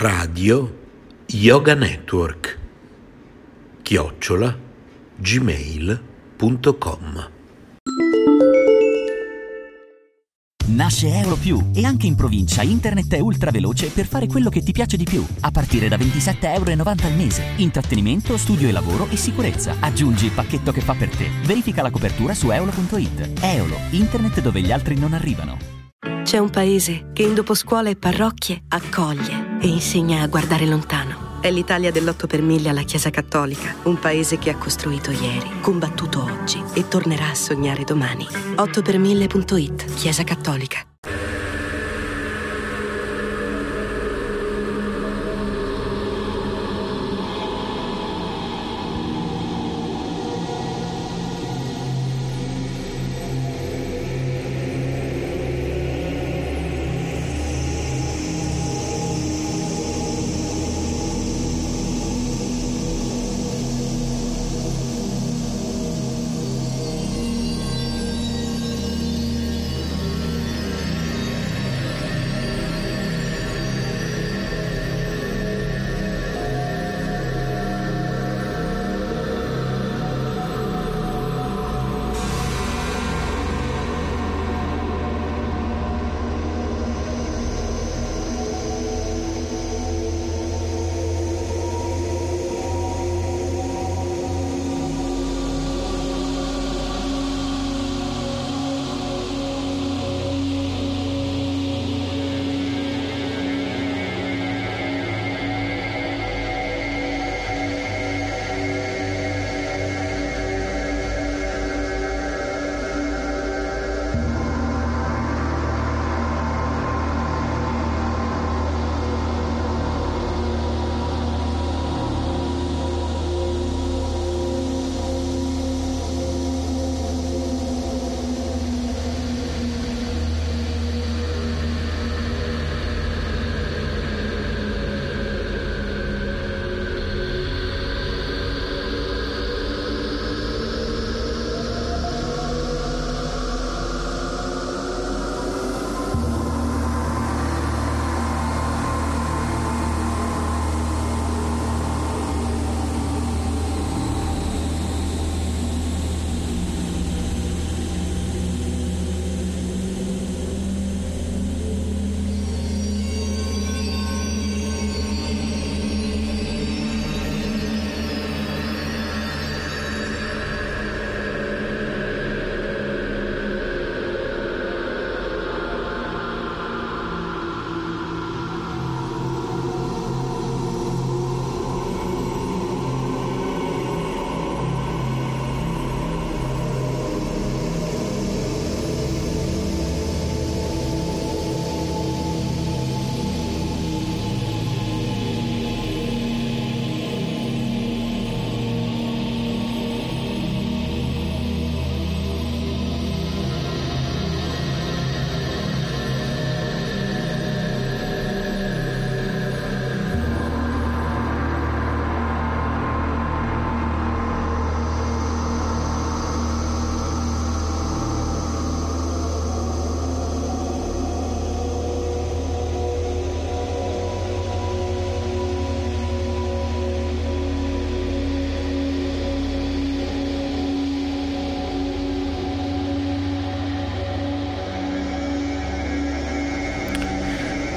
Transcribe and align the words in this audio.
Radio 0.00 0.78
Yoga 1.26 1.74
Network 1.74 2.58
chiocciola 3.82 4.58
gmail.com 5.18 5.98
Nasce 10.68 11.08
Euro 11.08 11.34
Più 11.34 11.70
e 11.74 11.84
anche 11.84 12.06
in 12.06 12.14
provincia 12.14 12.62
internet 12.62 13.12
è 13.12 13.18
ultra 13.18 13.50
veloce 13.50 13.88
per 13.88 14.06
fare 14.06 14.26
quello 14.26 14.48
che 14.48 14.62
ti 14.62 14.72
piace 14.72 14.96
di 14.96 15.04
più, 15.04 15.22
a 15.40 15.50
partire 15.50 15.88
da 15.88 15.98
27,90 15.98 16.46
euro 16.54 16.70
al 16.70 17.14
mese. 17.14 17.44
Intrattenimento, 17.56 18.38
studio 18.38 18.68
e 18.68 18.72
lavoro 18.72 19.06
e 19.10 19.16
sicurezza. 19.16 19.76
Aggiungi 19.80 20.24
il 20.24 20.32
pacchetto 20.32 20.72
che 20.72 20.80
fa 20.80 20.94
per 20.94 21.14
te. 21.14 21.28
Verifica 21.44 21.82
la 21.82 21.90
copertura 21.90 22.32
su 22.32 22.50
eolo.it. 22.50 23.42
Eolo, 23.42 23.76
internet 23.90 24.40
dove 24.40 24.62
gli 24.62 24.72
altri 24.72 24.98
non 24.98 25.12
arrivano. 25.12 25.58
C'è 26.22 26.38
un 26.38 26.48
paese 26.48 27.10
che 27.12 27.22
in 27.22 27.34
dopo 27.34 27.52
scuola 27.52 27.90
e 27.90 27.96
parrocchie 27.96 28.62
accoglie 28.68 29.39
e 29.60 29.68
insegna 29.68 30.22
a 30.22 30.26
guardare 30.26 30.66
lontano. 30.66 31.38
È 31.40 31.50
l'Italia 31.50 31.90
dell'8 31.90 32.26
per 32.26 32.42
mille 32.42 32.68
alla 32.68 32.82
Chiesa 32.82 33.10
Cattolica, 33.10 33.74
un 33.84 33.98
paese 33.98 34.38
che 34.38 34.50
ha 34.50 34.56
costruito 34.56 35.10
ieri, 35.10 35.60
combattuto 35.60 36.22
oggi 36.22 36.62
e 36.74 36.88
tornerà 36.88 37.28
a 37.28 37.34
sognare 37.34 37.84
domani. 37.84 38.26
8 38.56 38.82
per 38.82 38.98
1000.it, 38.98 39.94
Chiesa 39.94 40.24
Cattolica. 40.24 40.89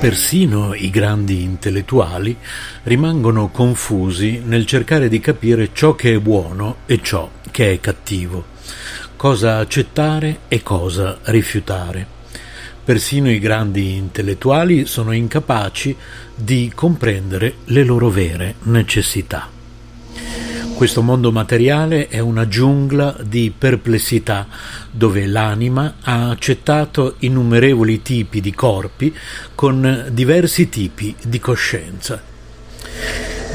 Persino 0.03 0.73
i 0.73 0.89
grandi 0.89 1.43
intellettuali 1.43 2.35
rimangono 2.83 3.47
confusi 3.47 4.41
nel 4.43 4.65
cercare 4.65 5.07
di 5.07 5.21
capire 5.21 5.69
ciò 5.71 5.95
che 5.95 6.15
è 6.15 6.19
buono 6.19 6.79
e 6.85 6.99
ciò 7.01 7.31
che 7.49 7.71
è 7.71 7.79
cattivo, 7.79 8.43
cosa 9.15 9.59
accettare 9.59 10.39
e 10.49 10.61
cosa 10.61 11.19
rifiutare. 11.21 12.05
Persino 12.83 13.31
i 13.31 13.39
grandi 13.39 13.95
intellettuali 13.95 14.85
sono 14.87 15.13
incapaci 15.13 15.95
di 16.35 16.69
comprendere 16.75 17.59
le 17.67 17.85
loro 17.85 18.09
vere 18.09 18.55
necessità. 18.63 19.49
Questo 20.75 21.01
mondo 21.01 21.31
materiale 21.31 22.09
è 22.09 22.19
una 22.19 22.49
giungla 22.49 23.15
di 23.23 23.53
perplessità 23.57 24.47
dove 24.95 25.25
l'anima 25.25 25.95
ha 26.01 26.29
accettato 26.29 27.15
innumerevoli 27.19 28.03
tipi 28.03 28.41
di 28.41 28.53
corpi 28.53 29.11
con 29.55 30.09
diversi 30.11 30.69
tipi 30.69 31.15
di 31.23 31.39
coscienza. 31.39 32.21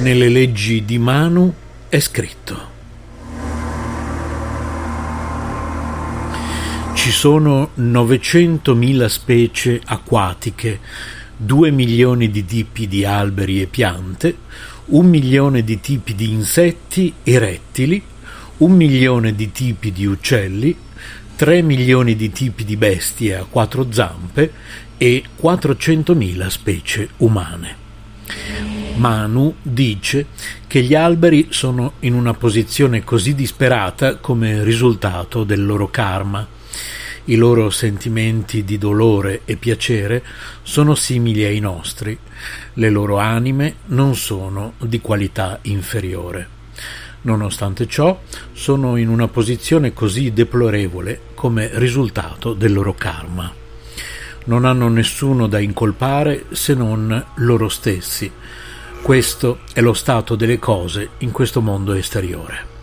Nelle 0.00 0.29
leggi 0.29 0.85
di 0.85 0.99
Manu 0.99 1.55
è 1.88 2.00
scritto 2.00 2.76
Ci 6.94 7.12
sono 7.12 7.70
900.000 7.79 9.06
specie 9.06 9.81
acquatiche, 9.85 10.81
2 11.37 11.70
milioni 11.70 12.29
di 12.31 12.44
tipi 12.44 12.88
di 12.88 13.05
alberi 13.05 13.62
e 13.62 13.67
piante, 13.67 14.37
un 14.87 15.06
milione 15.06 15.62
di 15.62 15.79
tipi 15.79 16.17
di 16.17 16.31
insetti 16.31 17.14
e 17.23 17.38
rettili, 17.38 18.02
un 18.58 18.73
milione 18.73 19.35
di 19.35 19.52
tipi 19.52 19.93
di 19.93 20.05
uccelli, 20.05 20.76
3 21.38 21.62
milioni 21.62 22.17
di 22.17 22.32
tipi 22.32 22.64
di 22.64 22.76
bestie 22.76 23.37
a 23.37 23.46
quattro 23.49 23.93
zampe 23.93 24.52
e 24.99 25.23
400.000 25.40 26.49
specie 26.49 27.11
umane. 27.19 27.76
Manu 28.96 29.55
dice 29.62 30.26
che 30.67 30.82
gli 30.82 30.96
alberi 30.96 31.46
sono 31.50 31.93
in 32.00 32.14
una 32.14 32.35
posizione 32.35 33.05
così 33.05 33.37
disperata 33.37 34.17
come 34.17 34.64
risultato 34.64 35.44
del 35.44 35.64
loro 35.64 35.88
karma 35.88 36.44
i 37.26 37.37
loro 37.37 37.70
sentimenti 37.70 38.64
di 38.64 38.76
dolore 38.76 39.43
e 39.44 39.55
piacere 39.55 40.25
sono 40.62 40.96
simili 40.96 41.44
ai 41.44 41.61
nostri, 41.61 42.19
le 42.73 42.90
loro 42.90 43.19
anime 43.19 43.76
non 43.87 44.17
sono 44.17 44.73
di 44.79 45.00
qualità 45.00 45.58
inferiore. 45.62 46.57
Nonostante 47.23 47.87
ciò, 47.87 48.20
sono 48.53 48.97
in 48.97 49.09
una 49.09 49.29
posizione 49.29 49.93
così 49.93 50.32
deplorevole 50.32 51.20
come 51.35 51.70
risultato 51.75 52.55
del 52.55 52.73
loro 52.73 52.94
karma. 52.94 53.53
Non 54.44 54.65
hanno 54.65 54.88
nessuno 54.88 55.47
da 55.47 55.59
incolpare 55.59 56.47
se 56.50 56.75
non 56.75 57.25
loro 57.37 57.69
stessi. 57.69 58.31
Questo 59.03 59.59
è 59.73 59.81
lo 59.81 59.94
stato 59.94 60.37
delle 60.37 60.59
cose 60.59 61.11
in 61.19 61.32
questo 61.32 61.61
mondo 61.61 61.93
esteriore. 61.93 62.77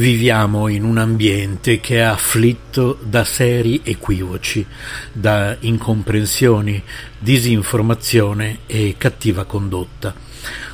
Viviamo 0.00 0.68
in 0.68 0.84
un 0.84 0.96
ambiente 0.96 1.78
che 1.78 1.96
è 1.96 2.00
afflitto 2.00 2.98
da 3.02 3.22
seri 3.22 3.82
equivoci, 3.84 4.64
da 5.12 5.54
incomprensioni, 5.60 6.82
disinformazione 7.18 8.60
e 8.64 8.94
cattiva 8.96 9.44
condotta. 9.44 10.14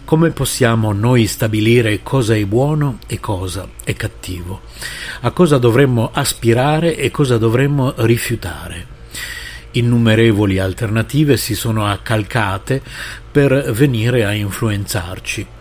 Come 0.04 0.30
possiamo 0.30 0.92
noi 0.92 1.26
stabilire 1.26 2.04
cosa 2.04 2.36
è 2.36 2.44
buono 2.44 3.00
e 3.08 3.18
cosa 3.18 3.68
è 3.82 3.94
cattivo? 3.94 4.60
A 5.22 5.32
cosa 5.32 5.58
dovremmo 5.58 6.10
aspirare 6.12 6.96
e 6.96 7.10
cosa 7.10 7.36
dovremmo 7.36 7.94
rifiutare? 7.96 8.86
Innumerevoli 9.72 10.60
alternative 10.60 11.36
si 11.36 11.56
sono 11.56 11.84
accalcate 11.84 12.80
per 13.28 13.72
venire 13.72 14.24
a 14.24 14.32
influenzarci 14.32 15.54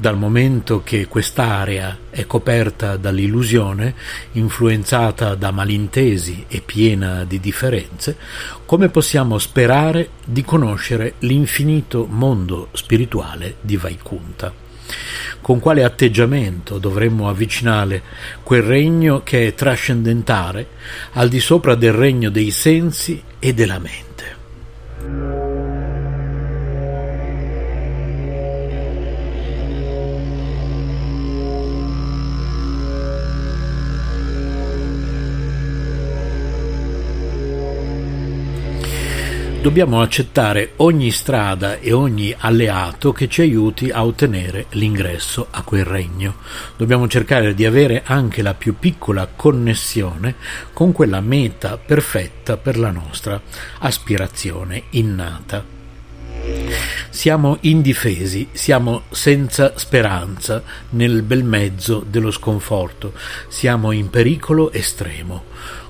dal 0.00 0.16
momento 0.16 0.82
che 0.84 1.08
quest'area 1.08 1.98
è 2.08 2.24
coperta 2.24 2.96
dall'illusione, 2.96 3.94
influenzata 4.32 5.34
da 5.34 5.50
malintesi 5.50 6.44
e 6.46 6.60
piena 6.64 7.24
di 7.24 7.40
differenze, 7.40 8.16
come 8.64 8.90
possiamo 8.90 9.38
sperare 9.38 10.10
di 10.24 10.44
conoscere 10.44 11.14
l'infinito 11.20 12.06
mondo 12.08 12.68
spirituale 12.72 13.56
di 13.60 13.76
Vaikunta? 13.76 14.54
Con 15.40 15.58
quale 15.58 15.82
atteggiamento 15.82 16.78
dovremmo 16.78 17.28
avvicinare 17.28 18.02
quel 18.44 18.62
regno 18.62 19.22
che 19.24 19.48
è 19.48 19.54
trascendentale 19.54 20.68
al 21.14 21.28
di 21.28 21.40
sopra 21.40 21.74
del 21.74 21.92
regno 21.92 22.30
dei 22.30 22.52
sensi 22.52 23.20
e 23.40 23.52
della 23.52 23.80
mente? 23.80 25.47
Dobbiamo 39.68 40.00
accettare 40.00 40.72
ogni 40.76 41.10
strada 41.10 41.78
e 41.78 41.92
ogni 41.92 42.34
alleato 42.38 43.12
che 43.12 43.28
ci 43.28 43.42
aiuti 43.42 43.90
a 43.90 44.02
ottenere 44.02 44.64
l'ingresso 44.70 45.46
a 45.50 45.60
quel 45.60 45.84
regno. 45.84 46.36
Dobbiamo 46.74 47.06
cercare 47.06 47.52
di 47.52 47.66
avere 47.66 48.00
anche 48.02 48.40
la 48.40 48.54
più 48.54 48.78
piccola 48.78 49.28
connessione 49.36 50.36
con 50.72 50.92
quella 50.92 51.20
meta 51.20 51.76
perfetta 51.76 52.56
per 52.56 52.78
la 52.78 52.90
nostra 52.90 53.38
aspirazione 53.80 54.84
innata. 54.92 55.62
Siamo 57.10 57.58
indifesi, 57.60 58.48
siamo 58.52 59.02
senza 59.10 59.74
speranza 59.76 60.62
nel 60.90 61.20
bel 61.20 61.44
mezzo 61.44 62.02
dello 62.08 62.30
sconforto, 62.30 63.12
siamo 63.48 63.92
in 63.92 64.08
pericolo 64.08 64.72
estremo. 64.72 65.44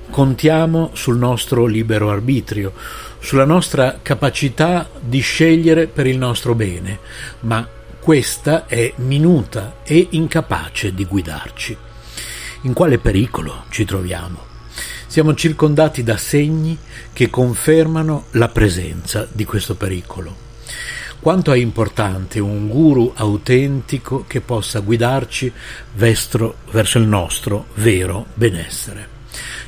Contiamo 0.09 0.89
sul 0.93 1.17
nostro 1.17 1.65
libero 1.67 2.09
arbitrio, 2.09 2.73
sulla 3.19 3.45
nostra 3.45 3.99
capacità 4.01 4.89
di 4.99 5.19
scegliere 5.19 5.87
per 5.87 6.07
il 6.07 6.17
nostro 6.17 6.55
bene, 6.55 6.99
ma 7.41 7.67
questa 7.99 8.65
è 8.65 8.93
minuta 8.97 9.77
e 9.83 10.07
incapace 10.11 10.93
di 10.93 11.05
guidarci. 11.05 11.77
In 12.61 12.73
quale 12.73 12.97
pericolo 12.97 13.65
ci 13.69 13.85
troviamo? 13.85 14.47
Siamo 15.07 15.33
circondati 15.33 16.03
da 16.03 16.17
segni 16.17 16.77
che 17.13 17.29
confermano 17.29 18.25
la 18.31 18.47
presenza 18.47 19.27
di 19.31 19.43
questo 19.43 19.75
pericolo. 19.75 20.47
Quanto 21.19 21.51
è 21.51 21.57
importante 21.57 22.39
un 22.39 22.69
guru 22.69 23.11
autentico 23.15 24.23
che 24.25 24.39
possa 24.39 24.79
guidarci 24.79 25.51
verso 25.95 26.55
il 26.71 27.05
nostro 27.05 27.67
vero 27.75 28.27
benessere. 28.35 29.18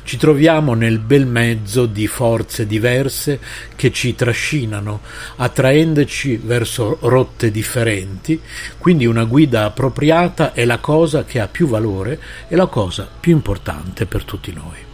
Ci 0.04 0.16
troviamo 0.16 0.74
nel 0.74 0.98
bel 0.98 1.26
mezzo 1.26 1.86
di 1.86 2.06
forze 2.06 2.66
diverse 2.66 3.38
che 3.76 3.92
ci 3.92 4.14
trascinano, 4.14 5.00
attraendoci 5.36 6.40
verso 6.42 6.98
rotte 7.02 7.50
differenti, 7.50 8.40
quindi 8.78 9.06
una 9.06 9.24
guida 9.24 9.64
appropriata 9.64 10.52
è 10.52 10.64
la 10.64 10.78
cosa 10.78 11.24
che 11.24 11.40
ha 11.40 11.48
più 11.48 11.66
valore 11.66 12.20
e 12.48 12.56
la 12.56 12.66
cosa 12.66 13.08
più 13.20 13.32
importante 13.32 14.06
per 14.06 14.24
tutti 14.24 14.52
noi. 14.52 14.91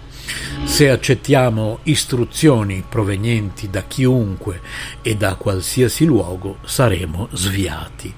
Se 0.64 0.90
accettiamo 0.90 1.80
istruzioni 1.84 2.84
provenienti 2.86 3.70
da 3.70 3.82
chiunque 3.82 4.60
e 5.02 5.16
da 5.16 5.34
qualsiasi 5.34 6.04
luogo, 6.04 6.58
saremo 6.64 7.28
sviati. 7.32 8.12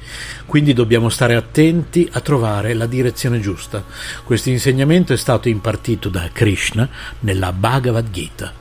Quindi 0.46 0.72
dobbiamo 0.72 1.08
stare 1.08 1.34
attenti 1.36 2.08
a 2.12 2.20
trovare 2.20 2.74
la 2.74 2.86
direzione 2.86 3.40
giusta. 3.40 3.84
Questo 4.24 4.50
insegnamento 4.50 5.12
è 5.12 5.16
stato 5.16 5.48
impartito 5.48 6.08
da 6.08 6.28
Krishna 6.32 6.88
nella 7.20 7.52
Bhagavad 7.52 8.10
Gita. 8.10 8.60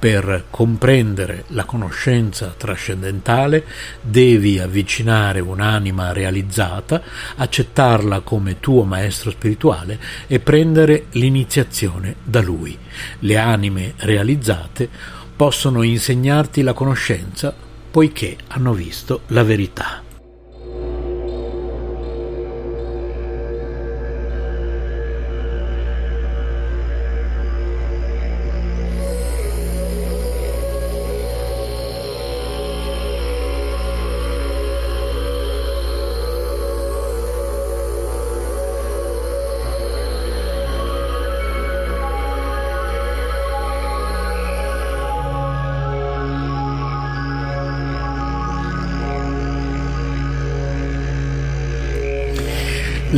Per 0.00 0.44
comprendere 0.48 1.44
la 1.48 1.66
conoscenza 1.66 2.54
trascendentale 2.56 3.66
devi 4.00 4.58
avvicinare 4.58 5.40
un'anima 5.40 6.12
realizzata, 6.12 7.02
accettarla 7.36 8.20
come 8.20 8.60
tuo 8.60 8.84
maestro 8.84 9.30
spirituale 9.30 10.00
e 10.26 10.40
prendere 10.40 11.08
l'iniziazione 11.10 12.14
da 12.24 12.40
lui. 12.40 12.78
Le 13.18 13.36
anime 13.36 13.92
realizzate 13.98 14.88
possono 15.36 15.82
insegnarti 15.82 16.62
la 16.62 16.72
conoscenza 16.72 17.54
poiché 17.90 18.38
hanno 18.48 18.72
visto 18.72 19.24
la 19.26 19.42
verità. 19.42 20.09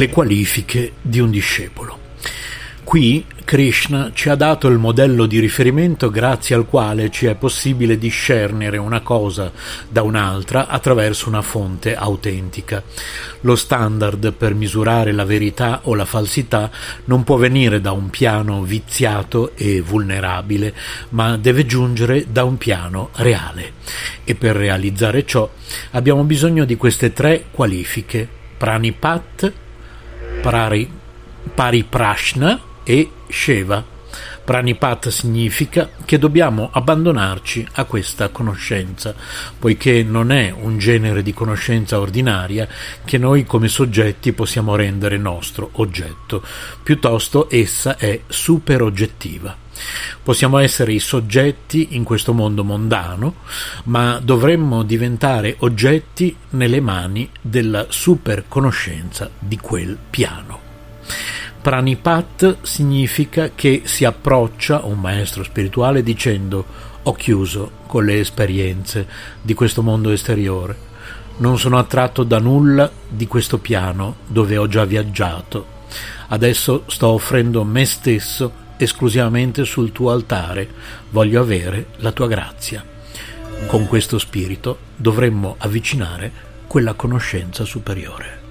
Le 0.02 0.08
qualifiche 0.08 0.94
di 1.00 1.20
un 1.20 1.30
discepolo. 1.30 2.00
Qui 2.82 3.24
Krishna 3.44 4.10
ci 4.12 4.28
ha 4.28 4.34
dato 4.34 4.66
il 4.66 4.78
modello 4.78 5.26
di 5.26 5.38
riferimento 5.38 6.10
grazie 6.10 6.56
al 6.56 6.66
quale 6.66 7.08
ci 7.10 7.26
è 7.26 7.36
possibile 7.36 7.96
discernere 7.96 8.78
una 8.78 9.00
cosa 9.00 9.52
da 9.88 10.02
un'altra 10.02 10.66
attraverso 10.66 11.28
una 11.28 11.40
fonte 11.40 11.94
autentica. 11.94 12.82
Lo 13.42 13.54
standard 13.54 14.32
per 14.32 14.54
misurare 14.54 15.12
la 15.12 15.24
verità 15.24 15.82
o 15.84 15.94
la 15.94 16.04
falsità 16.04 16.68
non 17.04 17.22
può 17.22 17.36
venire 17.36 17.80
da 17.80 17.92
un 17.92 18.10
piano 18.10 18.62
viziato 18.64 19.52
e 19.54 19.80
vulnerabile, 19.80 20.74
ma 21.10 21.36
deve 21.36 21.64
giungere 21.64 22.26
da 22.28 22.42
un 22.42 22.58
piano 22.58 23.10
reale. 23.14 23.74
E 24.24 24.34
per 24.34 24.56
realizzare 24.56 25.24
ciò 25.24 25.48
abbiamo 25.92 26.24
bisogno 26.24 26.64
di 26.64 26.74
queste 26.74 27.12
tre 27.12 27.44
qualifiche: 27.52 28.28
pranipat, 28.56 29.52
prari, 30.42 30.90
pariprashna 31.54 32.60
e 32.82 33.10
Sheva. 33.28 33.90
Pranipat 34.44 35.08
significa 35.08 35.88
che 36.04 36.18
dobbiamo 36.18 36.68
abbandonarci 36.72 37.66
a 37.74 37.84
questa 37.84 38.28
conoscenza, 38.30 39.14
poiché 39.56 40.02
non 40.02 40.32
è 40.32 40.50
un 40.50 40.78
genere 40.78 41.22
di 41.22 41.32
conoscenza 41.32 42.00
ordinaria 42.00 42.66
che 43.04 43.18
noi 43.18 43.44
come 43.44 43.68
soggetti 43.68 44.32
possiamo 44.32 44.74
rendere 44.74 45.16
nostro 45.16 45.70
oggetto, 45.74 46.42
piuttosto 46.82 47.46
essa 47.48 47.96
è 47.96 48.22
superoggettiva. 48.26 49.61
Possiamo 50.22 50.58
essere 50.58 50.92
i 50.92 50.98
soggetti 50.98 51.88
in 51.90 52.04
questo 52.04 52.32
mondo 52.32 52.64
mondano, 52.64 53.36
ma 53.84 54.20
dovremmo 54.22 54.82
diventare 54.82 55.56
oggetti 55.60 56.36
nelle 56.50 56.80
mani 56.80 57.28
della 57.40 57.86
superconoscenza 57.88 59.30
di 59.38 59.56
quel 59.56 59.98
piano. 60.10 60.60
Pranipat 61.60 62.58
significa 62.62 63.50
che 63.54 63.82
si 63.84 64.04
approccia 64.04 64.80
un 64.84 64.98
maestro 64.98 65.44
spirituale 65.44 66.02
dicendo 66.02 66.90
ho 67.04 67.12
chiuso 67.12 67.70
con 67.86 68.04
le 68.04 68.18
esperienze 68.18 69.06
di 69.40 69.54
questo 69.54 69.82
mondo 69.82 70.10
esteriore, 70.10 70.76
non 71.38 71.58
sono 71.58 71.78
attratto 71.78 72.22
da 72.24 72.38
nulla 72.38 72.90
di 73.08 73.26
questo 73.26 73.58
piano 73.58 74.16
dove 74.26 74.56
ho 74.56 74.66
già 74.66 74.84
viaggiato, 74.84 75.66
adesso 76.28 76.84
sto 76.86 77.08
offrendo 77.08 77.64
me 77.64 77.84
stesso 77.84 78.61
esclusivamente 78.82 79.64
sul 79.64 79.92
tuo 79.92 80.10
altare, 80.10 80.68
voglio 81.10 81.40
avere 81.40 81.86
la 81.96 82.12
tua 82.12 82.26
grazia. 82.28 82.84
Con 83.66 83.86
questo 83.86 84.18
spirito 84.18 84.78
dovremmo 84.96 85.54
avvicinare 85.58 86.30
quella 86.66 86.94
conoscenza 86.94 87.64
superiore. 87.64 88.41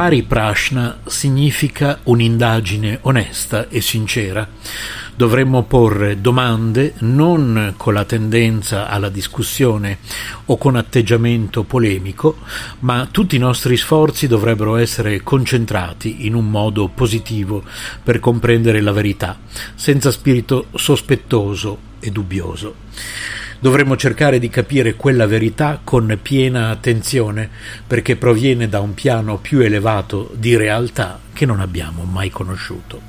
Pari 0.00 0.22
Prashna 0.22 1.00
significa 1.04 2.00
un'indagine 2.04 3.00
onesta 3.02 3.68
e 3.68 3.82
sincera. 3.82 4.48
Dovremmo 5.14 5.64
porre 5.64 6.22
domande 6.22 6.94
non 7.00 7.74
con 7.76 7.92
la 7.92 8.06
tendenza 8.06 8.88
alla 8.88 9.10
discussione 9.10 9.98
o 10.46 10.56
con 10.56 10.76
atteggiamento 10.76 11.64
polemico, 11.64 12.38
ma 12.78 13.08
tutti 13.10 13.36
i 13.36 13.40
nostri 13.40 13.76
sforzi 13.76 14.26
dovrebbero 14.26 14.76
essere 14.76 15.22
concentrati 15.22 16.24
in 16.24 16.34
un 16.34 16.48
modo 16.48 16.88
positivo 16.88 17.62
per 18.02 18.20
comprendere 18.20 18.80
la 18.80 18.92
verità, 18.92 19.38
senza 19.74 20.10
spirito 20.10 20.68
sospettoso 20.76 21.76
e 22.00 22.10
dubbioso. 22.10 22.74
Dovremmo 23.62 23.94
cercare 23.94 24.38
di 24.38 24.48
capire 24.48 24.94
quella 24.94 25.26
verità 25.26 25.80
con 25.84 26.18
piena 26.22 26.70
attenzione, 26.70 27.50
perché 27.86 28.16
proviene 28.16 28.70
da 28.70 28.80
un 28.80 28.94
piano 28.94 29.36
più 29.36 29.60
elevato 29.60 30.32
di 30.34 30.56
realtà 30.56 31.20
che 31.34 31.44
non 31.44 31.60
abbiamo 31.60 32.04
mai 32.04 32.30
conosciuto. 32.30 33.00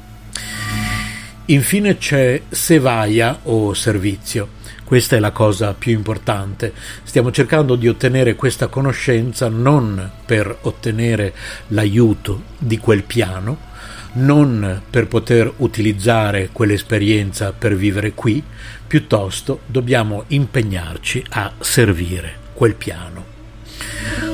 Infine 1.45 1.97
c'è 1.97 2.41
Sevaya 2.49 3.39
o 3.43 3.73
servizio. 3.73 4.59
Questa 4.83 5.15
è 5.15 5.19
la 5.19 5.31
cosa 5.31 5.73
più 5.73 5.93
importante. 5.93 6.73
Stiamo 7.03 7.31
cercando 7.31 7.77
di 7.77 7.87
ottenere 7.87 8.35
questa 8.35 8.67
conoscenza 8.67 9.47
non 9.47 10.11
per 10.25 10.57
ottenere 10.63 11.33
l'aiuto 11.67 12.43
di 12.57 12.77
quel 12.77 13.03
piano, 13.03 13.69
non 14.13 14.81
per 14.89 15.07
poter 15.07 15.51
utilizzare 15.57 16.49
quell'esperienza 16.51 17.53
per 17.53 17.75
vivere 17.75 18.11
qui, 18.11 18.43
piuttosto 18.91 19.61
dobbiamo 19.67 20.25
impegnarci 20.27 21.23
a 21.29 21.53
servire 21.59 22.35
quel 22.53 22.75
piano. 22.75 23.23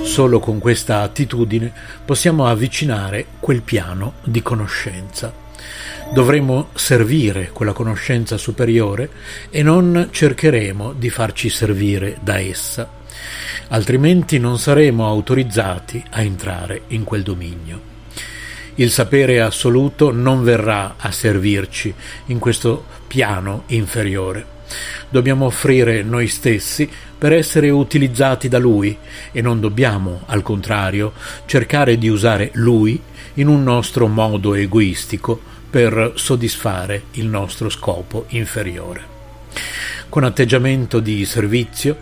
Solo 0.01 0.39
con 0.39 0.57
questa 0.57 1.03
attitudine 1.03 1.71
possiamo 2.03 2.47
avvicinare 2.47 3.27
quel 3.39 3.61
piano 3.61 4.13
di 4.23 4.41
conoscenza. 4.41 5.31
Dovremo 6.11 6.69
servire 6.73 7.51
quella 7.53 7.73
conoscenza 7.73 8.35
superiore 8.37 9.11
e 9.51 9.61
non 9.61 10.07
cercheremo 10.09 10.93
di 10.93 11.11
farci 11.11 11.49
servire 11.49 12.17
da 12.23 12.39
essa, 12.39 12.89
altrimenti 13.67 14.39
non 14.39 14.57
saremo 14.57 15.05
autorizzati 15.05 16.03
a 16.09 16.23
entrare 16.23 16.81
in 16.87 17.03
quel 17.03 17.21
dominio. 17.21 17.87
Il 18.79 18.91
sapere 18.91 19.41
assoluto 19.41 20.12
non 20.12 20.43
verrà 20.43 20.98
a 20.98 21.10
servirci 21.10 21.91
in 22.27 22.38
questo 22.38 22.86
piano 23.07 23.63
inferiore. 23.67 24.46
Dobbiamo 25.10 25.46
offrire 25.46 26.03
noi 26.03 26.27
stessi 26.27 26.88
per 27.17 27.34
essere 27.34 27.72
utilizzati 27.72 28.48
da 28.48 28.60
Lui 28.60 28.96
e 29.31 29.41
non 29.41 29.60
dobbiamo, 29.60 30.22
al 30.27 30.43
contrario, 30.43 31.13
cercare 31.48 31.98
di 31.98 32.07
usare 32.07 32.51
Lui 32.53 33.01
in 33.36 33.48
un 33.48 33.63
nostro 33.63 34.05
modo 34.05 34.53
egoistico 34.53 35.41
per 35.67 36.12
soddisfare 36.13 37.05
il 37.13 37.25
nostro 37.25 37.69
scopo 37.69 38.25
inferiore. 38.29 39.15
Con 40.07 40.24
atteggiamento 40.24 41.00
di 41.00 41.25
servizio 41.25 41.98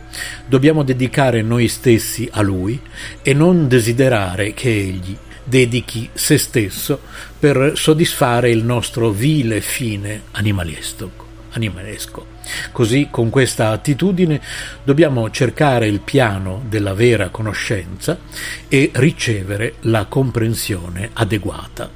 dobbiamo 0.45 0.83
dedicare 0.83 1.41
noi 1.41 1.69
stessi 1.69 2.27
a 2.33 2.41
Lui 2.41 2.77
e 3.21 3.33
non 3.33 3.69
desiderare 3.69 4.53
che 4.53 4.69
Egli 4.69 5.17
dedichi 5.45 6.09
se 6.13 6.37
stesso 6.37 6.99
per 7.39 7.73
soddisfare 7.75 8.49
il 8.49 8.63
nostro 8.63 9.11
vile 9.11 9.61
fine 9.61 10.23
animalesco. 10.31 11.23
Così, 12.71 13.07
con 13.09 13.29
questa 13.29 13.69
attitudine, 13.69 14.41
dobbiamo 14.83 15.29
cercare 15.31 15.87
il 15.87 16.01
piano 16.01 16.63
della 16.67 16.93
vera 16.93 17.29
conoscenza 17.29 18.17
e 18.67 18.91
ricevere 18.93 19.75
la 19.81 20.05
comprensione 20.05 21.11
adeguata. 21.13 21.89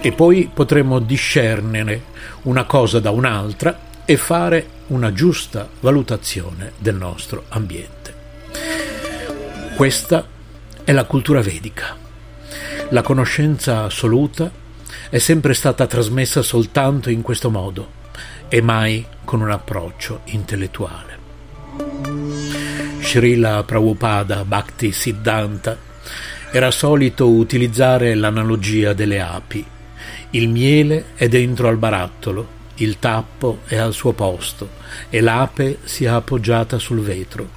E 0.00 0.12
poi 0.12 0.50
potremo 0.52 0.98
discernere 0.98 2.02
una 2.42 2.64
cosa 2.64 3.00
da 3.00 3.10
un'altra 3.10 3.90
e 4.04 4.16
fare 4.16 4.66
una 4.88 5.12
giusta 5.12 5.68
valutazione 5.80 6.72
del 6.78 6.96
nostro 6.96 7.44
ambiente. 7.48 8.14
Questa 9.74 10.26
è 10.84 10.92
la 10.92 11.04
cultura 11.04 11.40
vedica. 11.40 12.01
La 12.92 13.00
conoscenza 13.00 13.84
assoluta 13.84 14.52
è 15.08 15.16
sempre 15.16 15.54
stata 15.54 15.86
trasmessa 15.86 16.42
soltanto 16.42 17.08
in 17.08 17.22
questo 17.22 17.48
modo 17.48 18.00
e 18.48 18.60
mai 18.60 19.02
con 19.24 19.40
un 19.40 19.50
approccio 19.50 20.20
intellettuale. 20.24 21.18
Srila 23.00 23.62
Prabhupada 23.62 24.44
Bhakti 24.44 24.92
Siddhanta 24.92 25.74
era 26.50 26.70
solito 26.70 27.30
utilizzare 27.30 28.14
l'analogia 28.14 28.92
delle 28.92 29.22
api. 29.22 29.64
Il 30.32 30.50
miele 30.50 31.12
è 31.14 31.28
dentro 31.28 31.68
al 31.68 31.78
barattolo, 31.78 32.46
il 32.74 32.98
tappo 32.98 33.60
è 33.64 33.76
al 33.76 33.94
suo 33.94 34.12
posto 34.12 34.68
e 35.08 35.22
l'ape 35.22 35.78
si 35.84 36.04
è 36.04 36.08
appoggiata 36.08 36.78
sul 36.78 37.00
vetro. 37.00 37.48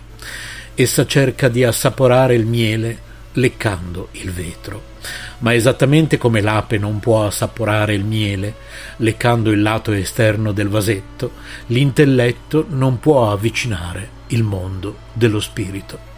Essa 0.76 1.06
cerca 1.06 1.50
di 1.50 1.66
assaporare 1.66 2.36
il 2.36 2.46
miele 2.46 3.04
leccando 3.36 4.10
il 4.14 4.32
vetro 4.32 4.94
ma 5.40 5.54
esattamente 5.54 6.18
come 6.18 6.42
l'ape 6.42 6.78
non 6.78 7.00
può 7.00 7.26
assaporare 7.26 7.94
il 7.94 8.04
miele 8.04 8.56
leccando 8.98 9.52
il 9.52 9.62
lato 9.62 9.92
esterno 9.92 10.52
del 10.52 10.70
vasetto, 10.70 11.32
l'intelletto 11.68 12.66
non 12.70 13.00
può 13.00 13.32
avvicinare 13.32 14.10
il 14.28 14.44
mondo 14.44 14.98
dello 15.14 15.40
spirito. 15.40 16.14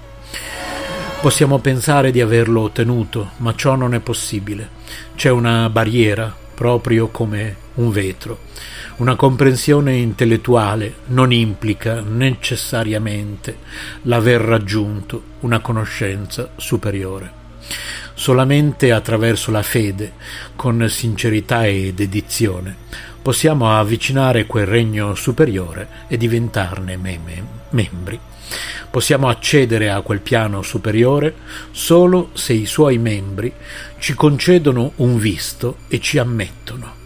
Possiamo 1.22 1.60
pensare 1.60 2.12
di 2.12 2.22
averlo 2.22 2.62
ottenuto, 2.62 3.32
ma 3.38 3.56
ciò 3.56 3.76
non 3.76 3.94
è 3.96 4.00
possibile. 4.00 4.70
C'è 5.16 5.30
una 5.30 5.68
barriera, 5.70 6.34
proprio 6.54 7.08
come 7.08 7.56
un 7.76 7.90
vetro, 7.90 8.40
Una 8.98 9.16
comprensione 9.16 9.96
intellettuale 9.96 10.96
non 11.10 11.32
implica 11.32 12.02
necessariamente 12.02 13.60
l'aver 14.04 14.42
raggiunto 14.42 15.22
una 15.42 15.60
conoscenza 15.60 16.50
superiore. 16.56 17.32
Solamente 18.16 18.92
attraverso 18.92 19.52
la 19.52 19.62
fede, 19.62 20.14
con 20.56 20.90
sincerità 20.90 21.68
e 21.68 21.94
dedizione, 21.94 22.76
possiamo 23.22 23.78
avvicinare 23.78 24.48
quel 24.48 24.66
regno 24.66 25.14
superiore 25.14 25.88
e 26.08 26.18
diventarne 26.18 26.98
mem- 26.98 27.48
membri. 27.70 28.20
Possiamo 28.90 29.30
accedere 29.30 29.92
a 29.92 30.02
quel 30.02 30.22
piano 30.22 30.64
superiore 30.64 31.36
solo 31.70 32.32
se 32.34 32.54
i 32.54 32.66
suoi 32.66 32.98
membri 32.98 33.54
ci 34.00 34.16
concedono 34.16 34.94
un 34.96 35.20
visto 35.20 35.78
e 35.88 36.00
ci 36.00 36.18
ammettono. 36.18 36.97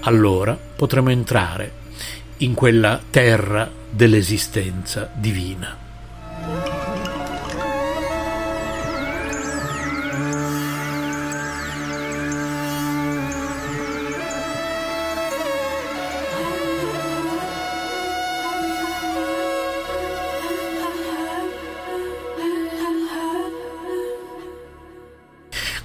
Allora 0.00 0.58
potremo 0.76 1.10
entrare 1.10 1.72
in 2.38 2.54
quella 2.54 3.00
terra 3.10 3.70
dell'esistenza 3.90 5.10
divina. 5.14 5.89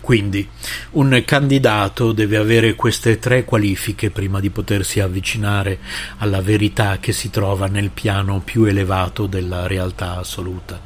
Quindi 0.05 0.47
un 0.91 1.19
candidato 1.25 2.11
deve 2.11 2.37
avere 2.37 2.75
queste 2.75 3.17
tre 3.17 3.43
qualifiche 3.43 4.11
prima 4.11 4.39
di 4.39 4.51
potersi 4.51 4.99
avvicinare 4.99 5.79
alla 6.17 6.41
verità 6.41 6.99
che 6.99 7.11
si 7.11 7.31
trova 7.31 7.65
nel 7.65 7.89
piano 7.89 8.39
più 8.45 8.65
elevato 8.65 9.25
della 9.25 9.65
realtà 9.65 10.17
assoluta. 10.17 10.79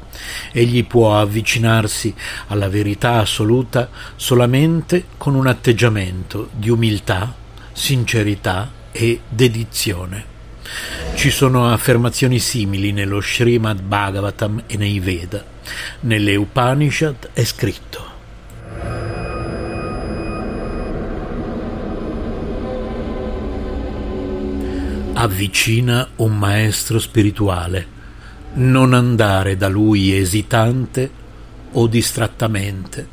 Egli 0.52 0.86
può 0.86 1.20
avvicinarsi 1.20 2.14
alla 2.46 2.70
verità 2.70 3.18
assoluta 3.18 3.90
solamente 4.16 5.04
con 5.18 5.34
un 5.34 5.48
atteggiamento 5.48 6.48
di 6.54 6.70
umiltà, 6.70 7.34
sincerità 7.72 8.70
e 8.90 9.20
dedizione. 9.28 10.24
Ci 11.14 11.28
sono 11.28 11.70
affermazioni 11.70 12.38
simili 12.38 12.90
nello 12.92 13.20
Srimad 13.20 13.82
Bhagavatam 13.82 14.62
e 14.66 14.78
nei 14.78 14.98
Veda. 14.98 15.44
Nelle 16.00 16.36
Upanishad 16.36 17.28
è 17.34 17.44
scritto 17.44 18.09
avvicina 25.22 26.08
un 26.16 26.38
maestro 26.38 26.98
spirituale, 26.98 27.86
non 28.54 28.94
andare 28.94 29.54
da 29.54 29.68
lui 29.68 30.16
esitante 30.16 31.10
o 31.72 31.86
distrattamente, 31.86 33.06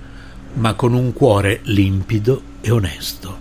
ma 0.53 0.73
con 0.73 0.93
un 0.93 1.11
cuore 1.11 1.59
limpido 1.63 2.41
e 2.61 2.71
onesto. 2.71 3.37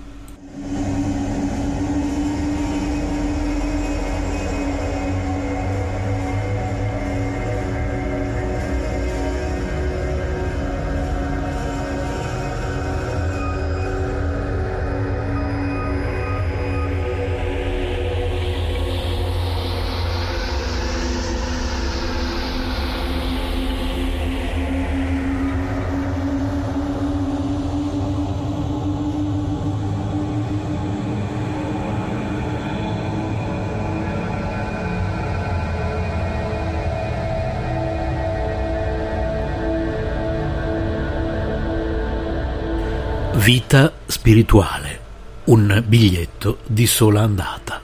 Vita 43.47 43.93
spirituale, 44.07 45.01
un 45.45 45.85
biglietto 45.87 46.59
di 46.67 46.85
sola 46.85 47.21
andata. 47.21 47.81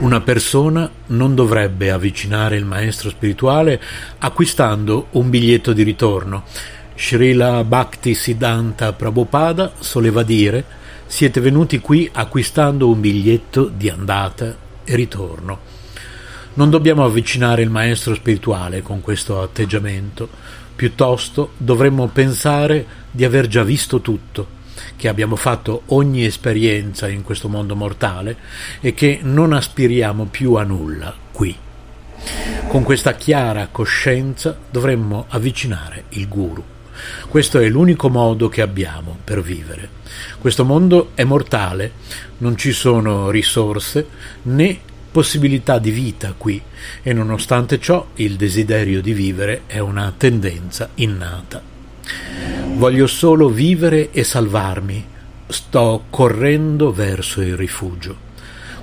Una 0.00 0.20
persona 0.20 0.90
non 1.06 1.34
dovrebbe 1.34 1.90
avvicinare 1.90 2.58
il 2.58 2.66
maestro 2.66 3.08
spirituale 3.08 3.80
acquistando 4.18 5.06
un 5.12 5.30
biglietto 5.30 5.72
di 5.72 5.84
ritorno. 5.84 6.44
Srila 6.94 7.64
Bhakti 7.64 8.12
Siddhanta 8.12 8.92
Prabhupada 8.92 9.72
soleva 9.78 10.22
dire 10.22 10.62
siete 11.06 11.40
venuti 11.40 11.78
qui 11.78 12.10
acquistando 12.12 12.90
un 12.90 13.00
biglietto 13.00 13.72
di 13.74 13.88
andata 13.88 14.54
e 14.84 14.94
ritorno. 14.94 15.73
Non 16.56 16.70
dobbiamo 16.70 17.04
avvicinare 17.04 17.62
il 17.62 17.70
maestro 17.70 18.14
spirituale 18.14 18.80
con 18.80 19.00
questo 19.00 19.42
atteggiamento, 19.42 20.28
piuttosto 20.76 21.54
dovremmo 21.56 22.06
pensare 22.06 22.86
di 23.10 23.24
aver 23.24 23.48
già 23.48 23.64
visto 23.64 24.00
tutto, 24.00 24.46
che 24.94 25.08
abbiamo 25.08 25.34
fatto 25.34 25.82
ogni 25.86 26.24
esperienza 26.24 27.08
in 27.08 27.24
questo 27.24 27.48
mondo 27.48 27.74
mortale 27.74 28.36
e 28.80 28.94
che 28.94 29.18
non 29.22 29.52
aspiriamo 29.52 30.26
più 30.26 30.54
a 30.54 30.62
nulla 30.62 31.12
qui. 31.32 31.56
Con 32.68 32.84
questa 32.84 33.14
chiara 33.14 33.66
coscienza 33.72 34.56
dovremmo 34.70 35.26
avvicinare 35.30 36.04
il 36.10 36.28
guru. 36.28 36.62
Questo 37.28 37.58
è 37.58 37.68
l'unico 37.68 38.08
modo 38.08 38.48
che 38.48 38.62
abbiamo 38.62 39.18
per 39.24 39.42
vivere. 39.42 39.88
Questo 40.38 40.64
mondo 40.64 41.10
è 41.14 41.24
mortale, 41.24 41.90
non 42.38 42.56
ci 42.56 42.70
sono 42.70 43.30
risorse 43.30 44.06
né 44.42 44.92
possibilità 45.14 45.78
di 45.78 45.92
vita 45.92 46.34
qui 46.36 46.60
e 47.00 47.12
nonostante 47.12 47.78
ciò 47.78 48.08
il 48.14 48.34
desiderio 48.34 49.00
di 49.00 49.12
vivere 49.12 49.62
è 49.66 49.78
una 49.78 50.12
tendenza 50.16 50.90
innata. 50.94 51.62
Voglio 52.74 53.06
solo 53.06 53.48
vivere 53.48 54.10
e 54.10 54.24
salvarmi, 54.24 55.06
sto 55.46 56.06
correndo 56.10 56.92
verso 56.92 57.42
il 57.42 57.54
rifugio. 57.54 58.16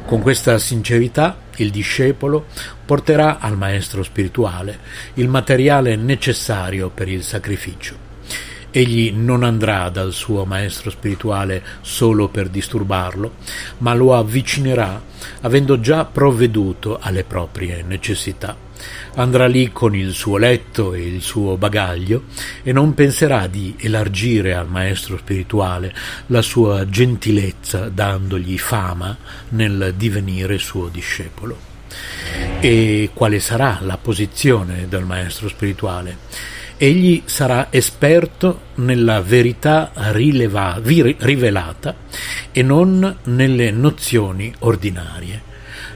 Con 0.06 0.22
questa 0.22 0.58
sincerità 0.58 1.38
il 1.58 1.70
discepolo 1.70 2.46
porterà 2.86 3.40
al 3.40 3.58
maestro 3.58 4.02
spirituale 4.02 4.80
il 5.16 5.28
materiale 5.28 5.98
necessario 5.98 6.90
per 6.90 7.10
il 7.10 7.24
sacrificio. 7.24 8.11
Egli 8.72 9.12
non 9.14 9.44
andrà 9.44 9.90
dal 9.90 10.14
suo 10.14 10.46
maestro 10.46 10.90
spirituale 10.90 11.62
solo 11.82 12.30
per 12.30 12.48
disturbarlo, 12.48 13.36
ma 13.80 13.94
lo 13.94 14.16
avvicinerà 14.16 15.02
avendo 15.42 15.80
già 15.82 16.06
provveduto 16.06 16.98
alle 17.00 17.26
proprie 17.26 17.84
necessità. 17.84 18.56
Andrà 19.16 19.46
lì 19.46 19.72
con 19.72 19.94
il 19.94 20.14
suo 20.14 20.38
letto 20.38 20.94
e 20.94 21.06
il 21.06 21.22
suo 21.22 21.58
bagaglio 21.58 22.24
e 22.64 22.72
non 22.72 22.94
penserà 22.94 23.48
di 23.48 23.76
elargire 23.78 24.56
al 24.56 24.70
maestro 24.70 25.18
spirituale 25.18 25.94
la 26.28 26.42
sua 26.42 26.88
gentilezza 26.88 27.90
dandogli 27.90 28.58
fama 28.58 29.16
nel 29.50 29.94
divenire 29.98 30.58
suo 30.58 30.88
discepolo. 30.88 31.70
E 32.62 33.10
quale 33.14 33.40
sarà 33.40 33.80
la 33.82 33.98
posizione 33.98 34.88
del 34.88 35.04
maestro 35.04 35.50
spirituale? 35.50 36.18
Egli 36.84 37.22
sarà 37.26 37.68
esperto 37.70 38.62
nella 38.76 39.22
verità 39.22 39.92
rileva, 39.94 40.82
rivelata 40.84 41.96
e 42.52 42.64
non 42.64 43.18
nelle 43.26 43.70
nozioni 43.70 44.52
ordinarie. 44.62 45.50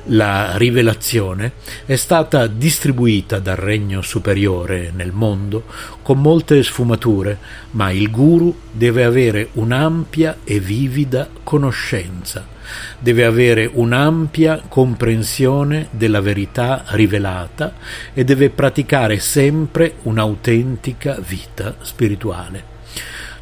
La 0.10 0.58
rivelazione 0.58 1.54
è 1.88 1.96
stata 1.96 2.46
distribuita 2.46 3.40
dal 3.40 3.56
regno 3.56 4.04
superiore 4.04 4.92
nel 4.94 5.12
mondo 5.12 5.64
con 6.04 6.22
molte 6.22 6.62
sfumature, 6.62 7.40
ma 7.72 7.90
il 7.90 8.12
guru 8.12 8.56
deve 8.70 9.04
avere 9.06 9.50
un'ampia 9.54 10.38
e 10.44 10.60
vivida 10.60 11.28
conoscenza 11.42 12.54
deve 13.00 13.26
avere 13.26 13.70
un'ampia 13.72 14.62
comprensione 14.68 15.88
della 15.92 16.22
verità 16.22 16.84
rivelata 16.88 17.74
e 18.14 18.24
deve 18.24 18.50
praticare 18.50 19.20
sempre 19.20 19.96
un'autentica 20.04 21.18
vita 21.26 21.76
spirituale. 21.82 22.74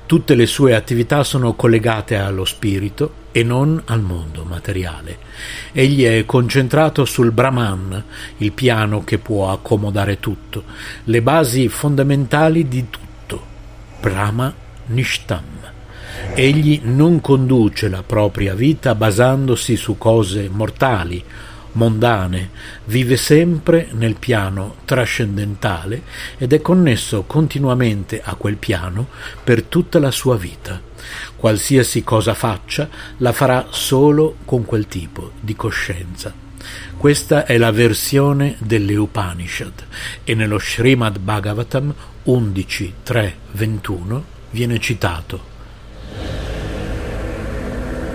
Tutte 0.06 0.36
le 0.36 0.46
sue 0.46 0.76
attività 0.76 1.24
sono 1.24 1.54
collegate 1.54 2.18
allo 2.18 2.46
spirito 2.46 3.22
e 3.32 3.42
non 3.44 3.82
al 3.86 4.02
mondo 4.02 4.44
materiale. 4.44 5.18
Egli 5.72 6.04
è 6.04 6.26
concentrato 6.26 7.06
sul 7.06 7.32
Brahman, 7.32 8.04
il 8.38 8.52
piano 8.52 9.04
che 9.04 9.18
può 9.18 9.52
accomodare 9.52 10.20
tutto, 10.20 10.66
le 11.06 11.22
basi 11.22 11.68
fondamentali 11.68 12.68
di 12.68 12.86
tutto. 12.90 13.42
Brahma 14.00 14.54
Nishtam 14.88 15.53
Egli 16.36 16.82
non 16.84 17.22
conduce 17.22 17.90
la 17.90 18.04
propria 18.04 18.56
vita 18.56 18.96
basandosi 18.96 19.76
su 19.76 19.98
cose 19.98 20.50
mortali, 20.50 21.24
mondane, 21.74 22.50
vive 22.86 23.16
sempre 23.18 23.90
nel 23.92 24.16
piano 24.16 24.78
trascendentale 24.86 26.02
ed 26.38 26.54
è 26.54 26.62
connesso 26.62 27.24
continuamente 27.24 28.22
a 28.24 28.36
quel 28.36 28.58
piano 28.58 29.08
per 29.44 29.64
tutta 29.64 30.00
la 30.00 30.12
sua 30.12 30.38
vita. 30.38 30.82
Qualsiasi 31.36 32.04
cosa 32.04 32.34
faccia, 32.34 32.90
la 33.18 33.32
farà 33.32 33.68
solo 33.70 34.38
con 34.46 34.66
quel 34.66 34.88
tipo 34.88 35.32
di 35.40 35.56
coscienza. 35.56 36.34
Questa 36.98 37.46
è 37.46 37.58
la 37.58 37.72
versione 37.72 38.56
delle 38.60 38.96
Upanishad 38.96 39.86
e 40.24 40.34
nello 40.34 40.58
Srimad 40.58 41.20
Bhagavatam 41.20 41.94
11.3.21 42.26 44.22
viene 44.52 44.80
citato 44.80 45.52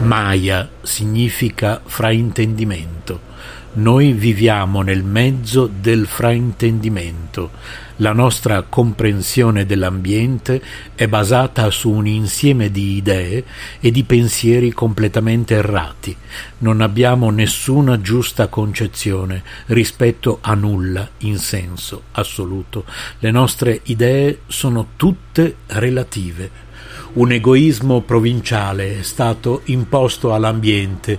Maya 0.01 0.69
significa 0.83 1.83
fraintendimento. 1.85 3.27
Noi 3.75 4.13
viviamo 4.13 4.83
nel 4.83 5.03
mezzo 5.03 5.67
del 5.67 6.07
fraintendimento. 6.07 7.51
La 7.97 8.13
nostra 8.13 8.63
comprensione 8.63 9.67
dell'ambiente 9.67 10.63
è 10.95 11.07
basata 11.09 11.71
su 11.71 11.91
un 11.91 12.07
insieme 12.07 12.71
di 12.71 12.97
idee 12.97 13.45
e 13.81 13.91
di 13.91 14.05
pensieri 14.05 14.73
completamente 14.73 15.57
errati. 15.57 16.17
Non 16.59 16.81
abbiamo 16.81 17.31
nessuna 17.31 18.01
giusta 18.01 18.47
concezione 18.47 19.43
rispetto 19.67 20.39
a 20.41 20.55
nulla 20.55 21.09
in 21.19 21.39
senso 21.39 22.05
assoluto. 22.13 22.85
Le 23.19 23.31
nostre 23.33 23.81
idee 23.85 24.41
sono 24.47 24.91
tutte 24.97 25.57
relative 25.67 26.67
un 27.15 27.33
egoismo 27.33 28.03
provinciale 28.03 28.99
è 28.99 29.03
stato 29.03 29.63
imposto 29.65 30.35
all'ambiente 30.35 31.19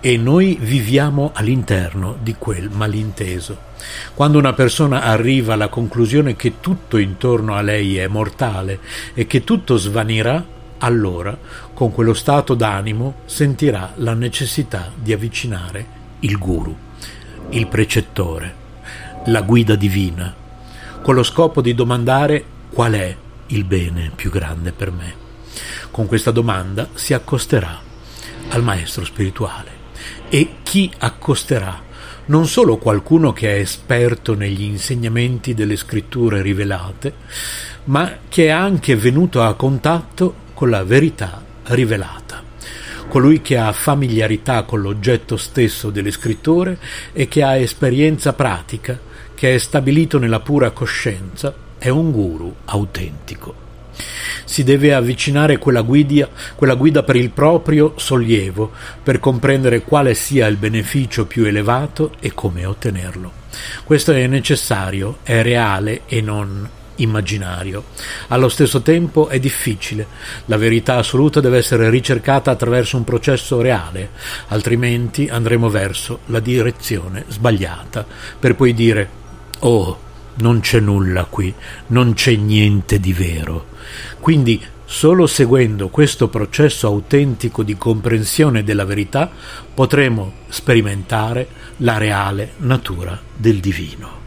e 0.00 0.16
noi 0.16 0.56
viviamo 0.60 1.32
all'interno 1.34 2.16
di 2.22 2.36
quel 2.38 2.70
malinteso. 2.70 3.72
Quando 4.14 4.38
una 4.38 4.52
persona 4.52 5.02
arriva 5.02 5.54
alla 5.54 5.68
conclusione 5.68 6.36
che 6.36 6.60
tutto 6.60 6.98
intorno 6.98 7.54
a 7.54 7.62
lei 7.62 7.96
è 7.96 8.06
mortale 8.06 8.78
e 9.12 9.26
che 9.26 9.44
tutto 9.44 9.76
svanirà, 9.76 10.44
allora, 10.78 11.36
con 11.72 11.92
quello 11.92 12.14
stato 12.14 12.54
d'animo, 12.54 13.14
sentirà 13.24 13.92
la 13.96 14.14
necessità 14.14 14.92
di 14.94 15.12
avvicinare 15.12 15.86
il 16.20 16.38
guru, 16.38 16.76
il 17.50 17.66
precettore, 17.66 18.54
la 19.26 19.42
guida 19.42 19.74
divina, 19.74 20.34
con 21.02 21.14
lo 21.14 21.22
scopo 21.22 21.60
di 21.60 21.74
domandare 21.74 22.44
qual 22.70 22.92
è 22.92 23.16
il 23.48 23.64
bene 23.64 24.10
più 24.14 24.30
grande 24.30 24.72
per 24.72 24.90
me. 24.90 25.23
Con 25.90 26.06
questa 26.06 26.30
domanda 26.30 26.88
si 26.94 27.14
accosterà 27.14 27.80
al 28.48 28.62
maestro 28.62 29.04
spirituale. 29.04 29.82
E 30.28 30.56
chi 30.62 30.90
accosterà? 30.98 31.82
Non 32.26 32.46
solo 32.46 32.78
qualcuno 32.78 33.32
che 33.32 33.56
è 33.56 33.58
esperto 33.58 34.34
negli 34.34 34.62
insegnamenti 34.62 35.52
delle 35.52 35.76
scritture 35.76 36.40
rivelate, 36.40 37.12
ma 37.84 38.18
che 38.28 38.46
è 38.46 38.50
anche 38.50 38.96
venuto 38.96 39.42
a 39.42 39.54
contatto 39.54 40.34
con 40.54 40.70
la 40.70 40.84
verità 40.84 41.42
rivelata 41.64 42.42
colui 43.08 43.42
che 43.42 43.56
ha 43.56 43.70
familiarità 43.72 44.64
con 44.64 44.80
l'oggetto 44.80 45.36
stesso 45.36 45.90
delle 45.90 46.10
scritture 46.10 46.76
e 47.12 47.28
che 47.28 47.44
ha 47.44 47.56
esperienza 47.56 48.32
pratica, 48.32 48.98
che 49.34 49.54
è 49.54 49.58
stabilito 49.58 50.18
nella 50.18 50.40
pura 50.40 50.72
coscienza, 50.72 51.54
è 51.78 51.90
un 51.90 52.10
guru 52.10 52.52
autentico 52.64 53.63
si 54.44 54.62
deve 54.62 54.94
avvicinare 54.94 55.58
quella 55.58 55.82
guida, 55.82 56.28
quella 56.54 56.74
guida 56.74 57.02
per 57.02 57.16
il 57.16 57.30
proprio 57.30 57.94
sollievo, 57.96 58.72
per 59.02 59.18
comprendere 59.18 59.82
quale 59.82 60.14
sia 60.14 60.46
il 60.46 60.56
beneficio 60.56 61.26
più 61.26 61.44
elevato 61.44 62.12
e 62.20 62.32
come 62.34 62.64
ottenerlo. 62.64 63.42
Questo 63.84 64.12
è 64.12 64.26
necessario, 64.26 65.18
è 65.22 65.42
reale 65.42 66.02
e 66.06 66.20
non 66.20 66.68
immaginario. 66.96 67.84
Allo 68.28 68.48
stesso 68.48 68.82
tempo 68.82 69.28
è 69.28 69.38
difficile. 69.40 70.06
La 70.46 70.56
verità 70.56 70.96
assoluta 70.96 71.40
deve 71.40 71.58
essere 71.58 71.90
ricercata 71.90 72.50
attraverso 72.50 72.96
un 72.96 73.04
processo 73.04 73.60
reale, 73.60 74.10
altrimenti 74.48 75.28
andremo 75.28 75.68
verso 75.68 76.20
la 76.26 76.40
direzione 76.40 77.24
sbagliata, 77.28 78.06
per 78.38 78.54
poi 78.54 78.74
dire 78.74 79.22
Oh, 79.60 79.98
non 80.36 80.60
c'è 80.60 80.80
nulla 80.80 81.24
qui, 81.24 81.52
non 81.88 82.14
c'è 82.14 82.34
niente 82.34 82.98
di 83.00 83.12
vero. 83.12 83.72
Quindi 84.20 84.60
solo 84.84 85.26
seguendo 85.26 85.88
questo 85.88 86.28
processo 86.28 86.86
autentico 86.86 87.62
di 87.62 87.76
comprensione 87.76 88.62
della 88.62 88.84
verità 88.84 89.30
potremo 89.72 90.32
sperimentare 90.48 91.48
la 91.78 91.98
reale 91.98 92.52
natura 92.58 93.20
del 93.34 93.60
divino. 93.60 94.23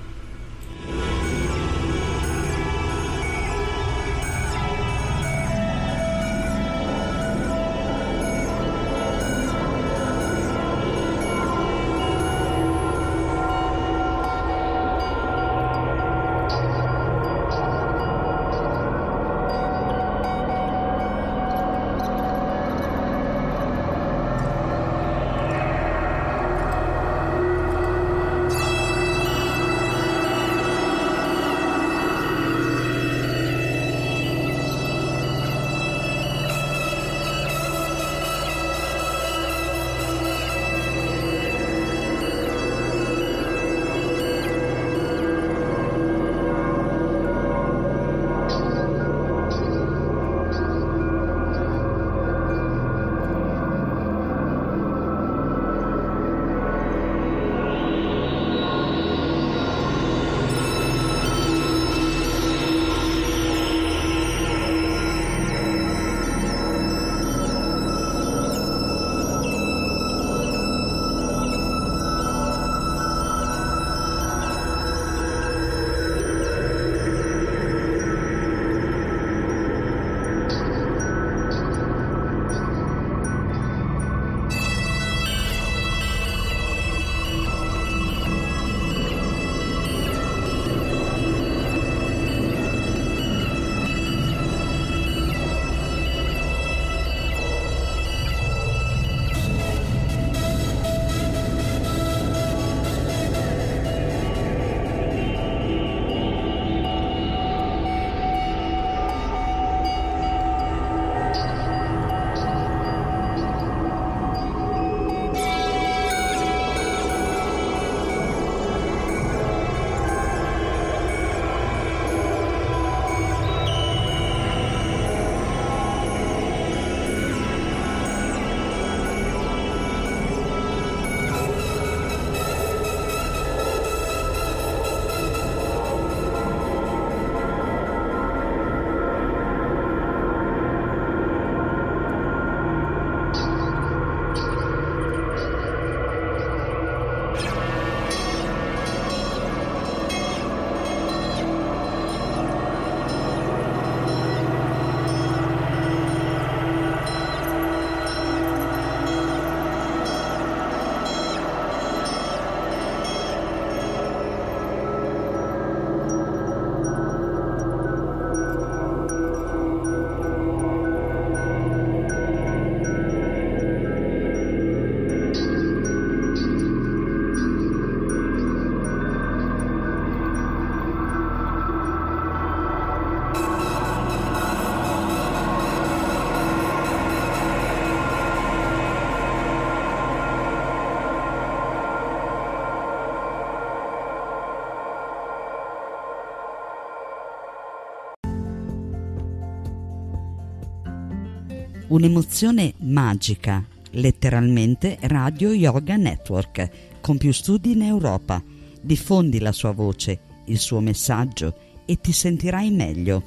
Un'emozione 201.97 202.75
magica, 202.81 203.65
letteralmente 203.93 204.99
Radio 205.01 205.51
Yoga 205.51 205.95
Network, 205.95 206.99
con 207.01 207.17
più 207.17 207.33
studi 207.33 207.71
in 207.71 207.81
Europa. 207.81 208.39
Diffondi 208.79 209.39
la 209.39 209.51
sua 209.51 209.71
voce, 209.71 210.19
il 210.45 210.59
suo 210.59 210.79
messaggio 210.79 211.55
e 211.87 211.99
ti 211.99 212.11
sentirai 212.11 212.69
meglio. 212.69 213.23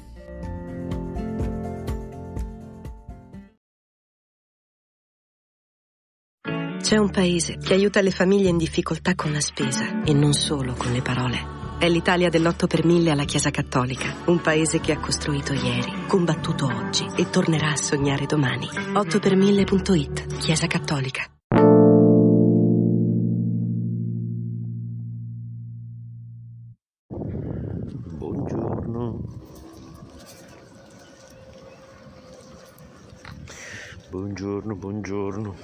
C'è 6.81 6.95
un 6.95 7.09
paese 7.09 7.57
che 7.57 7.73
aiuta 7.73 7.99
le 7.99 8.11
famiglie 8.11 8.47
in 8.47 8.57
difficoltà 8.57 9.15
con 9.15 9.33
la 9.33 9.41
spesa 9.41 10.01
e 10.03 10.13
non 10.13 10.31
solo 10.31 10.75
con 10.75 10.93
le 10.93 11.01
parole. 11.01 11.60
È 11.81 11.89
l'Italia 11.89 12.29
dell'8 12.29 12.67
per 12.67 12.85
mille 12.85 13.09
alla 13.09 13.23
Chiesa 13.23 13.49
Cattolica, 13.49 14.17
un 14.25 14.39
paese 14.39 14.79
che 14.79 14.91
ha 14.91 14.99
costruito 14.99 15.51
ieri, 15.51 16.05
combattuto 16.05 16.67
oggi 16.67 17.09
e 17.17 17.27
tornerà 17.31 17.71
a 17.71 17.75
sognare 17.75 18.27
domani. 18.27 18.69
8 18.93 19.17
per 19.17 19.35
1000.it, 19.35 20.37
Chiesa 20.37 20.67
Cattolica. 20.67 21.25
Buongiorno. 28.19 29.21
Buongiorno, 34.11 34.75
buongiorno. 34.75 35.55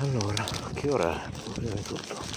Allora, 0.00 0.44
che 0.74 0.90
ora 0.90 1.14
è? 1.14 1.30
Prima 1.54 1.72
di 1.72 1.82
tutto. 1.82 2.33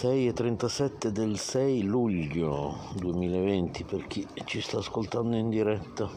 6.37 0.00 1.08
del 1.08 1.38
6 1.38 1.82
luglio 1.82 2.88
2020 2.96 3.84
per 3.84 4.06
chi 4.06 4.26
ci 4.46 4.62
sta 4.62 4.78
ascoltando 4.78 5.36
in 5.36 5.50
diretta. 5.50 6.08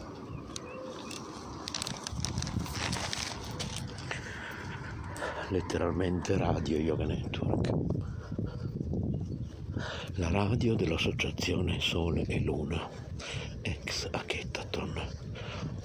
Letteralmente 5.50 6.38
Radio 6.38 6.78
Yoga 6.78 7.04
Network. 7.04 7.74
La 10.14 10.32
radio 10.32 10.76
dell'associazione 10.76 11.82
Sole 11.82 12.22
e 12.22 12.40
Luna, 12.40 12.90
ex 13.64 14.08
Aketaton, 14.10 14.94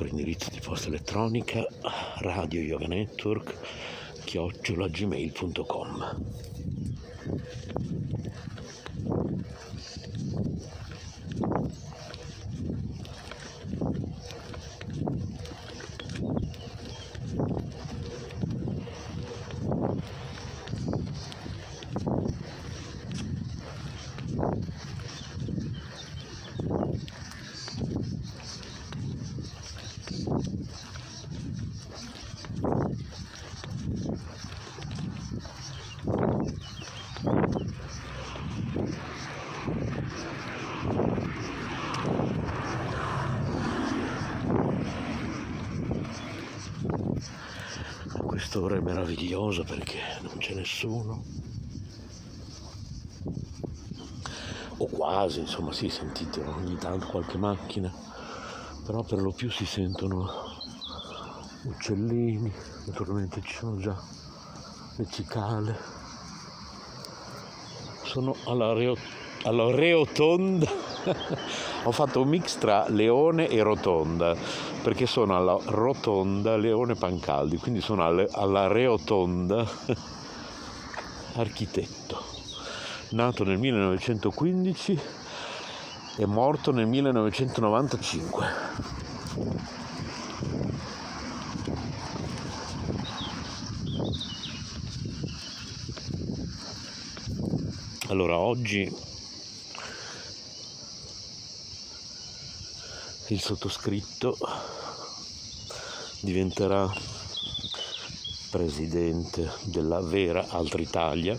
nostro 0.00 0.06
indirizzo 0.06 0.50
di 0.50 0.60
posta 0.60 0.79
elettronica 0.90 1.64
radio 2.22 2.60
yoga 2.60 2.88
network 2.88 3.54
chiocciolagmail.com 4.26 6.04
meravigliosa 49.40 49.64
perché 49.64 49.98
non 50.20 50.36
c'è 50.38 50.54
nessuno. 50.54 51.22
O 54.76 54.86
quasi 54.86 55.40
insomma 55.40 55.72
si 55.72 55.88
sì, 55.88 55.96
sentite 55.96 56.40
ogni 56.40 56.76
tanto 56.76 57.06
qualche 57.06 57.38
macchina. 57.38 57.92
Però 58.84 59.02
per 59.02 59.20
lo 59.20 59.30
più 59.30 59.50
si 59.50 59.64
sentono 59.64 60.48
uccellini 61.62 62.50
naturalmente 62.86 63.42
ci 63.42 63.54
sono 63.54 63.78
già 63.78 63.96
le 64.96 65.06
cicale. 65.10 65.78
Sono 68.04 68.34
alla, 68.46 68.72
reo, 68.72 68.96
alla 69.44 69.70
reotonda. 69.70 70.68
Ho 71.84 71.92
fatto 71.92 72.20
un 72.20 72.28
mix 72.28 72.58
tra 72.58 72.86
leone 72.88 73.48
e 73.48 73.62
rotonda 73.62 74.69
perché 74.82 75.06
sono 75.06 75.36
alla 75.36 75.58
rotonda 75.62 76.56
Leone 76.56 76.94
Pancaldi, 76.94 77.58
quindi 77.58 77.80
sono 77.80 78.04
alle, 78.04 78.28
alla 78.32 78.66
Reotonda 78.66 79.68
architetto, 81.34 82.24
nato 83.10 83.44
nel 83.44 83.58
1915 83.58 85.00
e 86.16 86.26
morto 86.26 86.72
nel 86.72 86.86
1995. 86.86 88.68
Allora, 98.08 98.38
oggi 98.38 98.92
il 103.28 103.40
sottoscritto 103.40 104.36
diventerà 106.20 106.92
presidente 108.50 109.50
della 109.64 110.00
vera 110.00 110.46
Altra 110.50 110.82
Italia, 110.82 111.38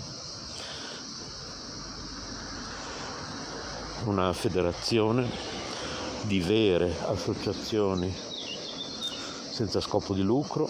una 4.06 4.34
federazione 4.34 5.30
di 6.24 6.39
vere 6.39 6.96
associazioni 7.06 8.12
senza 9.52 9.80
scopo 9.80 10.13
di 10.13 10.24
lucro 10.24 10.67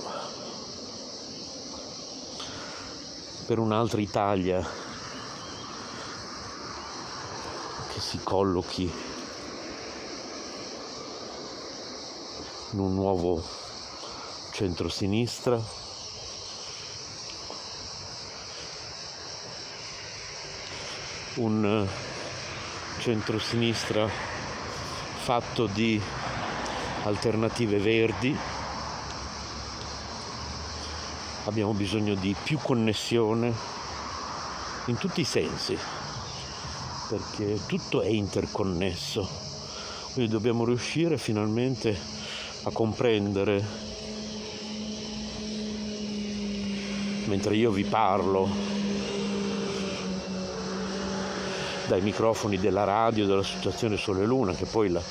per 3.45 3.59
un'altra 3.59 4.01
Italia 4.01 4.61
che 7.93 7.99
si 7.99 8.19
collochi 8.23 8.91
in 12.71 12.79
un 12.79 12.93
nuovo 12.93 13.69
centro-sinistra. 14.61 15.59
Un 21.37 21.65
eh, 21.65 23.01
centro-sinistra 23.01 24.07
fatto 24.07 25.65
di 25.65 25.99
alternative 27.05 27.79
verdi. 27.79 28.37
Abbiamo 31.45 31.73
bisogno 31.73 32.13
di 32.13 32.35
più 32.43 32.59
connessione 32.59 33.51
in 34.85 34.97
tutti 34.99 35.21
i 35.21 35.25
sensi, 35.25 35.75
perché 37.09 37.65
tutto 37.65 38.01
è 38.03 38.09
interconnesso. 38.09 39.27
Quindi 40.13 40.31
dobbiamo 40.31 40.65
riuscire 40.65 41.17
finalmente 41.17 41.97
a 42.65 42.69
comprendere 42.69 43.90
mentre 47.31 47.55
io 47.55 47.71
vi 47.71 47.85
parlo 47.85 48.49
dai 51.87 52.01
microfoni 52.01 52.57
della 52.57 52.83
radio 52.83 53.25
dell'associazione 53.25 53.95
Sole 53.95 54.25
Luna 54.25 54.53
che 54.53 54.65
poi 54.65 54.89
la, 54.89 55.01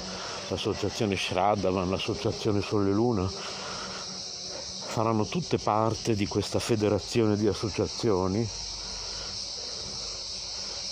l'associazione 0.49 1.17
Shraddhavan, 1.17 1.89
l'associazione 1.89 2.61
Sole 2.61 2.91
Luna 2.91 3.27
faranno 3.27 5.25
tutte 5.25 5.57
parte 5.57 6.15
di 6.15 6.27
questa 6.27 6.59
federazione 6.59 7.39
di 7.39 7.47
associazioni 7.47 8.47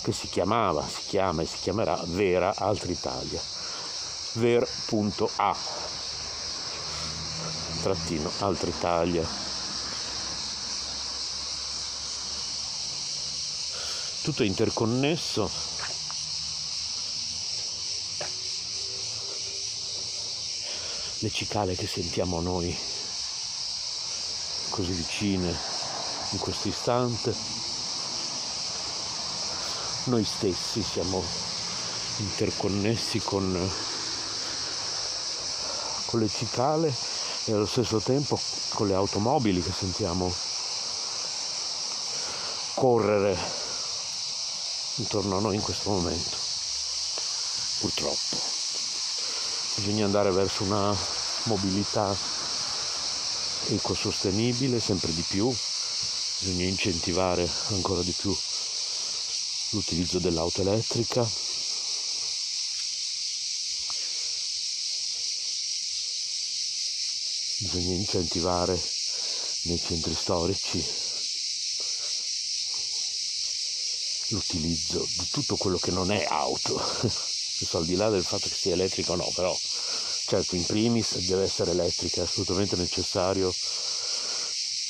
che 0.02 0.12
si 0.12 0.28
chiamava, 0.28 0.82
si 0.82 1.02
chiama 1.08 1.42
e 1.42 1.46
si 1.46 1.58
chiamerà 1.60 2.00
Vera 2.06 2.54
Altra 2.56 2.90
Italia. 2.90 3.40
Ver.a 4.32 5.56
trattino 7.82 8.30
Altra 8.38 9.47
Tutto 14.28 14.42
è 14.42 14.46
interconnesso 14.46 15.50
le 21.20 21.30
cicale 21.30 21.74
che 21.74 21.86
sentiamo 21.86 22.42
noi 22.42 22.76
così 24.68 24.92
vicine 24.92 25.48
in 26.32 26.38
questo 26.40 26.68
istante. 26.68 27.34
Noi 30.04 30.24
stessi 30.24 30.82
siamo 30.82 31.24
interconnessi 32.18 33.20
con, 33.20 33.70
con 36.04 36.20
le 36.20 36.28
cicale 36.28 36.94
e 37.46 37.52
allo 37.54 37.64
stesso 37.64 37.98
tempo 37.98 38.38
con 38.74 38.88
le 38.88 38.94
automobili 38.94 39.62
che 39.62 39.72
sentiamo 39.72 40.30
correre 42.74 43.67
intorno 44.98 45.36
a 45.36 45.40
noi 45.40 45.56
in 45.56 45.62
questo 45.62 45.90
momento. 45.90 46.36
Purtroppo. 47.80 48.36
Bisogna 49.76 50.04
andare 50.04 50.30
verso 50.32 50.64
una 50.64 50.96
mobilità 51.44 52.16
ecosostenibile 53.68 54.80
sempre 54.80 55.12
di 55.12 55.22
più, 55.22 55.54
bisogna 56.40 56.64
incentivare 56.64 57.48
ancora 57.68 58.02
di 58.02 58.12
più 58.12 58.36
l'utilizzo 59.70 60.18
dell'auto 60.18 60.62
elettrica. 60.62 61.22
Bisogna 67.60 67.94
incentivare 67.94 68.80
nei 69.62 69.78
centri 69.78 70.14
storici 70.14 71.07
l'utilizzo 74.28 75.06
di 75.16 75.28
tutto 75.30 75.56
quello 75.56 75.78
che 75.78 75.90
non 75.90 76.10
è 76.10 76.24
auto, 76.28 76.80
al 77.72 77.84
di 77.84 77.96
là 77.96 78.08
del 78.08 78.24
fatto 78.24 78.48
che 78.48 78.54
sia 78.54 78.72
elettrica 78.72 79.12
o 79.12 79.16
no, 79.16 79.30
però 79.34 79.56
certo 79.56 80.56
in 80.56 80.64
primis 80.64 81.18
deve 81.26 81.44
essere 81.44 81.70
elettrica, 81.70 82.20
è 82.20 82.24
assolutamente 82.24 82.76
necessario 82.76 83.52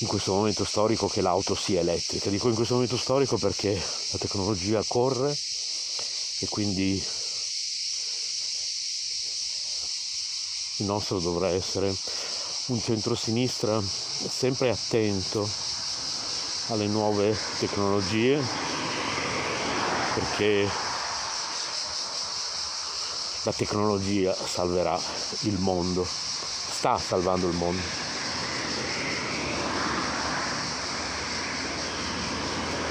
in 0.00 0.06
questo 0.06 0.32
momento 0.32 0.64
storico 0.64 1.08
che 1.08 1.20
l'auto 1.20 1.54
sia 1.54 1.80
elettrica. 1.80 2.30
Dico 2.30 2.48
in 2.48 2.54
questo 2.54 2.74
momento 2.74 2.96
storico 2.96 3.36
perché 3.36 3.74
la 3.74 4.18
tecnologia 4.18 4.82
corre 4.86 5.36
e 6.40 6.46
quindi 6.48 7.02
il 10.76 10.86
nostro 10.86 11.18
dovrà 11.18 11.48
essere 11.48 11.92
un 12.66 12.80
centro-sinistra 12.80 13.82
sempre 13.82 14.70
attento 14.70 15.48
alle 16.68 16.86
nuove 16.86 17.36
tecnologie 17.58 18.77
perché 20.18 20.68
la 23.44 23.52
tecnologia 23.52 24.34
salverà 24.34 24.98
il 25.42 25.58
mondo, 25.60 26.04
sta 26.04 26.98
salvando 26.98 27.48
il 27.48 27.54
mondo. 27.54 27.80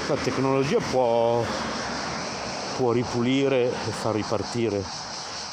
La 0.06 0.16
tecnologia 0.16 0.78
può, 0.78 1.44
può 2.78 2.92
ripulire 2.92 3.64
e 3.64 3.90
far 3.90 4.14
ripartire 4.14 4.78
il 4.78 4.84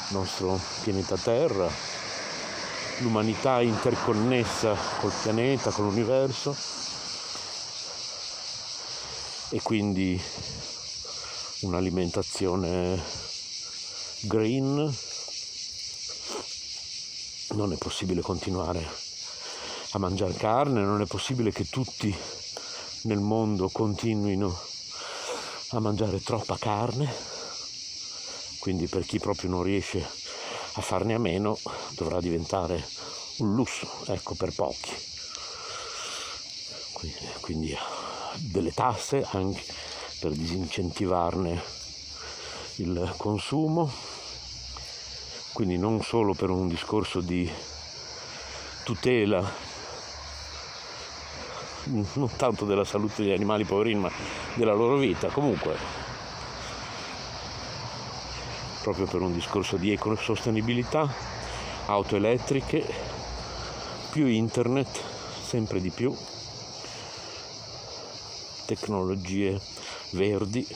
nostro 0.08 0.58
pianeta 0.82 1.16
Terra, 1.18 1.68
l'umanità 3.00 3.60
interconnessa 3.60 4.74
col 4.98 5.12
pianeta, 5.22 5.70
con 5.70 5.84
l'universo 5.84 6.56
e 9.50 9.60
quindi 9.62 10.20
un'alimentazione 11.66 13.02
green 14.20 14.94
non 17.54 17.72
è 17.72 17.76
possibile 17.76 18.20
continuare 18.20 18.86
a 19.90 19.98
mangiare 19.98 20.34
carne, 20.34 20.80
non 20.82 21.00
è 21.00 21.06
possibile 21.06 21.50
che 21.50 21.68
tutti 21.68 22.14
nel 23.02 23.18
mondo 23.18 23.68
continuino 23.68 24.58
a 25.70 25.80
mangiare 25.80 26.22
troppa 26.22 26.56
carne, 26.58 27.12
quindi 28.58 28.86
per 28.86 29.04
chi 29.04 29.18
proprio 29.18 29.50
non 29.50 29.62
riesce 29.62 29.98
a 29.98 30.80
farne 30.80 31.14
a 31.14 31.18
meno 31.18 31.58
dovrà 31.90 32.20
diventare 32.20 32.86
un 33.38 33.54
lusso, 33.54 33.88
ecco, 34.06 34.34
per 34.34 34.52
pochi. 34.54 34.94
Quindi, 37.40 37.76
delle 38.36 38.72
tasse 38.72 39.26
anche 39.30 39.62
per 40.20 40.32
disincentivarne 40.32 41.62
il 42.76 43.14
consumo, 43.16 43.90
quindi 45.52 45.78
non 45.78 46.02
solo 46.02 46.34
per 46.34 46.50
un 46.50 46.68
discorso 46.68 47.20
di 47.20 47.50
tutela 48.84 49.64
non 51.86 52.30
tanto 52.36 52.64
della 52.64 52.84
salute 52.84 53.22
degli 53.22 53.32
animali 53.32 53.64
poverini, 53.64 54.00
ma 54.00 54.10
della 54.54 54.74
loro 54.74 54.96
vita. 54.96 55.28
Comunque, 55.28 55.76
proprio 58.82 59.06
per 59.06 59.20
un 59.20 59.32
discorso 59.32 59.76
di 59.76 59.92
ecosostenibilità, 59.92 61.12
auto 61.86 62.16
elettriche, 62.16 62.84
più 64.10 64.26
internet, 64.26 65.00
sempre 65.42 65.80
di 65.80 65.90
più, 65.90 66.14
tecnologie 68.64 69.60
verdi, 70.10 70.66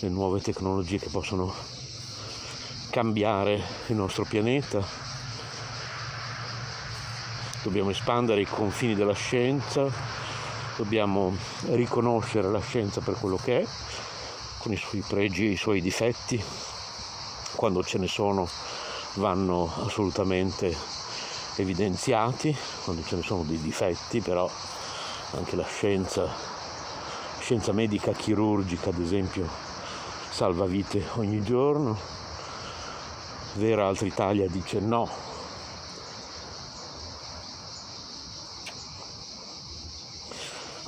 le 0.00 0.08
nuove 0.08 0.40
tecnologie 0.40 0.98
che 0.98 1.08
possono 1.08 1.52
cambiare 2.90 3.62
il 3.88 3.96
nostro 3.96 4.24
pianeta. 4.24 4.82
Dobbiamo 7.62 7.90
espandere 7.90 8.40
i 8.40 8.46
confini 8.46 8.94
della 8.94 9.14
scienza, 9.14 9.90
dobbiamo 10.76 11.36
riconoscere 11.70 12.50
la 12.50 12.60
scienza 12.60 13.00
per 13.00 13.14
quello 13.14 13.36
che 13.36 13.60
è, 13.60 13.66
con 14.58 14.72
i 14.72 14.76
suoi 14.76 15.02
pregi 15.06 15.46
e 15.46 15.50
i 15.50 15.56
suoi 15.56 15.80
difetti, 15.80 16.42
quando 17.54 17.82
ce 17.82 17.98
ne 17.98 18.06
sono 18.06 18.48
vanno 19.14 19.72
assolutamente 19.84 20.74
evidenziati, 21.56 22.56
quando 22.84 23.02
ce 23.04 23.16
ne 23.16 23.22
sono 23.22 23.42
dei 23.42 23.60
difetti 23.60 24.20
però 24.20 24.48
anche 25.32 25.56
la 25.56 25.66
scienza, 25.66 26.57
scienza 27.48 27.72
medica 27.72 28.12
chirurgica 28.12 28.90
ad 28.90 29.00
esempio 29.00 29.48
salva 30.28 30.66
vite 30.66 31.02
ogni 31.14 31.42
giorno, 31.42 31.98
Vera 33.54 33.86
Altra 33.86 34.06
Italia 34.06 34.46
dice 34.50 34.80
no, 34.80 35.08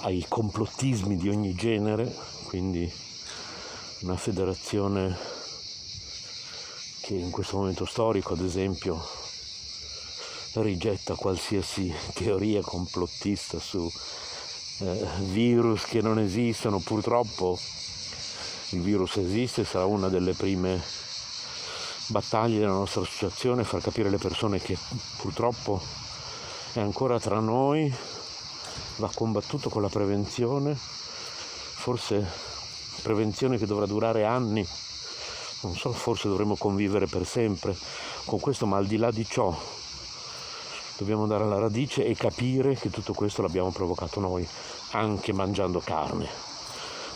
ai 0.03 0.27
complottismi 0.29 1.17
di 1.17 1.31
ogni 1.31 1.55
genere, 1.55 2.15
quindi 2.49 2.93
una 4.01 4.19
federazione 4.19 5.17
che 7.01 7.15
in 7.15 7.31
questo 7.31 7.57
momento 7.57 7.87
storico, 7.87 8.35
ad 8.35 8.45
esempio, 8.45 9.03
rigetta 10.57 11.15
qualsiasi 11.15 11.91
teoria 12.13 12.61
complottista 12.61 13.59
su 13.59 13.91
eh, 14.81 15.07
virus 15.31 15.85
che 15.85 16.01
non 16.01 16.19
esistono. 16.19 16.79
Purtroppo 16.79 17.59
il 18.71 18.81
virus 18.81 19.17
esiste, 19.17 19.65
sarà 19.65 19.85
una 19.85 20.09
delle 20.09 20.33
prime 20.35 20.83
battaglie 22.07 22.59
della 22.59 22.73
nostra 22.73 23.03
associazione, 23.03 23.65
far 23.65 23.81
capire 23.81 24.09
alle 24.09 24.19
persone 24.19 24.59
che 24.59 24.77
purtroppo 25.19 25.81
è 26.73 26.81
ancora 26.81 27.19
tra 27.19 27.41
noi, 27.41 27.93
va 28.97 29.11
combattuto 29.15 29.69
con 29.69 29.83
la 29.83 29.89
prevenzione, 29.89 30.75
forse 30.75 32.29
prevenzione 33.03 33.59
che 33.59 33.67
dovrà 33.67 33.87
durare 33.87 34.25
anni, 34.25 34.67
non 35.63 35.77
so, 35.77 35.93
forse 35.93 36.29
dovremo 36.29 36.57
convivere 36.57 37.07
per 37.07 37.27
sempre 37.27 37.77
con 38.25 38.41
questo, 38.41 38.67
ma 38.67 38.77
al 38.77 38.87
di 38.87 38.97
là 38.97 39.11
di 39.11 39.25
ciò 39.25 39.57
dobbiamo 41.01 41.23
andare 41.23 41.45
alla 41.45 41.59
radice 41.59 42.05
e 42.05 42.15
capire 42.15 42.75
che 42.75 42.91
tutto 42.91 43.15
questo 43.15 43.41
l'abbiamo 43.41 43.71
provocato 43.71 44.21
noi, 44.21 44.47
anche 44.91 45.33
mangiando 45.33 45.81
carne. 45.81 46.29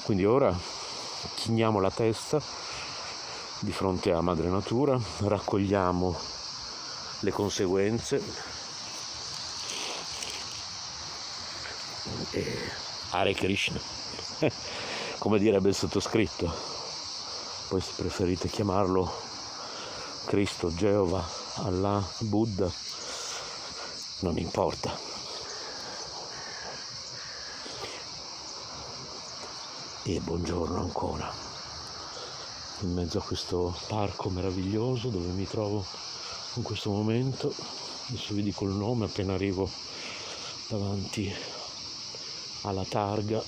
Quindi 0.04 0.24
ora 0.24 0.58
chiniamo 1.34 1.80
la 1.80 1.90
testa 1.90 2.40
di 3.58 3.72
fronte 3.72 4.10
a 4.10 4.22
Madre 4.22 4.48
Natura, 4.48 4.98
raccogliamo 5.18 6.18
le 7.20 7.30
conseguenze 7.30 8.22
e 12.30 12.70
Hare 13.10 13.34
Krishna, 13.34 13.78
come 15.18 15.38
direbbe 15.38 15.68
il 15.68 15.74
sottoscritto. 15.74 16.50
Poi 17.68 17.82
se 17.82 17.92
preferite 17.96 18.48
chiamarlo 18.48 19.12
Cristo, 20.24 20.74
Geova, 20.74 21.22
Allah, 21.56 22.02
Buddha, 22.20 22.70
non 24.24 24.38
importa. 24.38 24.98
E 30.04 30.20
buongiorno 30.20 30.80
ancora, 30.80 31.30
in 32.80 32.94
mezzo 32.94 33.18
a 33.18 33.22
questo 33.22 33.76
parco 33.86 34.30
meraviglioso 34.30 35.08
dove 35.08 35.28
mi 35.28 35.46
trovo 35.46 35.84
in 36.54 36.62
questo 36.62 36.90
momento, 36.90 37.54
adesso 38.08 38.32
vi 38.32 38.42
dico 38.42 38.64
il 38.64 38.72
nome 38.72 39.04
appena 39.04 39.34
arrivo 39.34 39.70
davanti 40.68 41.34
alla 42.62 42.84
targa. 42.84 43.42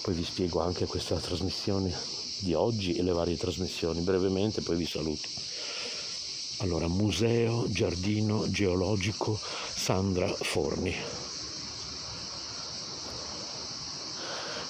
Poi 0.00 0.14
vi 0.14 0.24
spiego 0.24 0.62
anche 0.62 0.86
questa 0.86 1.16
trasmissione 1.16 2.25
di 2.40 2.54
oggi 2.54 2.94
e 2.94 3.02
le 3.02 3.12
varie 3.12 3.36
trasmissioni 3.36 4.00
brevemente, 4.00 4.62
poi 4.62 4.76
vi 4.76 4.86
saluto. 4.86 5.28
Allora, 6.58 6.88
Museo 6.88 7.66
Giardino 7.68 8.48
Geologico 8.48 9.38
Sandra 9.74 10.26
Forni. 10.26 10.94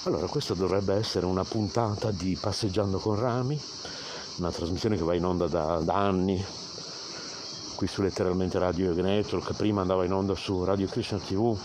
Allora, 0.03 0.27
questa 0.27 0.53
dovrebbe 0.53 0.95
essere 0.95 1.25
una 1.25 1.43
puntata 1.43 2.11
di 2.11 2.37
Passeggiando 2.39 2.97
con 2.97 3.19
Rami, 3.19 3.59
una 4.37 4.51
trasmissione 4.51 4.95
che 4.95 5.03
va 5.03 5.15
in 5.15 5.25
onda 5.25 5.47
da, 5.47 5.79
da 5.79 5.95
anni, 5.95 6.43
qui 7.75 7.87
su 7.87 8.01
letteralmente 8.01 8.57
Radio 8.57 8.93
Network, 8.93 9.53
prima 9.53 9.81
andava 9.81 10.05
in 10.05 10.13
onda 10.13 10.33
su 10.35 10.63
Radio 10.63 10.87
Krishna 10.87 11.19
TV. 11.19 11.57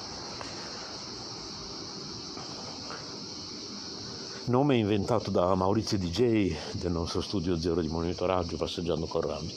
Nome 4.47 4.76
inventato 4.76 5.30
da 5.30 5.55
Maurizio 5.55 5.97
DJ 5.97 6.53
del 6.72 6.90
nostro 6.90 7.20
studio 7.20 7.57
zero 7.57 7.80
di 7.80 7.86
monitoraggio 7.86 8.57
Passeggiando 8.57 9.07
con 9.07 9.20
Rami. 9.20 9.55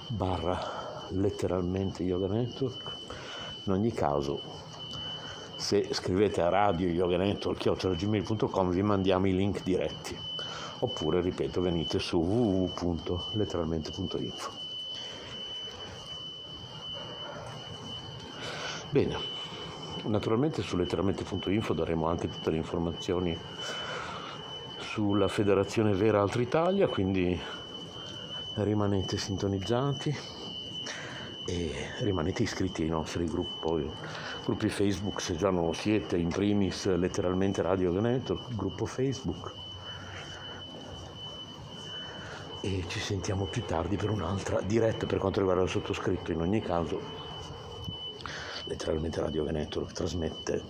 barra 0.08 1.06
letteralmente 1.10 2.04
Yoga 2.04 2.28
Network. 2.28 2.96
In 3.66 3.74
ogni 3.74 3.92
caso, 3.92 4.40
se 5.56 5.88
scrivete 5.92 6.42
a 6.42 6.50
radio 6.50 6.88
yoga 6.88 7.18
network.gmail.com 7.18 8.72
vi 8.72 8.82
mandiamo 8.82 9.28
i 9.28 9.36
link 9.36 9.62
diretti. 9.64 10.27
Oppure, 10.80 11.22
ripeto, 11.22 11.62
venite 11.62 12.00
su 12.00 12.20
www.letteralmente.info. 12.20 14.52
Bene. 18.90 19.36
Naturalmente 20.04 20.62
su 20.62 20.78
letteralmente.info 20.78 21.74
daremo 21.74 22.08
anche 22.08 22.30
tutte 22.30 22.52
le 22.52 22.58
informazioni 22.58 23.36
sulla 24.78 25.28
Federazione 25.28 25.94
Vera 25.94 26.22
Altra 26.22 26.42
Italia, 26.42 26.88
quindi 26.88 27.38
rimanete 28.56 29.18
sintonizzati 29.18 30.16
e 31.46 31.72
rimanete 32.00 32.44
iscritti 32.44 32.84
ai 32.84 32.90
nostri 32.90 33.26
gruppi, 33.26 33.92
gruppi 34.46 34.70
Facebook 34.70 35.20
se 35.22 35.36
già 35.36 35.50
non 35.50 35.66
lo 35.66 35.74
siete, 35.74 36.18
in 36.18 36.30
primis 36.30 36.86
letteralmente 36.96 37.62
Radio 37.62 37.92
Network, 38.00 38.56
gruppo 38.56 38.86
Facebook. 38.86 39.66
E 42.68 42.84
ci 42.90 43.00
sentiamo 43.00 43.46
più 43.46 43.64
tardi 43.64 43.96
per 43.96 44.10
un'altra 44.10 44.60
diretta 44.60 45.06
per 45.06 45.20
quanto 45.20 45.40
riguarda 45.40 45.64
il 45.64 45.70
sottoscritto. 45.70 46.34
In 46.34 46.42
ogni 46.42 46.62
caso 46.62 47.00
letteralmente 48.66 49.22
Radio 49.22 49.50
Network 49.50 49.94
trasmette 49.94 50.62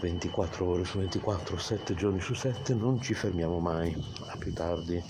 24 0.00 0.66
ore 0.66 0.84
su 0.84 0.98
24, 0.98 1.56
7 1.56 1.94
giorni 1.94 2.20
su 2.20 2.34
7, 2.34 2.74
non 2.74 3.00
ci 3.00 3.14
fermiamo 3.14 3.58
mai. 3.58 3.96
A 4.26 4.36
più 4.36 4.52
tardi 4.52 5.02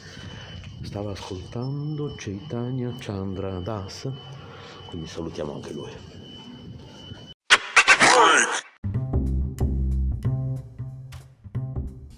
stava 0.82 1.10
ascoltando 1.10 2.14
Chaitanya 2.16 2.94
Chandra 3.00 3.58
Das, 3.58 4.08
quindi 4.86 5.08
salutiamo 5.08 5.54
anche 5.54 5.72
lui. 5.72 5.90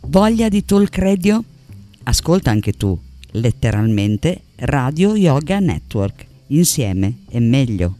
Voglia 0.02 0.50
di 0.50 0.64
talk 0.66 0.98
radio? 0.98 1.42
Ascolta 2.02 2.50
anche 2.50 2.72
tu, 2.72 2.98
letteralmente 3.32 4.40
Radio 4.56 5.14
Yoga 5.14 5.58
Network. 5.58 6.26
Insieme 6.48 7.24
è 7.30 7.38
meglio. 7.38 7.94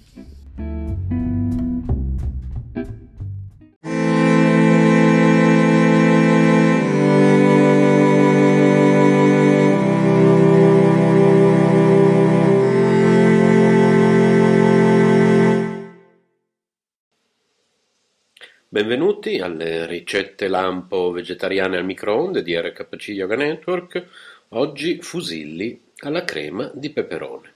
Benvenuti 18.73 19.41
alle 19.41 19.85
ricette 19.85 20.47
lampo 20.47 21.11
vegetariane 21.11 21.77
al 21.77 21.85
microonde 21.85 22.43
di 22.43 22.57
RKC 22.57 23.09
Yoga 23.09 23.35
Network. 23.35 24.07
Oggi 24.53 25.01
fusilli 25.01 25.81
alla 25.99 26.25
crema 26.25 26.73
di 26.75 26.91
peperone. 26.91 27.55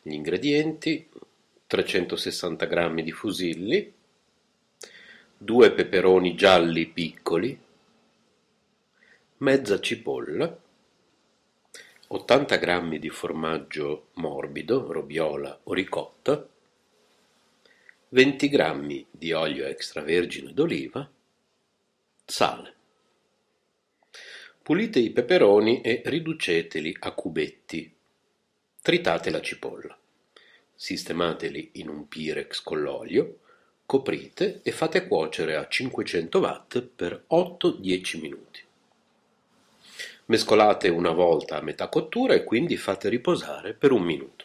Gli 0.00 0.14
ingredienti: 0.14 1.06
360 1.66 2.64
g 2.64 3.02
di 3.02 3.12
fusilli, 3.12 3.92
2 5.36 5.72
peperoni 5.72 6.34
gialli 6.34 6.86
piccoli, 6.86 7.60
mezza 9.36 9.78
cipolla, 9.80 10.58
80 12.06 12.56
g 12.56 12.98
di 12.98 13.10
formaggio 13.10 14.06
morbido, 14.14 14.90
robiola 14.90 15.60
o 15.64 15.74
ricotta, 15.74 16.48
20 18.08 18.48
g 18.48 19.04
di 19.10 19.32
olio 19.32 19.66
extravergine 19.66 20.54
d'oliva, 20.54 21.06
sale. 22.24 22.76
Pulite 24.68 24.98
i 24.98 25.08
peperoni 25.08 25.80
e 25.80 26.02
riduceteli 26.04 26.94
a 26.98 27.12
cubetti. 27.12 27.90
Tritate 28.82 29.30
la 29.30 29.40
cipolla. 29.40 29.98
Sistemateli 30.74 31.70
in 31.76 31.88
un 31.88 32.06
Pirex 32.06 32.60
con 32.60 32.82
l'olio, 32.82 33.38
coprite 33.86 34.60
e 34.62 34.70
fate 34.70 35.06
cuocere 35.06 35.56
a 35.56 35.66
500 35.66 36.38
watt 36.38 36.82
per 36.82 37.24
8-10 37.30 38.20
minuti. 38.20 38.60
Mescolate 40.26 40.90
una 40.90 41.12
volta 41.12 41.56
a 41.56 41.62
metà 41.62 41.88
cottura 41.88 42.34
e 42.34 42.44
quindi 42.44 42.76
fate 42.76 43.08
riposare 43.08 43.72
per 43.72 43.90
un 43.90 44.02
minuto. 44.02 44.44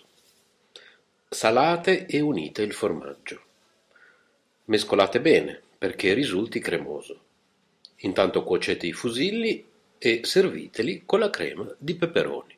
Salate 1.27 2.05
e 2.05 2.21
unite 2.21 2.61
il 2.61 2.71
formaggio. 2.71 3.41
Mescolate 4.67 5.19
bene 5.19 5.61
perché 5.77 6.13
risulti 6.13 6.61
cremoso. 6.61 7.19
Intanto 7.97 8.45
cuocete 8.45 8.87
i 8.87 8.93
fusilli 8.93 9.71
e 10.05 10.25
serviteli 10.25 11.03
con 11.05 11.19
la 11.19 11.29
crema 11.29 11.73
di 11.77 11.95
peperoni. 11.95 12.57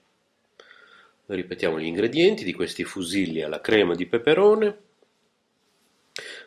Ripetiamo 1.27 1.79
gli 1.79 1.85
ingredienti 1.85 2.43
di 2.43 2.53
questi 2.53 2.83
fusilli 2.83 3.43
alla 3.43 3.61
crema 3.61 3.93
di 3.93 4.07
peperone. 4.07 4.77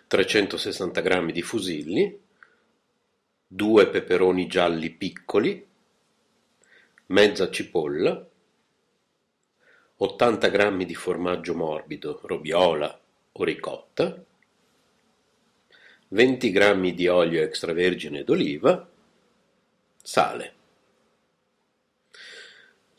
360 0.08 1.00
g 1.00 1.30
di 1.30 1.42
fusilli, 1.42 2.20
2 3.46 3.88
peperoni 3.90 4.48
gialli 4.48 4.90
piccoli, 4.90 5.64
mezza 7.06 7.48
cipolla, 7.48 8.28
80 9.98 10.48
g 10.48 10.84
di 10.84 10.94
formaggio 10.96 11.54
morbido, 11.54 12.18
robiola 12.24 13.00
o 13.30 13.44
ricotta, 13.44 14.20
20 16.08 16.50
g 16.50 16.92
di 16.92 17.06
olio 17.06 17.40
extravergine 17.40 18.24
d'oliva, 18.24 18.90
sale. 20.02 20.56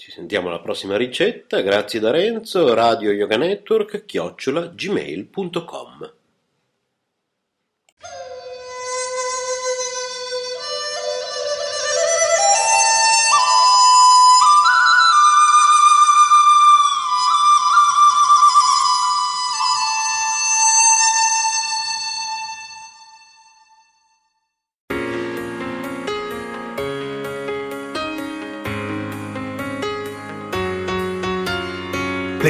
Ci 0.09 0.15
sentiamo 0.15 0.47
alla 0.47 0.59
prossima 0.59 0.97
ricetta, 0.97 1.61
grazie 1.61 1.99
da 1.99 2.09
Renzo, 2.09 2.73
Radio 2.73 3.11
Yoga 3.11 3.37
Network, 3.37 4.05
chiocciola 4.05 4.65
gmail.com. 4.65 6.13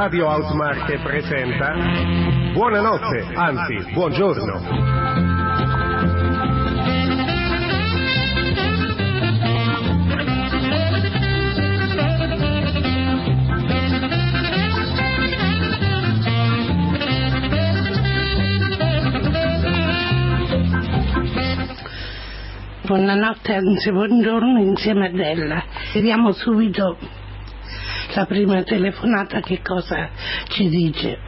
Radio 0.00 0.26
Outmark 0.28 1.02
presenta 1.02 1.74
Buonanotte, 2.54 3.34
anzi, 3.34 3.92
buongiorno. 3.92 4.60
Buonanotte, 22.86 23.54
anzi 23.54 23.92
buongiorno 23.92 24.60
insieme 24.62 25.08
a 25.08 25.10
Della. 25.10 25.62
Vediamo 25.92 26.32
subito 26.32 26.96
la 28.14 28.26
prima 28.26 28.62
telefonata 28.62 29.40
che 29.40 29.60
cosa 29.62 30.08
ci 30.48 30.68
dice. 30.68 31.18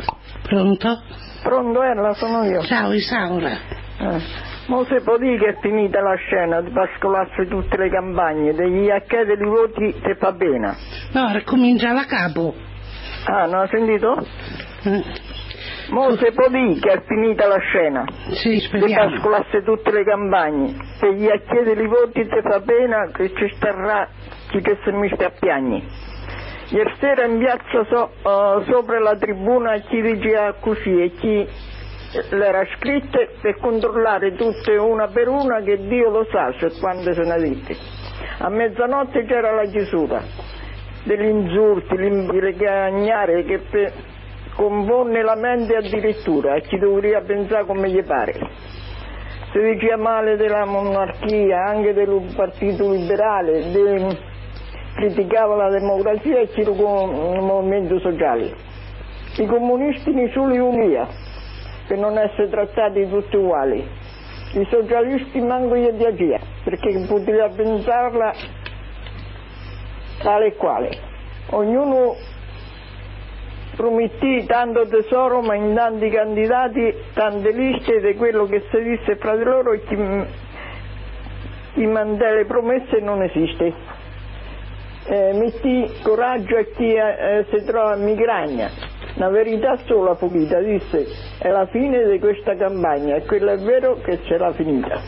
Pronto? 0.42 1.02
Pronto 1.42 1.82
Ella, 1.82 2.14
sono 2.14 2.44
io. 2.44 2.62
Ciao 2.62 2.92
Isaura. 2.92 3.50
Eh. 3.98 4.50
Mo 4.66 4.84
se 4.84 5.02
può 5.02 5.18
dire 5.18 5.38
che 5.38 5.48
è 5.50 5.58
finita 5.60 6.00
la 6.00 6.14
scena 6.14 6.60
di 6.60 6.70
pascolarsi 6.70 7.46
tutte 7.48 7.76
le 7.76 7.90
campagne, 7.90 8.54
degli 8.54 8.88
accheti 8.90 9.36
di 9.36 9.44
voti 9.44 9.92
se 10.02 10.14
fa 10.16 10.32
bene. 10.32 10.76
No, 11.12 11.32
ricomincia 11.32 11.92
da 11.92 12.04
capo. 12.06 12.54
Ah, 13.24 13.46
non 13.46 13.60
ha 13.62 13.68
sentito? 13.68 14.24
Eh, 14.84 15.04
Mo 15.90 16.16
se 16.16 16.32
può 16.32 16.48
dire 16.48 16.78
che 16.80 16.90
è 16.92 17.02
finita 17.06 17.46
la 17.46 17.58
scena 17.58 18.04
Sì, 18.30 18.50
di 18.50 18.60
speriamo. 18.60 19.10
pascolarsi 19.10 19.62
tutte 19.64 19.90
le 19.90 20.04
campagne, 20.04 20.74
se 20.98 21.14
gli 21.14 21.26
di 21.74 21.86
voti 21.86 22.24
se 22.24 22.40
fa 22.42 22.60
bene 22.60 23.10
che 23.12 23.28
ci 23.34 23.52
starà 23.56 24.08
chi 24.48 24.60
che 24.60 24.78
si 24.82 25.14
sta 25.14 25.26
a 25.26 25.32
piagni. 25.38 25.84
Ieri 26.72 26.90
sera 27.00 27.26
in 27.26 27.36
piazza 27.36 27.84
so- 27.84 28.10
eh, 28.22 28.64
sopra 28.64 28.98
la 28.98 29.14
tribuna 29.16 29.76
chi 29.80 30.00
diceva 30.00 30.54
così 30.58 31.02
e 31.02 31.10
chi 31.18 31.46
l'era 32.30 32.64
scritte 32.76 33.34
per 33.42 33.58
controllare 33.58 34.34
tutte 34.36 34.76
una 34.76 35.06
per 35.08 35.28
una 35.28 35.60
che 35.60 35.86
Dio 35.86 36.08
lo 36.08 36.26
sa 36.30 36.50
se 36.58 36.72
quante 36.80 37.12
se 37.12 37.22
ne 37.24 37.38
dite. 37.42 37.76
A 38.38 38.48
mezzanotte 38.48 39.24
c'era 39.26 39.52
la 39.52 39.64
chiusura 39.64 40.22
degli 41.04 41.26
insulti, 41.26 41.94
di 41.94 42.40
regagnare 42.40 43.44
che 43.44 43.58
per- 43.70 43.92
compone 44.54 45.22
la 45.22 45.36
mente 45.36 45.76
addirittura 45.76 46.54
a 46.54 46.60
chi 46.60 46.78
dovrebbe 46.78 47.20
pensare 47.20 47.66
come 47.66 47.90
gli 47.90 48.02
pare. 48.02 48.32
Si 49.52 49.58
diceva 49.58 49.96
male 49.98 50.36
della 50.36 50.64
monarchia, 50.64 51.64
anche 51.66 51.92
del 51.92 52.32
partito 52.34 52.90
liberale, 52.90 53.70
de- 53.72 54.30
criticava 54.94 55.56
la 55.56 55.70
democrazia 55.70 56.38
e 56.38 56.48
il 56.54 57.40
movimento 57.40 57.98
sociale. 58.00 58.54
I 59.36 59.46
comunisti 59.46 60.12
ne 60.12 60.30
solo 60.32 60.54
unia 60.54 61.08
per 61.86 61.98
non 61.98 62.18
essere 62.18 62.48
trattati 62.48 63.08
tutti 63.08 63.36
uguali. 63.36 63.86
I 64.54 64.66
socialisti 64.68 65.40
manco 65.40 65.76
gli 65.76 65.88
diagia, 65.90 66.38
perché 66.62 67.04
poteva 67.08 67.48
pensarla 67.48 68.32
tale 70.22 70.46
e 70.46 70.56
quale. 70.56 70.90
Ognuno 71.50 72.14
promettì 73.76 74.44
tanto 74.46 74.86
tesoro, 74.86 75.40
ma 75.40 75.54
in 75.54 75.74
tanti 75.74 76.10
candidati, 76.10 76.94
tante 77.14 77.50
liste 77.52 78.00
di 78.00 78.14
quello 78.14 78.44
che 78.44 78.64
si 78.70 78.82
disse 78.82 79.16
fra 79.16 79.34
di 79.36 79.44
loro 79.44 79.72
chi, 79.86 79.96
chi 81.72 81.86
manda 81.86 82.30
le 82.30 82.44
promesse 82.44 83.00
non 83.00 83.22
esiste. 83.22 83.91
Eh, 85.04 85.32
metti 85.34 85.90
coraggio 86.02 86.56
a 86.56 86.64
chi 86.76 86.92
eh, 86.94 87.46
si 87.50 87.64
trova 87.64 87.94
a 87.94 87.96
migragna. 87.96 88.70
La 89.14 89.28
verità 89.28 89.76
sola 89.86 90.14
pochita, 90.14 90.60
disse, 90.60 91.06
è 91.38 91.48
la 91.48 91.66
fine 91.66 92.08
di 92.08 92.18
questa 92.18 92.56
campagna 92.56 93.16
e 93.16 93.24
quello 93.24 93.50
è 93.50 93.58
vero 93.58 94.00
che 94.00 94.20
ce 94.24 94.38
l'ha 94.38 94.52
finita. 94.52 95.00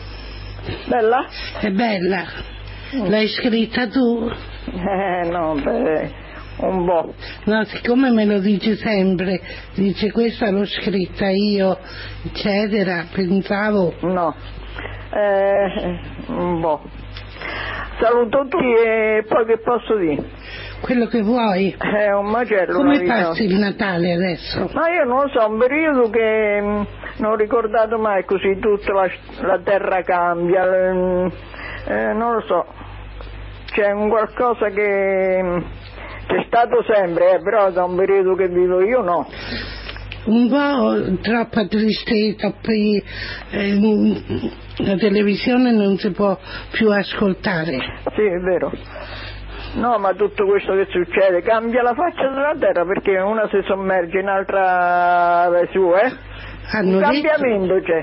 Bella? 0.87 1.25
È 1.59 1.69
bella. 1.69 2.23
L'hai 3.07 3.27
scritta 3.27 3.87
tu? 3.87 4.29
Eh 4.65 5.29
no, 5.29 5.55
beh, 5.55 6.11
un 6.57 6.85
po'. 6.85 7.13
No, 7.45 7.63
siccome 7.63 8.11
me 8.11 8.25
lo 8.25 8.39
dice 8.39 8.75
sempre, 8.75 9.39
dice 9.73 10.11
questa 10.11 10.51
l'ho 10.51 10.65
scritta 10.65 11.29
io, 11.29 11.77
eccetera, 12.25 13.05
pensavo. 13.11 13.93
No, 14.01 14.35
eh, 15.13 15.99
un 16.27 16.61
po'. 16.61 16.81
Saluto 17.99 18.45
tutti 18.49 18.73
e 18.85 19.23
poi 19.27 19.45
che 19.45 19.57
posso 19.59 19.95
dire? 19.95 20.23
Quello 20.81 21.05
che 21.07 21.21
vuoi. 21.21 21.75
È 21.77 22.11
un 22.11 22.25
macello. 22.29 22.77
Come 22.77 23.01
passi 23.03 23.45
il 23.45 23.55
Natale 23.57 24.13
adesso? 24.13 24.69
Ma 24.73 24.89
io 24.89 25.03
non 25.05 25.21
lo 25.23 25.29
so, 25.29 25.47
un 25.47 25.57
periodo 25.57 26.09
che 26.09 26.61
mh, 26.61 26.87
non 27.17 27.31
ho 27.31 27.35
ricordato 27.35 27.97
mai 27.97 28.25
così, 28.25 28.59
tutta 28.59 28.93
la, 28.93 29.07
la 29.41 29.59
terra 29.63 30.01
cambia, 30.03 30.65
l- 30.65 31.31
eh, 31.87 32.13
non 32.13 32.33
lo 32.33 32.41
so, 32.41 32.65
c'è 33.71 33.91
un 33.91 34.09
qualcosa 34.09 34.67
che 34.69 35.41
mh, 35.41 35.63
c'è 36.27 36.43
stato 36.47 36.83
sempre, 36.83 37.35
eh, 37.35 37.39
però 37.41 37.71
da 37.71 37.85
un 37.85 37.95
periodo 37.95 38.35
che 38.35 38.47
vivo 38.49 38.81
io 38.81 39.01
no. 39.01 39.27
Un 40.25 40.49
po' 40.49 41.19
troppa 41.21 41.67
tristezza, 41.67 42.51
poi 42.61 43.03
eh, 43.51 43.79
la 44.77 44.95
televisione 44.97 45.71
non 45.71 45.97
si 45.97 46.09
può 46.11 46.37
più 46.71 46.89
ascoltare. 46.91 47.77
Sì, 48.15 48.21
è 48.23 48.39
vero. 48.41 48.71
No, 49.75 49.97
ma 49.99 50.13
tutto 50.13 50.45
questo 50.45 50.73
che 50.73 50.87
succede 50.89 51.41
cambia 51.41 51.81
la 51.83 51.93
faccia 51.93 52.29
della 52.29 52.55
terra 52.57 52.85
perché 52.85 53.17
una 53.19 53.47
si 53.49 53.59
sommerge, 53.67 54.19
un'altra 54.19 55.47
va 55.49 55.67
su, 55.71 55.91
eh? 55.93 56.11
Hanno 56.71 56.97
Un 56.97 56.99
detto- 56.99 57.27
cambiamento 57.27 57.79
c'è. 57.81 58.01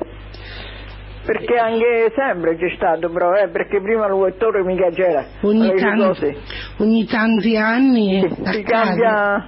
Perché 1.25 1.57
anche 1.57 2.12
sempre 2.16 2.57
c'è 2.57 2.75
stato, 2.77 3.09
però, 3.11 3.33
eh, 3.35 3.49
perché 3.49 3.81
prima 3.81 4.07
il 4.07 4.14
vettore 4.20 4.62
mica 4.64 4.91
c'era. 4.91 5.25
Ogni, 5.43 5.73
tanti, 5.77 6.37
ogni 6.79 7.05
tanti 7.07 7.57
anni 7.57 8.20
Si 8.29 8.41
accade 8.41 8.62
cambia, 8.64 9.47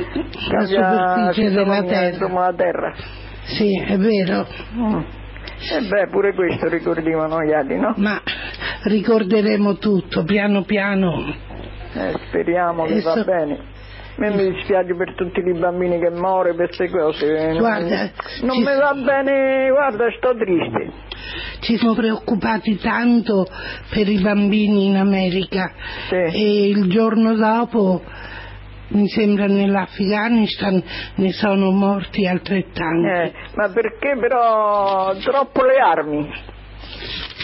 la 0.00 0.66
cambia 0.66 1.32
superficie 1.32 1.50
della 1.50 1.82
terra. 1.82 2.28
la 2.46 2.52
terra. 2.56 2.94
Sì, 3.44 3.78
è 3.80 3.96
vero, 3.96 4.46
Mm. 4.76 5.00
E 5.72 5.80
beh, 5.88 6.08
pure 6.10 6.32
questo 6.34 6.68
ricordavano 6.68 7.42
gli 7.44 7.52
altri, 7.52 7.78
no? 7.78 7.92
ma 7.96 8.20
ricorderemo 8.84 9.76
tutto 9.76 10.24
piano 10.24 10.62
piano. 10.62 11.34
Eh, 11.92 12.14
speriamo 12.28 12.84
che 12.84 13.00
va 13.02 13.12
Adesso- 13.12 13.24
bene. 13.24 13.54
A 14.16 14.22
me 14.22 14.30
mi 14.34 14.50
dispiace 14.52 14.94
per 14.96 15.14
tutti 15.14 15.40
i 15.40 15.58
bambini 15.58 15.98
che 15.98 16.10
muoiono 16.10 16.54
per 16.54 16.66
queste 16.66 16.90
cose. 16.90 17.54
Guarda, 17.58 18.10
non 18.42 18.58
mi 18.58 18.64
va 18.64 18.92
bene, 18.94 19.68
guarda, 19.70 20.04
sto 20.18 20.34
triste. 20.34 20.92
ci 21.60 21.76
siamo 21.78 21.94
preoccupati 21.94 22.76
tanto 22.76 23.46
per 23.90 24.08
i 24.08 24.18
bambini 24.20 24.86
in 24.86 24.96
America 24.96 25.72
Sì. 26.08 26.14
e 26.16 26.68
il 26.68 26.88
giorno 26.90 27.34
dopo 27.34 28.02
mi 28.90 29.08
sembra 29.08 29.46
nell'Afghanistan 29.46 30.82
ne 31.16 31.32
sono 31.32 31.70
morti 31.70 32.26
altrettanti. 32.26 33.06
Eh, 33.06 33.32
ma 33.54 33.68
perché 33.70 34.16
però 34.18 35.14
troppo 35.16 35.64
le 35.64 35.76
armi? 35.76 36.58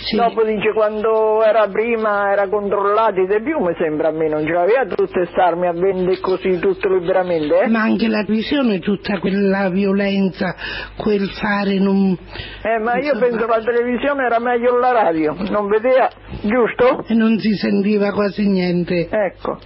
Sì. 0.07 0.15
Dopo 0.15 0.45
dice 0.45 0.73
quando 0.73 1.43
era 1.43 1.67
prima 1.67 2.31
era 2.31 2.49
controllati 2.49 3.27
di 3.27 3.43
più 3.43 3.59
mi 3.59 3.75
sembra 3.77 4.09
a 4.09 4.13
me, 4.13 4.29
non 4.29 4.47
ce 4.47 4.53
l'aveva 4.53 4.85
tutte 4.87 5.11
queste 5.11 5.41
armi 5.41 5.67
a 5.67 5.73
vendere 5.73 6.21
così 6.21 6.61
tutto 6.61 6.89
liberamente, 6.89 7.63
eh? 7.63 7.69
Ma 7.69 7.81
anche 7.81 8.07
la 8.07 8.23
visione, 8.23 8.79
tutta 8.79 9.19
quella 9.19 9.69
violenza, 9.69 10.55
quel 10.97 11.29
fare 11.31 11.81
non... 11.81 12.17
Eh, 12.63 12.79
ma 12.79 12.99
io 12.99 13.15
insomma, 13.15 13.27
penso 13.27 13.47
la 13.47 13.61
televisione 13.65 14.27
era 14.27 14.39
meglio 14.39 14.79
la 14.79 14.93
radio, 14.93 15.35
non 15.51 15.67
vedeva, 15.67 16.09
giusto? 16.41 17.05
E 17.09 17.15
non 17.15 17.39
si 17.41 17.55
sentiva 17.55 18.13
quasi 18.13 18.47
niente. 18.47 19.09
Ecco. 19.11 19.59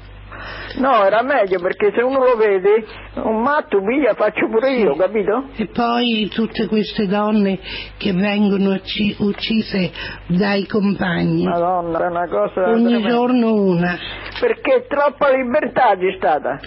No, 0.77 1.05
era 1.05 1.23
meglio 1.23 1.59
perché 1.61 1.93
se 1.95 2.01
uno 2.03 2.19
lo 2.25 2.37
vede, 2.37 2.85
un 3.25 3.43
matto 3.43 3.81
piglia, 3.83 4.15
faccio 4.15 4.49
pure 4.49 4.73
io, 4.75 4.95
capito? 4.95 5.49
E 5.57 5.67
poi 5.67 6.29
tutte 6.33 6.67
queste 6.69 7.07
donne 7.07 7.59
che 7.99 8.13
vengono 8.13 8.75
ucci- 8.75 9.17
uccise 9.19 9.91
dai 10.29 10.67
compagni. 10.67 11.45
Madonna, 11.45 12.05
è 12.05 12.07
una 12.09 12.29
cosa 12.29 12.69
Ogni 12.69 12.85
tremenda. 12.85 13.09
giorno 13.09 13.53
una. 13.55 13.99
Perché 14.39 14.87
troppa 14.89 15.31
libertà 15.31 15.97
c'è 15.99 16.15
stata. 16.17 16.59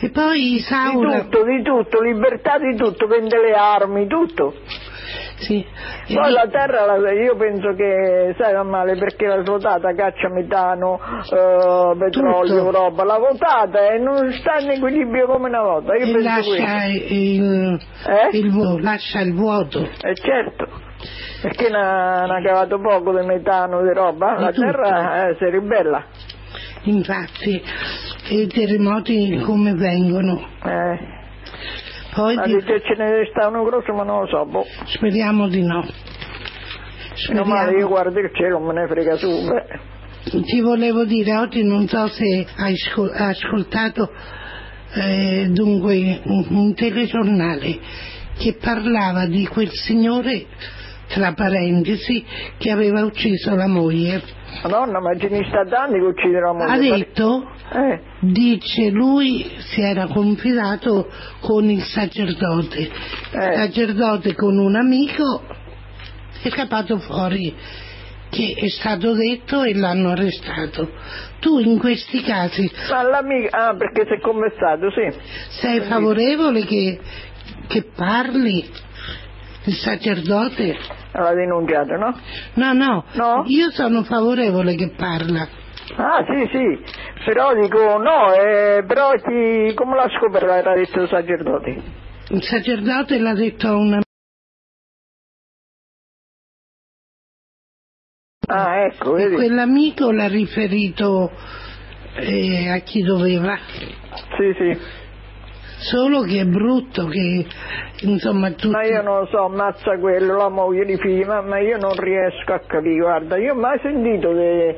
E 0.00 0.10
poi 0.10 0.38
Di 0.40 0.54
Isaura... 0.56 1.20
tutto, 1.22 1.44
di 1.44 1.62
tutto, 1.62 2.00
libertà 2.02 2.58
di 2.58 2.76
tutto, 2.76 3.06
vende 3.06 3.38
le 3.40 3.52
armi, 3.52 4.06
tutto. 4.06 4.54
Sì. 5.36 5.64
Poi 6.14 6.30
la 6.32 6.46
terra, 6.48 6.96
la- 6.96 7.12
io 7.12 7.36
penso 7.36 7.74
che 7.74 8.34
sai 8.38 8.54
va 8.54 8.62
male 8.62 8.96
perché 8.96 9.26
l'ha 9.26 9.42
votata 9.42 9.92
caccia 9.94 10.28
metano, 10.30 10.98
eh, 11.30 11.96
petrolio, 11.98 12.64
Tutto. 12.64 12.70
roba, 12.70 13.04
l'ha 13.04 13.18
votata 13.18 13.90
e 13.92 13.98
non 13.98 14.30
sta 14.32 14.58
in 14.60 14.70
equilibrio 14.70 15.26
come 15.26 15.48
una 15.48 15.62
volta. 15.62 15.94
Io 15.96 16.06
e 16.06 16.12
penso 16.12 16.28
lascia 16.28 16.84
il, 16.84 17.80
Eh? 18.06 18.36
il 18.38 18.50
vuoto, 18.52 18.78
lascia 18.80 19.20
il 19.20 19.34
vuoto. 19.34 19.80
Eh 19.82 20.14
certo, 20.14 20.66
perché 21.42 21.68
ne 21.68 21.78
ha 21.78 22.40
cavato 22.42 22.78
poco 22.80 23.18
di 23.18 23.26
metano, 23.26 23.82
di 23.82 23.92
roba, 23.92 24.38
la 24.38 24.52
tutto. 24.52 24.66
terra 24.70 25.28
eh, 25.28 25.36
si 25.36 25.44
ribella. 25.50 26.04
Infatti, 26.84 27.62
i 28.28 28.46
terremoti 28.46 29.38
come 29.44 29.72
vengono. 29.74 30.46
Eh, 30.64 31.22
Poi 32.14 32.34
ma 32.36 32.46
di- 32.46 32.54
dice 32.54 32.80
ce 32.82 32.94
ne 32.96 33.26
sta 33.30 33.48
uno 33.48 33.64
grosso 33.64 33.92
ma 33.92 34.04
non 34.04 34.20
lo 34.20 34.26
so, 34.28 34.44
boh. 34.46 34.64
speriamo 34.86 35.48
di 35.48 35.62
no. 35.62 35.84
Meno 37.28 37.44
male 37.44 37.70
io 37.72 37.86
Speriamo. 37.86 37.88
guardo 37.88 38.18
il 38.20 38.30
cielo, 38.34 38.58
me 38.60 38.72
ne 38.72 38.86
frega 38.88 39.16
su. 39.16 39.28
beh. 39.28 40.42
Ti 40.42 40.60
volevo 40.60 41.04
dire, 41.04 41.36
oggi 41.36 41.62
non 41.62 41.86
so 41.86 42.06
se 42.08 42.46
hai 42.56 42.72
ascol- 42.72 43.12
ascoltato 43.14 44.10
eh, 44.94 45.48
dunque 45.50 46.20
un, 46.24 46.46
un 46.48 46.74
telegiornale 46.74 47.78
che 48.38 48.56
parlava 48.60 49.26
di 49.26 49.46
quel 49.46 49.70
signore, 49.70 50.46
tra 51.08 51.32
parentesi, 51.34 52.24
che 52.58 52.70
aveva 52.70 53.04
ucciso 53.04 53.54
la 53.54 53.66
moglie. 53.68 54.22
Madonna, 54.62 55.00
ma 55.00 55.16
ce 55.16 55.28
ne 55.28 55.44
sta 55.48 55.64
tanti 55.64 55.94
che 55.98 56.04
uccidono 56.04 56.40
la 56.56 56.64
Ha 56.64 56.76
moglie. 56.76 56.96
detto, 56.98 57.50
Eh, 57.72 58.00
dice 58.20 58.90
lui, 58.90 59.50
si 59.58 59.80
era 59.80 60.06
confidato 60.06 61.08
con 61.40 61.68
il 61.68 61.82
sacerdote. 61.82 62.78
Il 62.80 62.90
Eh. 63.32 63.54
sacerdote 63.56 64.34
con 64.34 64.56
un 64.58 64.76
amico 64.76 65.42
è 66.42 66.50
scappato 66.50 66.98
fuori 66.98 67.54
che 68.30 68.54
è 68.56 68.68
stato 68.68 69.14
detto 69.14 69.62
e 69.62 69.74
l'hanno 69.74 70.10
arrestato. 70.10 70.90
Tu 71.40 71.58
in 71.60 71.78
questi 71.78 72.22
casi 72.22 72.70
ma 72.90 73.02
l'amica, 73.02 73.68
ah 73.68 73.76
perché 73.76 74.04
si 74.06 74.14
è 74.14 74.20
confessato, 74.20 74.90
sì. 74.90 75.18
sei 75.60 75.80
favorevole 75.82 76.64
che, 76.64 76.98
che 77.68 77.84
parli 77.94 78.64
il 79.66 79.74
sacerdote? 79.74 80.76
L'ha 81.12 81.32
denunciato, 81.34 81.96
no? 81.96 82.18
No, 82.54 82.72
no, 82.72 83.04
No? 83.14 83.44
io 83.46 83.70
sono 83.70 84.02
favorevole 84.02 84.74
che 84.74 84.90
parla. 84.96 85.46
Ah 85.96 86.24
sì 86.26 86.48
sì, 86.50 86.92
però 87.24 87.54
dico 87.54 87.98
no, 87.98 88.32
eh, 88.32 88.84
però 88.86 89.10
ti, 89.12 89.74
come 89.74 89.94
l'ha 89.96 90.08
scoperto 90.18 90.48
era 90.50 90.74
detto 90.74 91.02
il 91.02 91.08
sacerdote? 91.08 91.82
Il 92.30 92.42
sacerdote 92.42 93.18
l'ha 93.18 93.34
detto 93.34 93.68
a 93.68 93.76
una 93.76 94.00
Ah 98.46 98.84
ecco, 98.86 99.16
e 99.16 99.24
vedi? 99.24 99.34
quell'amico 99.36 100.10
l'ha 100.10 100.28
riferito 100.28 101.30
eh, 102.16 102.68
a 102.70 102.78
chi 102.78 103.02
doveva. 103.02 103.56
Sì 104.36 104.52
sì, 104.58 104.78
Solo 105.90 106.22
che 106.22 106.40
è 106.40 106.44
brutto 106.44 107.06
che 107.06 107.46
insomma 108.00 108.50
tutti 108.52 108.68
ma 108.68 108.84
io 108.84 109.02
non 109.02 109.20
lo 109.20 109.26
so, 109.26 109.44
ammazza 109.44 109.98
quello, 109.98 110.36
la 110.36 110.48
moglie 110.48 110.84
di 110.86 110.96
figli, 110.96 111.24
ma, 111.24 111.58
io 111.58 111.76
non 111.76 111.94
riesco 111.94 112.52
a 112.54 112.60
capire, 112.60 112.96
guarda, 112.96 113.36
io 113.36 113.52
ho 113.52 113.56
mai 113.56 113.78
sentito 113.82 114.32
de- 114.32 114.76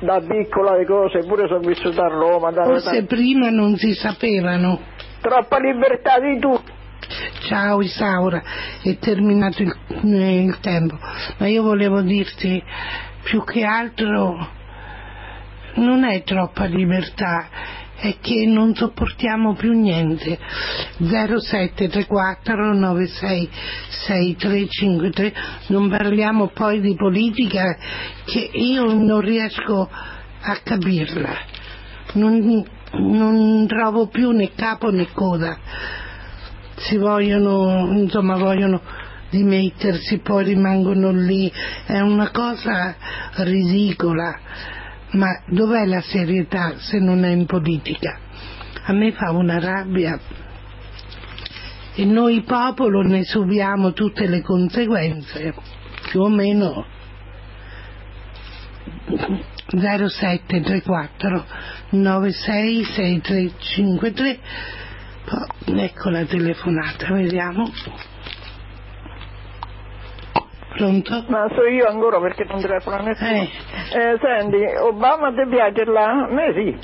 da 0.00 0.20
piccola 0.20 0.76
le 0.76 0.84
cose, 0.84 1.20
pure 1.26 1.46
sono 1.48 1.60
vissuta 1.60 2.04
a 2.04 2.08
Roma, 2.08 2.50
da, 2.50 2.64
forse 2.64 3.00
da- 3.00 3.06
prima 3.06 3.48
non 3.48 3.76
si 3.76 3.94
sapevano. 3.94 4.80
troppa 5.20 5.58
libertà 5.58 6.20
di 6.20 6.38
tutto. 6.38 6.76
Ciao 7.48 7.80
Isaura, 7.80 8.42
è 8.82 8.98
terminato 8.98 9.62
il, 9.62 9.72
eh, 10.12 10.42
il 10.42 10.58
tempo, 10.60 10.98
ma 11.38 11.46
io 11.48 11.62
volevo 11.62 12.02
dirti 12.02 12.62
più 13.22 13.42
che 13.44 13.64
altro 13.64 14.56
non 15.76 16.04
è 16.04 16.22
troppa 16.22 16.64
libertà, 16.64 17.48
è 18.00 18.16
che 18.20 18.46
non 18.46 18.74
sopportiamo 18.74 19.54
più 19.54 19.72
niente. 19.72 20.38
0734 20.98 22.74
96 22.74 23.48
6353, 23.88 25.34
non 25.68 25.88
parliamo 25.88 26.48
poi 26.48 26.80
di 26.80 26.94
politica 26.94 27.76
che 28.24 28.50
io 28.52 28.92
non 28.92 29.20
riesco 29.20 29.88
a 30.40 30.56
capirla, 30.62 31.36
non, 32.14 32.64
non 32.92 33.66
trovo 33.66 34.06
più 34.06 34.30
né 34.30 34.52
capo 34.54 34.90
né 34.90 35.08
coda 35.12 35.58
si 36.78 36.96
vogliono, 36.96 37.92
insomma, 37.92 38.36
vogliono 38.36 38.80
dimettersi, 39.30 40.18
poi 40.18 40.44
rimangono 40.44 41.10
lì, 41.10 41.52
è 41.86 42.00
una 42.00 42.30
cosa 42.30 42.94
ridicola. 43.36 44.38
Ma 45.10 45.42
dov'è 45.46 45.86
la 45.86 46.00
serietà 46.02 46.74
se 46.78 46.98
non 46.98 47.24
è 47.24 47.30
in 47.30 47.46
politica? 47.46 48.18
A 48.84 48.92
me 48.92 49.12
fa 49.12 49.30
una 49.30 49.58
rabbia 49.58 50.18
e 51.94 52.04
noi 52.04 52.42
popolo 52.42 53.02
ne 53.02 53.24
subiamo 53.24 53.92
tutte 53.92 54.26
le 54.26 54.42
conseguenze, 54.42 55.54
più 56.10 56.20
o 56.20 56.28
meno 56.28 56.86
0734 59.70 61.46
96 61.90 62.84
6353 62.84 64.38
poi, 65.28 65.80
ecco 65.82 66.08
la 66.08 66.24
telefonata, 66.24 67.12
vediamo. 67.12 67.70
Pronto? 70.78 71.24
Ma 71.26 71.48
so 71.54 71.64
io 71.66 71.86
ancora 71.86 72.20
perché 72.20 72.44
non 72.44 72.60
telefona 72.60 72.98
nessuno. 72.98 73.30
Eh. 73.30 73.50
Eh, 73.92 74.18
senti, 74.20 74.56
Obama 74.80 75.30
ti 75.32 75.44
piace 75.50 75.84
là? 75.84 76.06
A 76.06 76.32
me 76.32 76.52
sì. 76.54 76.78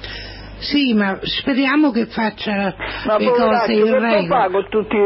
Sì, 0.58 0.94
ma 0.94 1.18
speriamo 1.22 1.90
che 1.90 2.06
faccia 2.06 2.74
Ma 3.06 3.18
le 3.18 3.30
cose 3.30 3.72
in 3.72 3.84
che 3.84 3.90
fa 3.90 3.98
regola. 3.98 4.48
con 4.50 4.66
tutto 4.68 4.96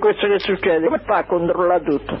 questo 0.00 0.26
che 0.26 0.38
succede? 0.38 0.86
Come 0.86 1.02
fa 1.04 1.16
a 1.18 1.26
controllare 1.26 1.82
tutto? 1.84 2.18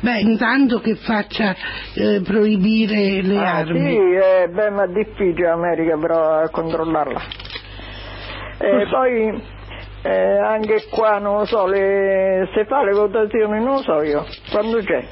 Beh, 0.00 0.20
intanto 0.20 0.78
che 0.80 0.94
faccia 0.94 1.54
eh, 1.94 2.22
proibire 2.24 3.20
le 3.22 3.36
Ah, 3.38 3.56
armi. 3.56 3.90
Sì, 3.90 3.96
eh, 4.14 4.48
beh, 4.48 4.70
ma 4.70 4.84
è 4.84 4.88
difficile 4.88 5.48
America 5.48 5.98
però 5.98 6.38
a 6.42 6.48
controllarla. 6.48 7.20
E 8.58 8.86
poi 8.90 9.42
eh, 10.02 10.38
anche 10.38 10.86
qua 10.90 11.18
non 11.18 11.38
lo 11.38 11.44
so, 11.44 11.66
le, 11.66 12.48
se 12.54 12.64
fa 12.64 12.82
le 12.82 12.92
votazioni 12.92 13.62
non 13.62 13.74
lo 13.74 13.82
so 13.82 14.02
io, 14.02 14.26
quando 14.50 14.78
c'è? 14.78 15.04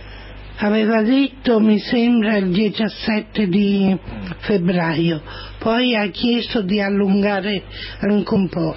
Aveva 0.61 1.03
detto, 1.03 1.61
mi 1.61 1.78
sembra, 1.78 2.36
il 2.36 2.51
17 2.51 3.47
di 3.47 3.97
febbraio, 4.39 5.22
poi 5.59 5.95
ha 5.95 6.07
chiesto 6.09 6.62
di 6.62 6.80
allungare 6.80 7.62
anche 8.01 8.34
un 8.34 8.49
po'. 8.49 8.74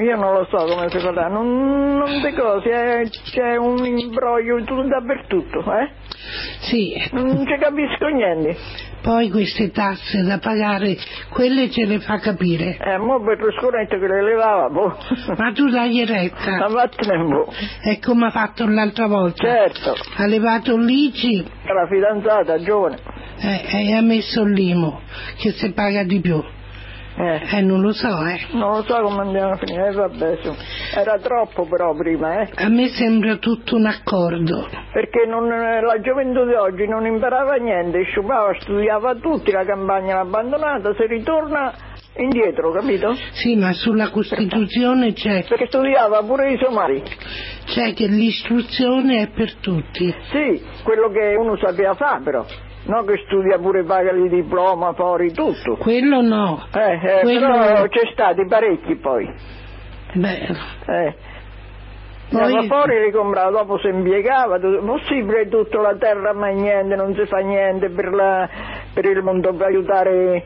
Io 0.00 0.16
non 0.16 0.32
lo 0.32 0.46
so 0.48 0.64
come 0.64 0.88
si 0.90 0.98
farà, 0.98 1.26
non, 1.28 1.96
non 1.96 2.22
di 2.22 2.32
cose, 2.32 2.70
eh, 3.00 3.10
c'è 3.32 3.56
un 3.56 3.84
imbroglio 3.84 4.62
tu 4.64 4.80
dappertutto, 4.86 5.60
eh? 5.74 5.90
Sì, 6.60 6.94
Non 7.12 7.44
ci 7.46 7.56
capisco 7.58 8.06
niente. 8.06 8.56
Poi 9.00 9.30
queste 9.30 9.70
tasse 9.70 10.22
da 10.22 10.38
pagare, 10.38 10.96
quelle 11.30 11.70
ce 11.70 11.84
le 11.86 12.00
fa 12.00 12.18
capire. 12.18 12.76
Eh, 12.80 12.98
mo 12.98 13.22
per 13.22 13.38
lo 13.38 13.50
scorrente 13.52 13.98
che 13.98 14.06
le 14.06 14.22
levava, 14.22 14.68
boh. 14.68 14.96
Ma 15.36 15.52
tu 15.52 15.68
dai 15.68 16.04
Ma 16.04 16.12
retta, 16.12 16.66
vattene 16.68 17.16
un 17.22 17.30
po'. 17.30 17.52
è 17.82 17.98
come 18.00 18.26
ha 18.26 18.30
fatto 18.30 18.66
l'altra 18.66 19.06
volta. 19.06 19.42
Certo, 19.44 19.94
Ha 20.16 20.26
levato 20.26 20.76
l'ICI 20.76 21.46
era 21.64 21.86
fidanzata, 21.86 22.58
giovane. 22.62 22.98
eh, 23.40 23.86
e 23.88 23.92
ha 23.94 24.02
messo 24.02 24.44
l'IMU, 24.44 24.98
che 25.38 25.52
si 25.52 25.72
paga 25.72 26.02
di 26.04 26.20
più. 26.20 26.42
Eh, 27.20 27.56
Eh, 27.56 27.60
non 27.62 27.80
lo 27.80 27.92
so, 27.92 28.06
eh. 28.24 28.38
non 28.52 28.76
lo 28.76 28.82
so 28.84 28.94
come 29.02 29.22
andiamo 29.22 29.50
a 29.50 29.56
finire, 29.56 29.88
eh, 29.88 29.92
vabbè. 29.92 30.38
Era 30.94 31.18
troppo 31.18 31.66
però 31.66 31.92
prima, 31.96 32.42
eh. 32.42 32.48
A 32.54 32.68
me 32.68 32.88
sembra 32.88 33.36
tutto 33.36 33.74
un 33.76 33.86
accordo. 33.86 34.68
Perché 34.92 35.26
non- 35.26 35.48
la 35.48 36.00
gioventù 36.00 36.44
di 36.46 36.54
oggi 36.54 36.86
non 36.86 37.06
imparava 37.06 37.54
niente, 37.56 38.04
sciupava, 38.04 38.54
studiava 38.60 39.16
tutti, 39.16 39.50
la 39.50 39.64
campagna 39.64 40.14
l'ha 40.14 40.20
abbandonata, 40.20 40.94
si 40.94 41.06
ritorna 41.06 41.72
indietro, 42.18 42.70
capito? 42.72 43.14
Sì, 43.32 43.56
ma 43.56 43.72
sulla 43.72 44.10
Costituzione 44.10 45.12
c'è, 45.12 45.44
Perché 45.48 45.66
studiava 45.66 46.22
pure 46.22 46.52
i 46.52 46.58
somali. 46.62 47.02
c'è 47.66 47.94
che 47.94 48.06
l'istruzione 48.06 49.22
è 49.22 49.28
per 49.30 49.54
tutti. 49.56 50.14
Sì, 50.30 50.62
quello 50.84 51.08
che 51.10 51.34
uno 51.36 51.56
sapeva 51.56 51.94
fare 51.94 52.22
però. 52.22 52.44
No 52.84 53.04
che 53.04 53.22
studia 53.26 53.58
pure 53.58 53.84
paga 53.84 54.12
il 54.12 54.28
diploma, 54.30 54.92
fuori 54.94 55.32
tutto. 55.32 55.76
Quello 55.76 56.20
no. 56.22 56.64
Eh, 56.74 56.92
eh, 57.18 57.20
Quello- 57.22 57.46
però 57.46 57.86
c'è 57.88 58.10
stati 58.12 58.46
parecchi 58.46 58.96
poi. 58.96 59.30
Beh, 60.14 60.48
Eh. 60.86 61.14
Poi- 62.30 62.42
Andava 62.42 62.62
fuori 62.66 63.04
li 63.04 63.10
comprava, 63.10 63.50
dopo 63.50 63.78
si 63.78 63.88
impiegava, 63.88 64.58
possibile 64.58 65.48
tutta 65.48 65.80
la 65.80 65.96
terra 65.96 66.34
ma 66.34 66.48
niente, 66.48 66.94
non 66.94 67.14
si 67.14 67.24
fa 67.24 67.38
niente 67.38 67.88
per, 67.88 68.12
la- 68.12 68.46
per 68.92 69.06
il 69.06 69.22
mondo 69.22 69.54
per 69.54 69.68
aiutare 69.68 70.44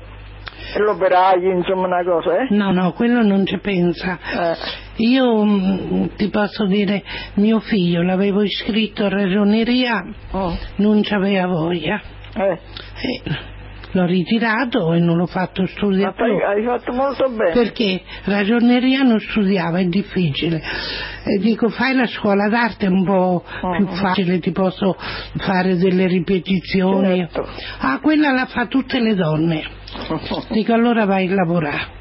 l'operaio, 0.78 1.51
insomma 1.51 1.87
una 1.89 2.05
cosa, 2.05 2.39
eh? 2.43 2.47
no, 2.51 2.70
no, 2.70 2.93
quello 2.93 3.22
non 3.22 3.45
ci 3.47 3.59
pensa. 3.59 4.16
Eh, 4.33 4.80
Io 5.05 5.45
mm, 5.45 6.05
ti 6.16 6.28
posso 6.30 6.66
dire, 6.66 7.03
mio 7.35 7.59
figlio 7.59 8.03
l'avevo 8.03 8.43
iscritto 8.43 9.05
a 9.07 9.09
ragioneria, 9.09 10.05
oh, 10.33 10.57
non 10.76 11.03
c'aveva 11.03 11.47
voglia. 11.49 12.01
Eh. 12.37 12.59
E 13.03 13.22
l'ho 13.95 14.07
ritirato 14.07 14.95
e 14.95 15.01
non 15.01 15.18
l'ho 15.18 15.26
fatto 15.26 15.61
Ma 15.62 15.68
studiare 15.68 16.14
più. 16.14 16.24
fai- 16.24 16.43
hai 16.43 16.64
fatto 16.64 16.93
molto 16.93 17.28
bene. 17.28 17.51
Perché 17.53 18.01
ragioneria 18.24 19.03
non 19.03 19.20
studiava, 19.20 19.78
è 19.80 19.85
difficile. 19.85 20.62
E 21.24 21.39
dico, 21.41 21.68
fai 21.68 21.95
la 21.95 22.07
scuola 22.07 22.49
d'arte 22.49 22.87
è 22.87 22.89
un 22.89 23.05
po' 23.05 23.45
più 23.61 23.87
Mhm. 23.87 23.95
facile, 23.97 24.39
ti 24.39 24.51
posso 24.51 24.97
fare 25.37 25.76
delle 25.76 26.07
ripetizioni. 26.07 27.18
Certo. 27.18 27.47
Ah, 27.80 27.99
quella 28.01 28.33
la 28.33 28.47
fa 28.47 28.64
tutte 28.66 28.99
le 28.99 29.14
donne. 29.14 29.62
Dico, 30.49 30.72
allora 30.72 31.05
vai 31.05 31.28
a 31.30 31.35
lavorare. 31.35 32.01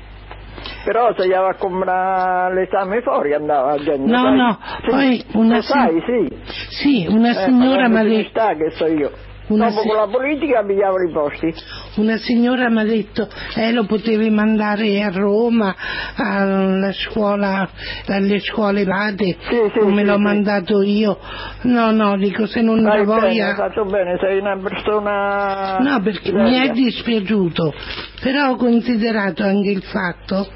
Però 0.86 1.14
se 1.16 1.28
gli 1.28 1.32
va 1.32 1.50
a 1.50 1.56
comprare 1.56 2.54
l'esame 2.56 3.02
fuori 3.02 3.34
andava 3.34 3.76
la 3.76 3.84
gente. 3.84 4.10
No, 4.10 4.22
sai? 4.24 4.36
no, 4.38 4.60
Sì, 4.82 4.90
poi 4.90 5.26
una 5.34 5.62
si- 5.62 5.68
sai, 5.68 6.04
sì. 6.06 6.36
Sì, 6.70 7.06
una 7.10 7.30
Eh, 7.32 7.44
signora 7.46 7.88
mi 7.90 7.98
ha 7.98 8.04
detto... 8.04 8.42
che 8.58 8.72
so 8.72 8.86
io. 8.88 9.12
Una 9.52 9.68
Dopo 9.70 9.82
si- 9.82 9.88
con 9.88 9.98
la 9.98 10.08
politica 10.08 10.64
pigliavo 10.64 10.96
i 11.02 11.12
posti. 11.12 11.54
Una 11.96 12.16
signora 12.18 12.70
mi 12.70 12.80
ha 12.80 12.86
detto, 12.86 13.28
eh, 13.56 13.74
lo 13.74 13.84
potevi 13.86 14.30
mandare 14.30 15.02
a 15.04 15.10
Roma, 15.10 15.76
alla 16.16 16.94
scuola, 16.94 17.70
alle 18.08 18.40
scuole 18.40 18.86
vade, 18.86 19.36
Sì, 19.50 19.58
sì, 19.74 19.80
come 19.80 20.02
sì, 20.02 20.08
l'ho 20.08 20.18
mandato 20.18 20.82
io. 20.82 21.20
No, 21.64 21.92
no, 21.92 22.16
dico, 22.18 22.46
se 22.46 22.62
non 22.62 22.86
hai 22.86 23.00
bene, 23.00 23.00
hai 23.00 23.06
voglia... 23.06 23.56
fatto 23.56 23.84
bene, 23.84 24.18
sei 24.22 24.40
una 24.40 24.58
persona... 24.58 25.78
No, 25.80 26.02
perché 26.02 26.32
mi 26.32 26.56
è 26.58 26.70
dispiaciuto, 26.72 27.74
però 28.22 28.52
ho 28.52 28.56
considerato 28.56 29.44
anche 29.44 29.70
il 29.70 29.84
fatto 29.84 30.48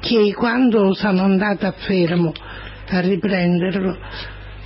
che 0.00 0.32
quando 0.34 0.94
sono 0.94 1.22
andata 1.22 1.66
a 1.66 1.72
Fermo 1.72 2.32
a 2.90 3.00
riprenderlo, 3.00 3.96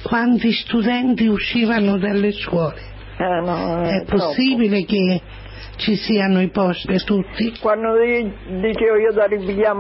quanti 0.03 0.53
studenti 0.53 1.27
uscivano 1.27 1.97
dalle 1.97 2.33
scuole. 2.33 2.91
Eh, 3.23 3.41
no, 3.41 3.83
È 3.83 4.05
troppo. 4.05 4.25
possibile 4.27 4.85
che 4.85 5.21
ci 5.77 5.95
siano 5.97 6.41
i 6.41 6.49
posti 6.49 6.87
per 6.87 7.05
tutti? 7.05 7.57
Quando 7.61 7.97
di- 7.99 8.31
dicevo 8.61 8.97
io 8.97 9.13
da 9.13 9.27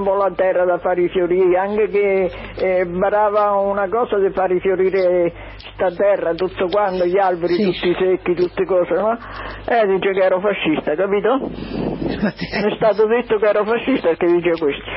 po' 0.04 0.14
la 0.14 0.32
terra 0.34 0.64
da 0.64 0.78
fare 0.78 1.02
i 1.02 1.08
fiorire, 1.08 1.58
anche 1.58 1.88
che 1.88 2.30
eh, 2.56 2.86
barava 2.86 3.50
una 3.56 3.88
cosa 3.88 4.18
di 4.18 4.30
fare 4.32 4.54
fiorire 4.60 5.32
sta 5.74 5.90
terra, 5.92 6.34
tutto 6.34 6.66
quanto, 6.68 7.04
gli 7.04 7.18
alberi 7.18 7.54
Sì. 7.54 7.64
tutti 7.64 7.94
secchi, 7.98 8.34
tutte 8.34 8.64
cose, 8.64 8.94
no? 8.94 9.18
E 9.66 9.86
dice 9.88 10.12
che 10.12 10.22
ero 10.24 10.40
fascista, 10.40 10.94
capito? 10.94 11.50
Mi 11.50 12.72
è 12.72 12.74
stato 12.76 13.06
detto 13.06 13.38
che 13.38 13.46
ero 13.46 13.64
fascista 13.64 14.08
perché 14.08 14.26
dice 14.26 14.50
questo. 14.58 14.90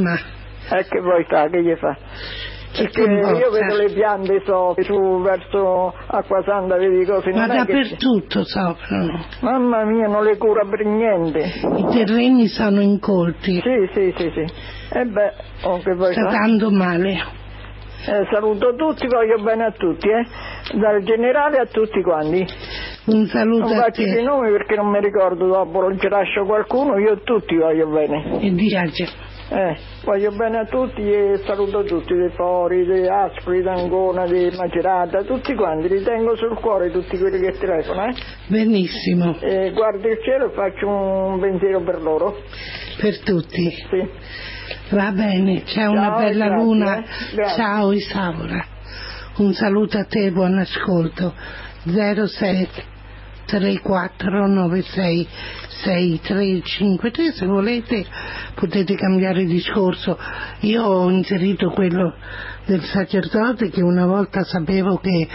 Ma 0.00 0.14
E 0.78 0.84
che 0.88 1.00
vuoi 1.00 1.24
fa, 1.28 1.48
che 1.48 1.62
gli 1.62 1.74
fa? 1.76 1.96
Perché 2.76 3.00
io 3.00 3.50
vedo 3.50 3.76
le 3.76 3.92
piante 3.92 4.42
so, 4.44 4.74
su 4.80 5.20
verso 5.22 5.94
Acquasanta, 6.08 6.76
vedi 6.76 7.04
cose, 7.04 7.30
Ma 7.32 7.46
non 7.46 7.56
è 7.56 7.64
che... 7.64 7.72
dappertutto 7.72 8.44
soffrono. 8.44 9.24
Mamma 9.40 9.84
mia, 9.84 10.06
non 10.08 10.24
le 10.24 10.36
cura 10.36 10.64
per 10.68 10.84
niente. 10.84 11.38
I 11.38 11.86
terreni 11.90 12.46
sono 12.48 12.80
incolti. 12.80 13.60
Sì, 13.60 13.90
sì, 13.94 14.14
sì, 14.16 14.30
sì. 14.34 14.44
E 14.98 15.04
beh, 15.04 15.32
oh, 15.62 15.78
che 15.78 15.94
vuoi 15.94 16.12
Sta 16.12 16.30
dando 16.30 16.70
male. 16.70 17.44
Eh, 18.08 18.28
saluto 18.30 18.74
tutti, 18.76 19.06
voglio 19.06 19.42
bene 19.42 19.64
a 19.64 19.72
tutti, 19.72 20.08
eh. 20.08 20.78
Dal 20.78 21.02
generale 21.02 21.58
a 21.58 21.66
tutti 21.66 22.02
quanti. 22.02 22.46
Un 23.06 23.26
saluto 23.26 23.68
Non 23.68 23.78
a 23.78 23.82
faccio 23.82 24.02
i 24.02 24.22
nomi 24.22 24.50
perché 24.50 24.74
non 24.76 24.90
mi 24.90 25.00
ricordo 25.00 25.46
dopo, 25.46 25.80
non 25.80 25.98
ci 25.98 26.08
lascio 26.08 26.44
qualcuno, 26.44 26.98
io 26.98 27.12
a 27.12 27.20
tutti 27.22 27.56
voglio 27.56 27.88
bene. 27.88 28.40
E 28.40 28.52
dice, 28.52 28.78
Eh, 29.48 29.76
voglio 30.04 30.32
bene 30.32 30.58
a 30.58 30.64
tutti 30.64 31.00
e 31.02 31.40
saluto 31.46 31.84
tutti, 31.84 32.12
dei 32.14 32.30
Fori, 32.30 32.84
dei 32.84 33.06
Aspri, 33.06 33.62
d'Angona, 33.62 34.26
di 34.26 34.50
Macerata, 34.56 35.22
tutti 35.22 35.54
quanti, 35.54 35.88
li 35.88 36.02
tengo 36.02 36.34
sul 36.36 36.58
cuore 36.58 36.90
tutti 36.90 37.16
quelli 37.16 37.38
che 37.38 37.56
telefonano, 37.56 38.10
eh. 38.10 38.14
benissimo, 38.48 39.36
E 39.40 39.70
guardo 39.72 40.08
il 40.08 40.18
cielo 40.24 40.50
e 40.50 40.54
faccio 40.54 40.88
un 40.88 41.38
pensiero 41.38 41.80
per 41.82 42.02
loro. 42.02 42.36
per 42.98 43.20
tutti. 43.22 43.70
Sì. 43.70 44.08
Va 44.90 45.12
bene, 45.12 45.62
c'è 45.62 45.86
una 45.86 46.08
Ciao, 46.08 46.18
bella 46.18 46.46
grazie, 46.46 46.64
luna. 46.64 46.98
eh. 46.98 47.04
Ciao 47.54 47.92
Isaura. 47.92 48.64
Un 49.36 49.52
saluto 49.52 49.98
a 49.98 50.04
te, 50.04 50.32
buon 50.32 50.58
ascolto. 50.58 51.32
06 51.84 52.68
3496 53.46 55.28
6353 55.82 57.32
se 57.32 57.46
volete 57.46 58.04
potete 58.54 58.94
cambiare 58.94 59.44
discorso. 59.44 60.18
Io 60.60 60.82
ho 60.82 61.10
inserito 61.10 61.70
quello 61.70 62.14
del 62.66 62.82
sacerdote 62.82 63.70
che 63.70 63.82
una 63.82 64.06
volta 64.06 64.42
sapevo 64.42 64.98
che 64.98 65.28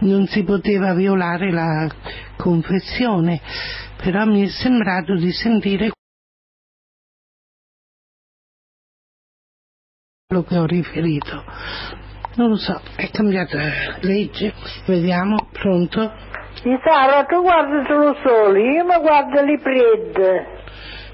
non 0.00 0.26
si 0.26 0.44
poteva 0.44 0.94
violare 0.94 1.50
la 1.50 1.90
confessione, 2.36 3.40
però 3.96 4.24
mi 4.24 4.44
è 4.44 4.48
sembrato 4.48 5.16
di 5.16 5.32
sentire 5.32 5.90
quello 10.26 10.44
che 10.44 10.56
ho 10.56 10.66
riferito. 10.66 11.44
Non 12.36 12.50
lo 12.50 12.56
so, 12.56 12.80
è 12.94 13.10
cambiata 13.10 13.98
legge. 14.02 14.54
Vediamo, 14.86 15.48
pronto? 15.50 16.27
Isara, 16.64 17.24
tu 17.24 17.40
guardi 17.42 17.86
solo 17.86 18.14
soli, 18.22 18.62
io 18.74 18.84
mi 18.84 18.96
guardo 19.00 19.40
le 19.42 19.58
prede. 19.58 20.46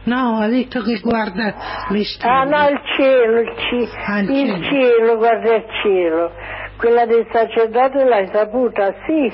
No, 0.05 0.39
ha 0.41 0.49
detto 0.49 0.83
che 0.83 1.01
guarda 1.01 1.55
le 1.89 2.05
stelle. 2.05 2.33
Ah 2.33 2.45
no, 2.45 2.69
il 2.69 2.81
cielo, 2.97 3.41
il, 3.41 3.53
ci- 3.57 3.89
Ah, 4.07 4.19
il 4.21 4.31
il 4.31 4.47
cielo. 4.47 4.65
cielo, 4.65 5.17
guarda 5.17 5.55
il 5.55 5.65
cielo. 5.83 6.31
Quella 6.77 7.07
del 7.07 7.27
sacerdote 7.33 8.05
l'hai 8.05 8.29
saputa, 8.33 8.95
sì. 9.07 9.33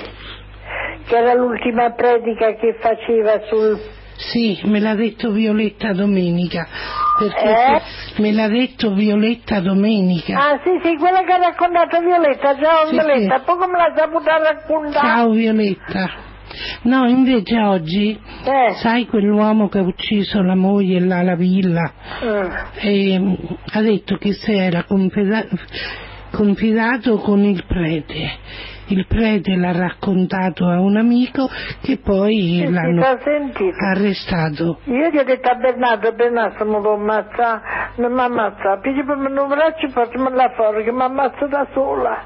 Che 1.09 1.17
era 1.17 1.35
l'ultima 1.35 1.91
predica 1.93 2.55
che 2.55 2.77
faceva 2.79 3.41
sul... 3.49 3.79
Sì, 4.33 4.61
me 4.65 4.81
l'ha 4.81 4.95
detto 4.95 5.31
Violetta 5.31 5.93
domenica. 5.93 6.67
Perché 7.19 7.43
Eh? 7.49 7.81
me 8.21 8.33
l'ha 8.33 8.49
detto 8.49 8.93
Violetta 8.93 9.61
domenica. 9.61 10.37
Ah 10.39 10.61
sì, 10.63 10.71
sì, 10.83 10.97
quella 10.97 11.23
che 11.23 11.33
ha 11.33 11.39
raccontato 11.39 12.01
Violetta, 12.01 12.55
ciao 12.61 12.87
Sì, 12.87 12.93
Violetta, 12.95 13.39
sì. 13.39 13.43
poi 13.47 13.57
come 13.57 13.77
l'ha 13.79 13.93
saputa 13.97 14.37
raccontare? 14.39 15.07
Ciao 15.07 15.31
Violetta. 15.31 16.11
No, 16.83 17.07
invece 17.09 17.61
oggi, 17.63 18.11
Eh. 18.45 18.75
sai 18.83 19.07
quell'uomo 19.07 19.69
che 19.69 19.79
ha 19.79 19.83
ucciso 19.83 20.43
la 20.43 20.57
moglie 20.57 20.99
là 21.01 21.19
alla 21.19 21.37
villa? 21.37 21.93
Mm. 22.25 22.51
e 22.81 23.19
mm, 23.19 23.33
ha 23.73 23.81
detto 23.81 24.17
che 24.17 24.33
si 24.33 24.53
era 24.53 24.83
confida- 24.85 25.47
confidato 26.33 27.17
con 27.19 27.43
il 27.45 27.65
prete 27.67 28.31
il 28.91 29.07
prete 29.07 29.55
l'ha 29.57 29.73
raccontato 29.73 30.67
a 30.67 30.81
un 30.81 30.97
amico 30.97 31.49
che 31.83 31.99
poi 31.99 32.63
Sì, 32.65 32.71
l'hanno 32.71 33.03
arrestato. 33.79 34.81
Io 34.85 35.09
gli 35.11 35.19
ho 35.19 35.25
detto 35.25 35.51
a 35.51 35.55
Bernardo, 35.55 36.13
Bernardo 36.13 36.65
mi 36.65 36.81
può 36.81 36.95
ammazzare, 36.95 37.61
non 37.97 38.13
mi 38.13 38.21
ammazza, 38.21 38.79
pigli 38.81 39.05
per 39.05 39.17
me 39.17 39.29
un 39.41 39.49
braccio 39.49 39.87
e 39.87 40.31
là 40.35 40.53
fuori 40.57 40.85
che 40.85 40.93
mi 40.93 41.03
ammazzo 41.03 41.47
da 41.47 41.67
sola. 41.73 42.25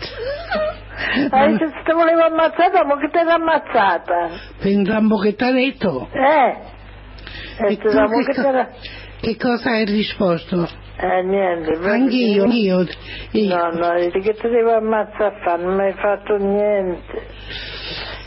Eh, 1.02 1.56
se 1.58 1.82
ti 1.84 1.92
volevo 1.92 2.24
ammazzare, 2.24 2.84
ma 2.84 2.98
che 2.98 3.08
te 3.08 3.22
l'ha 3.24 3.34
ammazzata? 3.34 4.28
Pensavo 4.60 5.18
che 5.18 5.34
ti 5.34 5.44
ha 5.44 5.50
detto. 5.50 6.08
Eh? 6.12 6.56
E 7.64 7.72
E 7.72 7.76
tu 7.78 7.88
che, 7.88 8.34
co- 8.34 8.68
che 9.20 9.36
cosa 9.36 9.70
hai 9.70 9.84
risposto? 9.86 10.68
Eh, 11.02 11.22
niente. 11.22 11.78
Anch'io, 11.82 12.44
io, 12.44 12.86
io. 13.30 13.56
No, 13.56 13.70
no, 13.70 14.10
che 14.10 14.34
te 14.34 14.48
devo 14.48 14.74
ammazzare 14.74 15.34
a 15.34 15.40
fare? 15.42 15.62
Non 15.62 15.76
mi 15.76 15.84
hai 15.84 15.94
fatto 15.94 16.36
niente. 16.36 17.26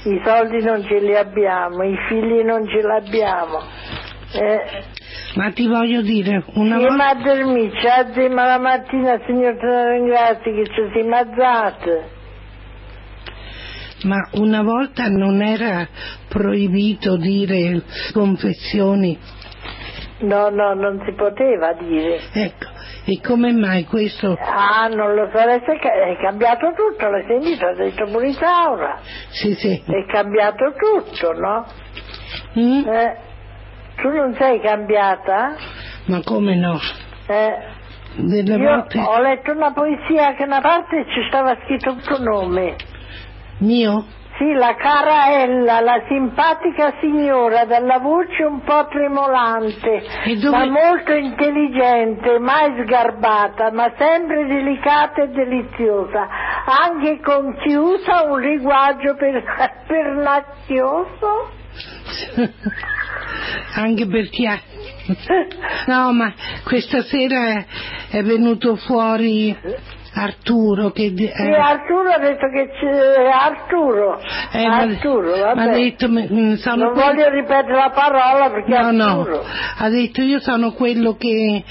I 0.05 0.21
soldi 0.25 0.63
non 0.63 0.83
ce 0.83 0.99
li 0.99 1.15
abbiamo, 1.15 1.83
i 1.83 1.95
figli 2.07 2.41
non 2.41 2.67
ce 2.67 2.81
l'abbiamo. 2.81 3.59
Eh, 4.33 4.83
Ma 5.35 5.51
ti 5.51 5.67
voglio 5.67 6.01
dire, 6.01 6.43
una 6.55 6.79
volta... 6.79 6.95
ma 6.95 7.13
dormire, 7.13 7.77
c'è 7.79 8.27
ma 8.29 8.45
la 8.47 8.57
mattina, 8.57 9.21
signor, 9.27 9.55
te 9.55 9.65
la 9.67 9.89
ringrazio 9.91 10.51
che 10.55 10.65
ci 10.65 10.89
siamo 10.93 11.15
alzate. 11.15 12.09
Ma 14.05 14.17
una 14.31 14.63
volta 14.63 15.07
non 15.09 15.43
era 15.43 15.87
proibito 16.27 17.17
dire 17.17 17.83
confessioni? 18.11 19.17
No, 20.19 20.49
no, 20.49 20.73
non 20.73 21.01
si 21.05 21.11
poteva 21.13 21.73
dire. 21.73 22.19
Ecco, 22.31 22.67
e 23.05 23.19
come 23.21 23.51
mai 23.51 23.83
questo? 23.85 24.37
Ah, 24.39 24.87
non 24.87 25.13
lo 25.15 25.29
so, 25.33 25.37
è, 25.39 25.61
ca- 25.61 25.93
è 25.93 26.17
cambiato 26.21 26.71
tutto, 26.73 27.09
l'hai 27.09 27.25
sentito? 27.27 27.65
Ha 27.65 27.73
detto 27.73 28.05
pure 28.05 28.27
Isaura. 28.29 28.99
Sì, 29.29 29.53
sì. 29.55 29.83
È 29.85 30.05
cambiato 30.11 30.73
tutto, 30.77 31.33
no? 31.33 31.65
Mm? 32.57 32.87
Eh, 32.87 33.17
tu 33.97 34.09
non 34.09 34.33
sei 34.39 34.61
cambiata? 34.61 35.55
Ma 36.05 36.21
come 36.23 36.55
no? 36.55 36.79
Eh, 37.27 37.57
Delle 38.15 38.55
io 38.55 38.69
volte... 38.69 38.99
ho 38.99 39.19
letto 39.21 39.51
una 39.51 39.73
poesia 39.73 40.35
che 40.35 40.43
una 40.43 40.61
parte 40.61 41.05
ci 41.13 41.25
stava 41.27 41.57
scritto 41.63 41.89
il 41.91 42.01
tuo 42.01 42.19
nome. 42.19 42.75
Mio? 43.59 44.05
Sì, 44.37 44.51
la 44.53 44.73
cara 44.75 45.41
Ella, 45.43 45.79
la 45.81 46.03
simpatica 46.07 46.95
signora 46.99 47.65
dalla 47.65 47.99
voce 47.99 48.43
un 48.43 48.61
po' 48.63 48.87
tremolante, 48.87 50.03
dove- 50.41 50.57
ma 50.57 50.65
molto 50.65 51.13
intelligente, 51.13 52.39
mai 52.39 52.73
sgarbata, 52.83 53.71
ma 53.71 53.93
sempre 53.95 54.45
delicata 54.47 55.21
e 55.23 55.27
deliziosa, 55.27 56.27
anche 56.65 57.19
con 57.21 57.55
chi 57.59 57.75
usa 57.75 58.23
un 58.23 58.39
linguaggio 58.41 59.15
per, 59.15 59.43
pernacchioso. 59.85 61.51
Anche 63.75 64.07
perché... 64.07 64.47
ha- 64.47 64.59
No, 65.87 66.11
ma 66.13 66.33
questa 66.63 67.01
sera 67.01 67.65
è 68.09 68.21
venuto 68.23 68.75
fuori 68.77 69.55
Arturo 70.15 70.91
che... 70.91 71.11
di- 71.13 71.25
Sì, 71.33 71.41
eh, 71.41 71.55
Arturo 71.55 72.09
ha 72.09 72.19
detto 72.19 72.47
che 72.49 72.69
c'è 72.79 73.25
Arturo. 73.31 74.19
eh, 74.51 74.67
ma- 74.67 74.77
Arturo, 74.77 75.33
mi 75.33 75.39
vabbè. 75.41 75.61
ha 75.61 75.67
detto, 75.71 76.09
mi- 76.09 76.27
mi 76.29 76.55
sono 76.57 76.83
non 76.85 76.93
quello- 76.93 77.07
voglio 77.07 77.29
ripetere 77.29 77.73
la 77.73 77.89
parola 77.93 78.49
perché 78.51 78.77
No, 78.79 78.91
no, 78.91 79.19
Arturo. 79.21 79.43
ha 79.77 79.89
detto 79.89 80.21
io 80.21 80.39
sono 80.39 80.71
quello 80.73 81.15
che 81.15 81.63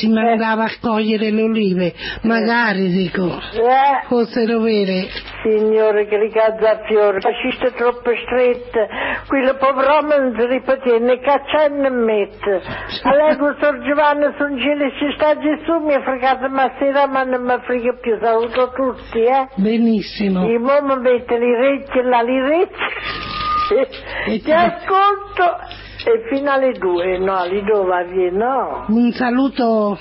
ti 0.00 0.08
mandava 0.08 0.64
a 0.64 0.70
cogliere 0.80 1.30
le 1.30 1.42
olive, 1.42 1.92
magari 2.22 2.88
dico, 2.88 3.26
Eh, 3.26 4.06
fossero 4.08 4.60
vere. 4.60 5.08
Signore 5.42 6.06
che 6.06 6.16
li 6.18 6.30
cazza 6.30 6.70
a 6.70 6.80
fiore, 6.86 7.20
fasciste 7.20 7.72
troppo 7.76 8.10
strette, 8.24 8.88
quello 9.28 9.54
povero 9.56 10.00
non 10.00 10.34
si 10.38 10.46
ripete 10.46 10.98
né 10.98 11.20
caccia 11.20 11.68
né 11.68 11.90
mette. 11.90 12.62
A 13.02 13.14
lei 13.14 13.36
Sor 13.60 13.78
Giovanni 13.84 14.32
sono 14.38 14.56
cieli 14.58 14.90
ci 14.98 15.12
sta 15.16 15.36
Gesù, 15.36 15.84
mi 15.84 15.92
ha 15.94 16.02
fregato 16.02 16.48
ma 16.48 16.72
sera 16.78 17.06
ma 17.06 17.22
non 17.24 17.42
mi 17.42 17.56
frega 17.62 17.92
più, 18.00 18.18
saluto 18.20 18.72
tutti, 18.74 19.20
eh. 19.20 19.48
Benissimo. 19.56 20.46
Il 20.48 20.60
uomo 20.60 20.96
mette 20.96 21.38
li 21.38 21.54
recci 21.54 22.00
là, 22.02 22.20
li 22.22 22.40
recci. 22.40 23.28
E 24.28 24.40
Ti 24.40 24.52
ascolto 24.52 25.56
e 26.04 26.28
fino 26.34 26.50
alle 26.50 26.72
due, 26.72 27.18
no, 27.18 27.46
due 27.48 27.84
va 27.84 28.02
via, 28.04 28.30
no. 28.30 28.84
Un 28.88 29.12
saluto 29.12 29.98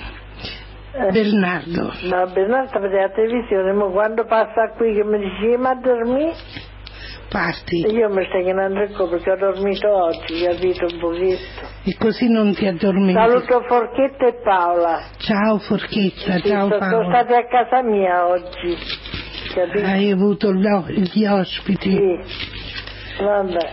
Eh. 0.92 1.12
Bernardo. 1.12 1.94
No, 2.04 2.28
Bernardo 2.34 2.80
vede 2.80 3.00
la 3.02 3.10
televisione, 3.10 3.74
ma 3.74 3.86
quando 3.86 4.26
passa 4.26 4.72
qui 4.76 4.94
che 4.96 5.04
mi 5.04 5.20
dice 5.20 5.58
ma 5.58 5.76
dormi, 5.76 6.32
Parti 7.30 7.76
io 7.86 8.10
mi 8.10 8.26
sto 8.26 8.40
chiamando 8.42 8.82
il 8.82 8.96
cuore 8.96 9.18
perché 9.18 9.32
ho 9.32 9.36
dormito 9.38 9.88
oggi, 9.88 10.44
capito 10.44 10.86
un 10.92 11.00
pochetto. 11.00 11.68
e 11.86 11.96
così 12.00 12.28
non 12.28 12.56
ti 12.56 12.66
addormenti. 12.66 13.14
Saluto 13.14 13.62
Forchetta 13.68 14.26
e 14.26 14.34
Paola. 14.44 15.00
Ciao 15.18 15.60
Forchetta, 15.60 16.34
Sì, 16.40 16.48
ciao 16.50 16.68
sono 16.70 16.80
Paolo. 16.80 17.10
state 17.10 17.36
a 17.36 17.46
casa 17.46 17.84
mia 17.84 18.28
oggi, 18.28 18.76
capito? 19.54 19.86
Hai 19.86 20.10
avuto 20.10 20.52
gli 20.54 21.26
ospiti. 21.26 21.92
Sì, 21.92 23.24
vabbè. 23.24 23.70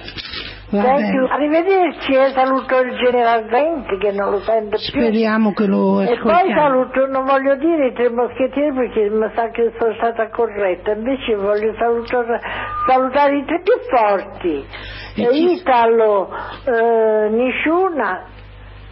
Arrivederci 0.68 2.12
e 2.12 2.30
saluto 2.34 2.78
il 2.80 2.96
general 2.96 3.44
Venti 3.46 3.96
che 3.98 4.10
non 4.10 4.30
lo 4.30 4.40
sento 4.40 4.76
più. 4.76 5.00
Speriamo 5.00 5.52
che 5.52 5.66
lo 5.66 6.00
E 6.02 6.06
poi 6.06 6.16
ascoltiamo. 6.16 6.60
saluto, 6.60 7.06
non 7.06 7.24
voglio 7.24 7.54
dire 7.56 7.86
i 7.88 7.92
tre 7.94 8.10
moschettieri 8.10 8.72
perché 8.74 9.08
mi 9.10 9.30
sa 9.34 9.48
che 9.50 9.72
sono 9.78 9.94
stata 9.94 10.28
corretta, 10.30 10.90
invece 10.92 11.36
voglio 11.36 11.72
salutare, 11.78 12.40
salutare 12.88 13.36
i 13.38 13.44
tre 13.44 13.60
più 13.62 13.74
forti. 13.88 14.66
E 15.14 15.22
E 15.22 15.28
chi- 15.28 15.52
Italo, 15.52 16.30
eh, 16.64 17.28
Nishuna 17.30 18.24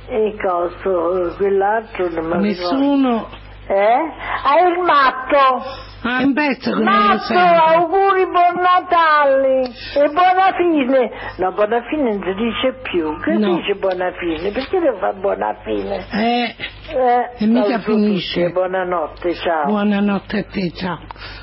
e 0.07 0.37
coso, 0.41 1.35
quell'altro 1.37 2.09
non 2.09 2.39
mi. 2.41 2.49
Nessuno... 2.49 3.29
Eh? 3.67 4.13
Ah, 4.45 4.61
il 4.69 4.79
matto! 4.83 5.83
Ah, 6.07 6.21
in 6.21 6.35
pezzo 6.35 6.75
lo 6.75 6.83
Matto, 6.85 7.33
auguri, 7.33 8.27
buon 8.27 8.61
Natale 8.61 9.63
e 9.95 10.09
buona 10.13 10.53
fine. 10.55 11.11
No, 11.39 11.53
buona 11.53 11.81
fine 11.89 12.11
non 12.15 12.23
si 12.23 12.35
dice 12.35 12.75
più. 12.83 13.19
Che 13.23 13.33
No. 13.39 13.57
dice 13.57 13.75
buona 13.77 14.13
fine? 14.19 14.51
Perché 14.51 14.81
devo 14.81 14.99
fare 14.99 15.15
buona 15.19 15.57
fine? 15.65 16.05
Eh, 16.13 16.55
Eh, 16.87 17.31
E 17.39 17.47
mica 17.47 17.81
saluto 17.81 17.83
finisce. 17.93 18.35
tutti 18.35 18.51
e 18.51 18.53
Buonanotte, 18.53 19.35
ciao. 19.37 19.65
buonanotte 19.65 20.39
a 20.39 20.45
te, 20.45 20.71
ciao. 20.73 20.99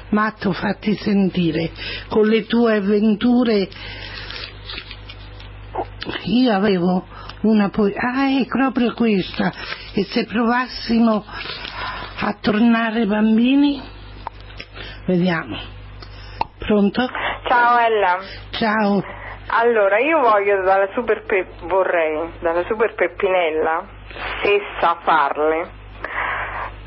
Matto, 0.09 0.51
fatti 0.51 0.93
sentire. 0.93 1.71
Con 2.09 2.27
le 2.27 2.45
tue 2.45 2.75
avventure 2.75 3.67
io 6.25 6.53
avevo 6.53 7.03
una 7.41 7.69
poesia. 7.69 7.99
Ah, 7.99 8.27
è 8.39 8.45
proprio 8.45 8.93
questa. 8.93 9.51
E 9.93 10.03
se 10.03 10.25
provassimo 10.25 11.25
a 12.23 12.37
tornare 12.39 13.05
bambini? 13.05 13.81
Vediamo. 15.05 15.57
Pronto? 16.59 17.07
Ciao 17.47 17.77
Ella. 17.79 18.17
Ciao. 18.51 19.03
Allora, 19.53 19.97
io 19.99 20.19
voglio 20.19 20.61
dalla 20.63 20.87
super 20.93 21.23
Pe- 21.25 21.47
vorrei 21.63 22.31
dalla 22.39 22.63
super 22.65 22.93
Peppinella, 22.93 23.83
se 24.43 24.61
sa 24.79 24.97
farle, 25.03 25.69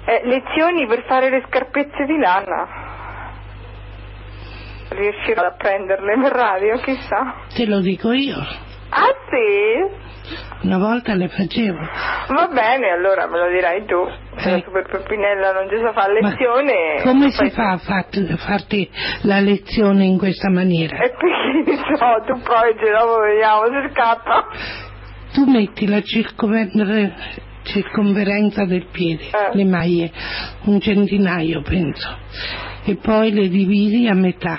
eh, 0.07 0.21
lezioni 0.25 0.87
per 0.87 1.05
fare 1.07 1.29
le 1.31 1.45
scarpezze 1.49 2.05
di 2.07 2.17
lana. 2.17 2.83
Riuscirò 4.89 5.43
a 5.47 5.55
prenderle 5.59 6.19
per 6.23 6.33
radio, 6.33 6.79
chissà. 6.79 7.35
Te 7.55 7.67
lo 7.67 7.81
dico 7.81 8.13
io. 8.13 8.37
Ah 8.37 9.15
sì? 9.29 10.14
Una 10.63 10.79
volta 10.79 11.15
le 11.15 11.29
facevo. 11.29 11.79
Va 11.79 12.49
bene, 12.53 12.91
allora 12.91 13.27
me 13.29 13.39
lo 13.39 13.51
dirai 13.51 13.85
tu. 13.85 13.97
Se 14.41 14.51
la 14.51 14.57
Eh. 14.57 14.63
super 14.65 14.87
Peppinella 14.91 15.53
non 15.53 15.69
ci 15.69 15.77
sa 15.85 15.93
fare 15.93 16.19
Ma 16.21 16.29
lezione... 16.31 17.01
come 17.03 17.31
si 17.31 17.51
fa 17.51 17.73
a 17.73 17.77
fat- 17.79 18.35
farti 18.37 18.89
la 19.23 19.41
lezione 19.41 20.05
in 20.05 20.17
questa 20.19 20.49
maniera? 20.51 20.97
E 20.97 21.11
perché 21.11 21.77
so, 21.97 22.25
tu 22.27 22.41
provi, 22.41 22.73
dopo 22.91 23.19
vediamo 23.21 23.65
se 23.67 23.91
scappa. 23.93 24.47
Tu 25.35 25.45
metti 25.45 25.87
la 25.87 26.01
circonver- 26.01 27.13
circonferenza 27.65 28.65
del 28.65 28.87
piede, 28.91 29.25
Eh. 29.25 29.57
le 29.57 29.65
maglie, 29.65 30.11
un 30.65 30.81
centinaio 30.81 31.61
penso, 31.63 32.09
e 32.85 32.95
poi 32.97 33.33
le 33.33 33.49
dividi 33.49 34.07
a 34.09 34.15
metà 34.15 34.59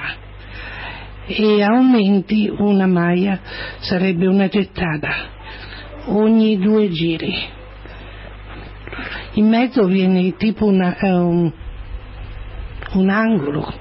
e 1.27 1.63
aumenti 1.63 2.53
una 2.57 2.85
maglia, 2.87 3.39
sarebbe 3.79 4.27
una 4.27 4.47
gettata, 4.47 5.33
ogni 6.07 6.57
due 6.57 6.89
giri. 6.89 7.33
In 9.33 9.49
mezzo 9.49 9.85
viene 9.85 10.35
tipo 10.37 10.65
una- 10.65 10.97
eh, 10.97 11.11
un, 11.11 13.09
angolo, 13.09 13.73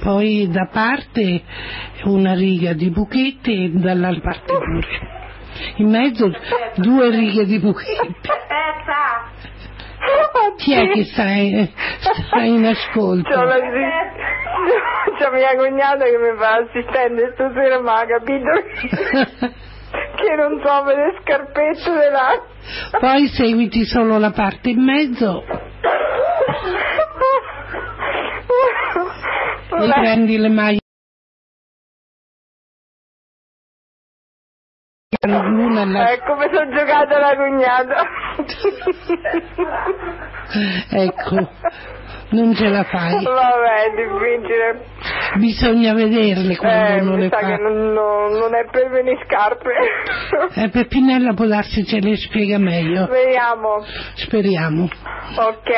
poi 0.00 0.48
da 0.48 0.68
parte 0.72 1.42
una 2.04 2.34
riga 2.34 2.72
di 2.72 2.90
buchetti 2.90 3.64
e 3.64 3.70
dall'altra 3.72 4.30
parte 4.30 4.52
pure. 4.54 5.16
In 5.76 5.90
mezzo 5.90 6.30
due 6.76 7.10
righe 7.10 7.44
di 7.44 7.58
buchetti. 7.58 8.28
Aspetta! 8.28 9.46
Chi 10.56 10.72
è 10.72 10.90
che 10.92 11.04
sta, 11.04 11.24
sta 12.12 12.42
in 12.42 12.64
ascolto? 12.64 13.28
C'ho 13.28 13.42
la, 13.42 13.56
c'è 15.18 15.30
mia 15.32 15.56
cognata 15.56 16.04
che 16.04 16.18
mi 16.18 16.36
fa 16.38 16.54
assistente 16.54 17.32
stasera, 17.34 17.80
ma 17.80 18.00
ha 18.00 18.06
capito 18.06 19.56
che 20.18 20.34
non 20.36 20.60
trovo 20.60 20.90
le 20.90 21.18
scarpette 21.22 21.90
della... 21.90 22.42
Poi 22.98 23.26
seguiti 23.28 23.84
solo 23.84 24.18
la 24.18 24.30
parte 24.32 24.70
in 24.70 24.82
mezzo 24.82 25.42
e 29.70 29.88
prendi 30.00 30.36
le 30.38 30.48
maglie. 30.48 30.80
L'una 35.26 35.82
alla- 35.82 36.10
Ecco 36.12 36.34
come 36.34 36.48
sono 36.52 36.70
giocata 36.74 37.18
la 37.18 37.36
cognata. 37.36 38.04
Ecco, 40.90 41.50
non 42.30 42.54
ce 42.54 42.68
la 42.68 42.84
fai. 42.84 43.22
Vabbè, 43.22 43.84
è 43.84 43.90
difficile. 43.96 44.84
Bisogna 45.36 45.92
vederle 45.94 46.56
quando 46.56 47.12
Eh, 47.12 47.16
mi 47.16 47.20
le 47.22 47.28
fa. 47.28 47.38
che 47.38 47.56
non, 47.56 47.92
non- 47.92 48.32
non 48.32 48.54
è 48.54 48.64
per 48.70 48.88
me 48.90 49.02
le 49.02 49.18
scarpe. 49.24 49.70
Eh, 50.54 50.68
Peppinella 50.70 51.32
può 51.34 51.46
darsi 51.46 51.84
ce 51.86 52.00
le 52.00 52.16
spiega 52.16 52.58
meglio. 52.58 53.06
Vediamo. 53.06 53.84
Speriamo. 54.14 54.84
Ok. 55.36 55.70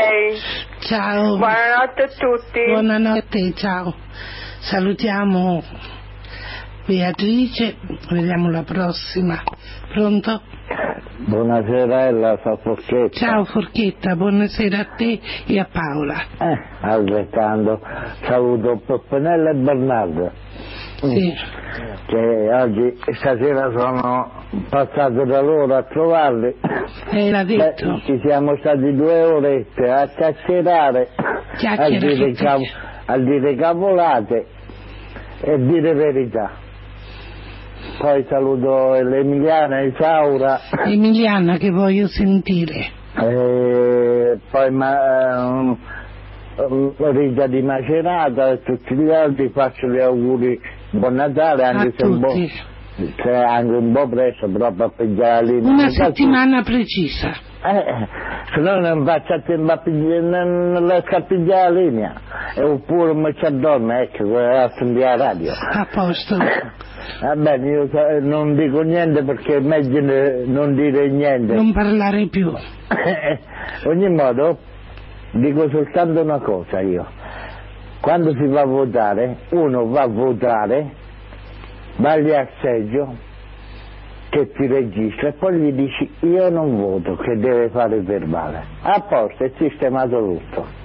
Ciao. 0.80 1.36
Buonanotte 1.36 2.02
a 2.02 2.08
tutti. 2.08 2.64
Buonanotte, 2.66 3.52
ciao. 3.54 3.94
Salutiamo 4.60 5.62
Beatrice, 6.86 7.76
vediamo 8.10 8.50
la 8.50 8.62
prossima. 8.62 9.42
Pronto? 9.92 10.42
Buonasera, 11.26 12.06
Ella, 12.06 12.38
sono 12.42 12.56
Forchetta. 12.58 13.18
Ciao 13.18 13.44
Forchetta, 13.44 14.14
buonasera 14.14 14.78
a 14.78 14.84
te 14.96 15.20
e 15.46 15.58
a 15.58 15.68
Paola. 15.70 16.14
Eh, 16.38 16.58
altrettanto. 16.80 17.80
Saluto 18.22 18.80
Peppenella 18.86 19.50
e 19.50 19.54
Bernardo. 19.54 20.30
Sì. 21.00 21.34
Che 22.06 22.52
oggi, 22.52 22.96
stasera 23.14 23.70
sono 23.76 24.30
passato 24.68 25.24
da 25.24 25.40
loro 25.40 25.74
a 25.74 25.82
trovarli. 25.82 26.54
Eh, 27.10 27.30
l'ha 27.30 27.44
detto. 27.44 27.92
Beh, 27.92 28.00
ci 28.04 28.20
siamo 28.24 28.56
stati 28.58 28.94
due 28.94 29.22
orette 29.24 29.90
a 29.90 30.06
chiacchierare, 30.08 31.08
a 31.76 31.88
dire, 31.88 32.32
cav- 32.32 32.62
a 33.06 33.18
dire 33.18 33.54
cavolate 33.56 34.46
e 35.40 35.58
dire 35.58 35.94
verità. 35.94 36.59
Poi 37.98 38.24
saluto 38.28 38.92
l'Emiliana, 39.02 39.80
Isaura, 39.82 40.60
Emiliana 40.84 41.56
che 41.56 41.70
voglio 41.70 42.06
sentire. 42.06 42.98
e 43.14 44.38
poi 44.50 44.70
ma, 44.70 45.76
ehm, 46.56 46.94
Rita 46.96 47.46
di 47.46 47.62
Macerata 47.62 48.50
e 48.50 48.62
tutti 48.62 48.94
gli 48.94 49.10
altri 49.10 49.48
faccio 49.50 49.86
gli 49.88 49.98
auguri 49.98 50.60
buon 50.90 51.14
Natale 51.14 51.64
anche 51.64 51.88
A 51.88 51.92
se 51.96 52.06
un 52.06 52.20
po', 52.20 52.34
se 53.22 53.30
anche 53.34 53.74
un 53.74 53.92
po' 53.92 54.08
presto 54.08 54.48
proprio 54.48 54.86
a 54.86 54.90
pigliare 54.96 55.44
la 55.46 55.50
linea. 55.52 55.70
Una 55.72 55.88
settimana 55.90 56.62
precisa. 56.62 57.28
eh, 57.62 58.06
se 58.54 58.60
no 58.60 58.80
non 58.80 59.04
faccio 59.04 59.34
a 59.34 59.40
tempo 59.40 59.72
a 59.72 59.76
pigliare, 59.78 60.20
non, 60.20 60.72
non 60.72 60.88
riesco 60.88 61.16
a 61.16 61.20
pigliare 61.22 61.72
la 61.74 61.80
linea 61.80 62.12
e 62.56 62.62
oppure 62.62 63.14
mi 63.14 63.34
ci 63.36 63.44
addormo 63.44 63.92
ecco 63.92 64.36
a 64.38 64.70
sentire 64.76 65.00
la 65.04 65.16
radio 65.16 65.52
A 65.52 65.86
posto. 65.92 66.36
va 67.20 67.36
bene 67.36 67.68
io 67.70 67.88
so- 67.90 68.20
non 68.26 68.54
dico 68.56 68.80
niente 68.82 69.22
perché 69.24 69.56
è 69.56 69.60
meglio 69.60 70.44
non 70.46 70.74
dire 70.74 71.08
niente 71.08 71.54
Non 71.54 71.72
parlare 71.72 72.26
più. 72.28 72.50
ogni 73.86 74.08
modo 74.08 74.58
dico 75.32 75.68
soltanto 75.70 76.22
una 76.22 76.38
cosa 76.40 76.80
io 76.80 77.06
quando 78.00 78.32
si 78.32 78.46
va 78.46 78.62
a 78.62 78.66
votare 78.66 79.36
uno 79.50 79.86
va 79.88 80.02
a 80.02 80.06
votare 80.08 80.92
va 82.00 82.14
lì 82.16 82.34
al 82.34 82.48
seggio 82.60 83.14
che 84.30 84.50
ti 84.52 84.66
registra 84.66 85.28
e 85.28 85.32
poi 85.32 85.58
gli 85.58 85.72
dici 85.72 86.10
io 86.20 86.48
non 86.50 86.76
voto 86.76 87.16
che 87.16 87.36
deve 87.36 87.68
fare 87.70 87.96
il 87.96 88.04
verbale 88.04 88.64
a 88.82 89.00
posto 89.00 89.44
è 89.44 89.52
sistemato 89.58 90.18
tutto 90.18 90.78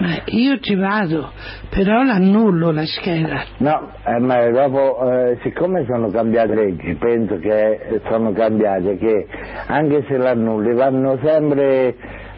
Ma 0.00 0.22
io 0.26 0.58
ci 0.58 0.74
vado, 0.74 1.30
però 1.70 2.02
l'annullo 2.02 2.72
la 2.72 2.84
scheda. 2.84 3.44
No, 3.58 3.92
eh, 4.04 4.18
ma 4.18 4.48
dopo, 4.50 5.10
eh, 5.10 5.38
siccome 5.42 5.84
sono 5.86 6.08
cambiate 6.08 6.54
leggi, 6.54 6.94
penso 6.94 7.38
che 7.38 8.00
sono 8.08 8.32
cambiate, 8.32 8.96
che 8.96 9.26
anche 9.66 10.04
se 10.08 10.16
l'annulli 10.16 10.74
vanno 10.74 11.18
sempre, 11.22 11.96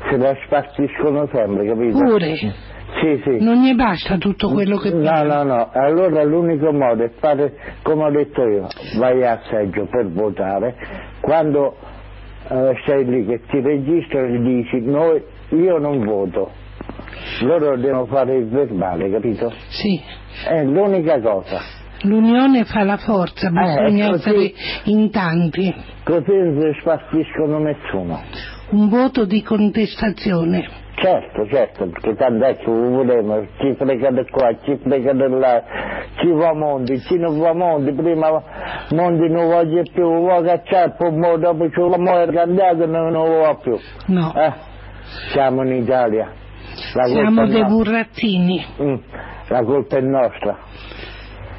se 0.08 0.16
la 0.18 0.36
spartiscono 0.44 1.28
sempre, 1.32 1.66
capito? 1.66 1.98
Pure. 1.98 2.68
Sì, 2.98 3.20
sì. 3.24 3.42
Non 3.42 3.62
gli 3.62 3.74
basta 3.74 4.16
tutto 4.18 4.50
quello 4.50 4.76
che 4.76 4.90
No, 4.90 5.22
no, 5.22 5.42
no, 5.42 5.70
allora 5.72 6.22
l'unico 6.24 6.72
modo 6.72 7.04
è 7.04 7.10
fare, 7.18 7.54
come 7.82 8.04
ho 8.04 8.10
detto 8.10 8.42
io, 8.42 8.66
vai 8.96 9.24
a 9.24 9.40
seggio 9.48 9.86
per 9.86 10.08
votare, 10.10 10.74
quando 11.20 11.76
eh, 12.48 12.74
sei 12.84 13.04
lì 13.04 13.26
che 13.26 13.42
ti 13.48 13.60
registrano 13.60 14.34
e 14.34 14.40
dici 14.40 14.80
noi, 14.80 15.22
io 15.50 15.78
non 15.78 16.04
voto, 16.04 16.50
loro 17.42 17.76
devono 17.76 18.06
fare 18.06 18.36
il 18.36 18.48
verbale, 18.48 19.10
capito? 19.10 19.52
Sì. 19.68 20.00
È 20.46 20.62
l'unica 20.64 21.20
cosa. 21.20 21.78
L'unione 22.02 22.64
fa 22.64 22.82
la 22.82 22.96
forza, 22.96 23.50
bisogna 23.50 24.06
ecco, 24.06 24.14
essere 24.14 24.52
sì. 24.54 24.90
in 24.90 25.10
tanti. 25.10 25.74
Così 26.02 26.32
non 26.32 26.72
si 26.72 26.80
spartiscono 26.80 27.58
nessuno. 27.58 28.20
Un 28.70 28.88
voto 28.88 29.24
di 29.24 29.42
contestazione. 29.42 30.68
Certo, 30.94 31.46
certo, 31.48 31.86
perché 31.88 32.14
tanto 32.14 32.44
è 32.44 32.56
che 32.56 32.66
volevo, 32.70 33.46
ci 33.58 33.74
frega 33.74 34.10
di 34.10 34.28
qua, 34.30 34.54
ci 34.62 34.76
frega 34.82 35.12
di 35.14 35.28
là, 35.30 35.62
ci 36.16 36.30
va 36.30 36.52
Monti, 36.52 37.00
ci 37.00 37.16
non 37.16 37.38
va 37.38 37.54
Monti, 37.54 37.92
prima 37.92 38.30
Monti 38.90 39.28
non 39.28 39.48
voglio 39.48 39.82
più, 39.92 40.04
vuoi 40.04 40.44
cacciare, 40.44 40.94
poi 40.98 41.40
dopo 41.40 41.70
ci 41.70 41.80
è 41.80 42.32
cambiato 42.32 42.86
non 42.86 43.12
lo 43.12 43.24
vuoi 43.24 43.56
più. 43.62 43.78
No. 44.06 44.34
Eh, 44.36 44.52
siamo 45.32 45.62
in 45.64 45.82
Italia. 45.82 46.30
La 46.94 47.04
Siamo 47.06 47.46
dei 47.46 47.62
no- 47.62 47.68
burattini. 47.68 48.64
Mm, 48.82 48.94
la 49.48 49.62
colpa 49.64 49.96
è 49.96 50.00
nostra. 50.00 50.58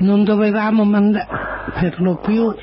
Non 0.02 0.24
dovevamo 0.24 0.84
mandare, 0.84 1.28
per 1.80 2.00
lo 2.02 2.16
più, 2.18 2.54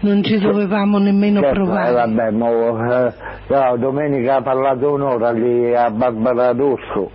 non 0.00 0.22
ci 0.22 0.38
dovevamo 0.38 0.98
nemmeno 0.98 1.40
Certo, 1.40 1.60
eh, 1.60 1.64
provare. 1.64 1.92
vabbè, 1.92 2.30
mo, 2.30 2.92
eh, 2.92 3.12
no, 3.48 3.76
domenica 3.78 4.36
ha 4.36 4.42
parlato 4.42 4.92
un'ora 4.92 5.30
lì 5.30 5.74
a 5.74 5.90
Barbara 5.90 6.50
Russo 6.52 7.10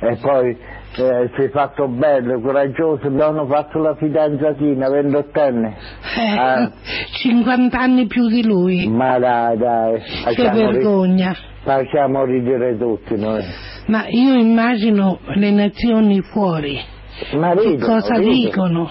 e 0.00 0.16
poi 0.20 0.50
eh, 0.98 1.30
si 1.36 1.42
è 1.42 1.48
fatto 1.50 1.88
bello, 1.88 2.40
coraggioso, 2.40 3.06
abbiamo 3.06 3.46
fatto 3.46 3.78
la 3.78 3.94
fidanzatina, 3.94 4.88
ventottenne. 4.88 5.76
Eh, 6.18 6.70
50 7.22 7.78
anni 7.78 8.06
più 8.06 8.26
di 8.28 8.44
lui. 8.44 8.88
Ma 8.88 9.18
dai, 9.18 9.56
dai, 9.56 10.00
Che 10.34 10.50
vergogna. 10.50 11.34
facciamo 11.62 12.24
ridere 12.24 12.76
tutti 12.76 13.14
noi. 13.16 13.42
Ma 13.86 14.04
io 14.08 14.34
immagino 14.34 15.18
le 15.34 15.50
nazioni 15.52 16.20
fuori. 16.22 16.94
Ma 17.38 17.54
Che 17.54 17.60
ridono, 17.68 17.92
cosa 17.94 18.14
ridono. 18.16 18.32
dicono? 18.34 18.90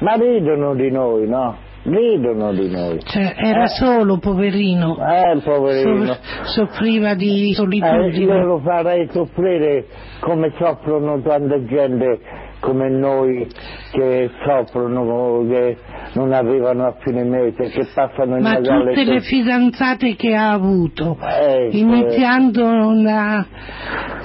Ma 0.00 0.14
ridono 0.14 0.74
di 0.74 0.90
noi, 0.90 1.28
no? 1.28 1.56
Ridono 1.84 2.52
di 2.52 2.70
noi. 2.70 2.98
Cioè, 3.04 3.34
era 3.36 3.64
Eh. 3.64 3.68
solo, 3.68 4.18
poverino. 4.18 4.96
Eh, 4.96 5.38
poverino. 5.42 6.14
So- 6.14 6.66
soffriva 6.66 7.14
di 7.14 7.50
Eh, 7.50 7.54
solitudine. 7.54 8.16
io 8.16 8.44
lo 8.44 8.58
farei 8.60 9.06
soffrire 9.10 9.84
come 10.20 10.50
soffrono 10.56 11.20
tanta 11.20 11.62
gente 11.64 12.20
come 12.60 12.88
noi 12.88 13.46
che 13.92 14.30
soffrono, 14.42 15.44
che 15.46 15.76
non 16.14 16.32
arrivano 16.32 16.86
a 16.86 16.94
fine 17.00 17.22
mese, 17.22 17.68
che 17.68 17.86
passano 17.94 18.36
il 18.36 18.42
Ma 18.42 18.52
Natale 18.54 18.94
tutte 18.94 19.04
le 19.04 19.20
fidanzate 19.20 20.14
che 20.16 20.34
ha 20.34 20.52
avuto, 20.52 21.18
Ecco, 21.20 21.76
iniziando 21.76 22.62
da 23.02 23.44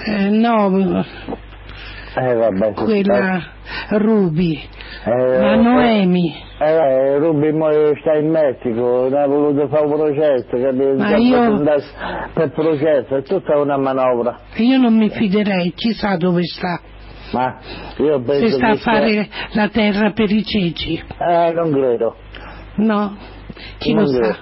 eh, 0.06 0.30
no, 0.30 1.04
eh, 2.16 2.34
vabbè, 2.34 2.74
quella 2.74 3.42
Ruby, 3.90 4.60
eh, 5.06 5.40
la 5.40 5.56
Noemi. 5.56 6.36
Eh, 6.60 7.18
Rubi 7.20 7.52
mo 7.54 7.70
sta 8.02 8.16
in 8.18 8.30
Messico, 8.30 9.08
non 9.10 9.14
ha 9.16 9.26
voluto 9.28 9.68
fare 9.68 9.86
un 9.86 9.94
processo, 9.94 10.50
capito? 10.50 10.94
Ma 10.98 11.16
io- 11.18 11.64
per 12.34 12.52
processo, 12.52 13.16
è 13.18 13.22
tutta 13.24 13.58
una 13.58 13.78
manovra. 13.78 14.40
Io 14.56 14.78
non 14.78 14.96
mi 14.98 15.10
fiderei, 15.10 15.74
chissà 15.76 16.18
dove 16.18 16.44
sta. 16.44 16.82
Ma 17.32 17.58
io 17.98 18.20
penso 18.22 18.48
Se 18.48 18.54
sta 18.54 18.70
a 18.70 18.76
fare 18.78 19.28
la 19.52 19.70
terra 19.70 20.12
per 20.12 20.32
i 20.32 20.44
ceci. 20.44 20.96
Eh, 21.30 21.52
non 21.54 21.72
credo. 21.72 22.16
No, 22.78 23.16
chi 23.78 23.94
Non 23.94 24.04
lo 24.06 24.10
credo. 24.18 24.34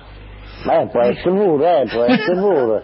sa. 0.63 0.81
Eh, 0.81 0.87
può 0.87 1.01
essere 1.01 1.29
pure, 1.35 1.81
eh, 1.81 1.85
può 1.87 2.03
essere 2.07 2.39
pure. 2.39 2.83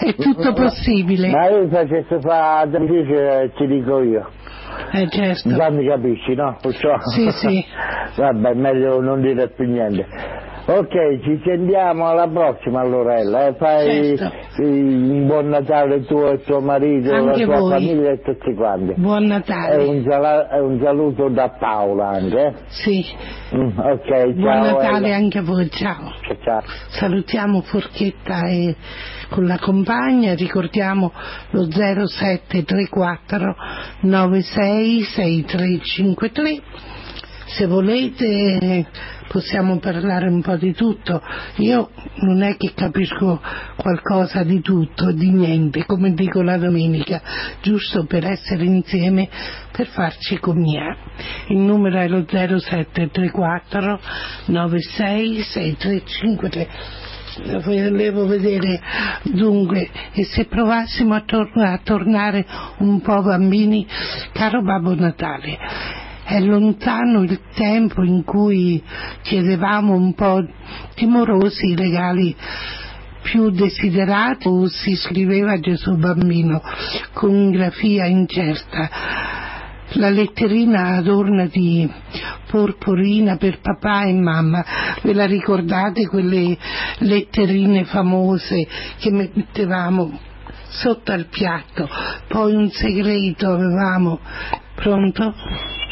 È 0.00 0.14
tutto 0.14 0.52
possibile. 0.52 1.30
Ma 1.30 1.48
io 1.48 1.68
facesse 1.68 2.20
fare 2.20 2.70
difficile, 2.70 3.52
ti 3.56 3.66
dico 3.66 4.02
io. 4.02 4.30
Eh 4.92 5.08
certo. 5.08 5.54
Già 5.54 5.70
mi 5.70 5.86
capisci, 5.86 6.34
no? 6.34 6.56
Perciò... 6.60 6.96
Sì, 7.14 7.30
sì. 7.30 7.64
Vabbè, 8.16 8.54
meglio 8.54 9.00
non 9.00 9.20
dire 9.20 9.48
più 9.50 9.66
niente. 9.66 10.06
Ok, 10.72 10.92
ci 11.24 11.40
sentiamo 11.44 12.06
alla 12.10 12.28
prossima 12.28 12.84
Lorella, 12.84 13.48
eh? 13.48 13.54
fai 13.54 14.16
Certo. 14.16 14.62
un 14.62 15.26
buon 15.26 15.48
Natale 15.48 16.04
tu 16.04 16.16
e 16.20 16.42
tuo 16.44 16.60
marito, 16.60 17.12
Anche 17.12 17.44
la 17.44 17.56
tua 17.56 17.58
voi. 17.58 17.70
famiglia 17.72 18.10
e 18.12 18.20
tutti 18.22 18.54
quanti. 18.54 18.94
Buon 18.96 19.24
Natale. 19.24 19.82
un, 19.84 19.96
e 20.06 20.60
un 20.60 20.80
saluto 20.80 21.28
da 21.28 21.48
Paola 21.58 22.10
anche. 22.10 22.38
eh? 22.46 22.52
Sì. 22.68 23.04
Mm, 23.56 23.78
ok, 23.78 24.06
ciao. 24.06 24.32
Buon 24.34 24.60
Natale 24.60 25.06
Ella. 25.08 25.16
anche 25.16 25.38
a 25.38 25.42
voi, 25.42 25.68
ciao. 25.70 26.12
Ciao. 26.44 26.62
Salutiamo 26.90 27.62
Forchetta 27.62 28.46
e 28.46 28.76
con 29.28 29.46
la 29.46 29.58
compagna, 29.58 30.34
ricordiamo 30.34 31.10
lo 31.50 31.66
0734 31.68 33.56
96 34.02 35.02
6353. 35.02 36.60
Se 37.46 37.66
volete 37.66 38.86
possiamo 39.30 39.78
parlare 39.78 40.26
un 40.26 40.42
po' 40.42 40.56
di 40.56 40.74
tutto. 40.74 41.22
Io 41.58 41.90
non 42.16 42.42
è 42.42 42.56
che 42.56 42.72
capisco 42.74 43.40
qualcosa 43.76 44.42
di 44.42 44.60
tutto, 44.60 45.12
di 45.12 45.30
niente, 45.30 45.86
come 45.86 46.14
dico 46.14 46.42
la 46.42 46.58
domenica, 46.58 47.22
giusto 47.62 48.06
per 48.06 48.26
essere 48.26 48.64
insieme, 48.64 49.28
per 49.70 49.86
farci 49.86 50.36
compagnia. 50.38 50.48
Il 51.46 51.58
numero 51.58 52.00
è 52.00 52.08
lo 52.08 52.24
0734 52.26 54.00
96 54.46 55.42
6353 55.42 56.68
volevo 57.62 58.26
vedere 58.26 58.80
dunque 59.22 59.88
e 60.12 60.24
se 60.24 60.46
provassimo 60.46 61.14
a, 61.14 61.22
tor- 61.24 61.56
a 61.58 61.78
tornare 61.82 62.44
un 62.78 63.00
po' 63.00 63.22
bambini 63.22 63.86
caro 64.32 64.62
Babbo 64.62 64.96
Natale 64.96 66.09
è 66.30 66.38
lontano 66.38 67.22
il 67.22 67.40
tempo 67.56 68.04
in 68.04 68.22
cui 68.22 68.80
chiedevamo 69.22 69.94
un 69.94 70.14
po' 70.14 70.46
timorosi 70.94 71.70
i 71.70 71.74
regali 71.74 72.36
più 73.22 73.50
desiderati 73.50 74.46
o 74.46 74.68
si 74.68 74.94
scriveva 74.94 75.58
Gesù 75.58 75.96
bambino 75.96 76.62
con 77.14 77.50
grafia 77.50 78.06
incerta 78.06 78.88
la 79.94 80.08
letterina 80.08 80.98
adorna 80.98 81.46
di 81.46 81.90
porporina 82.48 83.36
per 83.36 83.58
papà 83.60 84.04
e 84.04 84.12
mamma. 84.12 84.64
Ve 85.02 85.12
la 85.12 85.26
ricordate 85.26 86.06
quelle 86.06 86.56
letterine 86.98 87.84
famose 87.86 88.68
che 89.00 89.10
mettevamo 89.10 90.16
sotto 90.68 91.10
al 91.10 91.26
piatto? 91.26 91.88
Poi 92.28 92.54
un 92.54 92.70
segreto 92.70 93.50
avevamo. 93.50 94.20
Pronto? 94.82 95.34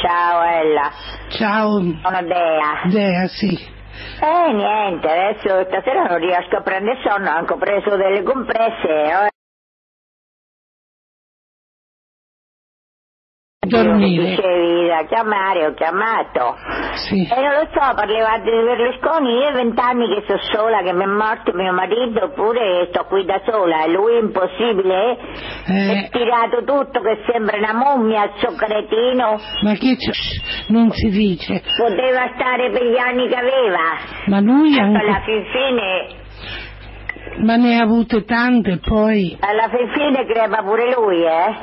Ciao 0.00 0.42
Ella, 0.42 0.90
Ciao. 1.30 1.80
sono 1.80 2.22
Dea. 2.22 2.82
Dea, 2.84 3.26
sì. 3.26 3.76
Eh 4.20 4.52
niente, 4.52 5.08
adesso 5.10 5.64
stasera 5.68 6.04
non 6.04 6.18
riesco 6.18 6.56
a 6.56 6.62
prendere 6.62 6.98
sonno, 7.02 7.30
ho 7.30 7.34
anche 7.34 7.56
preso 7.56 7.96
delle 7.96 8.22
compresse. 8.22 9.36
Dormire. 13.68 14.24
Dicevi 14.36 14.86
da 14.88 15.04
chiamare, 15.06 15.66
ho 15.66 15.74
chiamato. 15.74 16.56
Sì. 16.94 17.22
E 17.30 17.40
non 17.40 17.52
lo 17.52 17.68
so, 17.72 17.94
parlava 17.94 18.38
di 18.38 18.50
Berlusconi, 18.50 19.32
io 19.38 19.48
ho 19.48 19.52
vent'anni 19.52 20.08
che 20.14 20.24
sono 20.26 20.40
sola, 20.52 20.82
che 20.82 20.92
mi 20.92 21.02
è 21.02 21.06
morto 21.06 21.52
mio 21.54 21.72
marito, 21.72 22.24
oppure 22.24 22.88
sto 22.90 23.04
qui 23.04 23.24
da 23.24 23.40
sola, 23.46 23.84
e 23.84 23.90
lui 23.90 24.14
è 24.16 24.20
impossibile, 24.20 25.16
Eh. 25.66 25.92
è 26.04 26.08
tirato 26.10 26.64
tutto 26.64 27.00
che 27.00 27.22
sembra 27.30 27.56
una 27.58 27.74
mummia, 27.74 28.24
il 28.24 28.32
suo 28.36 28.54
cretino, 28.56 29.38
Ma 29.62 29.72
che 29.74 29.96
Non 30.68 30.90
si 30.90 31.08
dice. 31.10 31.62
poteva 31.76 32.30
stare 32.34 32.70
per 32.70 32.82
gli 32.84 32.98
anni 32.98 33.28
che 33.28 33.36
aveva. 33.36 33.96
Ma 34.26 34.40
lui 34.40 34.78
Alla 34.78 34.98
anche. 35.16 35.22
fin 35.24 35.44
fine, 35.52 36.16
Ma 37.44 37.56
ne 37.56 37.78
ha 37.78 37.82
avute 37.82 38.24
tante 38.24 38.78
poi. 38.78 39.36
alla 39.40 39.68
fin 39.68 39.88
fine 39.92 40.26
crepa 40.26 40.62
pure 40.62 40.92
lui, 40.94 41.22
eh? 41.22 41.56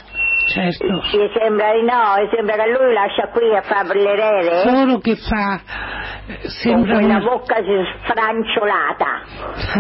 Certo. 0.54 0.86
Mi 1.18 1.30
sembra 1.38 1.72
di 1.74 1.82
no, 1.82 2.22
mi 2.22 2.30
sembra 2.34 2.56
che 2.56 2.70
lui 2.70 2.94
lascia 2.94 3.28
qui 3.34 3.56
a 3.56 3.62
fare 3.62 4.00
l'erede. 4.00 4.60
Solo 4.70 4.98
che 5.00 5.16
fa. 5.16 5.60
eh, 6.28 6.40
Con 6.42 6.50
Sembra 6.50 6.94
quella 6.98 7.16
una- 7.16 7.26
bocca 7.26 7.56
sfranciolata. 7.56 9.22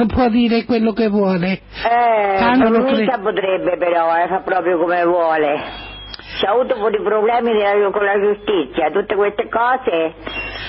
può 0.13 0.27
dire 0.29 0.65
quello 0.65 0.91
che 0.93 1.07
vuole. 1.07 1.51
Eh, 1.51 2.35
Tanto 2.39 2.69
mica 2.81 3.19
potrebbe 3.19 3.77
però, 3.77 4.15
eh, 4.15 4.27
fa 4.27 4.41
proprio 4.43 4.77
come 4.79 5.03
vuole. 5.05 5.83
C'ha 6.41 6.51
avuto 6.51 6.75
un 6.75 6.81
po' 6.81 6.89
di 6.89 7.01
problemi 7.01 7.51
con 7.91 8.03
la 8.03 8.19
giustizia, 8.19 8.89
tutte 8.91 9.15
queste 9.15 9.47
cose. 9.47 10.13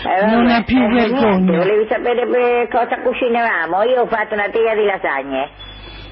eh, 0.07 0.27
Non 0.27 0.47
ha 0.49 0.63
più 0.63 0.79
eh, 0.81 0.89
vergogna. 0.93 1.59
Volevi 1.59 1.87
sapere 1.89 2.27
per 2.29 2.69
cosa 2.69 3.01
cucinavamo? 3.03 3.83
Io 3.85 4.03
ho 4.03 4.07
fatto 4.07 4.35
una 4.35 4.49
teglia 4.51 4.75
di 4.75 4.85
lasagne. 4.85 5.51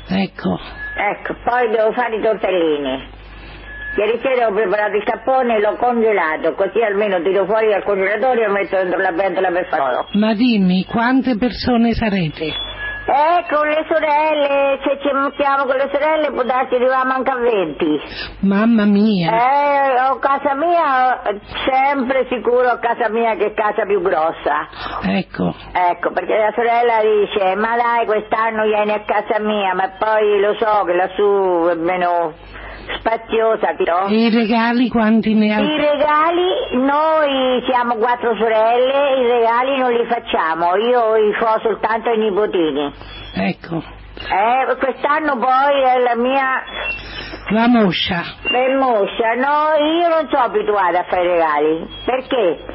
Ecco. 0.09 0.59
Ecco, 0.97 1.35
poi 1.45 1.69
devo 1.71 1.93
fare 1.93 2.17
i 2.17 2.23
tortellini. 2.23 3.23
Ieri 3.97 4.19
sera 4.21 4.49
ho 4.49 4.53
preparato 4.53 4.97
il 4.97 5.05
cappone 5.05 5.57
e 5.57 5.61
l'ho 5.61 5.77
congelato, 5.77 6.55
così 6.55 6.83
almeno 6.83 7.23
tiro 7.23 7.45
fuori 7.47 7.69
dal 7.69 7.85
congelatore 7.85 8.43
e 8.43 8.47
lo 8.47 8.53
metto 8.53 8.77
dentro 8.77 9.01
la 9.01 9.13
pentola 9.13 9.51
per 9.51 9.69
farlo. 9.69 10.07
Ma 10.15 10.35
dimmi, 10.35 10.85
quante 10.85 11.37
persone 11.37 11.93
sarete? 11.93 12.73
Eh, 13.07 13.45
con 13.55 13.69
le 13.69 13.85
sorelle, 13.87 14.81
se 14.83 14.99
ci 14.99 15.13
mettiamo 15.13 15.67
con 15.67 15.77
le 15.77 15.91
sorelle 15.93 16.33
può 16.33 16.43
darsi 16.43 16.75
arriviamo 16.75 17.13
anche 17.13 17.31
a 17.31 17.37
20. 17.37 18.01
Mamma 18.41 18.87
mia. 18.87 19.31
Eh, 19.31 20.09
ho 20.09 20.19
casa 20.19 20.55
mia, 20.55 21.21
sempre 21.71 22.27
sicuro 22.31 22.67
a 22.67 22.79
casa 22.79 23.11
mia 23.11 23.37
che 23.37 23.49
è 23.49 23.55
casa 23.55 23.85
più 23.85 24.01
grossa. 24.01 24.67
Ecco. 25.03 25.55
Ecco, 25.71 26.13
perché 26.13 26.35
la 26.35 26.53
sorella 26.55 27.01
dice, 27.03 27.55
ma 27.57 27.77
dai 27.77 28.07
quest'anno 28.07 28.65
vieni 28.65 28.93
a 28.93 29.03
casa 29.05 29.39
mia, 29.39 29.75
ma 29.75 29.91
poi 29.99 30.41
lo 30.41 30.57
so 30.59 30.85
che 30.85 30.95
lassù 30.95 31.69
è 31.71 31.75
meno 31.75 32.33
spaziosa, 32.99 33.75
no? 33.79 34.07
E 34.09 34.27
i 34.27 34.31
regali 34.31 34.89
quanti 34.89 35.35
ne 35.35 35.47
I 35.47 35.51
ha? 35.53 35.61
regali, 35.61 36.77
noi 36.85 37.63
siamo 37.69 37.97
quattro 37.97 38.35
sorelle, 38.37 39.21
i 39.21 39.27
regali 39.27 39.79
non 39.79 39.93
li 39.93 40.07
facciamo, 40.07 40.77
io 40.77 41.15
li 41.17 41.33
fo 41.35 41.59
soltanto 41.63 42.11
ai 42.11 42.19
nipotini. 42.19 42.93
Ecco. 43.35 43.83
Eh, 44.17 44.77
quest'anno 44.77 45.37
poi 45.39 45.83
è 45.83 45.99
la 45.99 46.15
mia 46.17 46.63
La 47.51 47.67
moscia. 47.69 48.23
Moscia, 48.79 49.35
no, 49.35 49.85
io 49.85 50.09
non 50.09 50.29
sono 50.31 50.45
abituata 50.45 51.01
a 51.01 51.05
fare 51.05 51.27
regali, 51.29 51.87
perché 52.05 52.74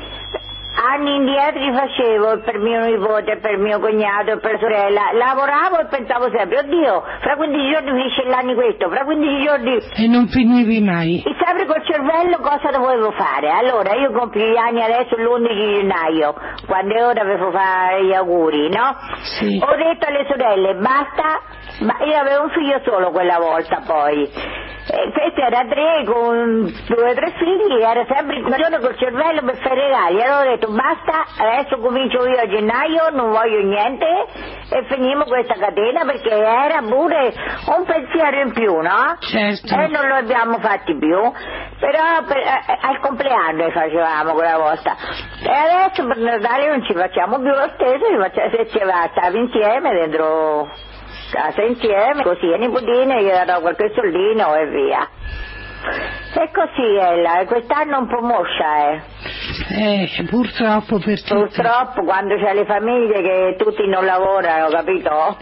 anni 0.94 1.16
indietro 1.16 1.60
li 1.60 1.74
facevo 1.74 2.40
per 2.42 2.58
mio 2.60 2.82
nipote, 2.86 3.38
per 3.38 3.58
mio 3.58 3.80
cognato 3.80 4.38
per 4.40 4.58
sorella, 4.60 5.12
lavoravo 5.14 5.80
e 5.80 5.86
pensavo 5.86 6.30
sempre, 6.36 6.60
oddio, 6.60 7.04
fra 7.22 7.36
15 7.36 7.72
giorni 7.72 7.90
finisce 7.92 8.24
l'anno 8.26 8.54
questo, 8.56 8.90
fra 8.90 9.04
15 9.04 9.46
giorni 9.46 9.74
E 9.96 10.08
non 10.08 10.28
finivi 10.28 10.82
mai. 10.82 11.22
e 11.26 11.36
sempre 11.44 11.66
col 11.66 11.84
cervello 11.86 12.38
cosa 12.42 12.70
dovevo 12.72 13.12
fare? 13.12 13.50
Allora, 13.52 13.94
io 13.96 14.12
compio 14.12 14.46
gli 14.46 14.58
anni 14.58 14.82
adesso 14.82 15.16
l'11 15.16 15.76
gennaio, 15.80 16.34
quando 16.66 16.96
è 16.96 17.06
ora 17.06 17.24
per 17.24 17.50
fare 17.52 18.06
gli 18.06 18.14
auguri, 18.14 18.70
no? 18.70 18.96
Sì. 19.40 19.60
Ho 19.62 19.76
detto 19.76 20.06
alle 20.08 20.26
sorelle, 20.28 20.76
basta, 20.76 21.42
ma 21.82 21.96
io 22.06 22.18
avevo 22.18 22.44
un 22.44 22.50
figlio 22.50 22.80
solo 22.84 23.12
quella 23.12 23.38
volta 23.38 23.82
poi. 23.86 24.58
E 24.92 25.12
questo 25.14 25.42
era 25.42 25.62
tre 25.70 26.04
con 26.04 26.64
due 26.88 27.12
o 27.12 27.14
tre 27.14 27.32
figli, 27.38 27.80
era 27.80 28.04
sempre 28.10 28.38
in 28.38 28.42
condizione 28.42 28.80
col 28.80 28.98
cervello 28.98 29.42
per 29.46 29.58
fare 29.58 29.76
regali. 29.86 30.20
Allora 30.20 30.40
ho 30.42 30.50
detto 30.56 30.72
basta, 30.80 31.26
adesso 31.44 31.78
comincio 31.80 32.26
io 32.26 32.40
a 32.40 32.48
gennaio, 32.48 33.10
non 33.12 33.32
voglio 33.32 33.60
niente 33.62 34.06
e 34.72 34.86
finimo 34.88 35.26
questa 35.26 35.56
catena 35.56 36.06
perché 36.06 36.32
era 36.32 36.80
pure 36.88 37.34
un 37.76 37.84
pensiero 37.86 38.40
in 38.42 38.54
più, 38.54 38.80
no? 38.80 39.18
Certo. 39.20 39.76
E 39.76 39.88
non 39.88 40.08
lo 40.08 40.16
abbiamo 40.16 40.58
fatti 40.60 40.98
più, 40.98 41.20
però 41.80 42.24
per- 42.26 42.38
eh, 42.38 42.78
al 42.82 43.00
compleanno 43.02 43.66
li 43.66 43.72
facevamo 43.72 44.34
quella 44.34 44.58
volta. 44.58 44.96
E 45.44 45.52
adesso 45.52 46.06
per 46.08 46.18
Natale 46.18 46.68
non 46.68 46.86
ci 46.86 46.94
facciamo 46.94 47.40
più 47.40 47.50
lo 47.50 47.70
stesso, 47.76 48.56
se 48.56 48.68
ci 48.70 48.80
va, 48.86 49.10
stavi 49.12 49.38
insieme 49.38 49.92
dentro 49.92 50.68
casa 51.32 51.62
insieme, 51.62 52.24
così 52.24 52.52
a 52.54 52.58
nipotine 52.58 53.24
gli 53.24 53.30
darò 53.30 53.60
qualche 53.60 53.92
soldino 53.94 54.56
e 54.56 54.66
via. 54.68 55.08
E 55.82 56.52
così 56.52 56.96
Ella, 56.96 57.40
e 57.40 57.46
quest'anno 57.46 58.00
un 58.00 58.08
po' 58.08 58.22
moscia, 58.22 58.92
eh. 58.92 59.02
Eh, 59.72 60.26
purtroppo 60.30 61.00
per 61.00 61.22
tutti. 61.24 61.34
Purtroppo 61.56 62.04
quando 62.04 62.36
c'è 62.38 62.54
le 62.54 62.66
famiglie 62.66 63.22
che 63.22 63.56
tutti 63.58 63.88
non 63.88 64.06
lavorano, 64.06 64.68
capito? 64.70 65.38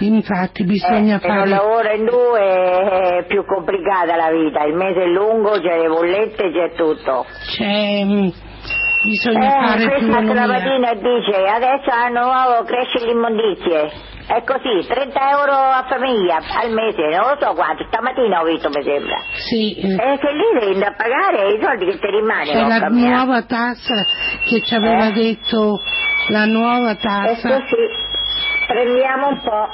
Infatti 0.00 0.64
bisogna 0.64 1.16
Eh, 1.16 1.20
se 1.20 1.26
non 1.28 1.36
fare... 1.38 1.48
lavora 1.50 1.92
in 1.92 2.04
due 2.04 3.20
è 3.20 3.24
più 3.26 3.44
complicata 3.44 4.16
la 4.16 4.30
vita, 4.30 4.64
il 4.64 4.74
mese 4.74 5.02
è 5.02 5.06
lungo, 5.06 5.50
c'è 5.60 5.78
le 5.78 5.88
bollette, 5.88 6.50
c'è 6.52 6.72
tutto. 6.76 7.26
C'è... 7.56 8.04
mm, 8.04 8.28
Bisogna 9.04 9.46
Eh, 9.46 9.66
fare 9.66 9.78
più 9.80 9.88
questa 9.90 10.18
economia. 10.18 10.58
stamattina 10.58 10.94
dice 10.94 11.44
adesso 11.48 11.90
hanno 11.90 12.20
nuovo 12.24 12.64
cresce 12.64 13.04
le 13.06 13.12
immondizie. 13.12 13.90
È 14.28 14.44
così, 14.44 14.86
30 14.86 15.30
euro 15.30 15.52
a 15.52 15.86
famiglia 15.88 16.36
al 16.36 16.70
mese, 16.70 17.00
non 17.16 17.30
lo 17.30 17.36
so 17.40 17.54
quanto, 17.54 17.84
stamattina 17.88 18.42
ho 18.42 18.44
visto 18.44 18.68
mi 18.68 18.82
sembra. 18.82 19.16
Sì, 19.32 19.74
eh, 19.76 19.94
E 19.94 20.18
che 20.18 20.32
lì 20.32 20.60
devi 20.60 20.72
andare 20.74 20.92
a 20.92 20.96
pagare 20.96 21.52
i 21.54 21.60
soldi 21.62 21.84
che 21.86 21.92
ti 21.92 21.98
c'è 21.98 22.10
rimangono. 22.10 22.68
la 22.68 22.78
cambia. 22.78 23.08
nuova 23.08 23.42
tassa 23.44 24.04
che 24.44 24.60
ci 24.62 24.74
aveva 24.74 25.06
Eh? 25.08 25.12
detto 25.12 25.80
la 26.28 26.44
nuova 26.44 26.94
tassa. 26.96 27.56
E 27.56 27.60
così 27.60 27.76
prendiamo 28.66 29.28
un 29.28 29.40
po'. 29.40 29.68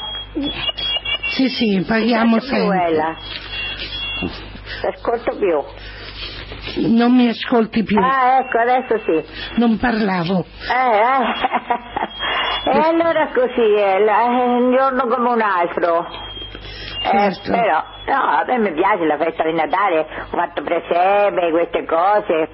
Sì, 1.30 1.48
sì, 1.48 1.84
paghiamo 1.86 2.38
sempre. 2.38 3.16
Ascolto 4.94 5.36
più. 5.36 5.62
Non 6.76 7.14
mi 7.14 7.28
ascolti 7.28 7.82
più. 7.84 7.98
Ah, 7.98 8.38
ecco, 8.38 8.58
adesso 8.58 8.98
sì. 9.04 9.58
Non 9.60 9.78
parlavo. 9.78 10.44
Eh, 10.70 10.98
eh. 10.98 12.02
E 12.66 12.78
allora 12.78 13.28
così 13.34 13.74
è, 13.76 13.96
un 13.98 14.74
giorno 14.74 15.06
come 15.06 15.28
un 15.28 15.40
altro. 15.42 16.06
Eh, 17.02 17.08
Certo. 17.10 17.50
però, 17.50 17.84
no, 18.06 18.38
a 18.38 18.44
me 18.46 18.58
mi 18.58 18.72
piace 18.72 19.04
la 19.04 19.18
festa 19.18 19.44
di 19.44 19.52
Natale, 19.52 19.98
ho 19.98 20.06
fatto 20.30 20.62
presepe, 20.62 21.50
queste 21.50 21.84
cose. 21.84 22.48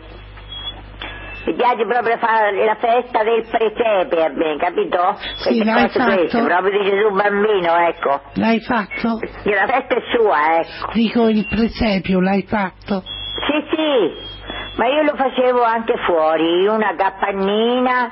Mi 1.46 1.54
piace 1.54 1.86
proprio 1.86 2.18
fare 2.18 2.64
la 2.64 2.74
festa 2.74 3.22
del 3.22 3.46
presepe 3.48 4.24
a 4.24 4.28
me, 4.30 4.56
capito? 4.58 5.16
Sì, 5.36 5.62
l'hai 5.64 5.88
fatto? 5.88 6.44
proprio 6.44 6.82
di 6.82 6.90
Gesù 6.90 7.10
bambino, 7.14 7.76
ecco. 7.86 8.20
L'hai 8.34 8.60
fatto? 8.60 9.18
Che 9.18 9.54
la 9.54 9.66
festa 9.66 9.94
è 9.94 10.02
sua, 10.12 10.58
ecco. 10.58 10.92
Dico 10.92 11.28
il 11.28 11.46
presepio, 11.48 12.20
l'hai 12.20 12.42
fatto? 12.42 13.04
Sì, 13.46 13.66
sì, 13.74 14.14
ma 14.76 14.86
io 14.86 15.02
lo 15.02 15.14
facevo 15.16 15.62
anche 15.62 15.96
fuori, 16.06 16.66
una 16.66 16.94
cappannina, 16.96 18.10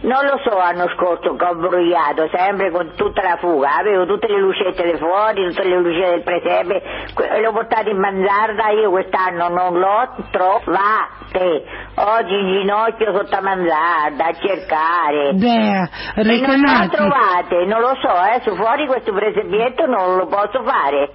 non 0.00 0.24
lo 0.24 0.38
so 0.44 0.56
l'anno 0.56 0.88
scorso 0.94 1.34
che 1.34 1.44
ho 1.44 1.54
bruciato, 1.56 2.28
sempre 2.32 2.70
con 2.70 2.92
tutta 2.94 3.22
la 3.22 3.36
fuga, 3.38 3.76
avevo 3.78 4.06
tutte 4.06 4.28
le 4.28 4.38
lucette 4.38 4.96
fuori, 4.96 5.48
tutte 5.48 5.66
le 5.68 5.76
lucette 5.80 6.10
del 6.10 6.22
presepe, 6.22 6.82
que- 7.14 7.28
e 7.28 7.40
l'ho 7.42 7.52
portato 7.52 7.88
in 7.90 7.98
manzarda, 7.98 8.70
io 8.70 8.90
quest'anno 8.90 9.48
non 9.48 9.78
l'ho 9.78 10.14
trovate, 10.30 11.64
oggi 11.96 12.34
in 12.34 12.60
ginocchio 12.60 13.12
sotto 13.12 13.28
la 13.30 13.40
manzarda 13.40 14.26
a 14.26 14.32
cercare. 14.34 15.28
E 15.30 15.32
non 15.34 15.88
l'ho 16.14 16.22
recanati. 16.22 16.88
trovate, 16.96 17.64
non 17.66 17.80
lo 17.80 17.96
so, 18.00 18.08
eh, 18.08 18.40
su 18.44 18.54
fuori 18.54 18.86
questo 18.86 19.12
presepietto 19.12 19.86
non 19.86 20.16
lo 20.16 20.26
posso 20.26 20.62
fare. 20.62 21.10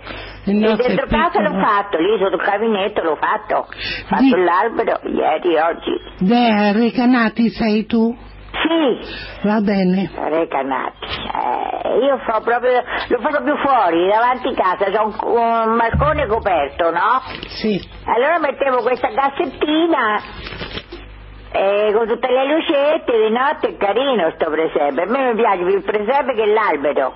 Il 0.45 0.61
E 0.61 0.76
dentro 0.76 1.07
casa 1.07 1.39
l'ho 1.39 1.57
fatto, 1.57 1.97
lì 1.99 2.18
sotto 2.19 2.35
il 2.35 2.41
gabinetto 2.41 3.01
l'ho 3.01 3.15
fatto. 3.15 3.55
Ho 3.60 3.65
fatto 4.07 4.22
Di- 4.23 4.43
l'albero 4.43 4.99
ieri, 5.03 5.55
oggi. 5.57 6.01
Dea, 6.19 6.73
recanati 6.73 7.47
sei 7.49 7.85
tu? 7.85 8.14
Sì, 8.53 9.47
Va 9.47 9.59
bene. 9.61 10.09
recanati. 10.15 11.05
Eh, 11.05 11.97
io 12.05 12.17
fa 12.19 12.39
proprio, 12.41 12.81
lo 13.07 13.17
faccio 13.19 13.43
più 13.43 13.55
fuori, 13.57 14.07
davanti 14.07 14.47
a 14.49 14.53
casa, 14.53 14.85
c'è 14.91 14.99
un, 15.01 15.13
un 15.21 15.77
balcone 15.77 16.27
coperto, 16.27 16.91
no? 16.91 17.21
Sì. 17.47 17.81
Allora 18.05 18.39
mettevo 18.39 18.81
questa 18.84 19.09
cassettina 19.09 20.17
eh, 21.51 21.91
con 21.93 22.07
tutte 22.07 22.27
le 22.31 22.45
lucette, 22.47 23.11
di 23.11 23.30
notte 23.31 23.67
è 23.69 23.77
carino 23.77 24.31
sto 24.35 24.49
presepe. 24.49 25.01
A 25.01 25.05
me 25.07 25.34
mi 25.34 25.35
piace 25.35 25.57
più 25.63 25.75
il 25.75 25.84
presepe 25.84 26.34
che 26.35 26.45
l'albero. 26.45 27.15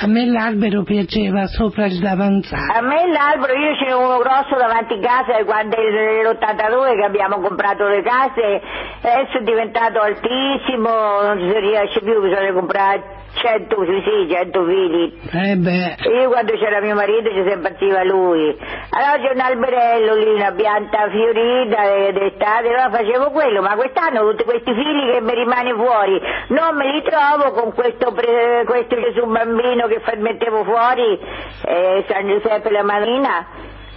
A 0.00 0.06
me 0.06 0.26
l'albero 0.26 0.84
piaceva 0.84 1.46
sopra 1.46 1.86
il 1.86 1.98
davanzale. 1.98 2.72
A 2.72 2.80
me 2.82 3.10
l'albero, 3.10 3.52
io 3.52 3.74
ce 3.76 3.92
uno 3.92 4.18
grosso 4.18 4.54
davanti 4.56 4.94
a 4.94 5.00
casa 5.00 5.44
quando 5.44 5.74
è 5.76 6.22
l'82 6.22 6.96
che 6.96 7.04
abbiamo 7.04 7.40
comprato 7.40 7.88
le 7.88 8.02
case, 8.02 8.62
adesso 9.02 9.38
è 9.38 9.42
diventato 9.42 9.98
altissimo, 9.98 10.88
non 11.22 11.38
si 11.40 11.58
riesce 11.58 12.00
più, 12.00 12.20
bisogna 12.20 12.52
comprare 12.52 13.17
100, 13.34 13.84
sì, 13.84 14.02
sì, 14.04 14.34
100 14.34 14.64
fili. 14.64 15.20
Eh 15.32 15.56
beh, 15.56 15.96
Io 16.10 16.28
quando 16.28 16.52
c'era 16.56 16.80
mio 16.80 16.94
marito 16.94 17.30
ci 17.30 17.42
si 17.46 17.52
impazziva 17.52 18.02
lui. 18.04 18.56
Allora 18.90 19.18
c'è 19.22 19.32
un 19.32 19.40
alberello 19.40 20.14
lì, 20.14 20.34
una 20.34 20.52
pianta 20.52 21.08
fiorita 21.10 22.10
d'estate, 22.12 22.68
allora 22.68 22.90
facevo 22.90 23.30
quello, 23.30 23.62
ma 23.62 23.74
quest'anno 23.74 24.28
tutti 24.30 24.44
questi 24.44 24.72
fili 24.72 25.12
che 25.12 25.20
mi 25.20 25.34
rimane 25.34 25.72
fuori, 25.74 26.20
non 26.48 26.76
me 26.76 26.92
li 26.92 27.02
trovo 27.02 27.52
con 27.52 27.72
questo, 27.72 28.12
pre- 28.12 28.64
questo 28.66 28.96
Gesù 29.00 29.26
bambino 29.26 29.86
che 29.86 30.00
mettevo 30.16 30.64
fuori, 30.64 31.18
eh, 31.66 32.04
San 32.08 32.26
Giuseppe 32.26 32.70
la 32.70 32.82
Marina. 32.82 33.46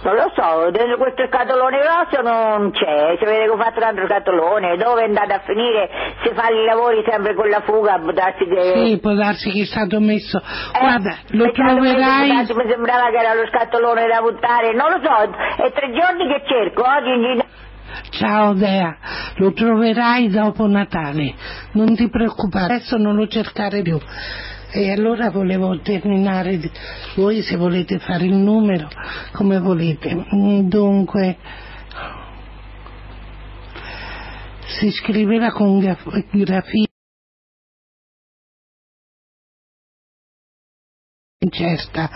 Non 0.02 0.16
lo 0.16 0.32
so, 0.34 0.70
dentro 0.70 0.96
questo 0.98 1.26
scatolone 1.28 1.78
grosso 1.78 2.22
non 2.22 2.72
c'è, 2.72 3.16
che 3.18 3.48
ho 3.48 3.56
fatto 3.56 3.78
un 3.78 3.84
altro 3.84 4.06
scatolone, 4.08 4.76
dove 4.76 5.02
è 5.02 5.04
andato 5.04 5.34
a 5.34 5.40
finire? 5.46 5.88
Si 6.24 6.34
fa 6.34 6.48
i 6.48 6.64
lavori 6.64 7.04
sempre 7.08 7.34
con 7.34 7.48
la 7.48 7.60
fuga, 7.60 8.00
può 8.00 8.10
darsi 8.10 8.44
che... 8.44 8.72
sì, 8.74 8.98
può 9.00 9.12
darsi 9.12 9.52
che 9.52 9.62
è 9.62 9.64
stato 9.64 10.00
messo. 10.00 10.38
Eh, 10.38 10.78
Guarda, 10.80 11.18
lo 11.30 11.52
troverai. 11.52 12.28
tanto 12.28 12.54
Mi 12.56 12.68
sembrava 12.68 13.10
che 13.10 13.16
era 13.16 13.34
lo 13.34 13.46
scatolone 13.46 14.06
da 14.08 14.20
buttare, 14.20 14.74
non 14.74 14.90
lo 14.90 14.98
so, 15.06 15.62
è 15.62 15.70
tre 15.70 15.92
giorni 15.92 16.26
che 16.26 16.42
cerco, 16.46 16.82
oggi. 16.82 17.50
Ciao 18.10 18.54
Dea, 18.54 18.96
lo 19.36 19.52
troverai 19.52 20.28
dopo 20.28 20.66
Natale. 20.66 21.34
Non 21.72 21.94
ti 21.94 22.08
preoccupare, 22.08 22.74
adesso 22.74 22.96
non 22.96 23.14
lo 23.16 23.26
cercare 23.26 23.82
più. 23.82 23.98
E 24.70 24.90
allora 24.90 25.30
volevo 25.30 25.78
terminare, 25.80 26.58
voi 27.16 27.42
se 27.42 27.56
volete 27.56 27.98
fare 27.98 28.24
il 28.24 28.34
numero, 28.34 28.88
come 29.32 29.58
volete. 29.58 30.26
Dunque, 30.62 31.36
si 34.78 34.90
scriveva 34.90 35.50
con 35.52 35.78
graf- 35.78 36.26
grafia 36.30 36.86
incerta 41.40 42.08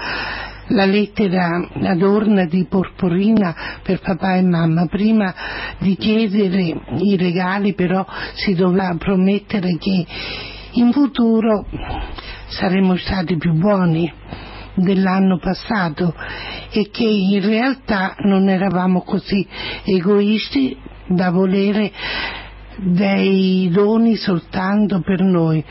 la 0.68 0.84
lettera 0.84 1.68
adorna 1.82 2.44
di 2.46 2.64
porporina 2.64 3.54
per 3.82 4.00
papà 4.00 4.36
e 4.36 4.42
mamma. 4.42 4.86
Prima 4.86 5.34
di 5.78 5.96
chiedere 5.96 6.80
i 6.98 7.16
regali 7.16 7.74
però 7.74 8.04
si 8.34 8.54
doveva 8.54 8.94
promettere 8.98 9.76
che 9.78 10.06
in 10.72 10.92
futuro 10.92 11.66
saremmo 12.48 12.96
stati 12.96 13.36
più 13.36 13.52
buoni 13.52 14.12
dell'anno 14.74 15.38
passato 15.38 16.14
e 16.70 16.90
che 16.90 17.04
in 17.04 17.40
realtà 17.40 18.14
non 18.18 18.48
eravamo 18.48 19.02
così 19.02 19.46
egoisti 19.84 20.76
da 21.06 21.30
volere 21.30 21.90
dei 22.76 23.70
doni 23.72 24.16
soltanto 24.16 25.00
per 25.00 25.22
noi. 25.22 25.64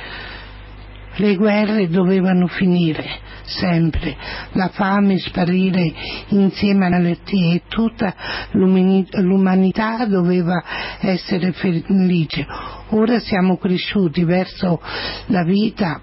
Le 1.17 1.35
guerre 1.35 1.88
dovevano 1.88 2.47
finire, 2.47 3.05
sempre, 3.45 4.15
la 4.53 4.69
fame 4.69 5.17
sparire 5.19 5.93
insieme 6.30 6.85
alla 6.85 6.97
malattie 6.97 7.55
e 7.55 7.61
tutta 7.67 8.13
l'umani- 8.51 9.07
l'umanità 9.22 10.05
doveva 10.05 10.63
essere 10.99 11.51
felice. 11.51 12.45
Ora 12.89 13.19
siamo 13.19 13.57
cresciuti 13.57 14.23
verso 14.23 14.81
la 15.27 15.43
vita, 15.43 16.01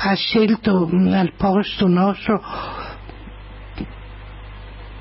ha 0.00 0.14
scelto 0.14 0.86
mh, 0.86 1.12
al 1.12 1.32
posto 1.36 1.86
nostro 1.88 2.40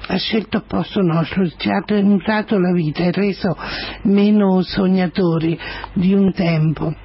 ha 0.10 0.16
scelto 0.18 0.58
al 0.58 0.64
posto 0.66 1.02
nostro, 1.02 1.46
ci 1.58 1.70
ha 1.70 1.84
mutato 2.02 2.58
la 2.58 2.72
vita 2.72 3.04
e 3.04 3.12
reso 3.12 3.58
meno 4.04 4.62
sognatori 4.62 5.60
di 5.94 6.14
un 6.14 6.32
tempo, 6.32 6.96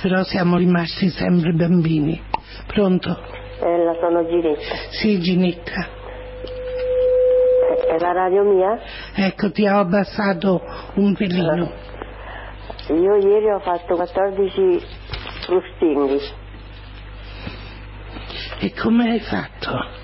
però 0.00 0.22
siamo 0.22 0.56
rimasti 0.56 1.08
sempre 1.10 1.52
bambini. 1.52 2.27
Pronto? 2.66 3.08
la 3.60 3.94
sono 4.00 4.26
Ginetta. 4.26 4.76
Sì, 4.90 5.18
Ginetta. 5.18 5.86
È 7.88 7.98
la 7.98 8.12
radio 8.12 8.42
mia? 8.44 8.78
Ecco, 9.14 9.50
ti 9.50 9.66
ho 9.66 9.78
abbassato 9.78 10.62
un 10.94 11.14
pelino. 11.14 11.70
Io 12.88 13.16
ieri 13.16 13.50
ho 13.50 13.58
fatto 13.60 13.96
14 13.96 14.80
frustinghi 15.44 16.20
E 18.60 18.72
come 18.74 19.10
hai 19.10 19.20
fatto? 19.20 19.96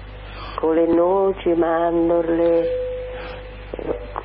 con 0.56 0.74
le 0.74 0.86
noci, 0.86 1.48
mandorle, 1.54 2.68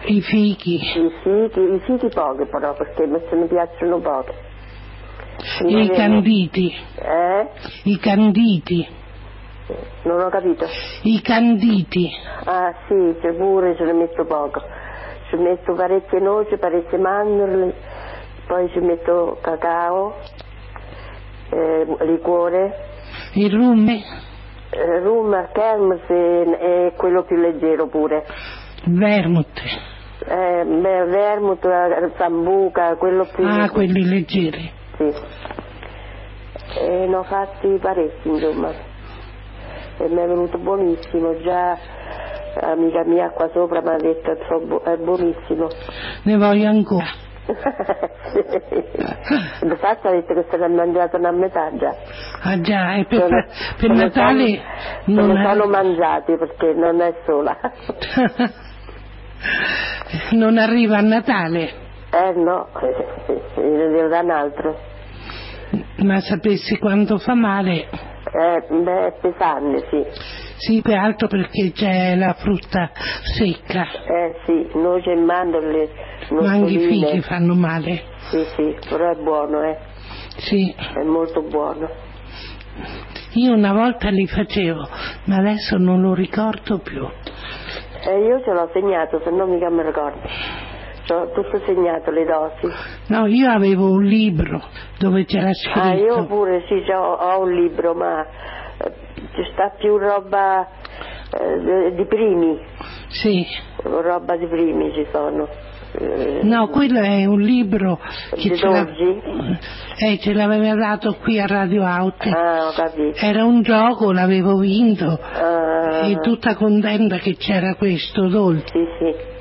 I 0.06 0.22
fichi, 0.22 0.76
i 0.76 1.12
fichi, 1.24 1.60
i 1.60 1.80
fichi 1.86 2.08
pochi 2.08 2.46
però 2.50 2.74
perché 2.76 3.06
mi 3.08 3.20
se 3.30 3.36
mi 3.36 3.48
piacciono 3.48 4.00
pochi. 4.00 4.32
I 5.66 5.90
canditi, 5.96 6.74
Eh? 6.96 7.48
i 7.84 7.98
canditi, 8.00 8.88
Non 10.04 10.22
ho 10.22 10.30
capito. 10.30 10.66
i 11.04 11.22
canditi. 11.22 12.10
Ah 12.46 12.74
sì, 12.88 13.16
c'è 13.22 13.34
pure 13.34 13.76
ce 13.76 13.84
ne 13.86 13.94
metto 13.94 14.26
poco. 14.26 14.62
Ci 15.30 15.36
metto 15.38 15.74
parecchie 15.76 16.20
noci, 16.20 16.58
parecchie 16.58 16.98
mandorle, 16.98 17.74
poi 18.48 18.70
ci 18.72 18.80
metto 18.80 19.38
cacao, 19.42 20.16
eh, 21.52 21.86
liquore, 22.06 22.88
Il 23.34 23.52
rum, 23.52 23.88
eh, 23.90 25.00
rum, 25.02 25.48
kermes 25.52 26.02
e, 26.10 26.58
e 26.60 26.94
quello 26.98 27.24
più 27.24 27.36
leggero 27.38 27.88
pure. 27.88 28.26
vermouth. 28.86 29.62
Eh, 30.28 30.64
beh, 30.66 31.06
vermouth, 31.06 31.64
eh, 31.66 32.12
sambuca, 32.18 32.96
quello 32.96 33.26
più... 33.34 33.46
Ah, 33.46 33.70
quelli 33.70 34.04
leggeri. 34.04 34.72
Sì. 35.00 35.14
E 36.78 37.08
ne 37.08 37.16
ho 37.16 37.24
fatti 37.24 37.78
parecchi, 37.82 38.28
insomma. 38.28 38.70
E 39.98 40.08
mi 40.10 40.22
è 40.22 40.28
venuto 40.28 40.58
buonissimo, 40.58 41.40
già 41.42 41.78
amica 42.62 43.04
mia 43.06 43.30
qua 43.30 43.50
sopra 43.54 43.82
mi 43.82 43.90
ha 43.90 43.96
detto 43.98 44.34
che 44.36 44.92
è 44.92 44.98
buonissimo. 44.98 45.68
Ne 46.24 46.38
voglio 46.38 46.68
ancora. 46.68 47.06
Infatti 49.64 50.08
ha 50.08 50.12
detto 50.12 50.34
che 50.34 50.46
se 50.50 50.58
l'ha 50.58 50.68
mangiato 50.68 51.16
una 51.18 51.32
metà 51.32 51.70
già. 51.78 51.96
Ah 52.44 52.60
già, 52.60 52.96
e 52.96 53.06
per, 53.06 53.20
Sono- 53.22 53.46
per 53.80 53.90
Natale 53.92 54.62
sono- 55.06 55.26
non 55.28 55.44
sono 55.44 55.66
mangiati 55.68 56.36
perché 56.38 56.74
non 56.74 57.00
è 57.02 57.14
sola. 57.26 57.58
non 60.32 60.58
arriva 60.58 60.98
a 60.98 61.02
Natale, 61.02 61.72
Eh 62.12 62.32
no, 62.34 62.68
ne 63.58 63.88
devo 63.90 64.08
dare 64.08 64.24
un 64.26 64.32
altro. 64.32 64.78
ma 65.98 66.20
sapessi 66.20 66.78
quanto 66.80 67.18
fa 67.20 67.36
male. 67.36 67.88
Eh, 68.32 68.66
beh, 68.70 69.06
è 69.08 69.14
pesante, 69.20 69.88
sì. 69.90 70.06
Sì, 70.58 70.82
più 70.82 70.94
altro 70.94 71.28
perché 71.28 71.72
c'è 71.72 72.16
la 72.16 72.34
frutta 72.34 72.92
secca, 73.38 73.88
Eh 74.06 74.36
sì, 74.46 74.70
noce 74.78 75.12
e 75.12 75.16
mandorle, 75.16 75.90
ma 76.32 76.50
anche 76.52 76.74
i 76.74 76.80
figli 76.80 77.22
fanno 77.22 77.54
male. 77.56 78.02
Sì, 78.30 78.44
sì, 78.56 78.76
però 78.90 79.12
è 79.12 79.16
buono, 79.16 79.64
eh. 79.64 79.78
Sì, 80.38 80.74
È 80.76 81.04
molto 81.04 81.42
buono. 81.44 81.88
io 83.34 83.54
una 83.54 83.72
volta 83.74 84.10
li 84.10 84.28
facevo, 84.28 84.88
ma 85.26 85.36
adesso 85.38 85.78
non 85.78 86.02
lo 86.02 86.14
ricordo 86.14 86.80
più. 86.80 87.08
Eh, 88.06 88.20
io 88.20 88.42
ce 88.44 88.52
l'ho 88.52 88.70
segnato, 88.74 89.22
se 89.24 89.30
no 89.32 89.46
mica 89.46 89.70
mi 89.70 89.84
ricordo. 89.84 90.20
C'ho 91.10 91.32
tutto 91.34 91.60
segnato, 91.66 92.12
le 92.12 92.24
dosi. 92.24 92.72
No, 93.08 93.26
io 93.26 93.50
avevo 93.50 93.90
un 93.90 94.04
libro 94.04 94.62
dove 95.00 95.26
c'era 95.26 95.52
scritto. 95.54 95.80
Ah, 95.80 95.94
io 95.96 96.26
pure 96.28 96.64
sì, 96.68 96.84
c'ho- 96.88 96.94
ho 97.16 97.42
un 97.42 97.52
libro, 97.52 97.96
ma 97.96 98.24
eh, 98.78 98.92
ci 99.34 99.50
sta 99.52 99.74
più 99.76 99.98
roba 99.98 100.68
eh, 101.32 101.94
di 101.96 102.06
primi. 102.06 102.60
Sì. 103.08 103.44
Roba 103.82 104.36
di 104.38 104.46
primi 104.46 104.94
ci 104.94 105.08
sono. 105.12 105.48
No, 106.44 106.68
quello 106.68 107.00
è 107.00 107.26
un 107.26 107.40
libro 107.42 108.00
che 108.36 108.56
ce, 108.56 108.68
dolci? 108.68 109.22
eh, 110.06 110.20
ce 110.20 110.34
l'aveva 110.34 110.76
dato 110.76 111.16
qui 111.16 111.40
a 111.40 111.48
Radio 111.48 111.82
Out. 111.82 112.28
Ah, 112.28 112.68
ho 112.68 112.72
capito. 112.76 113.18
Era 113.26 113.44
un 113.44 113.64
gioco, 113.64 114.12
l'avevo 114.12 114.58
vinto 114.58 115.20
Ah, 115.20 116.06
e 116.08 116.20
tutta 116.22 116.54
contenta 116.54 117.18
che 117.18 117.36
c'era 117.36 117.74
questo 117.74 118.28
dolce. 118.28 118.68
Sì, 118.68 118.86
sì. 119.00 119.38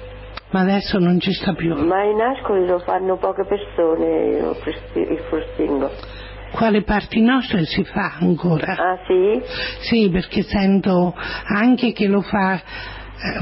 Ma 0.50 0.60
adesso 0.60 0.98
non 0.98 1.20
ci 1.20 1.32
sta 1.32 1.52
più. 1.52 1.74
Ma 1.74 2.02
in 2.04 2.20
Ascoli 2.20 2.66
lo 2.66 2.78
fanno 2.78 3.16
poche 3.16 3.44
persone 3.44 4.26
il 4.28 4.56
frusti- 4.62 4.98
il 5.00 5.18
frustingo. 5.28 5.90
Quale 6.52 6.82
parti 6.82 7.20
nostre 7.20 7.64
si 7.66 7.84
fa 7.84 8.16
ancora? 8.20 8.72
Ah 8.72 8.98
sì? 9.06 9.42
Sì, 9.80 10.08
perché 10.10 10.42
sento 10.42 11.14
anche 11.44 11.92
che 11.92 12.06
lo 12.06 12.22
fa, 12.22 12.54
eh, 12.54 12.60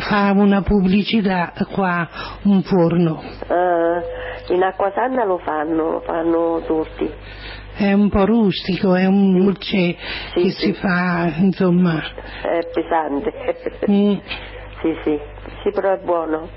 fa 0.00 0.32
una 0.34 0.62
pubblicità 0.62 1.52
qua 1.72 2.08
un 2.42 2.62
forno. 2.62 3.22
Ah, 3.46 4.02
in 4.48 4.62
Acquasanna 4.64 5.24
lo 5.24 5.38
fanno, 5.38 5.90
lo 5.92 6.00
fanno 6.00 6.62
tutti. 6.66 7.08
È 7.76 7.92
un 7.92 8.08
po' 8.08 8.24
rustico, 8.24 8.96
è 8.96 9.04
un 9.06 9.38
dolce 9.44 9.96
che 10.34 10.50
si 10.50 10.72
fa, 10.72 11.30
insomma. 11.36 12.02
È 12.42 12.66
pesante. 12.72 13.32
Mm, 13.88 14.14
Sì, 14.80 14.96
sì. 15.04 15.18
Sì, 15.62 15.70
però 15.70 15.92
è 15.94 15.98
buono. 15.98 16.48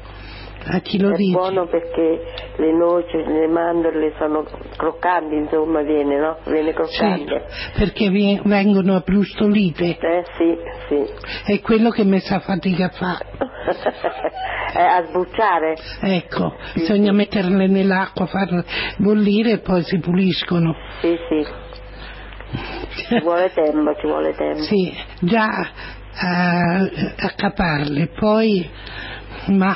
A 0.66 0.80
chi 0.80 1.00
lo 1.00 1.12
è 1.12 1.16
dice? 1.16 1.32
buono 1.38 1.68
perché 1.68 2.22
le 2.58 2.72
noci, 2.74 3.18
le 3.18 3.48
mandorle 3.48 4.14
sono 4.18 4.46
croccanti, 4.76 5.36
insomma, 5.36 5.82
viene, 5.82 6.18
no? 6.20 6.38
Viene 6.46 6.70
Sì, 6.70 6.74
croccante. 6.76 7.46
perché 7.76 8.10
vengono 8.10 8.96
abbrustolite. 8.96 9.98
Eh 10.00 10.24
sì, 10.38 10.58
sì. 10.88 11.52
È 11.54 11.60
quello 11.62 11.90
che 11.90 12.04
mi 12.04 12.20
sa 12.20 12.40
fatica 12.40 12.86
a 12.86 12.90
fare. 12.90 13.26
Eh, 14.72 14.84
a 14.84 15.04
sbucciare. 15.08 15.76
Ecco, 16.02 16.54
bisogna 16.76 17.12
metterle 17.12 17.66
nell'acqua, 17.66 18.28
farle 18.28 18.64
bollire 19.00 19.54
e 19.54 19.58
poi 19.62 19.82
si 19.82 19.98
puliscono. 19.98 20.76
Sì, 21.02 21.18
sì. 21.28 21.48
Ci 23.08 23.20
vuole 23.22 23.52
tempo, 23.52 23.96
ci 24.00 24.06
vuole 24.06 24.36
tempo. 24.36 24.62
Sì, 24.62 24.96
già 25.22 25.48
a, 26.14 26.76
a 26.82 27.30
caparle, 27.36 28.10
poi, 28.20 28.70
ma 29.48 29.76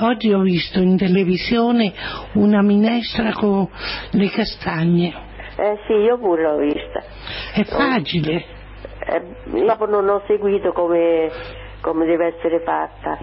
oggi 0.00 0.32
ho 0.32 0.40
visto 0.40 0.80
in 0.80 0.96
televisione 0.96 1.92
una 2.34 2.62
minestra 2.62 3.32
con 3.32 3.68
le 4.12 4.28
castagne. 4.30 5.12
Eh 5.56 5.78
sì, 5.86 5.92
io 5.92 6.18
pure 6.18 6.42
l'ho 6.42 6.56
vista. 6.58 7.02
È 7.54 7.64
facile. 7.64 8.44
Eh, 9.04 9.22
proprio 9.64 9.86
non 9.86 10.08
ho 10.08 10.22
seguito 10.26 10.72
come, 10.72 11.30
come 11.80 12.06
deve 12.06 12.34
essere 12.36 12.60
fatta. 12.60 13.18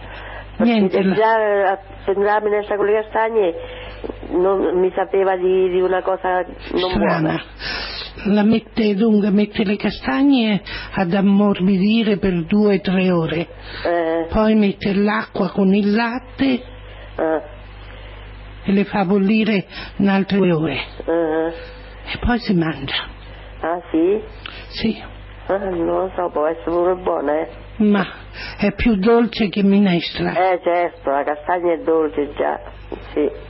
Niente, 0.58 1.02
la- 1.02 1.16
già 1.16 1.40
eh, 1.40 1.64
a 1.64 1.80
prendere 2.04 2.32
la 2.32 2.42
minestra 2.42 2.76
con 2.76 2.86
le 2.86 3.02
castagne 3.02 3.56
non 4.32 4.80
mi 4.80 4.92
sapeva 4.96 5.36
di, 5.36 5.70
di 5.70 5.82
una 5.82 6.02
cosa 6.02 6.44
non 6.72 6.90
strana. 6.90 6.98
buona. 6.98 7.44
La 8.26 8.44
mette, 8.44 8.96
dunque, 8.96 9.30
mette 9.30 9.64
le 9.64 9.78
castagne 9.78 10.62
ad 10.96 11.14
ammorbidire 11.14 12.18
per 12.18 12.44
due 12.46 12.76
o 12.76 12.82
tre 12.82 13.12
ore, 13.12 13.48
Eh, 13.86 14.28
poi 14.30 14.56
mette 14.56 14.94
l'acqua 14.94 15.50
con 15.52 15.74
il 15.74 15.94
latte 15.94 16.44
eh, 17.16 17.42
e 18.66 18.72
le 18.74 18.84
fa 18.84 19.06
bollire 19.06 19.66
un'altra 19.98 20.38
due 20.38 20.52
ore 20.52 20.74
eh. 21.06 21.54
e 22.14 22.18
poi 22.20 22.40
si 22.40 22.54
mangia. 22.56 23.08
Ah 23.62 23.80
sì? 23.90 24.22
Sì, 24.70 25.02
Ah, 25.48 25.58
non 25.58 25.86
lo 25.86 26.12
so, 26.16 26.30
può 26.30 26.46
essere 26.46 26.70
pure 26.72 26.96
buona, 26.96 27.40
eh. 27.40 27.48
ma 27.78 28.06
è 28.60 28.72
più 28.74 28.96
dolce 28.98 29.48
che 29.50 29.64
minestra. 29.64 30.34
Eh 30.52 30.60
certo, 30.62 31.10
la 31.10 31.24
castagna 31.24 31.74
è 31.74 31.78
dolce 31.80 32.32
già, 32.34 32.60
sì. 33.14 33.48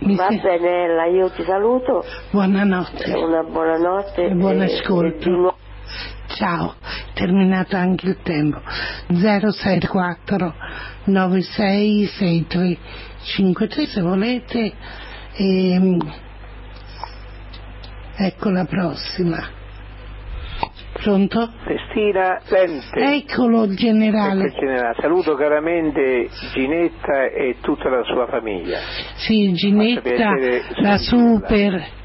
Mi 0.00 0.16
Va 0.16 0.28
se- 0.28 0.40
bene 0.40 0.84
Ella, 0.84 1.04
io 1.06 1.30
ti 1.30 1.42
saluto, 1.44 2.04
Buonanotte. 2.30 3.12
una 3.12 3.42
buona 3.42 3.76
notte. 3.76 4.24
E 4.24 4.34
buon 4.34 4.60
ascolto. 4.60 5.28
e 5.30 5.52
Ciao, 6.34 6.74
terminato 7.14 7.76
anche 7.76 8.06
il 8.08 8.18
tempo. 8.22 8.60
064 9.08 10.54
9663 11.04 12.78
53 13.22 13.86
se 13.86 14.00
volete. 14.02 14.72
E, 15.34 15.96
ecco 18.16 18.50
la 18.50 18.64
prossima. 18.64 19.56
Pronto? 21.02 21.50
Festina 21.64 22.40
Lente. 22.48 23.00
Eccolo 23.14 23.68
generale. 23.74 24.46
Ecco 24.46 24.54
il 24.54 24.60
generale. 24.60 24.94
Saluto 25.00 25.34
caramente 25.34 26.28
Ginetta 26.52 27.24
e 27.26 27.56
tutta 27.60 27.88
la 27.88 28.02
sua 28.02 28.26
famiglia. 28.26 28.78
Sì, 29.14 29.52
Ginetta, 29.52 30.32
la 30.80 30.96
super. 30.98 31.96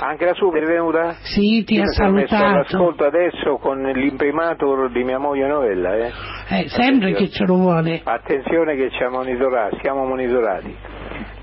Anche 0.00 0.24
la 0.24 0.32
super 0.34 0.62
è 0.62 0.66
venuta? 0.66 1.16
Sì, 1.20 1.64
ti 1.64 1.74
Io 1.74 1.82
ha 1.82 1.86
salutato. 1.92 2.44
all'ascolto 2.44 3.04
adesso 3.04 3.58
con 3.58 3.82
l'imprimatur 3.82 4.90
di 4.90 5.04
mia 5.04 5.18
moglie 5.18 5.46
Novella. 5.46 5.94
Eh. 5.96 6.10
Eh, 6.48 6.68
sempre 6.68 7.12
che 7.12 7.28
ce 7.28 7.44
lo 7.44 7.56
vuole. 7.56 8.00
Attenzione 8.02 8.74
che 8.76 8.90
ci 8.90 9.02
ha 9.02 9.10
monitorato, 9.10 9.76
siamo 9.82 10.06
monitorati. 10.06 10.74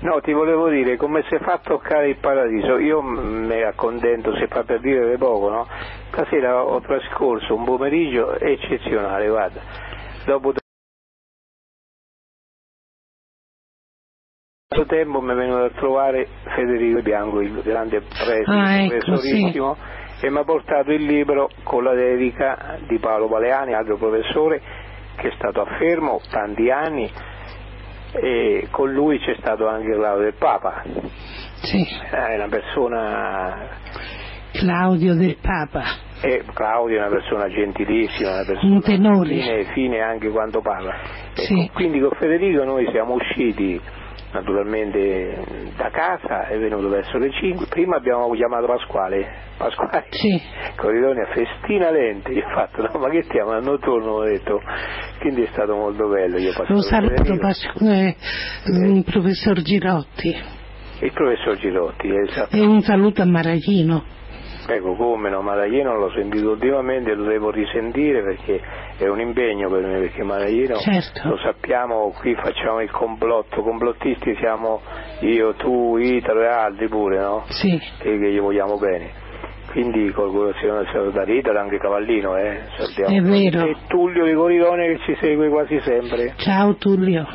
No, 0.00 0.20
ti 0.20 0.32
volevo 0.32 0.68
dire, 0.68 0.96
come 0.96 1.22
si 1.28 1.36
fa 1.38 1.54
a 1.54 1.58
toccare 1.58 2.08
il 2.08 2.16
paradiso? 2.16 2.78
Io 2.78 3.02
m- 3.02 3.46
mi 3.46 3.62
accontento, 3.62 4.34
se 4.36 4.46
fa 4.48 4.62
per 4.64 4.80
dire 4.80 5.16
poco, 5.18 5.50
no? 5.50 5.66
Stasera 6.10 6.64
ho 6.64 6.80
trascorso 6.80 7.54
un 7.54 7.64
pomeriggio 7.64 8.34
eccezionale, 8.38 9.28
guarda. 9.28 9.60
Dopo 10.24 10.52
tanto 14.68 14.86
tempo 14.86 15.20
mi 15.20 15.32
è 15.32 15.34
venuto 15.34 15.64
a 15.64 15.70
trovare 15.70 16.28
Federico 16.54 17.02
Bianco, 17.02 17.40
il 17.40 17.60
grande 17.62 18.00
preside, 18.00 18.44
Ah, 18.46 18.82
ecco, 18.82 19.04
professorissimo, 19.04 19.76
e 20.22 20.30
mi 20.30 20.38
ha 20.38 20.44
portato 20.44 20.92
il 20.92 21.04
libro 21.04 21.50
con 21.64 21.82
la 21.84 21.94
dedica 21.94 22.78
di 22.86 22.98
Paolo 22.98 23.28
Baleani, 23.28 23.74
altro 23.74 23.96
professore 23.96 24.60
che 25.16 25.28
è 25.28 25.32
stato 25.36 25.60
a 25.60 25.66
Fermo 25.76 26.20
tanti 26.30 26.70
anni 26.70 27.10
e 28.12 28.66
con 28.70 28.92
lui 28.92 29.18
c'è 29.20 29.36
stato 29.40 29.66
anche 29.68 29.94
Claudio 29.94 30.22
del 30.22 30.34
Papa. 30.34 30.82
Sì, 31.62 31.86
È 32.10 32.34
una 32.36 32.48
persona 32.48 33.68
Claudio 34.52 35.14
del 35.14 35.36
Papa. 35.40 35.82
e 36.22 36.42
Claudio 36.52 36.96
è 36.96 37.00
una 37.00 37.10
persona 37.10 37.48
gentilissima, 37.48 38.30
una 38.32 38.44
persona 38.44 38.74
Un 38.74 38.80
tenore. 38.82 39.28
fine, 39.28 39.64
fine 39.72 40.00
anche 40.00 40.28
quando 40.30 40.60
parla. 40.60 40.94
Ecco, 41.32 41.42
Sì. 41.42 41.70
Quindi 41.72 42.00
con 42.00 42.10
Federico 42.18 42.64
noi 42.64 42.86
siamo 42.90 43.14
usciti 43.14 43.80
naturalmente 44.32 45.72
da 45.76 45.90
casa, 45.90 46.46
è 46.48 46.58
venuto 46.58 46.88
verso 46.88 47.18
le 47.18 47.30
5, 47.32 47.66
prima 47.66 47.96
abbiamo 47.96 48.30
chiamato 48.32 48.66
Pasquale, 48.66 49.26
Pasquale, 49.56 50.06
Sì. 50.10 50.40
Corridonia 50.76 51.26
festina 51.26 51.90
lente, 51.90 52.32
io 52.32 52.46
ho 52.46 52.50
fatto, 52.50 52.82
no 52.82 52.98
ma 52.98 53.08
che 53.10 53.22
ti 53.22 53.30
chiama, 53.30 53.58
notturno, 53.60 54.12
ho 54.12 54.24
detto, 54.24 54.60
quindi 55.20 55.42
è 55.42 55.48
stato 55.52 55.74
molto 55.74 56.08
bello, 56.08 56.38
io 56.38 56.52
Lo 56.68 56.80
saluto 56.80 57.14
Federico. 57.16 57.38
Pas- 57.38 57.72
eh, 57.80 58.16
il 58.66 59.04
professor 59.04 59.60
Girotti 59.60 60.58
il 61.02 61.12
professor 61.12 61.56
Girotti, 61.56 62.08
esatto. 62.28 62.54
e 62.54 62.60
un 62.60 62.82
saluto 62.82 63.22
a 63.22 63.24
Maragino. 63.24 64.04
Ecco, 64.72 64.94
come 64.94 65.30
no, 65.30 65.42
Madaglieno 65.42 65.96
l'ho 65.96 66.12
sentito 66.12 66.50
ultimamente, 66.50 67.14
lo 67.14 67.24
devo 67.24 67.50
risentire 67.50 68.22
perché 68.22 68.60
è 68.98 69.08
un 69.08 69.20
impegno 69.20 69.68
per 69.68 69.84
me, 69.84 69.98
perché 69.98 70.22
Madaglieno 70.22 70.76
Certo. 70.76 71.28
lo 71.28 71.36
sappiamo, 71.38 72.12
qui 72.18 72.34
facciamo 72.36 72.80
il 72.80 72.90
complotto, 72.90 73.62
complottisti 73.62 74.36
siamo 74.36 74.80
io, 75.20 75.54
tu, 75.54 75.96
Italo 75.96 76.42
e 76.42 76.46
altri 76.46 76.88
pure, 76.88 77.18
no? 77.18 77.44
Sì. 77.48 77.74
E 77.74 78.18
che 78.18 78.30
gli 78.32 78.40
vogliamo 78.40 78.78
bene. 78.78 79.10
Quindi 79.72 80.10
colgo 80.10 80.52
da 81.12 81.24
Italo 81.24 81.58
anche 81.58 81.78
Cavallino, 81.78 82.36
eh? 82.36 82.60
È 83.06 83.20
vero. 83.20 83.66
E 83.66 83.76
Tullio 83.86 84.24
di 84.24 84.34
Coridone 84.34 84.86
che 84.86 84.98
ci 85.04 85.16
segue 85.20 85.48
quasi 85.48 85.80
sempre. 85.80 86.34
Ciao 86.36 86.76
Tullio. 86.76 87.26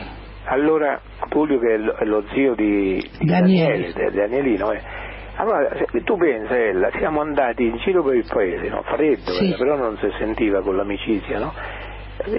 Allora, 0.48 1.02
Tullio 1.30 1.60
che 1.60 1.74
è 1.74 1.78
lo, 1.78 1.94
è 1.96 2.04
lo 2.06 2.24
zio 2.34 2.54
di, 2.56 3.02
di 3.20 3.26
Daniele. 3.26 3.92
Daniele, 3.94 4.12
Danielino, 4.12 4.72
eh. 4.72 5.04
Allora, 5.38 5.70
tu 6.04 6.18
pensa, 6.18 6.58
Ella, 6.58 6.90
siamo 6.98 7.22
andati 7.22 7.64
in 7.66 7.76
giro 7.78 8.04
per 8.04 8.16
il 8.16 8.26
paese, 8.28 8.70
no? 8.70 8.82
freddo, 8.84 9.32
Sì. 9.32 9.52
eh, 9.52 9.56
però 9.58 9.76
non 9.76 9.98
si 9.98 10.10
sentiva 10.18 10.62
con 10.62 10.76
l'amicizia, 10.78 11.40
no? 11.40 11.54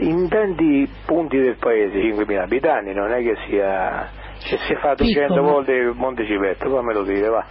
In 0.01 0.29
tanti 0.29 0.89
punti 1.05 1.39
del 1.39 1.57
paese, 1.59 1.99
5.000 2.01 2.41
abitanti, 2.41 2.93
non 2.95 3.13
è 3.13 3.23
che 3.23 3.37
sia... 3.49 4.09
Se 4.39 4.57
si 4.67 4.75
fa 4.77 4.95
200 4.95 5.35
Piccolo. 5.35 5.43
volte 5.53 5.93
Montecipetto, 5.95 6.71
fammelo 6.71 7.03
dire, 7.05 7.29
va. 7.29 7.45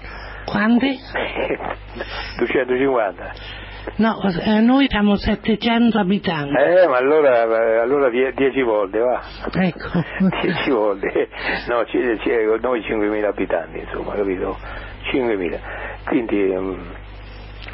Quante? 0.46 0.96
250. 2.38 3.32
No, 3.98 4.18
eh, 4.44 4.60
noi 4.62 4.88
siamo 4.90 5.16
700 5.16 6.00
abitanti. 6.00 6.56
Eh, 6.56 6.88
ma 6.88 6.98
allora, 6.98 7.82
allora 7.82 8.10
10 8.10 8.62
volte, 8.64 9.00
va. 9.00 9.22
Ecco. 9.54 10.04
10 10.42 10.70
volte, 10.72 11.30
no, 11.70 11.86
ci- 11.86 12.20
ci- 12.22 12.60
noi 12.62 12.82
5.000 12.82 13.24
abitanti, 13.26 13.80
insomma, 13.80 14.14
capito? 14.16 14.58
5.000. 15.16 15.60
Quindi, 16.06 16.52
ehm, 16.52 16.78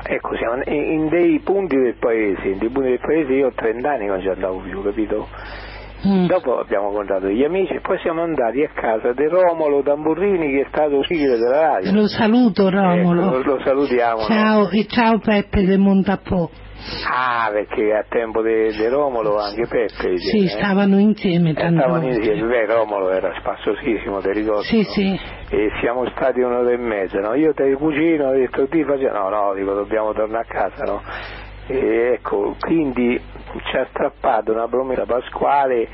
ecco, 0.03 0.35
siamo 0.38 0.61
in, 0.65 1.09
dei 1.09 1.39
punti 1.39 1.76
del 1.76 1.95
paese, 1.99 2.47
in 2.47 2.57
dei 2.57 2.69
punti 2.69 2.89
del 2.89 2.99
paese 2.99 3.34
io 3.34 3.47
ho 3.47 3.53
30 3.53 3.89
anni 3.89 4.05
che 4.05 4.11
non 4.11 4.22
ci 4.22 4.27
andavo 4.27 4.59
più, 4.59 4.81
capito? 4.84 5.27
Mm. 6.07 6.26
Dopo 6.26 6.57
abbiamo 6.57 6.89
incontrato 6.89 7.27
gli 7.27 7.43
amici 7.43 7.73
e 7.73 7.80
poi 7.80 7.99
siamo 7.99 8.23
andati 8.23 8.63
a 8.63 8.69
casa 8.73 9.13
di 9.13 9.27
Romolo 9.27 9.84
Tamburrini 9.84 10.49
che 10.49 10.61
è 10.61 10.65
stato 10.69 11.03
sigillo 11.03 11.38
della 11.38 11.61
radio. 11.73 11.91
Lo 11.93 12.07
saluto 12.07 12.69
Romolo. 12.72 13.22
Ecco, 13.22 13.38
lo, 13.38 13.55
lo 13.55 13.61
salutiamo. 13.63 14.22
no? 14.22 14.26
Ciao 14.26 14.69
e 14.72 14.88
ciao 14.88 15.19
Peppe 15.19 15.63
de 15.63 15.77
Montapò. 15.77 16.49
Ah, 17.08 17.49
perché 17.52 17.94
a 17.94 18.06
tempo 18.08 18.41
di 18.41 18.88
Romolo 18.88 19.38
anche 19.38 19.68
Peppe. 19.68 20.18
Sì, 20.18 20.45
eh? 20.45 20.48
stavano 20.49 20.98
insieme 20.99 21.53
tanto. 21.53 21.82
Stavano 21.82 22.08
insieme, 22.08 22.48
beh 22.48 22.66
Romolo 22.66 23.12
era 23.12 23.34
spassosissimo, 23.40 24.20
ti 24.20 24.32
ricordo. 24.32 24.64
Sì, 24.64 24.78
no? 24.78 24.84
sì. 24.84 25.20
E 25.49 25.70
siamo 25.80 26.10
stati 26.10 26.41
un'ora 26.41 26.72
e 26.72 26.78
mezza, 26.78 27.20
no? 27.20 27.36
Io 27.36 27.53
te 27.53 27.72
cucino, 27.74 28.30
ho 28.30 28.32
detto 28.32 28.68
ti 28.68 28.84
faccio, 28.84 29.12
no, 29.12 29.30
no, 29.30 29.53
dico 29.53 29.74
dobbiamo 29.74 30.14
tornare 30.14 30.48
a 30.48 30.52
casa, 30.52 30.84
no? 30.86 31.02
E 31.68 32.14
ecco, 32.14 32.56
quindi 32.60 33.22
ci 33.70 33.78
ha 33.78 33.86
strappato 33.90 34.52
una 34.52 34.68
promessa 34.68 35.06
pasquale, 35.06 35.88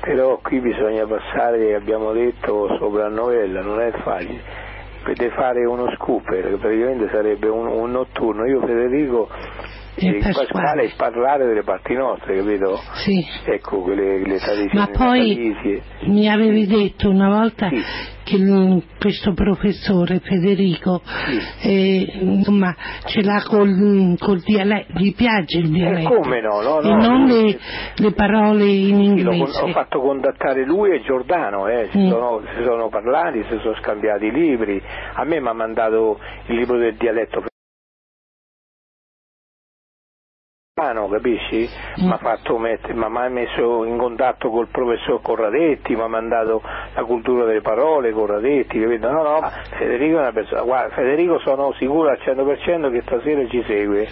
però 0.00 0.38
qui 0.38 0.60
bisogna 0.60 1.06
passare, 1.06 1.74
abbiamo 1.74 2.12
detto, 2.12 2.76
sopra 2.78 3.08
la 3.08 3.14
novella, 3.14 3.60
non 3.60 3.80
è 3.80 3.90
facile. 4.02 4.66
Per 5.02 5.32
fare 5.32 5.64
uno 5.64 5.90
scooper, 5.94 6.50
che 6.50 6.56
praticamente 6.56 7.08
sarebbe 7.10 7.48
un, 7.48 7.66
un 7.66 7.90
notturno. 7.90 8.44
Io 8.44 8.60
Federico 8.60 9.28
E 10.00 10.16
e 10.16 10.18
Pasquale. 10.32 10.82
E 10.84 10.92
parlare 10.96 11.46
delle 11.46 11.62
parti 11.62 11.94
nostre, 11.94 12.36
capito? 12.36 12.80
Sì. 13.04 13.24
Ecco, 13.44 13.82
quelle 13.82 14.18
le 14.18 14.38
tradizioni 14.38 14.70
Ma 14.72 14.86
poi 14.86 15.28
natalizie. 15.28 15.82
mi 16.06 16.28
avevi 16.28 16.66
detto 16.66 17.10
una 17.10 17.28
volta 17.28 17.68
che 17.68 18.36
mm, 18.38 18.78
questo 19.00 19.32
professore 19.32 20.20
Federico 20.20 21.00
eh, 21.62 22.06
insomma 22.20 22.74
ce 23.06 23.22
l'ha 23.22 23.42
col, 23.46 24.14
col 24.18 24.40
dialetto, 24.40 24.92
gli 24.98 25.14
piace 25.14 25.58
il 25.58 25.70
dialetto. 25.70 26.12
Eh, 26.14 26.16
come 26.22 26.40
no, 26.40 26.60
no, 26.60 26.80
e 26.80 26.88
no, 26.88 26.96
non 26.96 27.26
lui- 27.26 27.52
le, 27.52 27.58
le 27.96 28.12
parole 28.12 28.64
in 28.64 28.96
Sì, 28.96 29.04
inglese. 29.04 29.60
ho 29.62 29.68
fatto 29.72 30.00
contattare 30.00 30.64
lui 30.64 30.90
e 30.94 31.02
Giordano, 31.02 31.66
eh, 31.68 31.88
si, 31.90 31.98
Mm. 31.98 32.08
sono, 32.10 32.42
si 32.56 32.62
sono 32.64 32.88
parlati, 32.88 33.42
si 33.48 33.58
sono 33.62 33.74
scambiati 33.80 34.26
i 34.26 34.30
libri. 34.32 34.80
A 35.14 35.24
me 35.24 35.40
mi 35.40 35.48
ha 35.48 35.52
mandato 35.54 36.18
il 36.46 36.56
libro 36.56 36.76
del 36.78 36.94
dialetto 36.96 37.42
Milano, 40.78 41.08
capisci? 41.08 41.68
Mm. 42.00 42.06
Mi 42.06 42.12
ha 42.12 42.18
fatto 42.18 42.56
messo 42.56 43.84
in 43.84 43.98
contatto 43.98 44.48
col 44.48 44.68
professor 44.68 45.20
Corradetti, 45.20 45.96
mi 45.96 46.02
ha 46.02 46.06
mandato 46.06 46.62
la 46.94 47.02
cultura 47.02 47.44
delle 47.44 47.60
parole 47.62 48.12
Corradetti, 48.12 48.80
capito? 48.80 49.10
No, 49.10 49.22
no, 49.22 49.50
Federico 49.76 50.18
è 50.18 50.20
una 50.20 50.32
persona, 50.32 50.62
guarda, 50.62 50.94
Federico 50.94 51.40
sono 51.40 51.72
sicuro 51.78 52.10
al 52.10 52.18
100% 52.24 52.92
che 52.92 53.02
stasera 53.04 53.46
ci 53.48 53.64
segue. 53.66 54.06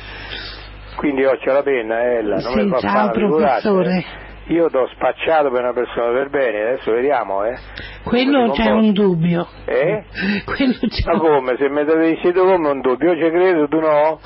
Quindi 0.97 1.25
ho 1.25 1.37
c'è 1.37 1.53
la 1.53 1.63
penna, 1.63 2.03
eh, 2.03 2.15
Ella, 2.17 2.37
non 2.37 2.53
Sì, 2.53 2.63
mi 2.65 2.69
fa 2.71 2.79
ciao, 2.81 3.13
figuraccia, 3.13 3.71
professore. 3.71 3.97
eh. 3.97 4.25
Io 4.49 4.71
t'ho 4.71 4.89
spacciato 4.95 5.51
per 5.51 5.61
una 5.63 5.73
persona 5.73 6.13
per 6.13 6.31
bene, 6.31 6.63
adesso 6.63 6.93
vediamo, 6.93 7.45
eh. 7.45 7.57
Quello 8.05 8.47
Non 8.47 8.51
c'è 8.53 8.71
un 8.71 8.93
dubbio. 8.93 9.47
Eh? 9.67 10.05
Quello 10.45 10.75
c'è 10.81 11.13
Ma 11.13 11.19
come? 11.19 11.57
Se 11.59 11.69
mi 11.69 11.85
dici 11.85 12.33
tu 12.33 12.45
come 12.45 12.69
un 12.69 12.81
dubbio, 12.81 13.13
io 13.13 13.25
ci 13.25 13.31
credo, 13.31 13.69
tu 13.69 13.81
no? 13.81 14.21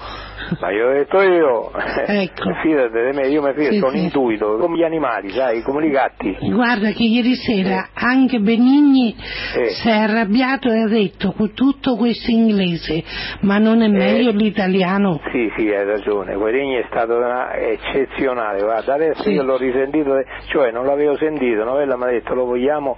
Ma 0.60 0.70
io 0.72 0.88
ho 0.88 0.92
detto 0.92 1.20
io, 1.22 1.70
Ecco. 2.06 2.50
fidati 2.62 2.92
di 2.92 3.16
me, 3.16 3.28
io 3.28 3.42
mi 3.42 3.52
fido, 3.54 3.70
Sì, 3.72 3.78
sono 3.78 3.92
sì. 3.92 4.02
intuito, 4.02 4.56
come 4.56 4.76
gli 4.76 4.82
animali, 4.82 5.30
sai, 5.30 5.62
come 5.62 5.86
i 5.86 5.90
gatti. 5.90 6.36
Guarda 6.40 6.90
che 6.90 7.02
ieri 7.04 7.34
sera 7.34 7.88
anche 7.94 8.38
Benigni 8.40 9.14
Eh. 9.56 9.68
si 9.70 9.88
è 9.88 9.92
arrabbiato 9.92 10.68
e 10.70 10.80
ha 10.82 10.88
detto 10.88 11.32
con 11.32 11.52
tutto 11.54 11.96
questo 11.96 12.30
inglese, 12.30 13.02
ma 13.42 13.58
non 13.58 13.82
è 13.82 13.86
Eh. 13.86 13.88
meglio 13.90 14.30
l'italiano? 14.32 15.20
Sì, 15.30 15.50
sì, 15.56 15.68
hai 15.68 15.84
ragione, 15.84 16.34
Guerini 16.34 16.74
è 16.76 16.84
stato 16.88 17.16
una- 17.16 17.52
eccezionale, 17.54 18.62
guarda, 18.62 18.94
adesso 18.94 19.22
Sì. 19.22 19.30
io 19.32 19.42
l'ho 19.42 19.56
risentito, 19.56 20.12
cioè 20.46 20.70
non 20.72 20.84
l'avevo 20.86 21.16
sentito, 21.16 21.64
Novella 21.64 21.96
mi 21.96 22.04
ha 22.04 22.10
detto 22.10 22.34
lo 22.34 22.44
vogliamo, 22.46 22.96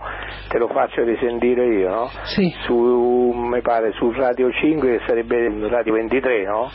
te 0.48 0.58
lo 0.58 0.68
faccio 0.68 1.02
risentire 1.02 1.66
io, 1.66 1.88
no? 1.88 2.10
Sì. 2.24 2.52
Su, 2.64 3.32
mi 3.34 3.60
pare, 3.60 3.92
su 3.92 4.10
Radio 4.12 4.50
5 4.50 4.98
che 4.98 5.04
sarebbe 5.06 5.50
Radio 5.68 5.94
23, 5.94 6.44
no? 6.44 6.70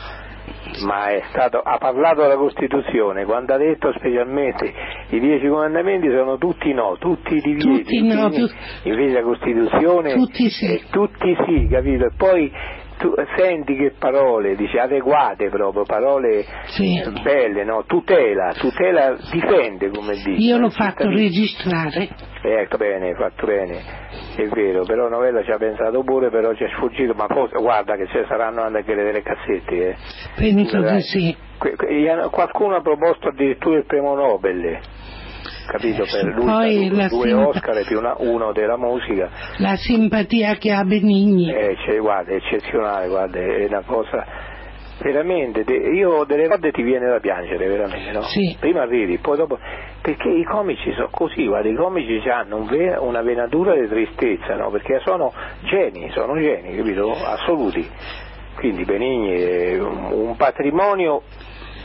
Ma 0.85 1.07
è 1.07 1.23
stato, 1.30 1.60
ha 1.60 1.77
parlato 1.77 2.22
della 2.22 2.35
Costituzione, 2.35 3.26
quando 3.26 3.53
ha 3.53 3.57
detto 3.57 3.91
specialmente 3.98 4.73
i 5.10 5.19
dieci 5.19 5.48
comandamenti 5.48 6.07
sono 6.10 6.38
tutti 6.38 6.73
no, 6.73 6.98
tutti 6.99 7.35
divieti, 7.39 7.99
Tutti 7.99 8.07
no, 8.07 8.30
tu- 8.30 8.49
invece 8.84 9.14
la 9.14 9.22
Costituzione 9.22 10.14
Tutti 10.14 10.49
sì. 10.49 10.84
tutti 10.91 11.35
sì, 11.45 11.68
capito? 11.69 12.06
E 12.06 12.11
poi 12.15 12.52
tu 12.98 13.14
senti 13.36 13.76
che 13.76 13.94
parole, 13.98 14.56
dice 14.56 14.80
adeguate 14.80 15.49
proprio, 15.49 15.84
parole 15.84 16.45
Sì. 16.65 16.98
eh, 16.99 17.11
belle, 17.22 17.64
no? 17.64 17.84
Tutela, 17.86 18.53
tutela, 18.53 19.15
difende 19.32 19.90
come 19.90 20.14
dice. 20.15 20.30
Io 20.32 20.57
l'ho 20.57 20.69
fatto 20.69 21.07
registrare. 21.10 22.10
Ecco 22.41 22.78
bene, 22.78 23.14
fatto 23.15 23.45
bene, 23.45 23.82
è 24.36 24.48
vero, 24.48 24.84
però 24.86 25.10
Novella 25.10 25.44
ci 25.44 25.52
ha 25.52 25.57
pensato 25.57 26.02
pure, 26.03 26.30
però 26.30 26.53
ci 26.53 26.64
è 26.64 26.69
sfuggito, 26.76 27.14
ma 27.14 27.28
forse, 27.28 27.57
guarda 27.60 27.95
che 27.95 28.07
ci 28.07 28.24
saranno 28.28 28.61
anche 28.61 28.95
delle 28.95 29.22
cassette, 29.22 29.90
eh. 29.90 29.95
Penso 30.36 30.82
di 30.82 31.02
sì. 31.02 31.36
Qualcuno 31.57 32.76
ha 32.76 32.82
proposto 32.82 33.30
addirittura 33.30 33.78
il 33.78 33.86
premio 33.86 34.14
Nobel, 34.15 34.80
capito, 35.68 36.03
per 36.10 36.23
lui, 36.34 36.45
Poi 36.45 36.89
due 36.89 37.07
due 37.07 37.27
simpa- 37.27 37.48
Oscar 37.48 37.77
e 37.77 37.84
più 37.85 37.98
una- 37.99 38.15
uno 38.18 38.52
della 38.53 38.77
musica, 38.77 39.30
La 39.57 39.76
simpatia 39.76 40.56
che 40.56 40.72
ha 40.72 40.84
Benigni. 40.84 41.52
eh, 41.53 41.76
cioè, 41.85 41.98
guarda, 41.99 42.31
è 42.31 42.35
eccezionale, 42.35 43.07
guarda, 43.07 43.38
è 43.39 43.65
una 43.65 43.84
cosa 43.85 44.26
veramente, 44.99 45.61
io 45.72 46.23
delle 46.26 46.48
volte 46.48 46.72
ti 46.72 46.81
viene 46.81 47.07
da 47.07 47.19
piangere, 47.19 47.68
veramente, 47.68 48.11
no? 48.11 48.22
Sì. 48.23 48.56
Prima 48.60 48.84
ridi, 48.85 49.19
poi 49.19 49.38
dopo, 49.38 49.60
perché 50.02 50.27
i 50.27 50.44
comici 50.44 50.91
sono 50.94 51.10
così, 51.11 51.45
guarda, 51.45 51.69
i 51.69 51.76
comici 51.76 52.27
hanno 52.30 52.57
un 52.57 52.65
ve- 52.65 52.95
una 52.98 53.22
venatura 53.22 53.76
di 53.80 53.88
tristezza, 53.88 54.56
no? 54.56 54.72
Perché 54.72 54.99
sono 55.06 55.31
geni, 55.65 56.10
sono 56.14 56.35
geni, 56.39 56.76
capito? 56.76 57.11
Assoluti. 57.11 57.88
Quindi 58.56 58.85
Benigni 58.85 59.39
è 59.39 59.80
un, 59.80 60.10
un 60.14 60.35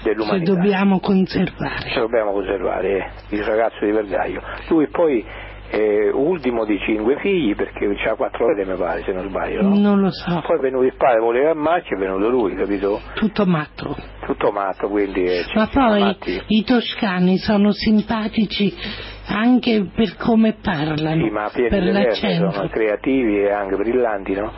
Che 0.02 0.08
dell'umanità. 0.10 0.52
dobbiamo 0.52 1.00
conservare. 1.00 1.92
Lo 1.94 2.00
dobbiamo 2.02 2.32
conservare, 2.32 2.88
eh, 3.28 3.36
il 3.36 3.44
ragazzo 3.44 3.84
di 3.84 3.92
Vergaglio. 3.92 4.42
Lui 4.68 4.88
poi 4.88 5.24
è 5.72 6.10
ultimo 6.12 6.66
di 6.66 6.78
cinque 6.80 7.16
figli 7.20 7.54
perché 7.54 7.86
ha 8.06 8.14
quattro 8.14 8.44
figli 8.54 8.64
mi 8.66 8.76
pare, 8.76 9.02
se 9.04 9.12
non 9.12 9.26
sbaglio. 9.30 9.62
No? 9.62 9.74
Non 9.78 10.00
lo 10.00 10.10
so, 10.10 10.42
Poi 10.46 10.58
è 10.58 10.60
venuto 10.60 10.84
il 10.84 10.94
padre, 10.96 11.20
voleva 11.20 11.54
macchio, 11.54 11.96
è 11.96 11.98
venuto 11.98 12.28
lui, 12.28 12.54
capito? 12.54 13.00
tutto 13.14 13.46
matto. 13.46 13.96
Tutto 14.26 14.52
matto, 14.52 14.88
quindi... 14.88 15.24
eh, 15.24 15.44
Ma 15.54 15.66
poi 15.72 16.16
i 16.48 16.62
toscani 16.64 17.38
sono 17.38 17.72
simpatici 17.72 18.72
anche 19.28 19.86
per 19.94 20.16
come 20.16 20.56
parlano, 20.62 21.24
Sì, 21.24 21.30
ma 21.30 21.48
per 21.52 21.82
l'accento. 21.82 22.50
sono 22.50 22.68
creativi 22.68 23.38
e 23.40 23.50
anche 23.50 23.76
brillanti, 23.76 24.34
no? 24.34 24.52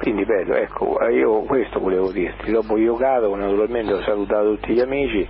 Quindi 0.00 0.24
bello, 0.26 0.54
ecco, 0.54 1.00
eh, 1.00 1.14
io 1.14 1.42
questo 1.44 1.80
volevo 1.80 2.12
dirti. 2.12 2.50
Dopo 2.52 2.76
io 2.76 2.94
cado, 2.94 3.34
naturalmente 3.34 3.94
ho 3.94 4.02
salutato 4.02 4.54
tutti 4.56 4.74
gli 4.74 4.80
amici, 4.80 5.26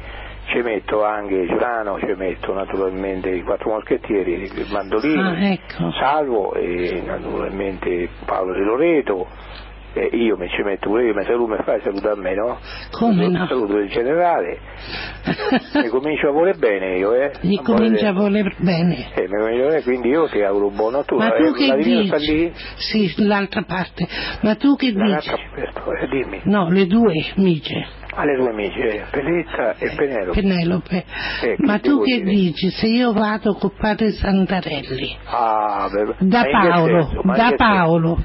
ci 0.49 0.59
metto 0.63 1.05
anche 1.05 1.47
Giurano, 1.47 1.99
ci 1.99 2.13
metto 2.17 2.53
naturalmente 2.55 3.31
i 3.31 3.43
quattro 3.43 3.71
moschettieri, 3.73 4.33
il 4.43 4.67
Mandolini, 4.71 5.21
Ah, 5.21 5.51
ecco. 5.53 5.91
Salvo 5.93 6.55
e 6.55 7.03
naturalmente 7.05 8.09
Paolo 8.25 8.53
De 8.55 8.61
Loreto 8.61 9.27
E 9.95 10.11
io 10.13 10.37
mi 10.37 10.49
ci 10.51 10.63
metto 10.63 10.91
pure 10.91 11.07
io, 11.07 11.15
mi 11.15 11.25
saluto, 11.25 11.47
mi 11.57 11.63
fai 11.65 11.81
salutare 11.83 12.13
a 12.13 12.17
me, 12.17 12.35
no? 12.35 12.59
Come 12.93 13.27
no? 13.29 13.47
Saluto 13.47 13.79
il 13.79 13.89
generale. 13.89 14.59
mi 15.75 15.89
comincio 15.89 16.29
a 16.29 16.31
volere 16.31 16.59
bene 16.59 16.99
io, 16.99 17.15
eh? 17.15 17.33
Gli 17.41 17.57
A 17.59 17.63
comincia 17.63 18.09
a 18.09 18.13
volere- 18.13 18.43
voler 18.43 18.55
bene. 18.59 19.09
Eh, 19.15 19.23
mi 19.23 19.39
comincio 19.39 19.61
a 19.61 19.65
volere, 19.65 19.83
quindi 19.83 20.09
io 20.09 20.29
ti 20.29 20.41
auguro 20.43 20.71
buon 20.71 20.93
notturno. 20.93 21.25
Ma 21.25 21.31
tu 21.33 21.43
Eh, 21.45 21.53
che 21.53 21.77
dici? 21.79 22.53
Sì, 22.77 23.15
l'altra 23.27 23.63
parte. 23.63 24.07
Ma 24.43 24.55
tu 24.57 24.77
che 24.77 24.93
dici? 24.93 25.31
Questo, 25.55 25.93
eh, 25.95 26.07
dimmi. 26.09 26.41
No, 26.45 26.69
le 26.71 26.87
due 26.87 27.15
amiche, 27.37 27.87
Alle 28.21 28.35
due 28.37 28.51
amici, 28.51 28.81
eh, 28.81 29.05
Peletta 29.11 29.75
e 29.79 29.95
Penelope. 29.95 30.41
Penelope. 30.41 31.05
Eh, 31.43 31.55
Ma 31.59 31.79
tu 31.79 32.03
che 32.03 32.17
dire? 32.23 32.31
dici 32.31 32.69
se 32.71 32.89
io 32.89 33.13
vado 33.13 33.55
con 33.55 33.71
padre 33.79 34.11
Santarelli? 34.11 35.17
Ah, 35.27 35.89
beh, 35.89 36.27
Da 36.27 36.45
Paolo, 36.51 37.03
senso? 37.05 37.23
Da 37.37 37.53
Paolo. 37.57 38.19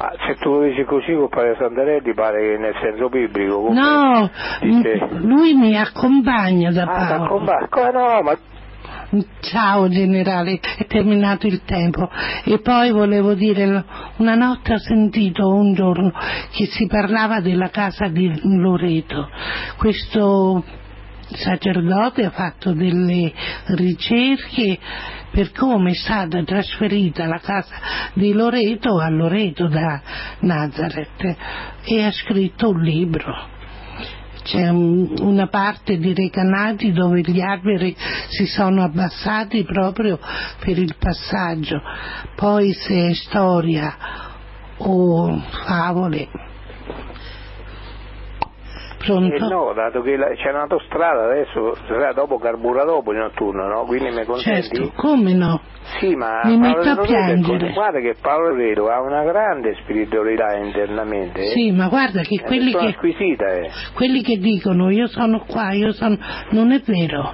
Ah, 0.00 0.12
se 0.26 0.34
tu 0.40 0.50
lo 0.52 0.62
dici 0.64 0.84
così 0.84 1.14
con 1.14 1.28
padre 1.30 1.56
Santarelli 1.58 2.12
pare 2.14 2.40
che 2.40 2.58
nel 2.58 2.74
senso 2.82 3.08
biblico. 3.08 3.68
No, 3.72 4.30
dice- 4.60 5.08
lui 5.22 5.54
mi 5.54 5.76
accompagna 5.78 6.70
da 6.70 6.82
Ah, 6.82 6.86
Paolo. 6.86 7.08
t'accomba- 7.24 7.66
come 7.70 7.90
no, 7.92 8.22
ma 8.22 8.36
Ciao 9.40 9.88
generale, 9.88 10.60
è 10.76 10.84
terminato 10.86 11.46
il 11.46 11.62
tempo. 11.64 12.10
E 12.44 12.60
poi 12.60 12.90
volevo 12.90 13.32
dire, 13.32 13.82
una 14.16 14.34
notte 14.34 14.74
ho 14.74 14.78
sentito 14.78 15.48
un 15.48 15.72
giorno 15.72 16.12
che 16.50 16.66
si 16.66 16.86
parlava 16.86 17.40
della 17.40 17.70
casa 17.70 18.08
di 18.08 18.30
Loreto. 18.42 19.30
Questo 19.78 20.62
sacerdote 21.30 22.26
ha 22.26 22.30
fatto 22.30 22.74
delle 22.74 23.32
ricerche 23.76 24.78
per 25.30 25.52
come 25.52 25.92
è 25.92 25.94
stata 25.94 26.42
trasferita 26.42 27.24
la 27.24 27.38
casa 27.38 27.76
di 28.12 28.34
Loreto 28.34 28.98
a 28.98 29.08
Loreto 29.08 29.68
da 29.68 30.02
Nazareth 30.40 31.36
e 31.84 32.04
ha 32.04 32.12
scritto 32.12 32.68
un 32.68 32.82
libro. 32.82 33.56
C'è 34.42 34.68
un- 34.68 35.14
una 35.20 35.48
parte 35.48 35.98
di 35.98 36.14
Recanati 36.14 36.92
dove 36.92 37.20
gli 37.20 37.40
alberi 37.40 37.94
si 38.28 38.46
sono 38.46 38.82
abbassati 38.82 39.64
proprio 39.64 40.18
per 40.60 40.78
il 40.78 40.94
passaggio. 40.98 41.80
Poi 42.34 42.72
se 42.72 43.08
è 43.08 43.14
storia 43.14 43.96
o 44.78 45.42
favole. 45.66 46.28
Pronto? 48.98 49.34
Eh 49.34 49.38
no, 49.48 49.72
dato 49.74 50.02
che 50.02 50.16
la- 50.16 50.34
c'è 50.34 50.50
un'autostrada 50.50 51.24
adesso, 51.30 51.74
sarà 51.86 52.12
dopo 52.12 52.38
carbura 52.38 52.84
dopo 52.84 53.12
il 53.12 53.18
notturno, 53.18 53.66
no? 53.68 53.84
Quindi 53.84 54.10
mi 54.10 54.24
consenti? 54.24 54.76
Certo, 54.76 54.92
come 54.96 55.34
no? 55.34 55.60
Sì, 56.00 56.14
ma 56.16 56.40
Mi 56.44 56.58
Paolo 56.58 56.84
metto 56.84 57.00
a 57.00 57.04
piangere. 57.04 57.72
guarda 57.72 58.00
che 58.00 58.16
Paolo 58.20 58.48
Loreto 58.50 58.88
ha 58.88 59.00
una 59.00 59.22
grande 59.24 59.76
spiritualità 59.82 60.56
internamente. 60.56 61.40
eh. 61.42 61.46
Sì, 61.46 61.70
ma 61.70 61.88
guarda 61.88 62.22
che 62.22 62.40
È 62.42 62.44
quelli 62.46 62.72
che, 62.72 62.86
eh. 62.88 63.70
quelli 63.94 64.22
che 64.22 64.36
dicono 64.38 64.90
io 64.90 65.06
sono 65.06 65.44
qua, 65.46 65.72
io 65.72 65.92
sono... 65.92 66.18
non 66.50 66.72
è 66.72 66.80
vero, 66.84 67.32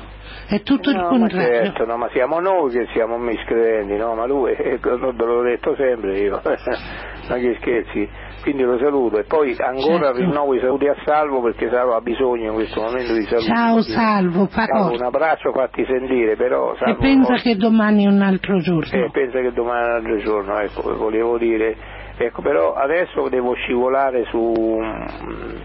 è 0.48 0.60
tutto 0.62 0.90
il 0.90 0.96
No, 0.96 1.02
ma 1.02 1.08
contrario. 1.08 1.64
certo, 1.64 1.84
no, 1.86 1.96
ma 1.96 2.08
siamo 2.12 2.38
noi 2.40 2.70
che 2.70 2.86
siamo 2.92 3.16
miscredenti, 3.18 3.96
no? 3.96 4.14
Ma 4.14 4.26
lui, 4.26 4.52
eh, 4.54 4.78
l'ho 4.82 5.42
detto 5.42 5.74
sempre 5.76 6.18
io, 6.18 6.40
ma 6.44 7.36
che 7.36 7.56
scherzi. 7.60 8.08
Quindi 8.44 8.62
lo 8.62 8.76
saluto 8.76 9.16
e 9.18 9.24
poi 9.24 9.56
ancora 9.58 10.08
Certo. 10.12 10.18
rinnovo 10.20 10.54
i 10.54 10.60
saluti 10.60 10.86
a 10.86 10.94
Salvo 11.02 11.40
perché 11.40 11.70
Salvo 11.70 11.94
ha 11.94 12.00
bisogno 12.02 12.48
in 12.48 12.52
questo 12.52 12.82
momento 12.82 13.14
di 13.14 13.22
saluti. 13.22 13.46
Ciao 13.46 13.80
Salvo, 13.80 14.46
fa 14.48 14.66
Salvo, 14.66 14.92
un 14.92 15.02
abbraccio, 15.02 15.50
fatti 15.50 15.82
sentire, 15.86 16.36
però 16.36 16.74
E 16.74 16.76
Salvo, 16.76 17.00
pensa 17.00 17.34
che 17.36 17.56
domani 17.56 18.04
è 18.04 18.08
un 18.08 18.20
altro 18.20 18.58
giorno. 18.58 18.84
eh, 18.92 19.08
pensa 19.10 19.40
che 19.40 19.50
domani 19.52 19.80
è 19.80 19.88
un 19.88 19.94
altro 19.94 20.16
giorno, 20.18 20.58
ecco, 20.58 20.94
volevo 20.94 21.38
dire, 21.38 21.74
ecco, 22.18 22.42
però 22.42 22.74
adesso 22.74 23.30
devo 23.30 23.54
scivolare 23.54 24.26
su, 24.26 24.38
mm, 24.78 25.56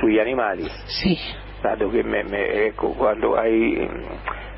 sugli 0.00 0.18
animali, 0.18 0.64
Sì, 0.86 1.16
dato 1.62 1.88
che 1.88 2.02
me- 2.02 2.24
me- 2.24 2.64
ecco, 2.66 2.88
quando 2.88 3.34
hai, 3.36 3.88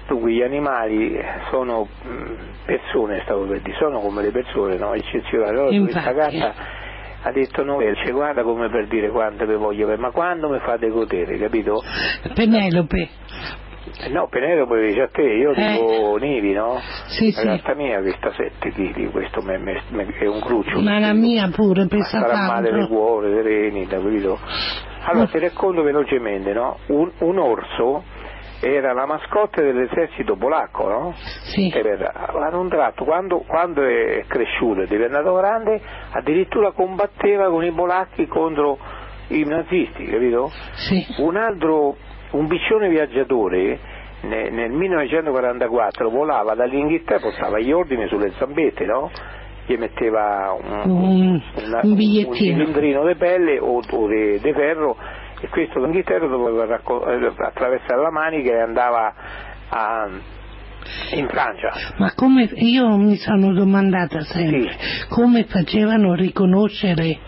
dunque 0.09 0.33
gli 0.33 0.41
animali 0.41 1.15
sono 1.51 1.87
mm, 2.09 2.25
persone, 2.65 3.21
stavo 3.25 3.45
per 3.45 3.61
dire, 3.61 3.77
sono 3.77 4.01
come 4.01 4.23
le 4.23 4.31
persone, 4.31 4.79
no? 4.79 4.95
eccezionali, 4.95 5.51
allora 5.51 5.79
questa 5.79 5.99
Infatti. 5.99 6.15
Ha 7.27 7.33
detto 7.33 7.65
no, 7.65 7.79
cioè, 7.81 8.13
guarda 8.13 8.43
come 8.43 8.69
per 8.71 8.87
dire 8.87 9.09
quanto 9.11 9.45
vi 9.47 9.55
voglio 9.55 9.87
bene, 9.87 9.99
ma 10.01 10.11
quando 10.11 10.49
mi 10.49 10.59
fate 10.61 10.89
godere, 10.89 11.37
capito? 11.39 11.83
Penelope. 12.35 13.09
Eh, 13.99 14.09
No, 14.11 14.29
Penelope 14.29 14.87
dice 14.87 15.03
a 15.03 15.09
te, 15.09 15.23
io 15.23 15.53
Eh. 15.53 15.73
dico 15.73 16.17
Nivi, 16.19 16.53
no? 16.53 16.79
Sì, 17.07 17.33
La 17.33 17.41
sì. 17.41 17.47
gatta 17.47 17.75
mia 17.75 18.01
che 18.03 18.15
sta 18.19 18.33
7 18.33 18.71
kg, 18.71 19.11
questo 19.11 19.41
me- 19.43 19.59
me- 19.59 19.81
me- 19.91 20.07
è 20.19 20.27
un 20.27 20.41
cruccio. 20.41 20.81
Ma 20.81 20.99
la 20.99 21.13
mia 21.15 21.49
pure 21.49 21.87
pesa 21.87 22.21
sarà 22.21 22.47
male 22.47 22.71
tanto. 22.71 22.89
cuore, 22.89 23.31
sereni, 23.35 23.87
capito? 23.87 24.39
Allora, 25.05 25.27
ti 25.27 25.39
racconto 25.39 25.83
velocemente, 25.83 26.53
no? 26.53 26.79
Un, 26.89 27.11
un 27.21 27.39
orso 27.39 28.03
era 28.61 28.93
la 28.93 29.07
mascotte 29.07 29.63
dell'esercito 29.63 30.37
polacco, 30.37 30.89
no? 30.89 31.13
Sì. 31.53 31.69
E 31.69 31.81
per- 31.83 32.11
ad 32.15 32.55
un 32.55 32.69
tratto, 32.69 33.05
quando, 33.05 33.39
quando 33.47 33.83
è 33.83 34.25
cresciuto 34.27 34.83
e 34.83 34.87
diventato 34.87 35.35
grande, 35.35 35.81
addirittura 36.13 36.73
combatteva 36.73 37.49
con 37.51 37.65
i 37.65 37.73
polacchi 37.73 38.27
contro 38.27 38.79
i 39.29 39.45
nazisti, 39.45 40.05
capito? 40.07 40.51
Sì. 40.75 41.05
Un 41.19 41.37
altro, 41.37 41.97
un 42.33 42.47
piccione 42.47 42.89
viaggiatore 42.89 43.79
ne- 44.23 44.51
nel 44.51 44.71
1944 44.71 46.09
volava 46.11 46.55
dall'Inghilterra, 46.55 47.21
portava 47.21 47.59
gli 47.59 47.73
ordini 47.73 48.07
sulle 48.09 48.33
zampette, 48.39 48.85
no? 48.85 49.11
Gli 49.67 49.75
metteva 49.77 50.57
un, 50.59 50.91
Un, 50.91 51.43
una- 51.65 51.81
un 51.83 51.95
bigliettino. 51.95 52.35
cilindrino 52.35 53.05
di 53.05 53.15
pelle 53.17 53.59
o, 53.59 53.81
di 53.81 54.53
ferro 54.53 54.97
e 55.47 55.49
questo 55.49 55.81
d'Inghilterra 55.81 56.27
doveva 56.27 56.77
eh, 56.77 57.33
attraversare 57.39 58.01
la 58.03 58.11
manica 58.11 58.51
e 58.51 58.61
andava 58.61 59.15
a- 59.69 60.09
in 61.15 61.29
Francia. 61.29 61.73
Ma 61.99 62.13
come 62.15 62.49
io 62.55 62.97
mi 62.97 63.17
sono 63.17 63.53
domandata 63.53 64.21
sempre 64.21 64.71
come 65.09 65.45
facevano 65.45 66.13
a 66.13 66.17
riconoscere 66.17 67.19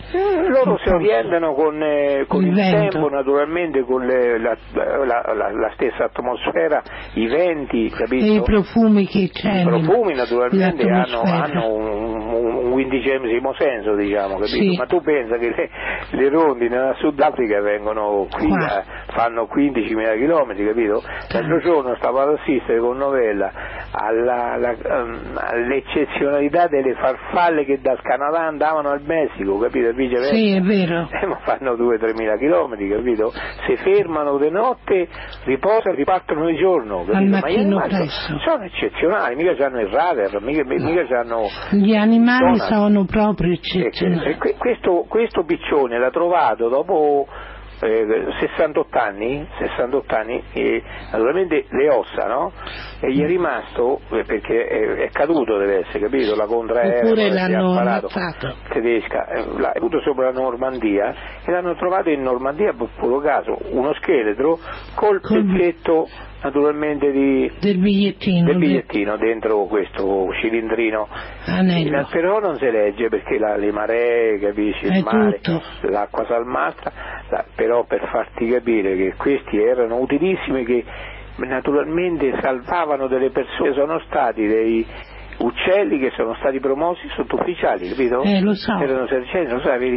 Loro 0.49 0.77
si 0.83 0.89
orientano 0.89 1.53
con, 1.53 1.81
eh, 1.81 2.25
con 2.27 2.43
Il 2.43 2.49
il, 2.49 2.55
tempo, 2.55 3.09
naturalmente 3.09 3.83
con 3.83 4.05
le- 4.05 4.39
la, 4.39 4.57
la- 4.73 5.33
la- 5.33 5.51
la 5.51 5.71
stessa 5.75 6.05
atmosfera, 6.05 6.81
i 7.13 7.27
venti, 7.27 7.89
capito? 7.89 8.25
e 8.25 8.33
i 8.35 8.41
profumi 8.41 9.05
che 9.07 9.29
c'è 9.31 9.61
I 9.61 9.63
profumi 9.65 10.15
naturalmente 10.15 10.89
hanno, 10.89 11.21
hanno 11.21 11.73
un, 11.73 11.85
un- 11.85 12.55
un 12.65 12.71
quindicesimo 12.71 13.53
senso, 13.57 13.95
diciamo, 13.95 14.35
capito? 14.37 14.47
Sì. 14.71 14.75
Ma 14.77 14.85
tu 14.85 15.01
pensa 15.01 15.37
che 15.37 15.49
le, 15.49 15.69
le 16.17 16.29
rondini 16.29 16.69
nel 16.69 16.95
Sudafrica 16.97 17.61
vengono 17.61 18.27
qui, 18.31 18.47
Qua. 18.47 18.83
fanno 19.13 19.47
15.000 19.53 20.17
km, 20.17 20.65
capito? 20.65 21.03
L'altro 21.31 21.59
giorno 21.59 21.95
stavo 21.97 22.19
ad 22.21 22.37
assistere 22.39 22.79
con 22.79 22.97
Novella 22.97 23.48
alla- 23.91 24.55
la- 24.57 24.75
ehm, 24.77 25.37
all'eccezionalità 25.37 26.67
delle 26.67 26.93
farfalle 26.95 27.65
che 27.65 27.79
dal 27.81 28.01
Canada 28.01 28.41
andavano 28.41 28.89
al 28.89 29.01
Messico, 29.03 29.57
capito? 29.59 29.89
E 29.89 29.93
viceversa. 29.93 30.33
Sì, 30.33 30.51
è 30.51 30.61
vero. 30.61 31.07
Eh, 31.19 31.25
ma 31.25 31.37
fanno 31.43 31.73
2-3 31.75 32.13
km, 32.37 32.89
capito? 32.95 33.31
Se 33.67 33.75
fermano 33.77 34.37
di 34.37 34.49
notte, 34.49 35.07
riposano, 35.45 35.95
ripartono 35.95 36.45
di 36.45 36.55
giorno, 36.57 36.99
capito? 36.99 37.17
Al 37.17 37.25
mattino 37.25 37.79
presto. 37.81 38.39
sono 38.45 38.63
eccezionali, 38.63 39.35
mica 39.35 39.65
hanno 39.65 39.79
il 39.81 39.87
radar, 39.87 40.41
mica, 40.41 40.63
mica 40.65 41.19
hanno... 41.19 41.47
Gli 41.71 41.95
animali 41.95 42.57
sono 42.59 43.05
proprio 43.05 43.51
E 43.51 43.53
eccezionali. 43.55 44.35
que- 44.37 44.55
questo, 44.57 45.05
questo 45.09 45.43
piccione 45.43 45.97
l'ha 45.99 46.09
trovato 46.11 46.69
dopo 46.69 47.27
eh, 47.81 48.27
68 48.39 48.97
anni, 48.97 49.47
68 49.57 50.15
anni 50.15 50.43
e 50.53 50.83
naturalmente 51.11 51.65
le 51.69 51.89
ossa, 51.89 52.25
no? 52.27 52.51
E 52.99 53.11
gli 53.11 53.21
è 53.21 53.27
rimasto, 53.27 54.01
eh, 54.11 54.23
perché 54.25 54.65
è, 54.65 54.87
è 55.05 55.09
caduto 55.11 55.57
deve 55.57 55.79
essere, 55.79 55.99
capito? 55.99 56.35
La 56.35 56.45
contraerea 56.45 57.03
l'hanno 57.29 57.77
ammazzato. 57.77 58.55
tedesca, 58.69 59.27
eh, 59.27 59.45
l'ha 59.57 59.71
avuto 59.75 60.01
sopra 60.01 60.31
la 60.31 60.39
Normandia 60.39 61.13
e 61.45 61.51
l'hanno 61.51 61.75
trovato 61.75 62.09
in 62.09 62.21
Normandia 62.21 62.73
per 62.73 62.89
puro 62.97 63.19
caso, 63.19 63.57
uno 63.71 63.93
scheletro 63.93 64.59
col 64.95 65.21
pezzetto 65.21 66.07
naturalmente 66.41 67.11
di, 67.11 67.51
Del 67.59 67.77
bigliettino. 67.77 68.45
del 68.45 68.57
bigliettino 68.57 69.17
dentro 69.17 69.65
questo 69.65 70.29
cilindrino 70.41 71.07
Anello. 71.45 72.07
Però 72.11 72.39
non 72.39 72.55
si 72.55 72.69
legge 72.69 73.09
perché 73.09 73.37
la- 73.37 73.55
le 73.57 73.71
maree, 73.71 74.39
capisci, 74.39 74.85
È 74.85 74.97
il 74.97 75.03
mare, 75.03 75.39
tutto. 75.41 75.61
l'acqua 75.89 76.25
salmastra, 76.25 76.91
la- 77.29 77.45
però 77.55 77.83
per 77.85 78.07
farti 78.11 78.47
capire 78.47 78.95
che 78.95 79.13
questi 79.17 79.57
erano 79.57 79.97
utilissimi 79.99 80.63
che 80.65 80.83
naturalmente 81.37 82.37
salvavano 82.41 83.07
delle 83.07 83.29
persone, 83.29 83.73
sono 83.73 83.99
stati 84.07 84.45
dei 84.45 84.85
uccelli 85.39 85.99
che 85.99 86.11
sono 86.15 86.35
stati 86.35 86.59
promossi 86.59 87.07
sottufficiali, 87.15 87.89
capito? 87.89 88.21
Eh, 88.23 88.41
lo 88.41 88.53
so. 88.53 88.77
Erano 88.79 89.07
sergenti, 89.07 89.51
lo 89.51 89.59
sai? 89.61 89.93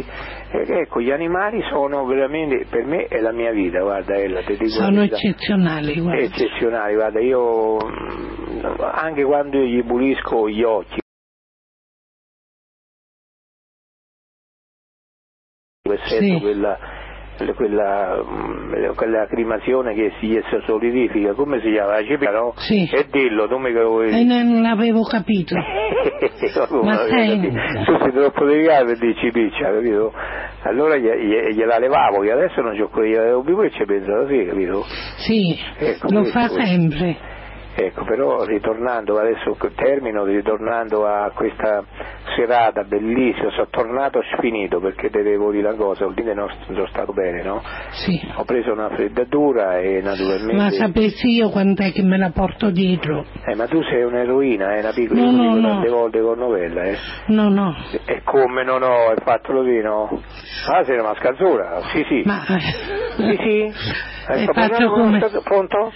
Eh, 0.51 0.79
ecco, 0.81 1.01
gli 1.01 1.11
animali 1.11 1.61
sono 1.69 2.05
veramente, 2.05 2.65
per 2.69 2.85
me 2.85 3.05
è 3.07 3.19
la 3.19 3.31
mia 3.31 3.51
vita, 3.51 3.79
guarda 3.81 4.15
Ella, 4.15 4.41
ti 4.41 4.53
dico 4.53 4.69
Sono 4.69 5.01
eccezionali, 5.03 5.99
guarda. 5.99 6.21
eccezionali, 6.23 6.93
guarda, 6.95 7.19
io 7.19 7.77
mm, 7.77 8.65
anche 8.79 9.23
quando 9.23 9.57
io 9.57 9.65
gli 9.65 9.85
pulisco 9.85 10.47
gli 10.49 10.63
occhi, 10.63 11.01
Sì. 16.05 16.39
quella, 16.39 16.77
quella, 17.55 18.23
mm, 18.23 18.93
quella 18.95 19.25
cremazione 19.27 19.93
che 19.93 20.11
si 20.19 20.39
solidifica, 20.65 21.33
come 21.33 21.59
si 21.61 21.71
chiama? 21.71 21.93
La 21.93 22.03
cipica, 22.03 22.31
no? 22.31 22.53
Sì. 22.57 22.89
E 22.91 23.07
dillo, 23.11 23.47
tu 23.47 23.57
mica 23.57 23.83
vuoi 23.85 24.11
E 24.11 24.23
non 24.23 24.61
l'avevo 24.61 25.03
capito. 25.03 25.55
Ma 26.83 26.95
sei- 27.07 27.39
tu 27.85 27.97
sei 27.99 28.11
troppo 28.13 28.45
delicato 28.45 28.85
per 28.85 28.97
dirci 28.97 29.31
piccia, 29.31 29.71
capito? 29.71 30.13
Allora 30.63 30.97
glie- 30.97 31.17
glie- 31.19 31.53
gliela 31.53 31.77
levavo, 31.77 32.21
che 32.21 32.31
adesso 32.31 32.61
non 32.61 32.77
c'ho 32.77 32.87
quello, 32.89 33.09
gliela 33.09 33.25
levo 33.25 33.41
più 33.43 33.61
e 33.61 33.69
ci 33.71 33.83
penso 33.85 34.11
da 34.11 34.27
sì, 34.27 34.45
capito? 34.45 34.83
Sì, 35.17 35.59
Ecco, 35.77 36.07
lo 36.11 36.23
fa 36.25 36.47
questo. 36.47 36.61
sempre. 36.65 37.17
Ecco, 37.75 38.03
però 38.05 38.43
ritornando, 38.45 39.17
adesso 39.17 39.57
termino, 39.75 40.23
ritornando 40.25 41.07
a 41.07 41.31
questa 41.33 41.83
serata 42.35 42.83
bellissima, 42.83 43.49
sono 43.51 43.67
tornato 43.69 44.21
sfinito 44.35 44.79
perché 44.79 45.09
devo 45.09 45.51
dire 45.51 45.67
una 45.67 45.75
cosa, 45.77 46.05
ultimamente 46.05 46.39
non 46.39 46.49
st- 46.49 46.71
sono 46.73 46.87
stato 46.87 47.13
bene, 47.13 47.41
no? 47.41 47.61
Sì. 47.91 48.19
Ho 48.35 48.43
preso 48.45 48.71
una 48.73 48.89
freddatura 48.89 49.79
e 49.79 50.01
naturalmente... 50.01 50.53
Ma 50.55 50.69
sapessi 50.69 51.29
io 51.29 51.49
quant'è 51.49 51.91
che 51.91 52.03
me 52.03 52.17
la 52.17 52.29
porto 52.31 52.69
dietro? 52.69 53.25
Eh, 53.45 53.55
ma 53.55 53.65
tu 53.67 53.81
sei 53.83 54.03
un'eroina, 54.03 54.75
è 54.75 54.79
una 54.79 54.93
piccola, 54.93 55.21
No, 55.21 55.31
no, 55.31 55.55
no. 55.55 55.61
tante 55.67 55.89
volte 55.89 56.21
con 56.21 56.37
novella, 56.37 56.83
eh. 56.83 56.97
No, 57.27 57.49
no. 57.49 57.75
E 58.05 58.21
come 58.23 58.63
non 58.63 58.83
ho, 58.83 59.07
hai 59.09 59.17
fatto 59.23 59.51
lo 59.51 59.63
vino? 59.63 60.21
Ah, 60.71 60.83
sei 60.83 60.93
una 60.99 61.09
mascalzona, 61.09 61.81
sì 61.91 62.05
sì. 62.07 62.21
Ma 62.25 62.43
Sì 62.45 63.37
sì. 63.41 63.71
Eh, 64.27 64.43
sto 64.43 64.51
una 64.51 64.67
come- 64.89 65.09
mascalzona- 65.19 65.41
Pronto? 65.43 65.91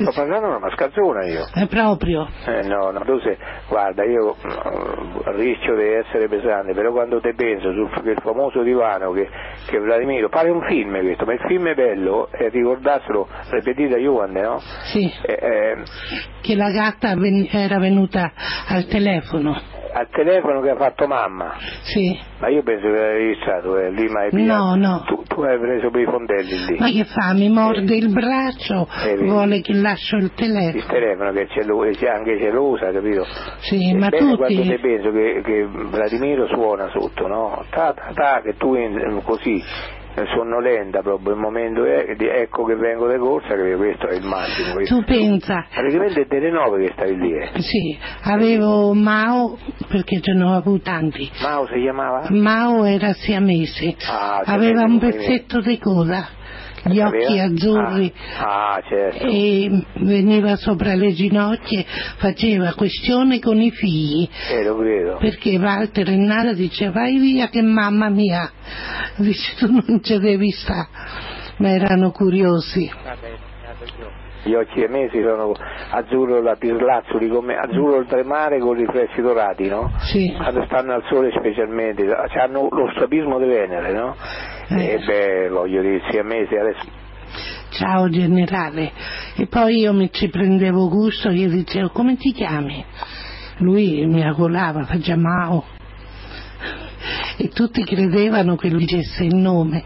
Sto 0.00 0.12
parlando 0.14 0.46
una 0.48 0.58
mascalzona 0.58 1.24
io. 1.26 1.44
è 1.54 1.66
proprio. 1.66 2.28
Eh, 2.46 2.62
no, 2.66 2.90
no, 2.90 3.00
tu 3.04 3.18
sei, 3.20 3.36
guarda, 3.68 4.04
io 4.04 4.34
mm, 4.36 5.18
rischio 5.36 5.76
di 5.76 5.84
essere 5.86 6.28
pesante, 6.28 6.72
però 6.74 6.90
quando 6.92 7.20
te 7.20 7.34
penso 7.34 7.72
sul 7.72 7.90
quel 8.00 8.18
famoso 8.22 8.62
divano 8.62 9.12
che, 9.12 9.28
che 9.66 9.78
Vladimiro, 9.78 10.28
pare 10.28 10.50
un 10.50 10.62
film 10.66 10.98
questo, 11.02 11.24
ma 11.26 11.32
il 11.34 11.40
film 11.46 11.68
è 11.68 11.74
bello, 11.74 12.28
e 12.32 12.48
ricordassero, 12.48 13.28
ripetita 13.50 13.96
Juan, 13.96 14.30
no? 14.32 14.58
Sì. 14.92 15.12
Eh, 15.22 15.32
eh, 15.40 15.76
Che 16.40 16.54
la 16.56 16.70
gatta 16.70 17.14
ven- 17.16 17.48
era 17.50 17.78
venuta 17.78 18.32
al 18.68 18.86
telefono. 18.86 19.80
Al 19.94 20.08
telefono 20.10 20.60
che 20.60 20.70
ha 20.70 20.76
fatto 20.76 21.06
mamma, 21.06 21.54
Sì. 21.82 22.18
ma 22.38 22.48
io 22.48 22.62
penso 22.62 22.86
che 22.86 22.92
l'hai 22.92 23.12
registrato, 23.28 23.76
eh, 23.78 23.90
lì 23.90 24.08
ma 24.08 24.20
hai 24.20 24.30
No, 24.44 24.74
no. 24.74 25.02
Tu, 25.06 25.22
tu 25.24 25.40
hai 25.42 25.58
preso 25.58 25.90
per 25.90 26.00
i 26.00 26.04
fondelli 26.06 26.64
lì. 26.66 26.76
Ma 26.78 26.88
che 26.90 27.04
fa? 27.04 27.32
Mi 27.34 27.48
morde 27.50 27.94
il 27.94 28.10
braccio, 28.10 28.88
Eh, 29.06 29.16
vuole 29.18 29.60
che 29.60 29.74
lascio 29.74 30.16
il 30.16 30.24
il 30.24 30.34
telefono. 30.34 30.84
telefono 30.86 31.32
che 31.32 31.46
c'è 31.46 32.08
anche 32.08 32.38
gelosa, 32.38 32.90
capito? 32.90 33.24
Sì, 33.58 33.90
È 33.90 33.94
ma 33.94 34.08
bene 34.08 34.36
quando 34.36 34.54
tutti... 34.62 34.68
te 34.68 34.78
penso 34.78 35.10
che, 35.12 35.40
che 35.44 35.66
Vladimiro 35.66 36.46
suona 36.48 36.88
sotto, 36.88 37.26
no? 37.26 37.64
Ta 37.70 37.92
ta 37.92 38.10
ta, 38.14 38.40
che 38.42 38.54
tu 38.56 38.74
in- 38.74 39.20
così 39.24 39.56
eh, 39.56 40.01
sonnolenta 40.34 41.00
proprio 41.00 41.32
il 41.34 41.40
momento 41.40 41.84
è, 41.84 42.14
di- 42.16 42.26
ecco 42.28 42.64
che 42.64 42.74
vengo 42.76 43.10
di 43.10 43.18
corsa, 43.18 43.54
che 43.54 43.74
questo 43.76 44.08
è 44.08 44.14
il 44.16 44.24
massimo. 44.24 44.74
questo. 44.74 44.96
Tu 44.96 45.04
pensa, 45.04 45.66
Praticamente 45.72 46.20
è 46.22 46.26
delle 46.26 46.50
nove 46.50 46.86
che 46.86 46.92
stai 46.92 47.16
lì, 47.16 47.32
eh. 47.32 47.48
sì, 47.60 47.98
avevo 48.22 48.92
Mao, 48.94 49.56
perché 49.88 50.20
ce 50.20 50.32
ne 50.34 50.44
ho 50.44 50.54
avuti 50.54 50.82
tanti. 50.82 51.30
Mao 51.42 51.66
si 51.66 51.80
chiamava? 51.80 52.26
Mao 52.30 52.84
era 52.84 53.12
siamese, 53.12 53.96
Ah, 54.08 54.42
aveva 54.44 54.82
un 54.84 54.98
pezzetto 54.98 55.60
di 55.60 55.78
coda, 55.78 56.26
gli 56.84 57.00
occhi 57.00 57.38
azzurri 57.38 58.12
Ah, 58.38 58.74
ah, 58.74 58.82
certo. 58.88 59.26
e 59.26 59.84
veniva 60.00 60.56
sopra 60.56 60.94
le 60.94 61.12
ginocchia, 61.12 61.84
faceva 62.16 62.74
questione 62.74 63.38
con 63.38 63.60
i 63.60 63.70
figli. 63.70 64.28
Eh. 64.50 65.16
Perché 65.20 65.58
Walter 65.58 66.08
e 66.08 66.16
Nara 66.16 66.52
dice 66.52 66.90
vai 66.90 67.18
via 67.18 67.48
che 67.48 67.62
mamma 67.62 68.08
mia, 68.08 68.50
dice 69.16 69.54
tu 69.56 69.70
non 69.70 70.02
ci 70.02 70.18
devi 70.18 70.50
stare, 70.50 70.88
ma 71.58 71.70
erano 71.70 72.10
curiosi. 72.10 72.90
Gli 74.44 74.54
occhi 74.54 74.82
emesi 74.82 75.22
sono 75.22 75.52
azzurro 75.90 76.42
lapislazzuli, 76.42 77.28
come 77.28 77.54
azzurro 77.54 77.98
oltremare 77.98 78.58
con 78.58 78.72
riflessi 78.74 79.20
dorati, 79.20 79.68
no? 79.68 79.92
Sì. 80.00 80.34
Quando 80.36 80.64
stanno 80.64 80.94
al 80.94 81.04
sole 81.08 81.30
specialmente, 81.30 82.02
hanno 82.12 82.66
lo 82.68 82.90
strabismo 82.90 83.38
di 83.38 83.46
Venere, 83.46 83.92
no? 83.92 84.16
Eh. 84.68 84.92
E 84.94 84.98
beh, 84.98 85.48
voglio 85.48 85.82
dire, 85.82 86.00
siamesi 86.10 86.54
adesso 86.54 87.00
Ciao 87.72 88.10
generale. 88.10 88.92
E 89.34 89.46
poi 89.46 89.78
io 89.78 89.94
mi 89.94 90.10
ci 90.12 90.28
prendevo 90.28 90.88
gusto, 90.90 91.30
io 91.30 91.48
dicevo 91.48 91.88
come 91.88 92.16
ti 92.16 92.32
chiami? 92.32 92.84
Lui 93.58 94.04
mi 94.06 94.22
agolava, 94.22 94.84
faceva 94.84 95.20
Mao. 95.20 95.64
E 97.38 97.48
tutti 97.48 97.82
credevano 97.82 98.56
che 98.56 98.68
lui 98.68 98.84
dicesse 98.84 99.24
il 99.24 99.34
nome, 99.34 99.84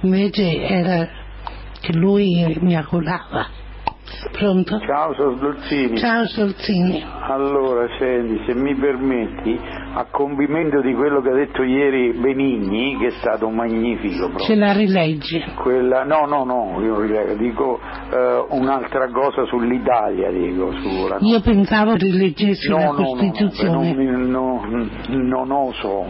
invece 0.00 0.62
era 0.62 1.06
che 1.80 1.92
lui 1.92 2.56
mi 2.60 2.74
agolava. 2.74 3.46
Pronto? 4.32 4.78
Ciao, 4.80 5.14
sono 5.14 5.34
Dolzini. 5.34 5.96
Ciao 5.98 6.26
Solzini. 6.26 7.04
Allora, 7.28 7.86
senti, 7.98 8.40
se 8.46 8.54
mi 8.54 8.74
permetti, 8.74 9.58
a 9.94 10.06
compimento 10.10 10.80
di 10.80 10.94
quello 10.94 11.20
che 11.20 11.30
ha 11.30 11.34
detto 11.34 11.62
ieri 11.62 12.12
Benigni, 12.12 12.96
che 12.98 13.06
è 13.08 13.10
stato 13.18 13.48
magnifico 13.50 14.28
proprio. 14.28 14.44
Ce 14.46 14.54
la 14.54 14.72
rileggi? 14.72 15.42
Quella, 15.56 16.04
no, 16.04 16.26
no, 16.26 16.44
no, 16.44 16.80
io 16.82 17.00
rilego, 17.00 17.34
dico 17.34 17.80
eh, 18.10 18.44
un'altra 18.50 19.08
cosa 19.10 19.44
sull'Italia, 19.46 20.30
dico, 20.30 20.72
sulla... 20.72 21.16
Io 21.20 21.40
pensavo 21.40 21.94
rileggessi 21.94 22.68
No, 22.68 22.76
la 22.78 22.84
no, 22.84 22.92
no, 22.92 22.98
no, 22.98 23.04
Costituzione. 23.04 23.94
beh, 23.94 24.04
non, 24.04 24.90
no, 25.08 25.22
non 25.22 25.50
oso, 25.50 26.04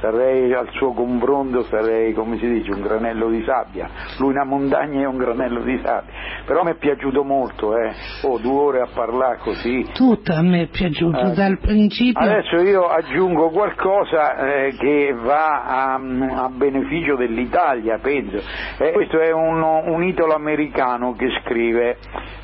sarei 0.00 0.52
al 0.52 0.68
suo 0.72 0.92
confronto, 0.92 1.62
sarei 1.64 2.12
come 2.12 2.38
si 2.38 2.48
dice 2.48 2.70
un 2.72 2.80
granello 2.80 3.28
di 3.28 3.42
sabbia, 3.44 3.88
lui 4.18 4.30
una 4.30 4.44
montagna 4.44 5.00
e 5.00 5.06
un 5.06 5.16
granello 5.16 5.62
di 5.62 5.80
sabbia, 5.82 6.12
però 6.44 6.62
mi 6.62 6.72
è 6.72 6.76
piaciuto 6.76 7.24
molto, 7.24 7.76
eh. 7.76 7.92
oh, 8.22 8.38
due 8.38 8.58
ore 8.60 8.80
a 8.80 8.88
parlare 8.92 9.38
così. 9.38 9.86
Tutto 9.92 10.32
a 10.32 10.42
me 10.42 10.62
è 10.62 10.68
piaciuto, 10.68 11.30
Eh. 11.30 11.34
dal 11.34 11.58
principio. 11.58 12.20
Adesso 12.20 12.56
io 12.62 12.86
aggiungo 12.86 13.50
qualcosa 13.50 14.36
eh, 14.36 14.74
che 14.78 15.14
va 15.14 15.64
a, 15.64 15.94
a 15.94 16.48
beneficio 16.48 17.16
dell'Italia, 17.16 17.98
penso. 17.98 18.36
Eh, 18.78 18.92
questo 18.92 19.18
è 19.20 19.32
un, 19.32 19.62
un 19.62 20.02
italo 20.04 20.34
americano 20.34 21.12
che 21.12 21.28
scrive, 21.42 21.98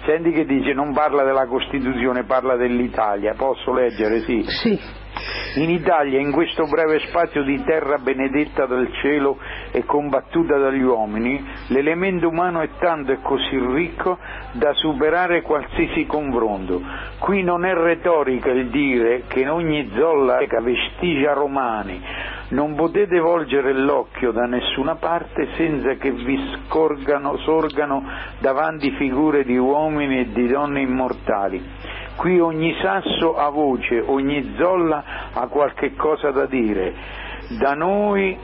senti 0.06 0.30
che 0.30 0.44
dice 0.44 0.72
non 0.72 0.92
parla 0.92 1.24
della 1.24 1.46
Costituzione, 1.46 2.24
parla 2.24 2.56
dell'Italia, 2.56 3.34
posso 3.36 3.72
leggere? 3.72 4.20
Sì. 4.20 4.42
Sì. 4.42 5.02
In 5.56 5.70
Italia, 5.70 6.18
in 6.18 6.32
questo 6.32 6.66
breve 6.66 6.98
spazio 7.06 7.44
di 7.44 7.62
terra 7.62 7.98
benedetta 7.98 8.66
dal 8.66 8.90
cielo 9.00 9.38
e 9.70 9.84
combattuta 9.84 10.58
dagli 10.58 10.82
uomini, 10.82 11.42
l'elemento 11.68 12.28
umano 12.28 12.60
è 12.60 12.70
tanto 12.78 13.12
e 13.12 13.18
così 13.22 13.56
ricco 13.58 14.18
da 14.52 14.72
superare 14.74 15.42
qualsiasi 15.42 16.06
confronto. 16.06 16.82
Qui 17.18 17.42
non 17.42 17.64
è 17.64 17.72
retorica 17.72 18.50
il 18.50 18.68
dire 18.70 19.24
che 19.28 19.40
in 19.40 19.50
ogni 19.50 19.90
zolla 19.94 20.38
reca 20.38 20.60
vestigia 20.60 21.32
romani. 21.32 22.02
Non 22.48 22.74
potete 22.74 23.18
volgere 23.20 23.72
l'occhio 23.72 24.30
da 24.30 24.44
nessuna 24.44 24.96
parte 24.96 25.48
senza 25.56 25.94
che 25.94 26.10
vi 26.10 26.38
scorgano, 26.54 27.38
sorgano 27.38 28.04
davanti 28.38 28.90
figure 28.92 29.44
di 29.44 29.56
uomini 29.56 30.18
e 30.18 30.32
di 30.32 30.46
donne 30.48 30.80
immortali. 30.80 31.62
Qui 32.16 32.38
ogni 32.40 32.74
sasso 32.80 33.36
ha 33.36 33.48
voce, 33.50 34.00
ogni 34.00 34.54
zolla 34.56 35.04
ha 35.32 35.46
qualche 35.48 35.94
cosa 35.94 36.30
da 36.30 36.46
dire. 36.46 36.94
Da 37.58 37.74
noi, 37.74 38.36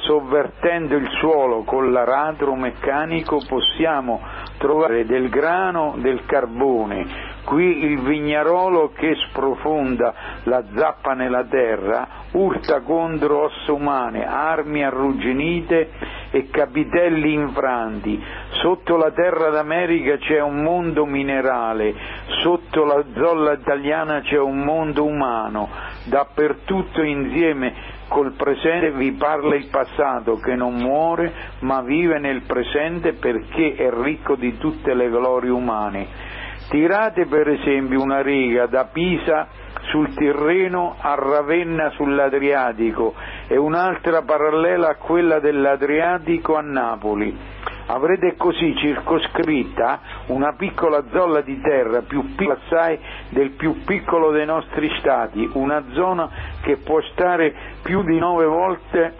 sovvertendo 0.00 0.96
il 0.96 1.08
suolo 1.18 1.62
con 1.62 1.92
l'aratro 1.92 2.54
meccanico, 2.54 3.42
possiamo 3.46 4.20
trovare 4.58 5.04
del 5.04 5.28
grano, 5.28 5.94
del 5.98 6.24
carbone. 6.26 7.34
Qui 7.44 7.84
il 7.84 8.00
vignarolo 8.00 8.90
che 8.92 9.14
sprofonda 9.28 10.14
la 10.44 10.64
zappa 10.74 11.12
nella 11.12 11.44
terra 11.44 12.24
urta 12.32 12.80
contro 12.80 13.44
ossa 13.44 13.72
umane, 13.72 14.26
armi 14.26 14.84
arrugginite 14.84 15.90
e 16.30 16.48
capitelli 16.50 17.32
infranti. 17.32 18.20
Sotto 18.62 18.96
la 18.96 19.12
terra 19.12 19.50
d'America 19.50 20.16
c'è 20.16 20.40
un 20.40 20.60
mondo 20.62 21.06
minerale, 21.06 21.94
sotto 22.42 22.84
la 22.84 23.04
zolla 23.14 23.52
italiana 23.52 24.20
c'è 24.22 24.38
un 24.38 24.58
mondo 24.58 25.04
umano. 25.04 25.68
Dappertutto 26.04 27.02
insieme 27.02 27.94
col 28.08 28.32
presente 28.32 28.92
vi 28.92 29.12
parla 29.12 29.54
il 29.54 29.68
passato 29.68 30.36
che 30.36 30.54
non 30.54 30.74
muore 30.74 31.32
ma 31.60 31.82
vive 31.82 32.18
nel 32.18 32.42
presente 32.42 33.14
perché 33.14 33.74
è 33.74 33.90
ricco 33.90 34.36
di 34.36 34.58
tutte 34.58 34.94
le 34.94 35.08
glorie 35.08 35.50
umane. 35.50 36.34
Tirate 36.68 37.26
per 37.26 37.48
esempio 37.48 38.02
una 38.02 38.22
riga 38.22 38.66
da 38.66 38.88
Pisa 38.92 39.46
sul 39.90 40.12
Tirreno 40.14 40.96
a 40.98 41.14
Ravenna 41.14 41.90
sull'Adriatico 41.90 43.14
e 43.46 43.56
un'altra 43.56 44.22
parallela 44.22 44.88
a 44.88 44.96
quella 44.96 45.38
dell'Adriatico 45.38 46.56
a 46.56 46.62
Napoli. 46.62 47.54
Avrete 47.88 48.34
così 48.36 48.74
circoscritta 48.76 50.00
una 50.26 50.54
piccola 50.54 51.04
zolla 51.12 51.40
di 51.40 51.60
terra 51.60 52.02
più 52.02 52.34
piccola 52.34 52.58
assai 52.64 52.98
del 53.28 53.50
più 53.50 53.84
piccolo 53.84 54.32
dei 54.32 54.44
nostri 54.44 54.90
stati, 54.98 55.48
una 55.52 55.84
zona 55.92 56.28
che 56.62 56.78
può 56.78 57.00
stare 57.12 57.54
più 57.82 58.02
di 58.02 58.18
nove 58.18 58.44
volte 58.44 59.14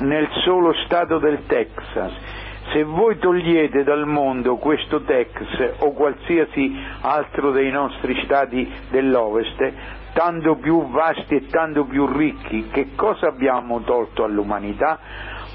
nel 0.00 0.28
solo 0.44 0.74
stato 0.84 1.18
del 1.18 1.46
Texas. 1.46 2.12
Se 2.72 2.84
voi 2.84 3.18
togliete 3.18 3.82
dal 3.82 4.06
mondo 4.06 4.56
questo 4.56 5.02
Texas 5.02 5.78
o 5.78 5.92
qualsiasi 5.92 6.72
altro 7.00 7.50
dei 7.50 7.70
nostri 7.70 8.20
stati 8.24 8.70
dell'Ovest, 8.90 9.72
tanto 10.12 10.54
più 10.54 10.88
vasti 10.90 11.34
e 11.34 11.46
tanto 11.46 11.84
più 11.84 12.06
ricchi, 12.06 12.68
che 12.70 12.94
cosa 12.94 13.26
abbiamo 13.26 13.80
tolto 13.80 14.22
all'umanità? 14.22 14.98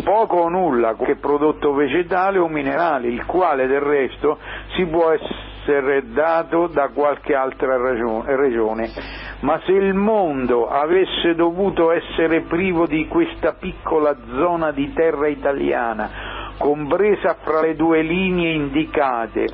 Poco 0.04 0.38
o 0.38 0.50
nulla, 0.50 0.96
che 0.96 1.16
prodotto 1.16 1.74
vegetale 1.74 2.38
o 2.38 2.48
minerale, 2.48 3.08
il 3.08 3.26
quale 3.26 3.66
del 3.68 3.80
resto 3.80 4.38
si 4.76 4.86
può 4.86 5.12
essere 5.12 6.12
dato 6.12 6.68
da 6.68 6.90
qualche 6.90 7.34
altra 7.34 7.78
regione. 7.78 8.92
Ma 9.40 9.60
se 9.66 9.72
il 9.72 9.94
mondo 9.94 10.68
avesse 10.70 11.34
dovuto 11.36 11.92
essere 11.92 12.42
privo 12.42 12.86
di 12.88 13.08
questa 13.08 13.54
piccola 13.54 14.16
zona 14.36 14.72
di 14.72 14.94
terra 14.94 15.28
italiana, 15.28 16.10
compresa 16.58 17.38
fra 17.42 17.62
le 17.62 17.76
due 17.76 18.02
linee 18.02 18.54
indicate, 18.54 19.48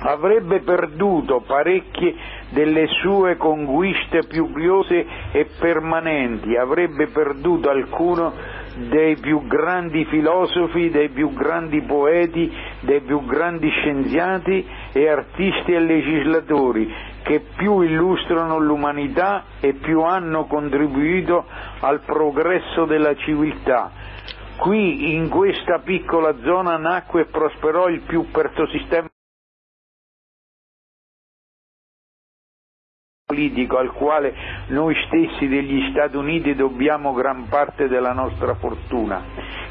avrebbe 0.00 0.60
perduto 0.60 1.42
parecchie 1.46 2.14
delle 2.50 2.86
sue 3.02 3.36
conquiste 3.36 4.26
più 4.26 4.50
griose 4.52 5.06
e 5.32 5.48
permanenti, 5.58 6.56
avrebbe 6.56 7.08
perduto 7.08 7.70
alcuno 7.70 8.32
dei 8.76 9.16
più 9.16 9.46
grandi 9.46 10.04
filosofi, 10.04 10.90
dei 10.90 11.08
più 11.08 11.32
grandi 11.32 11.80
poeti, 11.80 12.52
dei 12.80 13.00
più 13.00 13.24
grandi 13.24 13.68
scienziati 13.70 14.66
e 14.92 15.08
artisti 15.08 15.72
e 15.72 15.80
legislatori 15.80 16.92
che 17.22 17.44
più 17.56 17.80
illustrano 17.80 18.58
l'umanità 18.58 19.44
e 19.60 19.72
più 19.74 20.02
hanno 20.02 20.44
contribuito 20.44 21.44
al 21.80 22.00
progresso 22.02 22.84
della 22.84 23.16
civiltà. 23.16 23.90
Qui 24.58 25.12
in 25.14 25.28
questa 25.28 25.80
piccola 25.80 26.34
zona 26.44 26.76
nacque 26.76 27.22
e 27.22 27.26
prosperò 27.26 27.88
il 27.88 28.02
più 28.02 28.30
perto 28.30 28.66
sistema 28.68 29.08
politico 33.26 33.76
al 33.76 33.90
quale 33.90 34.32
noi 34.68 34.94
stessi 35.08 35.48
degli 35.48 35.90
Stati 35.90 36.16
Uniti 36.16 36.54
dobbiamo 36.54 37.12
gran 37.12 37.48
parte 37.48 37.88
della 37.88 38.12
nostra 38.12 38.54
fortuna. 38.54 39.20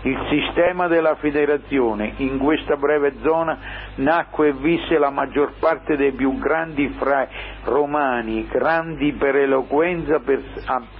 Il 0.02 0.19
sistema 0.30 0.88
della 0.88 1.15
federazione 1.15 2.15
in 2.18 2.38
questa 2.38 2.76
breve 2.76 3.14
zona 3.22 3.57
nacque 3.95 4.49
e 4.49 4.53
visse 4.56 4.98
la 4.98 5.10
maggior 5.10 5.53
parte 5.57 5.95
dei 5.95 6.11
più 6.11 6.38
grandi 6.38 6.90
fra 6.98 7.30
romani, 7.64 8.45
grandi 8.45 9.14
per 9.14 9.38
eloquenza, 9.38 10.19
per 10.19 10.44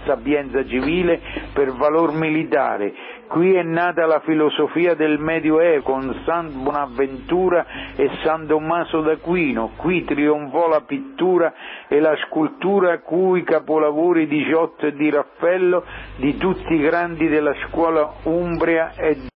sapienza 0.06 0.66
civile, 0.66 1.20
per 1.52 1.74
valor 1.74 2.14
militare, 2.14 2.94
Qui 3.28 3.54
è 3.56 3.64
nata 3.64 4.06
la 4.06 4.20
filosofia 4.20 4.94
del 4.94 5.20
Medioevo 5.20 5.84
con 5.84 6.22
San 6.26 6.64
Bonaventura 6.64 7.66
e 7.96 8.10
San 8.24 8.46
Tommaso 8.46 9.02
d'Aquino, 9.02 9.72
qui 9.76 10.04
trionfò 10.06 10.68
la 10.68 10.82
pittura 10.82 11.54
e 11.88 12.00
la 12.00 12.16
scultura 12.26 13.00
cui 13.00 13.44
capolavori 13.44 14.28
di 14.28 14.46
Giotto 14.46 14.86
e 14.86 14.94
di 14.94 15.10
Raffaello, 15.10 15.84
di 16.18 16.38
tutti 16.38 16.74
i 16.74 16.80
grandi 16.80 17.28
della 17.28 17.56
scuola 17.68 18.14
umbria 18.24 18.94
e 18.96 19.34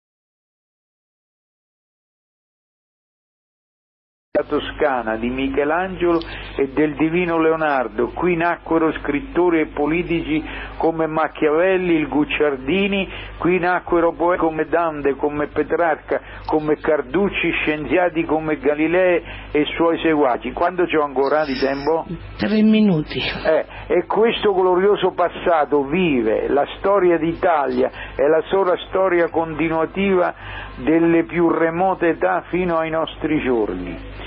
toscana 4.47 5.17
di 5.17 5.29
Michelangelo 5.31 6.21
e 6.57 6.69
del 6.69 6.95
divino 6.95 7.39
Leonardo. 7.39 8.11
Qui 8.15 8.37
nacquero 8.37 8.93
scrittori 9.01 9.61
e 9.61 9.67
politici 9.67 10.43
come 10.77 11.07
Machiavelli, 11.07 11.95
il 11.95 12.07
Gucciardini, 12.07 13.09
qui 13.39 13.59
nacquero 13.59 14.13
poeti 14.13 14.41
come 14.41 14.67
Dante, 14.67 15.17
come 15.17 15.49
Petrarca, 15.49 16.21
come 16.47 16.77
Carducci, 16.77 17.51
scienziati 17.51 18.25
come 18.25 18.59
Galilei 18.59 19.23
e 19.51 19.61
i 19.61 19.67
suoi 19.75 19.99
seguaci. 19.99 20.53
Quando 20.53 20.85
c'ho 20.85 21.03
ancora 21.03 21.45
di 21.45 21.59
tempo? 21.59 22.07
Tre 22.37 22.63
minuti. 22.63 23.19
Eh, 23.19 23.65
e 23.89 24.07
questo 24.07 24.55
glorioso 24.55 25.13
passato 25.13 25.83
vive, 25.85 26.49
la 26.49 26.67
storia 26.79 27.19
d'Italia 27.19 27.91
è 28.15 28.27
la 28.27 28.43
sola 28.49 28.77
storia 28.89 29.29
continuativa 29.31 30.33
delle 30.77 31.25
più 31.25 31.51
remote 31.51 32.09
età 32.09 32.45
fino 32.49 32.77
ai 32.77 32.91
nostri 32.91 33.41
giorni 33.43 34.27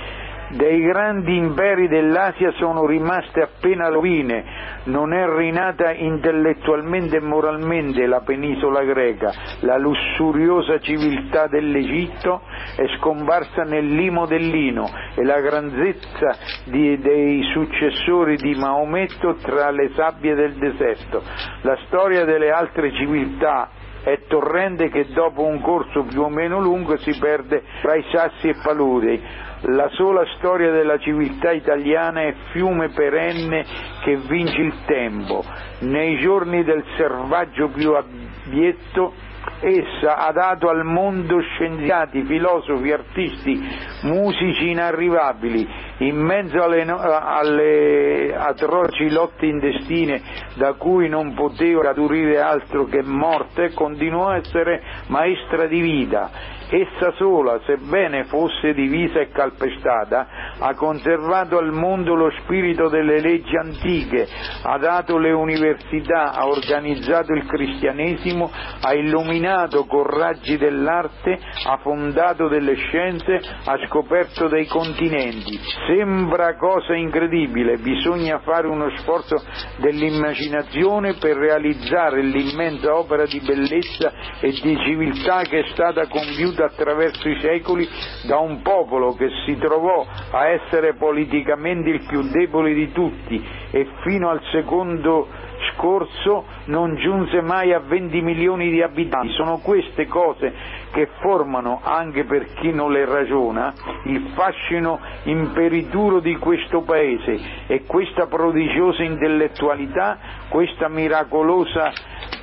dei 0.55 0.81
grandi 0.81 1.35
imperi 1.35 1.87
dell'Asia 1.87 2.51
sono 2.57 2.85
rimaste 2.85 3.41
appena 3.41 3.87
rovine, 3.87 4.43
non 4.85 5.13
è 5.13 5.25
rinata 5.27 5.93
intellettualmente 5.93 7.17
e 7.17 7.21
moralmente 7.21 8.05
la 8.05 8.21
penisola 8.21 8.83
greca, 8.83 9.31
la 9.61 9.77
lussuriosa 9.77 10.79
civiltà 10.79 11.47
dell'Egitto 11.47 12.41
è 12.75 12.85
scomparsa 12.97 13.63
nel 13.63 13.93
limo 13.93 14.25
dell'Ino 14.25 14.89
e 15.15 15.23
la 15.23 15.39
grandezza 15.39 16.35
di, 16.65 16.97
dei 16.99 17.43
successori 17.53 18.35
di 18.37 18.55
Maometto 18.55 19.35
tra 19.35 19.71
le 19.71 19.91
sabbie 19.95 20.35
del 20.35 20.53
deserto. 20.53 21.21
La 21.61 21.77
storia 21.85 22.25
delle 22.25 22.49
altre 22.51 22.91
civiltà 22.93 23.69
è 24.03 24.19
torrente 24.27 24.89
che 24.89 25.07
dopo 25.13 25.43
un 25.43 25.61
corso 25.61 26.03
più 26.03 26.21
o 26.21 26.29
meno 26.29 26.59
lungo 26.59 26.97
si 26.97 27.17
perde 27.19 27.63
tra 27.81 27.95
i 27.95 28.05
sassi 28.11 28.49
e 28.49 28.55
paludi 28.63 29.21
la 29.63 29.89
sola 29.89 30.25
storia 30.37 30.71
della 30.71 30.97
civiltà 30.97 31.51
italiana 31.51 32.21
è 32.21 32.33
fiume 32.51 32.89
perenne 32.89 33.63
che 34.03 34.17
vince 34.17 34.59
il 34.59 34.73
tempo. 34.85 35.43
Nei 35.81 36.17
giorni 36.17 36.63
del 36.63 36.83
selvaggio 36.97 37.67
più 37.67 37.93
abietto 37.93 39.13
essa 39.61 40.17
ha 40.17 40.31
dato 40.31 40.69
al 40.69 40.83
mondo 40.83 41.39
scienziati, 41.39 42.23
filosofi, 42.23 42.91
artisti, 42.91 43.59
musici 44.03 44.69
inarrivabili, 44.69 45.67
in 45.99 46.17
mezzo 46.17 46.63
alle, 46.63 46.81
alle 46.81 48.35
atroci 48.35 49.09
lotte 49.09 49.45
intestine 49.45 50.21
da 50.55 50.73
cui 50.73 51.09
non 51.09 51.33
poteva 51.33 51.83
scaturire 51.83 52.39
altro 52.39 52.85
che 52.85 53.03
morte, 53.03 53.73
continuò 53.73 54.29
a 54.29 54.37
essere 54.37 54.81
maestra 55.07 55.67
di 55.67 55.79
vita 55.79 56.59
Essa 56.73 57.11
sola, 57.17 57.59
sebbene 57.65 58.23
fosse 58.23 58.73
divisa 58.73 59.19
e 59.19 59.27
calpestata, 59.27 60.25
ha 60.57 60.73
conservato 60.73 61.57
al 61.57 61.73
mondo 61.73 62.15
lo 62.15 62.31
spirito 62.39 62.87
delle 62.87 63.19
leggi 63.19 63.57
antiche, 63.57 64.25
ha 64.63 64.77
dato 64.77 65.17
le 65.17 65.33
università, 65.33 66.31
ha 66.31 66.47
organizzato 66.47 67.33
il 67.33 67.45
cristianesimo, 67.45 68.49
ha 68.83 68.93
illuminato 68.93 69.83
con 69.83 70.03
raggi 70.03 70.55
dell'arte, 70.55 71.37
ha 71.65 71.75
fondato 71.79 72.47
delle 72.47 72.75
scienze, 72.75 73.41
ha 73.65 73.77
scoperto 73.87 74.47
dei 74.47 74.65
continenti. 74.67 75.59
Sembra 75.87 76.55
cosa 76.55 76.95
incredibile, 76.95 77.79
bisogna 77.79 78.39
fare 78.45 78.67
uno 78.67 78.89
sforzo 78.95 79.43
dell'immaginazione 79.75 81.15
per 81.15 81.35
realizzare 81.35 82.21
l'immensa 82.21 82.95
opera 82.95 83.25
di 83.25 83.41
bellezza 83.45 84.13
e 84.39 84.51
di 84.51 84.77
civiltà 84.85 85.41
che 85.41 85.59
è 85.59 85.67
stata 85.73 86.07
compiuta 86.07 86.59
attraverso 86.63 87.27
i 87.29 87.39
secoli 87.41 87.87
da 88.27 88.37
un 88.39 88.61
popolo 88.61 89.13
che 89.13 89.29
si 89.45 89.57
trovò 89.57 90.05
a 90.31 90.47
essere 90.47 90.93
politicamente 90.93 91.89
il 91.89 92.05
più 92.07 92.21
debole 92.29 92.73
di 92.73 92.91
tutti 92.91 93.43
e 93.71 93.87
fino 94.03 94.29
al 94.29 94.41
secondo 94.51 95.27
scorso 95.73 96.45
non 96.65 96.95
giunse 96.97 97.41
mai 97.41 97.73
a 97.73 97.79
20 97.79 98.21
milioni 98.21 98.69
di 98.69 98.81
abitanti. 98.81 99.33
Sono 99.33 99.59
queste 99.59 100.07
cose 100.07 100.53
che 100.91 101.07
formano, 101.19 101.79
anche 101.83 102.25
per 102.25 102.53
chi 102.55 102.71
non 102.71 102.91
le 102.91 103.05
ragiona, 103.05 103.73
il 104.05 104.31
fascino 104.33 104.99
imperituro 105.23 106.19
di 106.19 106.35
questo 106.37 106.81
paese 106.81 107.39
e 107.67 107.83
questa 107.85 108.27
prodigiosa 108.27 109.03
intellettualità, 109.03 110.17
questa 110.49 110.87
miracolosa 110.89 111.91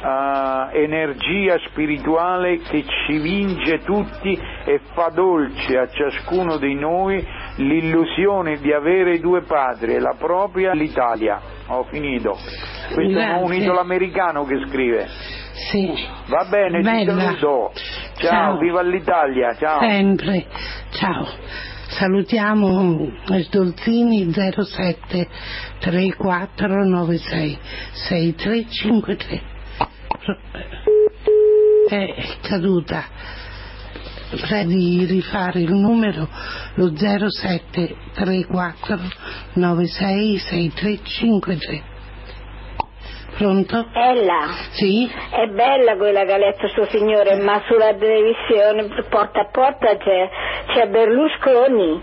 uh, 0.01 0.75
energia 0.77 1.59
spirituale 1.69 2.59
che 2.59 2.85
ci 2.85 3.19
vince 3.19 3.79
tutti 3.81 4.39
e 4.65 4.81
fa 4.93 5.09
dolce 5.09 5.79
a 5.79 5.89
ciascuno 5.89 6.57
di 6.57 6.75
noi 6.75 7.25
l'illusione 7.57 8.59
di 8.59 8.73
avere 8.73 9.19
due 9.19 9.43
padri, 9.43 9.99
la 9.99 10.15
propria 10.19 10.73
e 10.73 10.77
l'Italia. 10.77 11.41
Ho 11.69 11.85
finito. 11.85 12.37
Questo 12.95 13.19
Grazie. 13.19 13.41
è 13.41 13.43
un 13.43 13.53
idolo 13.53 13.81
americano 13.81 14.45
che 14.45 14.61
scrive. 14.67 15.07
Sì. 15.71 15.93
Va 16.29 16.47
bene, 16.49 16.81
Bella. 16.81 17.13
ti 17.15 17.19
saluto. 17.19 17.73
Ciao, 18.15 18.31
ciao, 18.31 18.59
viva 18.59 18.83
l'Italia, 18.83 19.55
ciao. 19.55 19.81
Sempre, 19.81 20.47
ciao. 20.91 21.27
Salutiamo 21.89 23.11
Sdolzini 23.25 24.31
07 24.31 25.29
3496 25.81 27.59
6353. 27.93 29.48
È 31.89 32.15
caduta. 32.43 33.05
Prego 34.41 34.69
di 34.69 35.07
rifare 35.07 35.61
il 35.61 35.73
numero 35.73 36.29
lo 36.75 36.93
07 36.95 37.97
34 38.13 38.99
96 39.55 40.37
6353 40.37 41.97
Pronto? 43.39 43.89
Ella. 43.95 44.49
Sì? 44.73 45.09
È 45.09 45.47
bella 45.47 45.97
quella 45.97 46.25
che 46.25 46.33
ha 46.33 46.39
letto 46.39 46.67
suo 46.69 46.87
signore, 46.87 47.37
ma 47.41 47.63
sulla 47.69 47.95
televisione 47.95 48.89
porta 49.09 49.43
a 49.43 49.49
porta 49.49 49.97
c'è, 49.97 50.29
c'è 50.75 50.89
Berlusconi. 50.89 52.03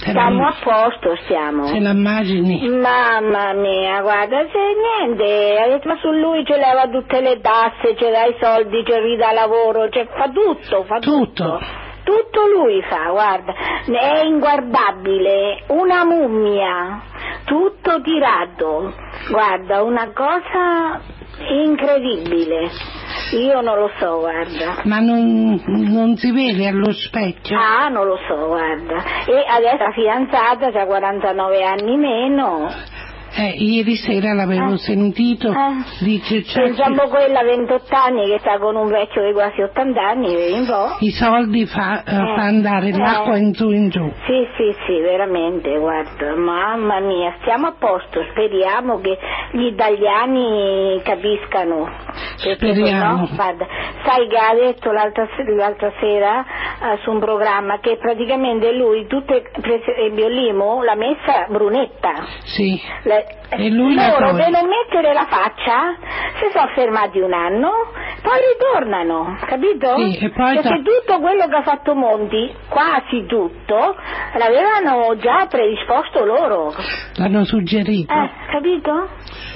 Stiamo 0.00 0.46
a 0.46 0.54
posto, 0.62 1.14
stiamo. 1.24 1.66
Se 1.66 1.78
la 1.78 1.90
immagini? 1.90 2.68
Mamma 2.68 3.52
mia, 3.52 4.00
guarda, 4.00 4.46
se 4.50 4.58
niente, 5.08 5.80
ma 5.84 5.96
su 6.00 6.10
lui 6.10 6.44
ce 6.46 6.56
leva 6.56 6.88
tutte 6.88 7.20
le 7.20 7.38
tasse, 7.40 7.94
ce 7.96 8.10
dà 8.10 8.24
i 8.24 8.36
soldi, 8.40 8.82
ce 8.86 8.98
ridà 8.98 9.32
lavoro, 9.32 9.90
cioè 9.90 10.06
fa 10.06 10.30
tutto, 10.30 10.84
fa 10.84 10.98
tutto. 11.00 11.60
Tutto 12.02 12.46
lui 12.46 12.82
fa, 12.88 13.10
guarda, 13.10 13.52
è 13.84 14.24
inguardabile, 14.24 15.64
una 15.68 16.04
mummia, 16.04 17.02
tutto 17.44 18.00
tirato, 18.00 18.94
guarda, 19.28 19.82
una 19.82 20.10
cosa 20.12 21.18
incredibile. 21.48 22.70
Io 23.32 23.60
non 23.60 23.78
lo 23.78 23.90
so, 23.98 24.18
guarda. 24.18 24.82
Ma 24.84 24.98
non, 24.98 25.62
non 25.66 26.16
si 26.16 26.32
vede 26.32 26.66
allo 26.66 26.92
specchio? 26.92 27.56
Ah, 27.58 27.88
non 27.88 28.06
lo 28.06 28.18
so, 28.28 28.46
guarda. 28.46 29.24
E 29.26 29.44
adesso 29.48 29.84
la 29.84 29.92
fidanzata 29.92 30.66
ha 30.66 30.86
49 30.86 31.62
anni 31.62 31.96
meno. 31.96 32.68
Eh, 33.32 33.54
ieri 33.58 33.94
sera 33.94 34.32
l'avevo 34.34 34.76
sentito, 34.76 35.52
dice 36.00 36.42
c'è 36.42 36.62
Pensiamo 36.64 37.06
quella 37.08 37.42
28 37.42 37.94
anni 37.94 38.26
che 38.26 38.38
sta 38.40 38.58
con 38.58 38.74
un 38.74 38.88
vecchio 38.88 39.24
di 39.24 39.32
quasi 39.32 39.62
80 39.62 40.00
anni, 40.00 40.34
po'. 40.66 40.96
i 40.98 41.10
soldi 41.10 41.64
fa, 41.66 42.02
eh, 42.02 42.12
Eh, 42.14 42.34
fa 42.34 42.42
andare 42.42 42.88
eh. 42.88 42.96
l'acqua 42.98 43.36
in 43.36 43.54
su 43.54 43.70
in 43.70 43.88
giù. 43.88 44.10
Sì, 44.26 44.46
sì, 44.56 44.74
sì, 44.84 45.00
veramente, 45.00 45.76
guarda, 45.78 46.34
mamma 46.34 46.98
mia, 47.00 47.36
stiamo 47.40 47.68
a 47.68 47.74
posto, 47.78 48.20
speriamo 48.32 49.00
che 49.00 49.16
gli 49.52 49.64
italiani 49.66 51.00
capiscano. 51.04 51.88
Speriamo. 52.36 53.28
guarda, 53.34 53.66
sai 54.04 54.26
che 54.28 54.36
ha 54.36 54.54
detto 54.54 54.90
l'altra, 54.92 55.28
l'altra 55.56 55.92
sera 56.00 56.40
eh, 56.42 56.98
su 57.02 57.10
un 57.10 57.20
programma 57.20 57.78
che 57.80 57.96
praticamente 57.98 58.72
lui, 58.72 59.06
tutte, 59.06 59.42
per 59.60 59.70
esempio 59.86 60.26
Limo, 60.28 60.82
l'ha 60.82 60.94
messa 60.96 61.46
brunetta. 61.48 62.12
Sì. 62.44 62.80
Le- 63.04 63.19
Loro 63.56 64.32
non 64.50 64.66
mettere 64.68 65.12
la 65.12 65.26
faccia 65.28 65.96
si 66.38 66.46
sono 66.52 66.68
fermati 66.74 67.18
un 67.18 67.32
anno, 67.32 67.70
poi 68.22 68.38
ritornano, 68.52 69.36
capito? 69.46 69.96
Sì, 70.12 70.28
poi 70.30 70.54
Perché 70.54 70.68
ta- 70.68 70.76
tutto 70.82 71.20
quello 71.20 71.46
che 71.48 71.56
ha 71.56 71.62
fatto 71.62 71.94
Monti, 71.94 72.52
quasi 72.68 73.26
tutto, 73.26 73.96
l'avevano 74.38 75.16
già 75.18 75.46
predisposto 75.48 76.24
loro. 76.24 76.72
L'hanno 77.16 77.44
suggerito. 77.44 78.12
Eh, 78.12 78.30
capito? 78.50 79.08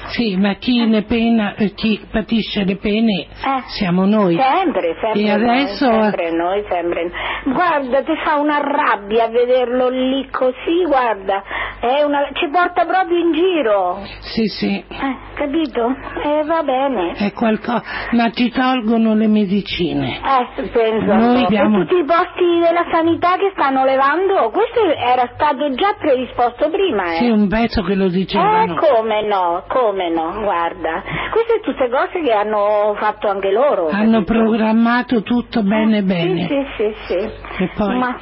Sì, 0.08 0.36
ma 0.36 0.54
chi 0.54 0.84
ne 0.86 1.02
pena, 1.02 1.54
eh, 1.56 1.72
chi 1.74 2.00
patisce 2.10 2.64
le 2.64 2.76
pene 2.76 3.26
siamo 3.68 4.04
noi. 4.04 4.36
Sempre, 4.36 4.96
sempre. 5.00 5.20
E 5.22 5.30
adesso 5.30 5.90
noi, 5.90 6.02
sempre 6.02 6.30
noi, 6.32 6.64
sempre. 6.68 7.10
Guarda, 7.44 8.02
ti 8.02 8.12
fa 8.24 8.36
una 8.36 8.58
rabbia 8.58 9.28
vederlo 9.28 9.88
lì 9.88 10.28
così, 10.30 10.84
guarda, 10.86 11.42
è 11.80 12.02
una... 12.02 12.28
ci 12.32 12.48
porta 12.50 12.84
proprio 12.84 13.18
in 13.18 13.32
giro. 13.32 13.98
Sì, 14.20 14.46
sì, 14.46 14.84
Eh, 14.88 15.16
capito? 15.34 15.94
E 16.22 16.44
va 16.44 16.62
bene. 16.62 17.12
è 17.16 17.32
qualcosa, 17.32 17.82
ma 18.12 18.30
ci 18.30 18.50
tolgono 18.50 19.14
le 19.14 19.26
medicine. 19.26 20.18
Eh, 20.18 20.68
penso. 20.70 21.12
Noi 21.14 21.40
E 21.42 21.44
abbiamo- 21.44 21.80
tutti 21.84 21.96
i 22.00 22.04
posti 22.04 22.58
della 22.60 22.84
sanità 22.90 23.36
che 23.36 23.50
stanno 23.54 23.84
levando, 23.84 24.50
questo 24.50 24.80
era 24.84 25.28
stato 25.34 25.72
già 25.74 25.94
predisposto 25.98 26.70
prima, 26.70 27.12
eh. 27.14 27.16
Sì, 27.18 27.28
un 27.30 27.48
pezzo 27.48 27.82
che 27.82 27.94
lo 27.94 28.06
Eh, 28.06 28.10
dicevano. 28.10 28.74
come 28.76 29.22
no, 29.26 29.64
come 29.68 29.93
no, 29.94 30.40
guarda. 30.42 31.02
Queste 31.30 31.60
tutte 31.62 31.88
cose 31.88 32.20
che 32.20 32.32
hanno 32.32 32.94
fatto 32.98 33.28
anche 33.28 33.50
loro. 33.50 33.88
Hanno 33.88 34.22
programmato 34.24 35.22
tutto 35.22 35.62
bene 35.62 36.02
bene. 36.02 36.46
Sì, 36.46 36.66
sì, 36.76 36.94
sì. 37.06 37.66
Poi? 37.76 37.98
Ma 37.98 38.16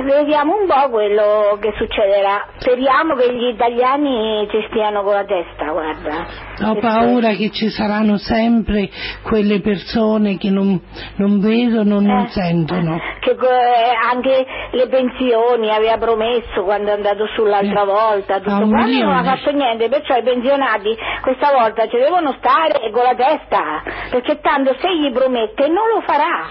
vediamo 0.00 0.56
un 0.60 0.66
po' 0.66 0.88
quello 0.90 1.58
che 1.60 1.72
succederà. 1.76 2.46
Speriamo 2.58 3.14
che 3.14 3.32
gli 3.34 3.48
italiani 3.48 4.46
ci 4.50 4.64
stiano 4.70 5.02
con 5.02 5.14
la 5.14 5.24
testa, 5.24 5.70
guarda. 5.70 6.26
Ho 6.64 6.76
paura 6.76 7.30
che 7.30 7.50
ci 7.50 7.68
saranno 7.68 8.16
sempre 8.16 8.88
quelle 9.22 9.60
persone 9.60 10.38
che 10.38 10.50
non, 10.50 10.80
non 11.16 11.40
vedono, 11.40 12.00
non 12.00 12.24
Eh. 12.24 12.28
sentono. 12.28 12.98
Che 13.20 13.30
eh, 13.30 13.94
anche 14.10 14.46
le 14.72 14.88
pensioni 14.88 15.70
aveva 15.70 15.96
promesso 15.98 16.62
quando 16.62 16.90
è 16.90 16.94
andato 16.94 17.26
su 17.34 17.44
l'altra 17.44 17.84
volta, 17.84 18.38
tutto 18.38 18.68
quanto 18.68 18.98
non 19.04 19.12
ha 19.14 19.24
fatto 19.24 19.50
niente, 19.50 19.88
perciò 19.88 20.16
i 20.16 20.22
pensionati 20.22 20.96
questa 21.22 21.52
volta 21.52 21.86
ci 21.88 21.96
devono 21.96 22.34
stare 22.38 22.90
con 22.90 23.02
la 23.02 23.14
testa, 23.14 23.82
perché 24.10 24.40
tanto 24.40 24.74
se 24.80 24.88
gli 24.96 25.12
promette 25.12 25.66
non 25.68 25.88
lo 25.94 26.02
farà, 26.06 26.46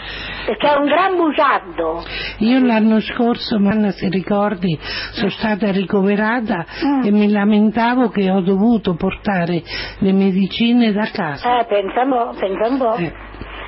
perché 0.45 0.68
è 0.68 0.77
un 0.77 0.85
gran 0.85 1.15
bugiardo. 1.15 2.03
Io 2.39 2.65
l'anno 2.65 2.99
scorso, 3.01 3.30
Manna 3.60 3.91
se 3.91 4.10
ricordi, 4.10 4.78
sono 5.14 5.30
stata 5.30 5.72
ricoverata 5.72 6.66
Mm. 6.86 7.03
e 7.06 7.12
mi 7.12 7.30
lamentavo 7.30 8.10
che 8.10 8.30
ho 8.30 8.41
dovuto 8.41 8.95
portare 8.95 9.62
le 9.99 10.12
medicine 10.14 10.91
da 10.91 11.08
casa. 11.12 11.60
Eh, 11.60 11.66
pensa 11.66 12.02
un 12.03 12.10
po', 12.10 12.40
pensa 12.40 12.68
un 12.68 12.78
po'. 12.78 12.95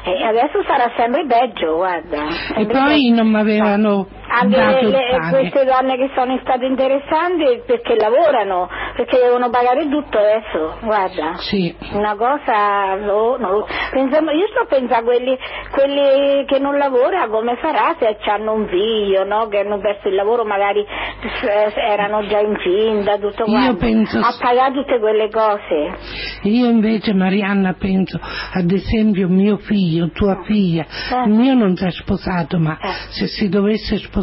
E 0.05 0.21
adesso 0.21 0.61
sarà 0.67 0.91
sempre 0.97 1.25
peggio, 1.25 1.75
guarda. 1.75 2.27
E 2.27 2.53
sempre 2.55 2.65
poi 2.65 3.09
non 3.11 3.27
mi 3.29 3.37
avevano 3.39 4.07
Anche 4.35 4.81
le- 4.87 5.19
queste 5.29 5.63
donne 5.65 5.95
che 5.95 6.09
sono 6.15 6.37
state 6.41 6.65
interessanti 6.65 7.61
perché 7.65 7.95
lavorano, 7.95 8.67
perché 8.95 9.17
devono 9.19 9.49
pagare 9.49 9.87
tutto 9.87 10.17
adesso, 10.17 10.77
guarda. 10.81 11.35
Sì. 11.37 11.75
Una 11.91 12.15
cosa, 12.15 12.95
no, 12.95 13.37
no. 13.37 13.65
Pensiamo- 13.91 14.31
io 14.31 14.47
sto 14.47 14.65
pensando 14.67 14.81
a 14.95 15.03
quelli, 15.03 15.37
quelli 15.71 16.45
che 16.45 16.57
non 16.59 16.77
lavorano 16.77 17.31
come 17.31 17.57
farà 17.57 17.95
se 17.99 18.17
hanno 18.29 18.53
un 18.53 18.67
figlio, 18.67 19.23
no? 19.23 19.47
Che 19.47 19.59
hanno 19.59 19.79
perso 19.79 20.07
il 20.07 20.15
lavoro, 20.15 20.43
magari 20.45 20.79
eh, 20.81 21.73
erano 21.91 22.25
già 22.27 22.39
incinta, 22.39 23.17
tutto 23.17 23.43
quanto. 23.45 23.75
penso- 23.77 24.17
A 24.19 24.35
pagare 24.39 24.73
tutte 24.73 24.99
quelle 24.99 25.29
cose. 25.29 25.95
Io 26.43 26.65
invece, 26.69 27.13
Marianna, 27.13 27.73
penso, 27.77 28.19
ad 28.53 28.71
esempio, 28.71 29.27
mio 29.27 29.57
figlio, 29.57 30.09
tua 30.09 30.41
figlia, 30.43 30.83
Eh. 31.11 31.23
il 31.27 31.33
mio 31.33 31.53
non 31.53 31.75
si 31.75 31.85
è 31.85 31.91
sposato, 31.91 32.57
ma 32.57 32.77
se 33.09 33.27
si 33.27 33.47
dovesse 33.49 33.97
sposare, 33.97 34.21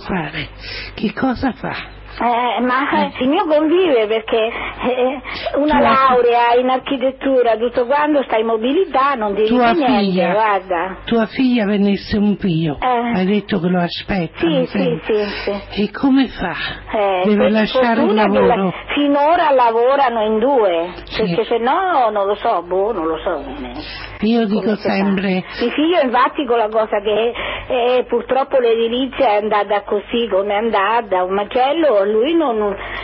che 0.95 1.13
cosa 1.13 1.53
fa? 1.53 1.99
Eh, 2.23 2.61
ma 2.61 3.09
il 3.19 3.29
mio 3.29 3.47
convive 3.47 4.07
perché 4.07 4.37
eh, 4.37 5.21
una 5.57 5.79
Tua- 5.79 5.89
laurea 5.89 6.55
in 6.61 6.69
architettura, 6.69 7.57
tutto 7.57 7.87
quanto, 7.87 8.23
sta 8.25 8.37
in 8.37 8.45
mobilità, 8.47 9.15
non 9.15 9.35
ti 9.35 9.45
Tua 9.45 9.71
niente, 9.73 9.97
figlia, 10.03 10.33
guarda. 10.33 10.97
tua 11.07 11.27
figlia 11.27 11.65
venisse 11.65 12.19
un 12.19 12.37
figlio, 12.37 12.77
Eh. 12.79 13.13
hai 13.15 13.25
detto 13.27 13.59
che 13.61 13.69
lo 13.69 13.81
aspettano 13.81 14.67
Sì, 14.67 14.67
sì, 14.67 15.01
sì, 15.05 15.25
sì. 15.73 15.83
E 15.83 15.91
come 15.93 16.27
fa? 16.29 16.53
Eh, 16.93 17.23
Deve 17.27 17.49
lasciare 17.49 18.03
il 18.03 18.13
lavoro? 18.13 18.47
la- 18.47 18.73
finora 18.93 19.51
lavorano 19.53 20.23
in 20.25 20.39
due, 20.41 20.93
perché 21.17 21.45
se 21.45 21.57
no 21.59 22.11
non 22.11 22.27
lo 22.27 22.35
so, 22.35 22.63
boh, 22.67 22.93
non 22.93 23.07
lo 23.07 23.17
so. 23.19 24.10
Io 24.21 24.47
dico 24.47 24.75
si 24.77 24.83
fa. 24.83 24.95
sempre, 24.95 25.45
Mio 25.61 25.71
figlio 25.71 26.01
infatti 26.03 26.45
con 26.45 26.59
la 26.59 26.69
cosa 26.69 27.01
che 27.01 27.33
eh, 27.69 28.05
purtroppo 28.09 28.59
l'edilizia 28.59 29.31
è 29.31 29.43
andata 29.43 29.83
così 29.83 30.29
come 30.31 30.53
è 30.53 30.57
andata, 30.57 31.23
un 31.25 31.35
macello, 31.35 32.05
lui 32.05 32.35
non, 32.35 32.57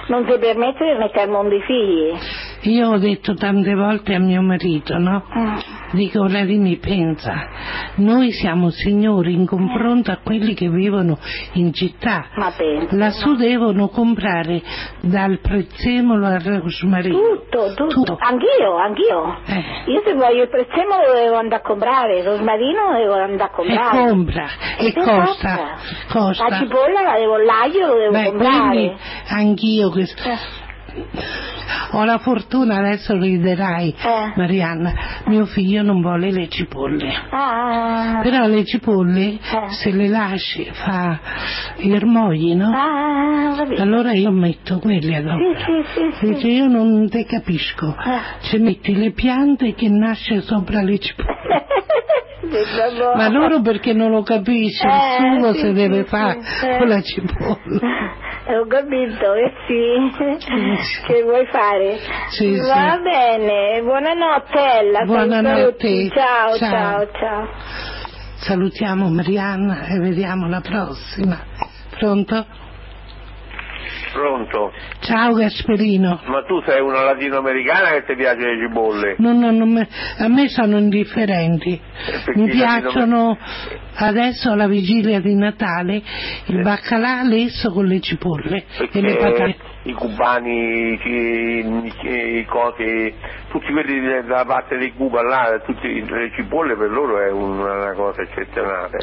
non 0.08 0.26
si 0.28 0.38
permette 0.38 0.84
di 0.84 0.98
mettere 0.98 1.22
al 1.22 1.30
mondo 1.30 1.54
i 1.54 1.62
figli. 1.62 2.12
io 2.74 2.88
ho 2.90 2.98
detto 2.98 3.34
tante 3.34 3.74
volte 3.74 4.14
a 4.14 4.18
mio 4.18 4.42
marito, 4.42 4.98
no? 4.98 5.24
Dico, 5.96 6.24
Vladimir, 6.26 6.78
pensa, 6.78 7.32
noi 7.96 8.30
siamo 8.30 8.68
signori 8.68 9.32
in 9.32 9.46
confronto 9.46 10.10
a 10.10 10.18
quelli 10.22 10.52
che 10.52 10.68
vivono 10.68 11.16
in 11.54 11.72
città. 11.72 12.26
Lassù 12.90 13.34
devono 13.34 13.88
comprare 13.88 14.60
dal 15.00 15.38
prezzemolo 15.40 16.26
al 16.26 16.40
rosmarino. 16.40 17.16
Tutto, 17.50 17.72
tutto. 17.88 18.18
Anch'io, 18.20 18.76
anch'io. 18.76 19.38
Eh. 19.46 19.90
Io 19.90 20.02
se 20.04 20.12
voglio 20.12 20.42
il 20.42 20.50
prezzemolo 20.50 21.06
lo 21.06 21.14
devo 21.14 21.36
andare 21.36 21.62
a 21.62 21.66
comprare, 21.66 22.18
il 22.18 22.24
rosmarino 22.24 22.92
devo 22.98 23.14
andare 23.14 23.42
a 23.44 23.46
E 23.46 23.50
comprare. 23.54 24.08
compra, 24.10 24.46
e 24.78 24.92
che 24.92 25.00
costa, 25.02 25.54
La 25.56 25.76
costa. 26.12 26.58
cipolla 26.58 27.00
la 27.02 27.14
devo, 27.16 27.38
l'aglio 27.38 27.86
lo 27.86 27.94
devo 27.94 28.10
Beh, 28.12 28.24
comprare. 28.26 28.68
quindi 28.68 28.96
anch'io 29.30 29.90
che 29.90 30.04
ho 31.92 32.04
la 32.04 32.18
fortuna, 32.18 32.76
adesso 32.78 33.16
riderai, 33.18 33.94
Eh. 33.98 34.32
Marianna, 34.36 34.92
mio 35.26 35.46
figlio 35.46 35.82
non 35.82 36.00
vuole 36.00 36.30
le 36.30 36.48
cipolle. 36.48 37.12
Ah, 37.30 38.20
Però 38.22 38.46
le 38.46 38.64
cipolle, 38.64 39.38
se 39.68 39.90
le 39.92 40.08
lasci, 40.08 40.68
fa 40.72 41.18
i 41.78 41.90
ermogli, 41.92 42.54
no? 42.54 42.70
ah. 42.74 43.56
Allora 43.78 44.12
io 44.12 44.30
metto 44.30 44.78
quelle 44.78 45.16
ad 45.16 45.26
opera. 45.26 45.58
Sì, 45.64 45.82
sì, 45.94 46.10
sì, 46.18 46.32
Dice, 46.34 46.46
io 46.48 46.66
non 46.66 47.08
te 47.08 47.24
capisco. 47.24 47.94
Ci 48.42 48.58
metti 48.58 48.94
le 48.94 49.12
piante 49.12 49.74
che 49.74 49.88
nasce 49.88 50.40
sopra 50.42 50.82
le 50.82 50.98
cipolle. 50.98 51.34
Ma 53.14 53.28
loro 53.28 53.60
perché 53.62 53.92
non 53.94 54.10
lo 54.10 54.22
capisce, 54.22 54.86
il 54.86 55.44
Eh, 55.44 55.52
sì, 55.54 55.58
sì, 55.60 55.72
deve 55.72 56.02
sì, 56.02 56.08
fare 56.08 56.38
eh. 56.38 56.78
con 56.78 56.88
la 56.88 57.00
cipolla. 57.00 57.80
Ho 58.48 58.66
capito, 58.68 59.34
eh 59.34 59.52
sì. 59.66 61.04
che 61.06 61.22
vuoi 61.22 61.46
fare? 61.46 61.98
Sì, 62.30 62.56
Va 62.58 62.92
sì. 62.96 63.02
bene, 63.02 63.80
buonanotte 63.82 64.58
Ella. 64.80 65.04
Buonanotte. 65.04 66.08
Ciao, 66.10 66.56
Ciao. 66.56 66.70
ciao, 66.70 67.10
ciao. 67.18 67.48
Salutiamo 68.36 69.08
Marianna 69.08 69.86
e 69.86 69.98
vediamo 69.98 70.46
la 70.48 70.60
prossima. 70.60 71.38
Pronto? 71.98 72.46
Pronto? 74.12 74.72
Ciao 75.00 75.32
Gasperino. 75.32 76.20
Ma 76.26 76.42
tu 76.44 76.60
sei 76.66 76.80
una 76.80 77.02
latinoamericana 77.02 77.90
che 77.90 78.04
ti 78.06 78.14
piace 78.14 78.38
le 78.40 78.66
cipolle? 78.68 79.14
No, 79.18 79.32
no, 79.32 79.50
non 79.50 79.70
me- 79.72 79.88
a 80.18 80.28
me 80.28 80.48
sono 80.48 80.78
indifferenti. 80.78 81.80
perché 82.24 82.40
Mi 82.40 82.44
i 82.46 82.56
latino- 82.56 82.80
piacciono 82.90 83.38
adesso 83.96 84.50
alla 84.50 84.68
vigilia 84.68 85.20
di 85.20 85.34
Natale 85.34 86.02
il 86.46 86.62
baccalà 86.62 87.22
lesso 87.22 87.70
con 87.72 87.86
le 87.86 88.00
cipolle 88.00 88.64
e 88.92 89.00
le 89.00 89.16
patate. 89.16 89.56
I 89.86 89.92
cubani, 89.92 90.98
i, 91.00 92.44
cosi, 92.48 93.14
tutti 93.50 93.70
quelli 93.72 94.00
dalla 94.26 94.44
parte 94.44 94.78
di 94.78 94.92
Cuba 94.92 95.22
là, 95.22 95.60
tutte 95.64 95.86
le 95.86 96.32
cipolle 96.34 96.76
per 96.76 96.90
loro 96.90 97.20
è 97.20 97.30
una, 97.30 97.72
una 97.74 97.92
cosa 97.92 98.22
eccezionale. 98.22 98.98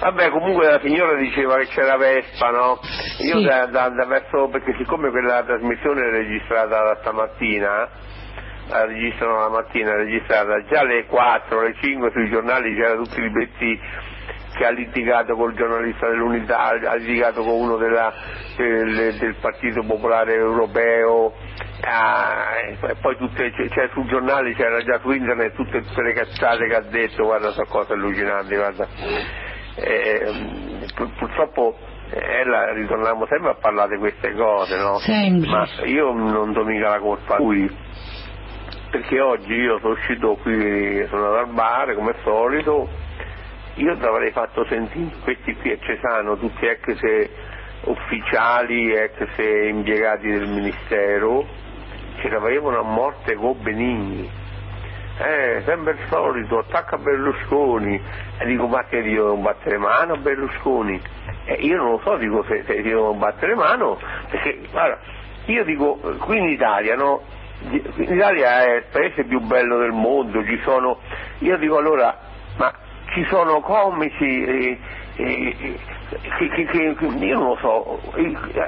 Vabbè, 0.00 0.30
comunque 0.30 0.66
la 0.66 0.80
signora 0.82 1.16
diceva 1.16 1.58
che 1.58 1.66
c'era 1.68 1.96
Vespa, 1.96 2.50
no? 2.50 2.80
Io 3.18 3.38
Sì. 3.38 3.44
da, 3.44 3.66
da- 3.66 3.88
da 3.90 4.04
verso, 4.06 4.48
perché 4.50 4.74
siccome 4.78 5.10
quella 5.10 5.44
trasmissione 5.44 6.00
è 6.00 6.10
registrata 6.10 6.82
da 6.82 6.96
stamattina, 7.02 7.88
la 8.70 8.86
registrano 8.86 9.38
la 9.40 9.48
mattina, 9.48 9.94
registrata 9.96 10.62
già 10.64 10.80
alle 10.80 11.04
4, 11.06 11.58
alle 11.60 11.74
5 11.80 12.10
sui 12.12 12.30
giornali 12.30 12.74
c'erano 12.74 13.02
tutti 13.02 13.20
i 13.22 13.30
pezzi 13.30 13.80
che 14.56 14.64
ha 14.66 14.70
litigato 14.70 15.34
col 15.36 15.54
giornalista 15.54 16.08
dell'Unità, 16.08 16.68
ha 16.70 16.94
litigato 16.94 17.42
con 17.42 17.54
uno 17.60 17.76
della- 17.76 18.12
del, 18.56 19.14
del 19.18 19.34
Partito 19.40 19.82
Popolare 19.84 20.34
Europeo, 20.34 21.32
ah, 21.82 22.56
e 22.88 22.94
poi 23.00 23.16
tutte, 23.16 23.50
c'è 23.52 23.88
sul 23.92 24.06
giornale, 24.08 24.52
c'era 24.54 24.82
già 24.82 24.98
su 25.00 25.10
internet 25.12 25.54
tutte, 25.54 25.82
tutte 25.82 26.02
le 26.02 26.12
cazzate 26.12 26.66
che 26.66 26.74
ha 26.74 26.80
detto, 26.82 27.24
guarda 27.24 27.50
sono 27.52 27.66
cose 27.68 27.92
allucinanti, 27.92 28.54
guarda. 28.54 28.86
Eh, 29.76 30.86
pur- 30.94 31.12
purtroppo 31.16 31.76
eh, 32.10 32.40
ella 32.40 32.72
ritorniamo 32.72 33.24
sempre 33.28 33.50
a 33.50 33.54
parlare 33.54 33.94
di 33.94 33.98
queste 33.98 34.34
cose, 34.34 34.76
no? 34.76 34.98
Sempre. 34.98 35.48
Ma 35.48 35.66
io 35.84 36.12
non 36.12 36.52
do 36.52 36.64
mica 36.64 36.90
la 36.90 36.98
colpa 36.98 37.36
a 37.36 37.38
lui, 37.38 37.70
perché 38.90 39.20
oggi 39.20 39.54
io 39.54 39.78
sono 39.78 39.92
uscito 39.92 40.34
qui, 40.42 41.06
sono 41.08 41.26
andato 41.26 41.46
al 41.46 41.54
bar 41.54 41.94
come 41.94 42.10
al 42.10 42.16
solito, 42.22 42.88
io 43.74 43.96
ti 43.96 44.04
avrei 44.04 44.32
fatto 44.32 44.64
sentire 44.66 45.14
questi 45.22 45.54
qui 45.56 45.72
a 45.72 45.78
Cesano, 45.78 46.36
tutti 46.36 46.66
ex 46.66 47.28
ufficiali, 47.84 48.92
ex 48.92 49.26
impiegati 49.38 50.28
del 50.28 50.48
ministero, 50.48 51.46
ce 52.20 52.28
l'avevano 52.28 52.80
a 52.80 52.82
morte 52.82 53.34
con 53.34 53.56
Benigni. 53.62 54.28
Eh, 55.18 55.62
sempre 55.66 55.92
il 55.92 55.98
solito, 56.08 56.58
attacca 56.58 56.96
Berlusconi. 56.96 58.00
E 58.38 58.46
dico, 58.46 58.66
ma 58.66 58.84
che 58.84 59.02
devo 59.02 59.36
battere 59.36 59.76
mano 59.76 60.14
a 60.14 60.16
Berlusconi? 60.16 61.00
E 61.44 61.54
io 61.60 61.76
non 61.76 61.90
lo 61.92 62.00
so, 62.02 62.16
dico 62.16 62.42
se, 62.44 62.64
se 62.66 62.82
devo 62.82 63.12
battere 63.14 63.54
mano, 63.54 63.98
perché 64.30 64.60
guarda, 64.70 64.98
io 65.44 65.64
dico, 65.64 65.96
qui 66.18 66.38
in 66.38 66.48
Italia, 66.48 66.96
no? 66.96 67.22
In 67.62 68.14
Italia 68.14 68.64
è 68.64 68.74
il 68.76 68.84
paese 68.90 69.24
più 69.24 69.40
bello 69.40 69.78
del 69.78 69.92
mondo, 69.92 70.42
ci 70.44 70.58
sono, 70.64 70.98
io 71.40 71.56
dico 71.58 71.76
allora, 71.76 72.16
ma 72.56 72.72
ci 73.12 73.24
sono 73.30 73.60
comici, 73.60 74.44
eh, 74.44 74.78
eh, 75.16 75.78
che, 76.38 76.48
che- 76.48 76.64
che- 76.64 76.94
che- 76.96 77.24
io 77.24 77.38
non 77.38 77.48
lo 77.48 77.56
so, 77.60 78.00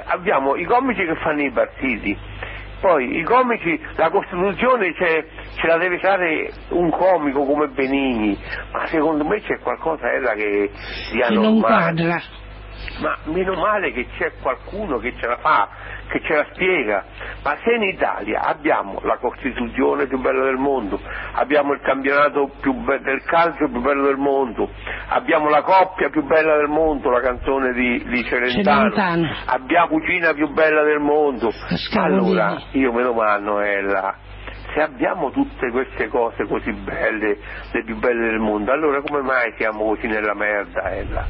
abbiamo 0.05 0.55
i 0.55 0.65
comici 0.65 1.03
che 1.05 1.15
fanno 1.15 1.41
i 1.41 1.49
partiti, 1.51 2.15
poi 2.81 3.17
i 3.17 3.23
comici, 3.23 3.81
la 3.95 4.09
Costituzione 4.11 4.93
c'è- 4.93 5.25
ce 5.55 5.67
la 5.67 5.77
deve 5.77 5.97
fare 5.99 6.51
un 6.69 6.89
comico 6.91 7.45
come 7.45 7.69
Benigni, 7.69 8.37
ma 8.71 8.87
secondo 8.89 9.25
me 9.25 9.41
c'è 9.41 9.57
qualcosa 9.59 10.11
ella 10.11 10.33
che 10.33 10.69
Che 11.27 11.33
non 11.33 11.59
quadra. 11.61 12.21
Ma 12.99 13.17
meno 13.25 13.53
male 13.55 13.91
che 13.91 14.07
c'è 14.17 14.33
qualcuno 14.41 14.97
che 14.97 15.13
ce 15.19 15.27
la 15.27 15.37
fa, 15.37 15.67
che 16.07 16.21
ce 16.21 16.33
la 16.35 16.45
spiega. 16.53 17.03
Ma 17.43 17.57
se 17.63 17.73
in 17.73 17.83
Italia 17.83 18.41
abbiamo 18.41 18.99
la 19.03 19.17
Costituzione 19.17 20.07
più 20.07 20.19
bella 20.19 20.43
del 20.45 20.57
mondo, 20.57 20.99
abbiamo 21.33 21.73
il 21.73 21.81
campionato 21.81 22.51
più 22.61 22.73
be- 22.73 22.99
del 23.01 23.21
calcio 23.23 23.67
più 23.69 23.81
bello 23.81 24.03
del 24.05 24.17
mondo, 24.17 24.69
abbiamo 25.09 25.49
la 25.49 25.61
coppia 25.61 26.09
più 26.09 26.23
bella 26.23 26.55
del 26.57 26.67
mondo, 26.69 27.09
la 27.09 27.21
canzone 27.21 27.73
di, 27.73 28.03
di 28.05 28.23
Celentano, 28.25 28.89
Celentano. 28.91 29.35
abbiamo 29.45 29.81
la 29.83 29.87
cucina 29.87 30.33
più 30.33 30.49
bella 30.53 30.83
del 30.83 30.99
mondo, 30.99 31.51
Scavolini. 31.51 32.19
allora 32.19 32.61
io 32.71 32.93
me 32.93 33.01
lo 33.03 33.13
mando 33.13 33.59
Ella. 33.59 34.15
Se 34.73 34.81
abbiamo 34.81 35.29
tutte 35.31 35.69
queste 35.69 36.07
cose 36.07 36.45
così 36.47 36.71
belle, 36.71 37.37
le 37.71 37.83
più 37.83 37.95
belle 37.97 38.29
del 38.29 38.39
mondo, 38.39 38.71
allora 38.71 39.01
come 39.01 39.21
mai 39.21 39.53
siamo 39.57 39.85
così 39.85 40.07
nella 40.07 40.33
merda, 40.33 40.91
Ella? 40.91 41.27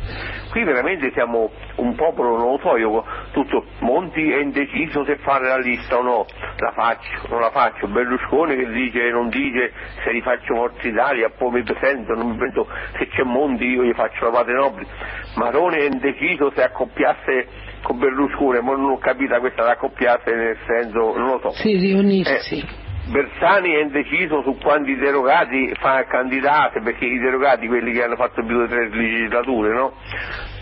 Qui 0.49 0.63
veramente 0.63 1.11
siamo 1.11 1.51
un 1.75 1.95
popolo, 1.95 2.37
non 2.37 2.51
lo 2.51 2.59
so, 2.61 2.77
io 2.77 3.03
tutto, 3.31 3.65
Monti 3.79 4.31
è 4.31 4.39
indeciso 4.39 5.03
se 5.03 5.17
fare 5.17 5.47
la 5.47 5.57
lista 5.57 5.97
o 5.97 6.03
no, 6.03 6.25
la 6.57 6.71
faccio, 6.71 7.27
non 7.29 7.41
la 7.41 7.49
faccio, 7.49 7.87
Berlusconi 7.87 8.55
che 8.55 8.69
dice 8.69 9.09
non 9.09 9.29
dice 9.29 9.73
se 10.03 10.11
rifaccio 10.11 10.55
Forza 10.55 10.87
Italia, 10.87 11.29
poi 11.35 11.51
mi 11.51 11.63
presento, 11.63 12.13
non 12.13 12.29
mi 12.29 12.37
presento, 12.37 12.67
se 12.97 13.07
c'è 13.07 13.23
Monti 13.23 13.65
io 13.65 13.83
gli 13.83 13.93
faccio 13.93 14.25
la 14.25 14.31
patria 14.31 14.55
nobile, 14.55 14.87
Maroni 15.35 15.77
è 15.77 15.85
indeciso 15.85 16.51
se 16.55 16.63
accoppiasse 16.63 17.47
con 17.81 17.97
Berlusconi, 17.99 18.61
ma 18.61 18.71
non 18.75 18.91
ho 18.91 18.97
capito 18.97 19.37
questa 19.39 19.63
da 19.63 19.71
accoppiarsi 19.71 20.33
nel 20.33 20.57
senso, 20.65 21.17
non 21.17 21.27
lo 21.27 21.39
so. 21.39 21.51
Sì, 21.51 21.75
riunirsi. 21.75 22.59
Eh, 22.59 22.82
Bersani 23.05 23.73
è 23.73 23.81
indeciso 23.81 24.41
su 24.43 24.57
quanti 24.61 24.95
derogati 24.95 25.73
fa 25.79 26.05
candidate, 26.05 26.81
perché 26.81 27.05
i 27.05 27.19
derogati, 27.19 27.67
quelli 27.67 27.91
che 27.91 28.03
hanno 28.03 28.15
fatto 28.15 28.43
più 28.45 28.61
di 28.61 28.67
tre 28.69 28.89
legislature, 28.89 29.73
no? 29.73 29.93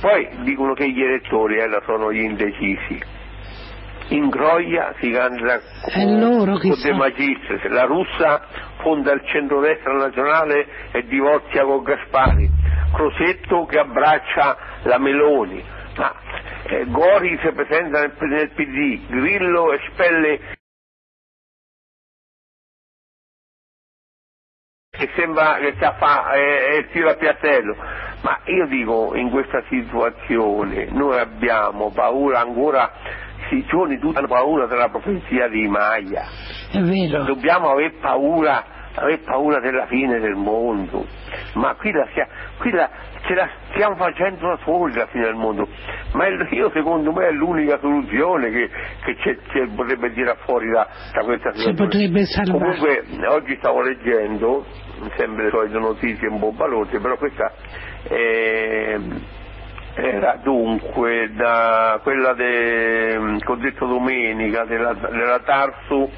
Poi 0.01 0.27
dicono 0.41 0.73
che 0.73 0.89
gli 0.89 1.01
elettori 1.01 1.57
eh, 1.57 1.81
sono 1.85 2.11
gli 2.11 2.21
indecisi. 2.21 2.99
In 4.09 4.27
Groia 4.29 4.93
si 4.99 5.11
candida 5.11 5.61
È 5.85 6.03
loro 6.03 6.57
con 6.57 6.75
De. 6.81 6.93
Magistris, 6.93 7.63
la 7.69 7.83
russa 7.83 8.45
fonda 8.81 9.13
il 9.13 9.21
centrodestra 9.25 9.93
nazionale 9.93 10.67
e 10.91 11.05
divorzia 11.05 11.63
con 11.63 11.83
Gaspari, 11.83 12.49
Crosetto 12.91 13.65
che 13.65 13.77
abbraccia 13.77 14.57
la 14.83 14.97
Meloni, 14.97 15.63
ma 15.95 16.13
eh, 16.63 16.85
Gori 16.87 17.39
si 17.41 17.51
presenta 17.53 18.01
nel, 18.01 18.13
nel 18.19 18.49
PD, 18.49 19.07
Grillo 19.07 19.71
espelle 19.73 20.59
che 25.01 25.09
sembra 25.15 25.55
che 25.59 25.73
sta 25.77 25.89
a 25.89 25.93
fa, 25.93 26.29
è 26.31 26.75
il 26.77 26.89
tiro 26.91 27.09
a 27.09 27.15
piattello. 27.15 27.75
Ma 28.21 28.37
io 28.45 28.67
dico, 28.67 29.15
in 29.15 29.31
questa 29.31 29.63
situazione 29.67 30.89
noi 30.91 31.17
abbiamo 31.17 31.89
paura 31.91 32.41
ancora, 32.41 32.91
i 33.49 33.65
giorni 33.65 33.97
tutti 33.97 34.17
hanno 34.19 34.27
paura 34.27 34.67
della 34.67 34.89
profezia 34.89 35.47
di 35.47 35.67
vero. 35.67 36.27
Dobbiamo 37.23 37.71
aver 37.71 37.93
paura, 37.99 38.63
aver 38.93 39.21
paura 39.23 39.59
della 39.59 39.87
fine 39.87 40.19
del 40.19 40.35
mondo. 40.35 41.07
Ma 41.55 41.73
qui, 41.73 41.91
la, 41.91 42.07
qui 42.59 42.69
la- 42.69 42.89
ce 43.31 43.35
la 43.35 43.49
stiamo 43.71 43.95
facendo 43.95 44.47
da 44.47 44.57
soli 44.63 44.93
la 44.93 45.07
fine 45.07 45.23
del 45.25 45.35
mondo. 45.35 45.67
Ma 46.13 46.25
è- 46.25 46.53
io 46.53 46.69
secondo 46.71 47.11
me 47.13 47.27
è 47.27 47.31
l'unica 47.31 47.79
soluzione 47.79 48.49
che, 48.51 48.69
che 49.03 49.15
c'è- 49.15 49.37
c'è- 49.47 49.67
potrebbe 49.73 50.11
tirare 50.13 50.37
fuori 50.43 50.69
da, 50.69 50.87
da 51.13 51.23
questa 51.23 51.51
Si 51.53 51.59
situazione. 51.61 52.09
Comunque 52.51 53.03
oggi 53.27 53.55
stavo 53.57 53.81
leggendo, 53.81 54.65
sempre 55.15 55.45
le 55.45 55.49
solite 55.49 55.77
notizie 55.79 56.27
un 56.27 56.39
po' 56.39 56.51
balorde, 56.51 56.99
però 56.99 57.15
questa 57.17 57.51
eh, 58.09 58.99
era 59.93 60.39
dunque 60.43 61.31
da 61.33 61.99
quella 62.03 62.33
de, 62.33 63.37
che 63.39 63.51
ho 63.51 63.55
detto 63.55 63.85
domenica 63.85 64.65
della, 64.65 64.93
della 64.93 65.39
Tarsu 65.39 66.09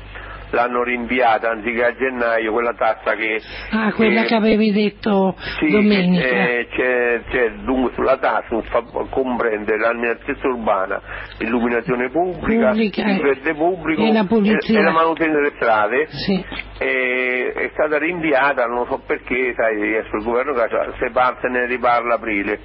l'hanno 0.54 0.84
rinviata 0.84 1.50
anziché 1.50 1.84
a 1.84 1.96
gennaio 1.96 2.52
quella 2.52 2.74
tassa 2.74 3.16
che 3.16 3.42
Ah, 3.72 3.92
quella 3.94 4.24
che 4.24 4.36
avevi 4.36 4.72
detto 4.72 5.36
sì, 5.60 5.68
domenica. 5.70 6.26
eh, 6.28 6.68
c'è, 6.72 7.22
c'è 7.30 7.50
dunque 7.64 7.92
sulla 7.96 8.18
TASU 8.18 8.62
fa- 8.64 8.84
comprende 9.10 9.78
l'amministrazione 9.78 10.56
urbana, 10.56 11.02
l'illuminazione 11.40 12.10
pubblica, 12.10 12.70
Pubblica, 12.70 13.02
il 13.10 13.22
verde 13.22 13.54
pubblico 13.56 14.02
e 14.06 14.14
la 14.14 14.24
pulizia. 14.26 14.80
e 14.80 14.84
la 14.84 14.92
manutenzione 14.92 15.42
delle 15.42 15.56
strade. 15.56 16.08
Sì. 16.10 16.46
E- 16.78 17.54
è 17.56 17.70
stata 17.74 17.98
rinviata, 17.98 18.66
non 18.66 18.86
so 18.88 19.02
perché, 19.06 19.54
sai, 19.56 19.78
il 19.80 20.24
governo 20.24 20.54
se 21.00 21.10
parte 21.12 21.48
ne 21.50 21.66
riparla 21.66 22.16
aprile. 22.16 22.60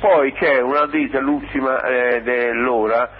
Poi 0.00 0.32
c'è 0.32 0.60
una 0.60 0.80
notizia, 0.80 1.20
l'ultima 1.20 1.82
eh, 1.84 2.22
dell'ora, 2.22 3.10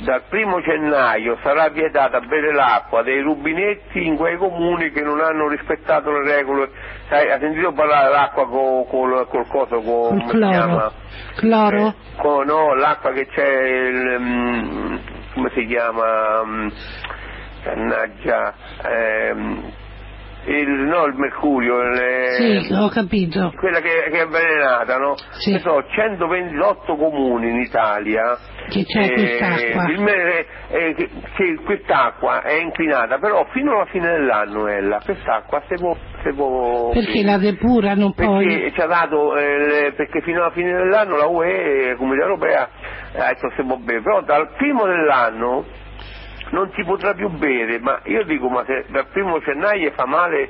dal 0.00 0.22
primo 0.28 0.60
gennaio 0.60 1.38
sarà 1.42 1.68
vietata 1.68 2.20
bere 2.20 2.52
l'acqua 2.52 3.02
dei 3.02 3.20
rubinetti 3.20 4.06
in 4.06 4.16
quei 4.16 4.36
comuni 4.36 4.90
che 4.90 5.02
non 5.02 5.20
hanno 5.20 5.48
rispettato 5.48 6.10
le 6.10 6.22
regole. 6.36 6.70
Sai, 7.08 7.30
ha 7.30 7.38
sentito 7.38 7.72
parlare 7.72 8.06
dell'acqua 8.06 8.48
col, 8.48 8.86
col, 8.88 9.26
col 9.28 9.46
coso, 9.48 9.80
con, 9.80 9.82
Col 9.82 10.18
come 10.18 10.32
si 10.32 10.38
cloro. 10.38 10.50
chiama? 10.50 10.92
Cloro? 11.36 11.86
Eh, 11.86 11.94
co- 12.16 12.42
no, 12.44 12.74
l'acqua 12.74 13.12
che 13.12 13.26
c'è, 13.26 13.62
il, 13.62 14.16
mm, 14.20 14.96
come 15.34 15.50
si 15.54 15.66
chiama? 15.66 16.42
Mm, 16.44 16.68
Mannaggia, 17.62 18.54
ehm, 18.84 19.72
il, 20.46 20.68
no, 20.68 21.04
il 21.04 21.14
mercurio, 21.16 21.82
le- 21.90 22.60
Sì, 22.62 22.72
ho 22.72 22.88
capito. 22.88 23.52
quella 23.58 23.80
che, 23.80 24.08
che 24.10 24.18
è 24.18 24.20
avvelenata, 24.20 24.96
no? 24.96 25.14
Sì. 25.38 25.52
Ci 25.52 25.58
sono 25.60 25.84
128 25.88 26.96
comuni 26.96 27.50
in 27.50 27.56
Italia 27.60 28.38
Che 28.68 28.84
c'è 28.84 29.12
quest'acqua. 29.12 29.90
il 29.90 30.00
me- 30.00 30.46
eh, 30.70 30.94
che, 30.94 31.08
che 31.36 31.54
quest'acqua 31.64 32.42
è 32.42 32.54
inquinata, 32.54 33.18
però 33.18 33.46
fino 33.52 33.72
alla 33.76 33.86
fine 33.86 34.08
dell'anno 34.10 34.66
ella, 34.68 35.00
quest'acqua 35.04 35.62
si 35.68 35.74
può, 35.74 35.94
si 36.24 36.32
può 36.34 36.90
Perché 36.90 37.22
la 37.22 37.36
depurano 37.38 38.12
poi. 38.12 38.46
perché 38.46 38.72
ci 38.72 38.80
ha 38.80 38.86
dato 38.86 39.36
eh, 39.36 39.58
le- 39.66 39.92
perché 39.92 40.20
fino 40.22 40.40
alla 40.40 40.52
fine 40.52 40.72
dell'anno 40.72 41.16
la 41.16 41.26
UE, 41.26 41.88
la 41.90 41.96
Comunità 41.96 42.24
Europea, 42.24 42.68
ha 43.18 43.26
detto 43.28 43.50
si 43.56 43.62
può 43.64 43.76
bere, 43.76 44.00
però 44.02 44.22
dal 44.22 44.52
primo 44.56 44.84
dell'anno 44.86 45.64
non 46.50 46.70
si 46.74 46.82
potrà 46.84 47.14
più 47.14 47.28
bere, 47.30 47.78
ma 47.80 48.00
io 48.04 48.24
dico 48.24 48.48
ma 48.48 48.64
se 48.64 48.84
dal 48.88 49.06
primo 49.12 49.38
gennaio 49.40 49.90
fa 49.92 50.06
male 50.06 50.48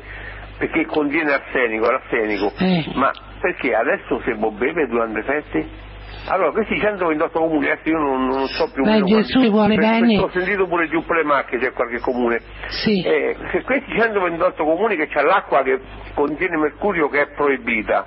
perché 0.59 0.85
contiene 0.87 1.33
arsenico, 1.33 1.91
l'arsenico, 1.91 2.53
Eh. 2.59 2.85
ma 2.95 3.11
perché 3.41 3.75
adesso 3.75 4.21
si 4.25 4.35
può 4.39 4.51
bere 4.51 4.87
durante 4.89 5.21
le 5.21 5.25
feste? 5.25 5.89
Allora, 6.29 6.51
questi 6.51 6.79
128 6.79 7.39
comuni, 7.39 7.71
adesso 7.71 7.89
io 7.89 7.99
non, 7.99 8.27
non 8.27 8.47
so 8.47 8.71
più 8.73 8.85
Beh, 8.85 9.03
Gesù 9.05 9.49
vuole 9.49 9.75
per- 9.75 9.85
bene. 10.01 10.19
Ho 10.19 10.29
sentito 10.29 10.67
pure 10.67 10.87
giù 10.89 11.03
per 11.05 11.17
le 11.17 11.25
macchie 11.25 11.59
c'è 11.59 11.73
qualche 11.73 11.99
comune. 12.01 12.41
Sì. 12.69 13.03
Eh, 13.03 13.37
se 13.51 13.63
questi 13.63 13.91
128 13.99 14.63
comuni 14.63 14.97
che 14.97 15.07
c'è 15.07 15.23
l'acqua 15.23 15.63
che 15.63 15.81
contiene 16.15 16.59
mercurio 16.59 17.09
che 17.09 17.23
è 17.23 17.27
proibita, 17.35 18.07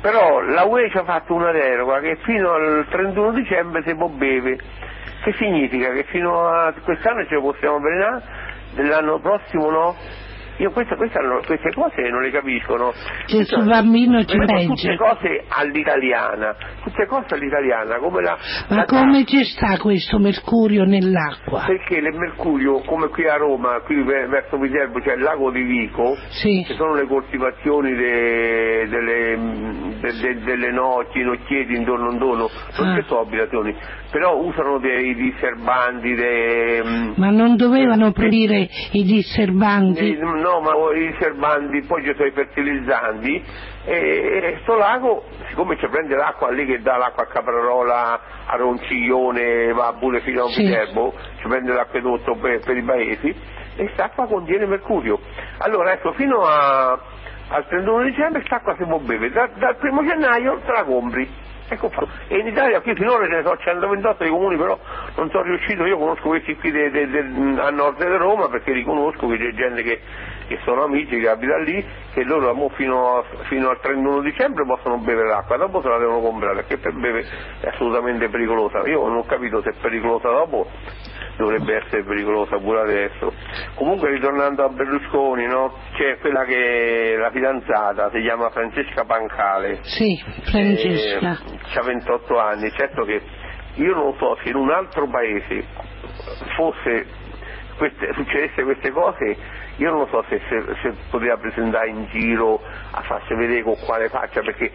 però 0.00 0.40
la 0.40 0.64
UE 0.64 0.90
ci 0.90 0.96
ha 0.98 1.04
fatto 1.04 1.34
una 1.34 1.52
deroga 1.52 2.00
che 2.00 2.16
fino 2.24 2.50
al 2.50 2.86
31 2.90 3.30
dicembre 3.32 3.82
si 3.86 3.94
può 3.94 4.08
bere. 4.08 4.58
Che 5.22 5.32
significa? 5.38 5.92
Che 5.92 6.04
fino 6.04 6.48
a 6.48 6.72
quest'anno 6.82 7.24
ce 7.26 7.34
lo 7.34 7.42
possiamo 7.42 7.76
avvelenare, 7.76 8.22
dell'anno 8.74 9.20
prossimo 9.20 9.70
no? 9.70 9.96
Io 10.62 10.70
queste, 10.70 10.94
queste, 10.94 11.18
hanno- 11.18 11.40
queste 11.44 11.72
cose 11.74 12.08
non 12.08 12.22
le 12.22 12.30
capisco, 12.30 12.76
no? 12.76 12.92
Gesù 13.26 13.64
bambino 13.64 14.24
ci 14.24 14.36
legge. 14.38 14.66
tutte 14.68 14.96
cose 14.96 15.44
all'italiana, 15.48 16.54
tutte 16.84 17.04
cose 17.06 17.34
all'italiana, 17.34 17.96
come 17.98 18.22
la... 18.22 18.38
Ma 18.68 18.76
la 18.76 18.84
come 18.84 19.24
ci 19.24 19.42
sta 19.44 19.76
questo 19.78 20.18
mercurio 20.20 20.84
nell'acqua? 20.84 21.64
perché 21.66 21.96
il 21.96 22.14
mercurio, 22.14 22.80
come 22.82 23.08
qui 23.08 23.26
a 23.26 23.36
Roma, 23.36 23.80
qui 23.84 24.02
ve- 24.04 24.26
verso 24.28 24.56
Viterbo 24.58 25.00
c'è 25.00 25.14
il 25.14 25.22
lago 25.22 25.50
di 25.50 25.62
Vico, 25.62 26.16
Sì. 26.28 26.64
che 26.64 26.74
sono 26.74 26.94
le 26.94 27.06
coltivazioni 27.08 27.94
de- 27.96 28.86
delle, 28.88 29.36
de- 30.00 30.12
de- 30.20 30.40
delle 30.44 30.70
noci, 30.70 31.22
nocchieti 31.22 31.74
intorno 31.74 32.12
intorno, 32.12 32.48
non 32.78 32.86
Ah. 32.88 33.00
ci 33.00 33.06
sono 33.08 33.20
abitazioni, 33.22 33.74
però 34.12 34.36
usano 34.36 34.78
dei 34.78 35.12
disturbanti, 35.14 36.14
dei, 36.14 36.82
mm, 36.84 37.12
Ma 37.16 37.30
non 37.30 37.56
dovevano 37.56 38.12
proibire 38.12 38.68
i 38.92 39.02
disturbanti? 39.04 40.12
eh, 40.12 40.18
no, 40.20 40.51
ma 40.60 40.72
i 40.94 41.14
serbanti, 41.18 41.82
poi 41.82 42.02
ci 42.04 42.12
sono 42.14 42.26
i 42.28 42.32
fertilizzanti 42.32 43.44
e 43.84 44.58
sto 44.62 44.76
lago, 44.76 45.24
siccome 45.48 45.76
ci 45.78 45.86
prende 45.88 46.14
l'acqua 46.16 46.50
lì 46.50 46.66
che 46.66 46.80
dà 46.82 46.96
l'acqua 46.96 47.24
a 47.24 47.26
Caprarola, 47.26 48.20
a 48.46 48.56
Ronciglione, 48.56 49.72
va 49.72 49.94
pure 49.98 50.20
fino 50.20 50.44
a 50.44 50.48
Sì. 50.48 50.62
Viterbo, 50.62 51.14
ci 51.40 51.48
prende 51.48 51.72
l'acquedotto 51.72 52.36
per, 52.36 52.60
per 52.60 52.76
i 52.76 52.82
paesi 52.82 53.28
e 53.76 53.84
quest'acqua 53.84 54.26
contiene 54.26 54.66
mercurio. 54.66 55.18
Allora 55.58 55.92
ecco, 55.92 56.12
fino 56.12 56.42
a- 56.42 56.98
al 57.48 57.66
31 57.68 58.02
dicembre 58.04 58.40
quest'acqua 58.40 58.74
si 58.76 58.84
può 58.84 58.98
bere, 58.98 59.30
Da- 59.30 59.48
dal 59.54 59.76
primo 59.76 60.04
gennaio 60.04 60.60
te 60.64 60.72
la 60.72 60.84
compri. 60.84 61.41
Ecco. 61.72 61.90
E 62.28 62.36
in 62.36 62.46
Italia 62.46 62.82
qui 62.82 62.94
finora 62.94 63.24
ce 63.26 63.36
ne 63.36 63.42
sono 63.42 63.56
128 63.56 64.24
di 64.24 64.28
comuni, 64.28 64.56
però 64.58 64.78
non 65.16 65.30
sono 65.30 65.44
riuscito, 65.44 65.86
io 65.86 65.96
conosco 65.96 66.28
questi 66.28 66.54
qui 66.56 66.70
de- 66.70 66.90
de- 66.90 67.08
de- 67.08 67.60
a 67.60 67.70
nord 67.70 67.96
di 67.96 68.16
Roma 68.16 68.48
perché 68.48 68.72
riconosco 68.72 69.26
che 69.28 69.38
c'è 69.38 69.52
gente 69.54 69.82
che, 69.82 70.00
che 70.48 70.58
sono 70.64 70.84
amici, 70.84 71.18
che 71.18 71.28
abita 71.30 71.56
lì, 71.56 71.82
che 72.12 72.24
loro 72.24 72.54
fino, 72.74 73.24
fino 73.48 73.70
al 73.70 73.80
31 73.80 74.20
dicembre 74.20 74.66
possono 74.66 74.98
bere 74.98 75.26
l'acqua, 75.26 75.56
dopo 75.56 75.80
se 75.80 75.88
la 75.88 75.96
devono 75.96 76.20
comprare 76.20 76.56
perché 76.56 76.76
per 76.76 76.92
bere 76.92 77.24
è 77.60 77.68
assolutamente 77.68 78.28
pericolosa. 78.28 78.86
Io 78.86 79.06
non 79.06 79.16
ho 79.16 79.24
capito 79.24 79.62
se 79.62 79.70
è 79.70 79.74
pericolosa 79.80 80.28
dopo, 80.28 80.66
dovrebbe 81.36 81.76
essere 81.76 82.04
pericolosa 82.04 82.58
pure 82.58 82.80
adesso. 82.80 83.32
Comunque 83.74 84.10
ritornando 84.10 84.64
a 84.64 84.68
Berlusconi, 84.68 85.46
no? 85.46 85.74
c'è 85.94 86.18
quella 86.18 86.44
che 86.44 87.14
è 87.14 87.16
la 87.16 87.30
fidanzata, 87.30 88.10
si 88.12 88.20
chiama 88.20 88.50
Francesca 88.50 89.04
Pancale. 89.04 89.80
Sì, 89.82 90.22
Francesca. 90.44 91.38
ha 91.74 91.82
28 91.82 92.38
anni, 92.38 92.70
certo 92.72 93.04
che 93.04 93.20
io 93.74 93.94
non 93.94 94.14
so 94.18 94.36
se 94.42 94.50
in 94.50 94.56
un 94.56 94.70
altro 94.70 95.08
paese 95.08 95.64
fosse 96.56 97.20
queste, 97.82 98.12
succedesse 98.12 98.62
queste 98.62 98.92
cose, 98.92 99.36
io 99.76 99.90
non 99.90 100.06
so 100.08 100.24
se, 100.28 100.40
se, 100.48 100.62
se 100.82 100.92
poteva 101.10 101.36
presentare 101.36 101.88
in 101.88 102.06
giro 102.10 102.60
a 102.92 103.00
farsi 103.00 103.34
vedere 103.34 103.62
con 103.62 103.74
quale 103.84 104.08
faccia, 104.08 104.40
perché 104.40 104.70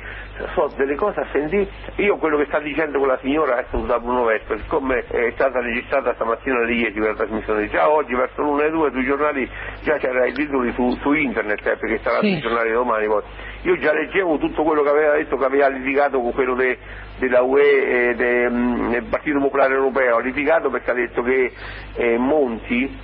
so 0.54 0.70
delle 0.76 0.96
cose 0.96 1.22
a 1.22 1.28
sentire. 1.32 1.68
Io 1.96 2.18
quello 2.18 2.36
che 2.38 2.46
sta 2.48 2.60
dicendo 2.60 2.98
quella 3.00 3.18
signora 3.22 3.60
adesso 3.60 3.78
da 3.86 3.98
Bruno 4.00 4.26
Vespa, 4.26 4.58
siccome 4.58 5.06
è 5.08 5.32
stata 5.36 5.62
registrata 5.62 6.14
stamattina 6.16 6.58
alle 6.58 6.74
10 6.74 7.00
per 7.00 7.10
la 7.12 7.16
trasmissione, 7.16 7.70
già 7.70 7.90
oggi 7.90 8.14
verso 8.14 8.42
l'una 8.42 8.66
e 8.66 8.72
due 8.72 8.92
sui 8.92 9.06
giornali 9.06 9.50
già 9.84 9.96
c'era 9.98 10.26
i 10.26 10.34
titoli 10.34 10.74
su, 10.74 10.98
su 11.02 11.14
internet, 11.14 11.66
eh, 11.66 11.78
perché 11.78 12.00
sarà 12.04 12.20
Sì. 12.20 12.32
sui 12.34 12.42
giornali 12.42 12.72
domani 12.72 13.08
poi. 13.08 13.22
Io 13.62 13.78
già 13.78 13.94
leggevo 13.94 14.38
tutto 14.38 14.64
quello 14.64 14.82
che 14.84 14.90
aveva 14.90 15.14
detto 15.16 15.38
che 15.38 15.46
aveva 15.46 15.68
litigato 15.70 16.20
con 16.20 16.34
quello 16.34 16.56
de- 16.56 16.78
della 17.20 17.42
UE 17.42 18.10
e 18.10 18.16
de- 18.16 18.50
mm, 18.50 18.90
del 18.92 19.04
Partito 19.04 19.40
Popolare 19.40 19.74
Europeo, 19.74 20.18
ha 20.18 20.22
litigato 20.22 20.70
perché 20.70 20.92
ha 20.92 20.96
detto 20.96 21.22
che 21.24 21.52
eh, 21.96 22.18
Monti 22.18 23.00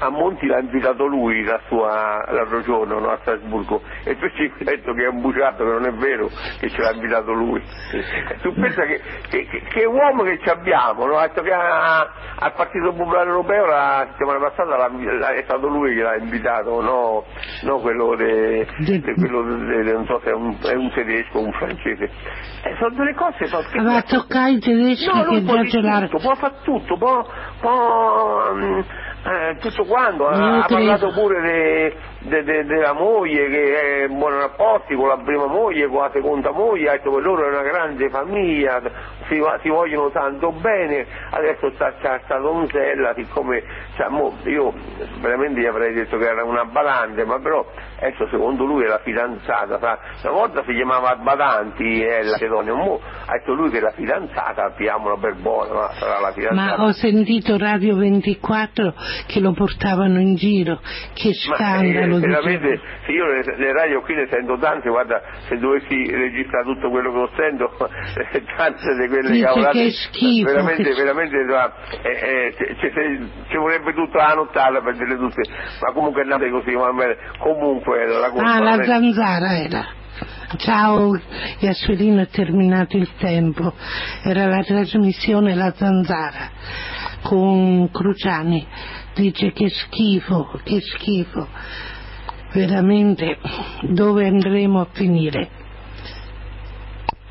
a 0.00 0.08
Monti 0.10 0.46
l'ha 0.46 0.58
invitato 0.60 1.06
lui 1.06 1.44
la 1.44 1.60
sua, 1.68 2.24
l'altro 2.30 2.62
giorno 2.62 2.98
no, 2.98 3.10
a 3.10 3.18
Strasburgo. 3.20 3.82
E 4.04 4.12
invece 4.12 4.42
mi 4.42 4.66
ha 4.66 4.70
detto 4.76 4.92
che 4.92 5.04
è 5.04 5.08
un 5.08 5.20
bugiardo 5.20 5.64
che 5.64 5.70
non 5.70 5.86
è 5.86 5.92
vero 5.92 6.28
che 6.58 6.68
ce 6.70 6.80
l'ha 6.82 6.92
invitato 6.92 7.32
lui. 7.32 7.62
Tu 8.42 8.52
pensa 8.54 8.82
che, 8.84 9.00
che, 9.28 9.46
che- 9.68 9.84
uomo 9.84 10.22
che 10.24 10.38
ci 10.42 10.48
abbiamo 10.48 11.06
no? 11.06 11.16
ha 11.16 11.26
detto 11.28 11.42
che 11.42 11.52
a- 11.52 12.10
al 12.40 12.52
Partito 12.54 12.92
Popolare 12.92 13.28
Europeo 13.28 13.66
la 13.66 14.06
settimana 14.10 14.38
passata 14.38 14.76
l'ha- 14.76 14.88
l'ha- 15.18 15.34
è 15.34 15.42
stato 15.44 15.66
lui 15.68 15.94
che 15.94 16.02
l'ha 16.02 16.16
invitato 16.16 16.80
no, 16.80 17.24
no 17.62 17.78
quello, 17.78 18.14
de, 18.16 18.66
de- 18.78 19.14
quello 19.14 19.42
de- 19.42 19.82
de- 19.82 19.92
non 19.92 20.06
so 20.06 20.20
se 20.22 20.30
è 20.30 20.34
un, 20.34 20.56
è 20.62 20.74
un 20.74 20.90
tedesco 20.92 21.38
o 21.38 21.42
un 21.44 21.52
francese. 21.52 22.04
Eh, 22.62 22.74
sono 22.78 22.94
delle 22.94 23.14
cose 23.14 23.46
so, 23.46 23.58
che- 23.70 23.80
Va 23.80 23.96
a 23.96 24.02
toccare 24.02 24.50
i 24.52 24.58
tedeschi 24.58 25.06
No, 25.06 25.24
che 25.24 25.42
può 25.42 25.54
tutto, 26.08 26.18
può 26.18 26.34
fare 26.34 26.54
tutto, 26.62 26.96
può, 26.96 27.26
può, 27.60 28.52
mm, 28.54 28.80
eh, 29.28 29.56
tutto 29.60 29.84
quanto, 29.84 30.26
ha, 30.26 30.62
ha 30.62 30.66
parlato 30.66 31.10
pure 31.12 31.94
de- 32.20 32.42
de- 32.42 32.64
de- 32.64 32.64
della 32.64 32.92
moglie 32.92 33.48
che 33.48 33.80
è 33.80 34.06
in 34.08 34.18
buoni 34.18 34.36
rapporti 34.36 34.94
con 34.94 35.08
la 35.08 35.18
prima 35.18 35.46
moglie, 35.46 35.86
con 35.86 36.02
la 36.02 36.10
seconda 36.12 36.50
moglie, 36.50 36.88
ha 36.88 36.92
detto 36.92 37.14
che 37.14 37.20
loro 37.20 37.44
è 37.44 37.48
una 37.48 37.62
grande 37.62 38.08
famiglia, 38.08 38.80
si, 39.28 39.40
si 39.62 39.68
vogliono 39.68 40.10
tanto 40.10 40.52
bene, 40.52 41.06
adesso 41.30 41.70
sta, 41.74 41.94
sta, 41.98 42.20
sta 42.24 42.38
Donzella, 42.38 43.14
siccome 43.14 43.62
cioè, 43.96 44.08
mo, 44.08 44.36
io 44.44 44.72
veramente 45.20 45.60
gli 45.60 45.66
avrei 45.66 45.92
detto 45.92 46.16
che 46.18 46.26
era 46.26 46.44
una 46.44 46.64
badante, 46.64 47.24
ma 47.24 47.38
però 47.38 47.64
adesso 48.00 48.28
secondo 48.28 48.64
lui 48.64 48.84
è 48.84 48.86
la 48.86 49.00
fidanzata, 49.00 49.78
sa, 49.78 49.98
una 50.28 50.32
volta 50.32 50.62
si 50.64 50.74
chiamava 50.74 51.16
Badanti, 51.16 52.02
è 52.02 52.22
la 52.22 52.30
Macedonia, 52.32 52.74
mo 52.74 53.00
ha 53.26 53.32
detto 53.32 53.54
lui 53.54 53.70
che 53.70 53.78
è 53.78 53.80
la 53.80 53.92
fidanzata, 53.92 54.72
piamola 54.76 55.16
per 55.16 55.34
buona, 55.34 55.72
ma 55.72 55.90
sarà 55.98 56.20
la 56.20 56.32
fidanzata. 56.32 56.76
Ma 56.76 56.84
ho 56.84 56.92
sentito 56.92 57.58
Radio 57.58 57.96
24 57.96 58.94
che 59.26 59.40
lo 59.40 59.52
portavano 59.52 60.20
in 60.20 60.34
giro. 60.36 60.80
Che 61.12 61.28
Ma, 61.48 61.56
scandalo 61.56 62.07
eh, 62.16 62.20
di 62.20 62.26
veramente, 62.26 62.80
se 63.04 63.12
io 63.12 63.26
le, 63.26 63.42
le 63.56 63.72
radio 63.72 64.00
qui 64.02 64.14
ne 64.14 64.26
sento 64.30 64.56
tante, 64.58 64.88
guarda, 64.88 65.20
se 65.48 65.56
dovessi 65.58 66.10
registrare 66.10 66.64
tutto 66.64 66.90
quello 66.90 67.10
che 67.12 67.18
lo 67.18 67.30
sento, 67.36 67.70
eh, 68.32 68.44
tante 68.56 68.94
di 69.00 69.08
quelle 69.08 69.30
Dice 69.30 69.44
cavolate, 69.44 69.78
che 69.84 69.90
schifo, 69.90 70.50
veramente, 70.50 70.82
che- 70.82 70.94
veramente, 70.94 71.44
guarda, 71.44 71.74
eh, 72.02 72.54
eh, 72.58 72.76
ci- 73.48 73.56
vorrebbe 73.56 73.92
tutta 73.94 74.18
la 74.28 74.34
nottata 74.34 74.80
per 74.80 74.96
dirle 74.96 75.16
tutte, 75.16 75.42
ma 75.80 75.92
comunque 75.92 76.20
è 76.20 76.24
andate 76.24 76.50
così, 76.50 76.72
bene. 76.74 77.16
comunque 77.38 78.06
la 78.06 78.30
cosa 78.30 78.44
Ah, 78.44 78.58
la 78.58 78.76
veramente- 78.76 78.86
zanzara 78.86 79.56
era. 79.58 79.86
Ciao, 80.56 81.12
Gassolino, 81.60 82.22
è 82.22 82.28
terminato 82.28 82.96
il 82.96 83.08
tempo. 83.18 83.72
Era 84.24 84.46
la 84.46 84.62
trasmissione 84.62 85.54
La 85.54 85.72
Zanzara 85.76 86.50
con 87.22 87.90
Cruciani. 87.90 88.66
Dice 89.14 89.52
che 89.52 89.68
schifo, 89.68 90.58
che 90.64 90.80
schifo. 90.80 91.46
Veramente, 92.52 93.38
dove 93.82 94.26
andremo 94.26 94.80
a 94.80 94.86
finire? 94.92 95.48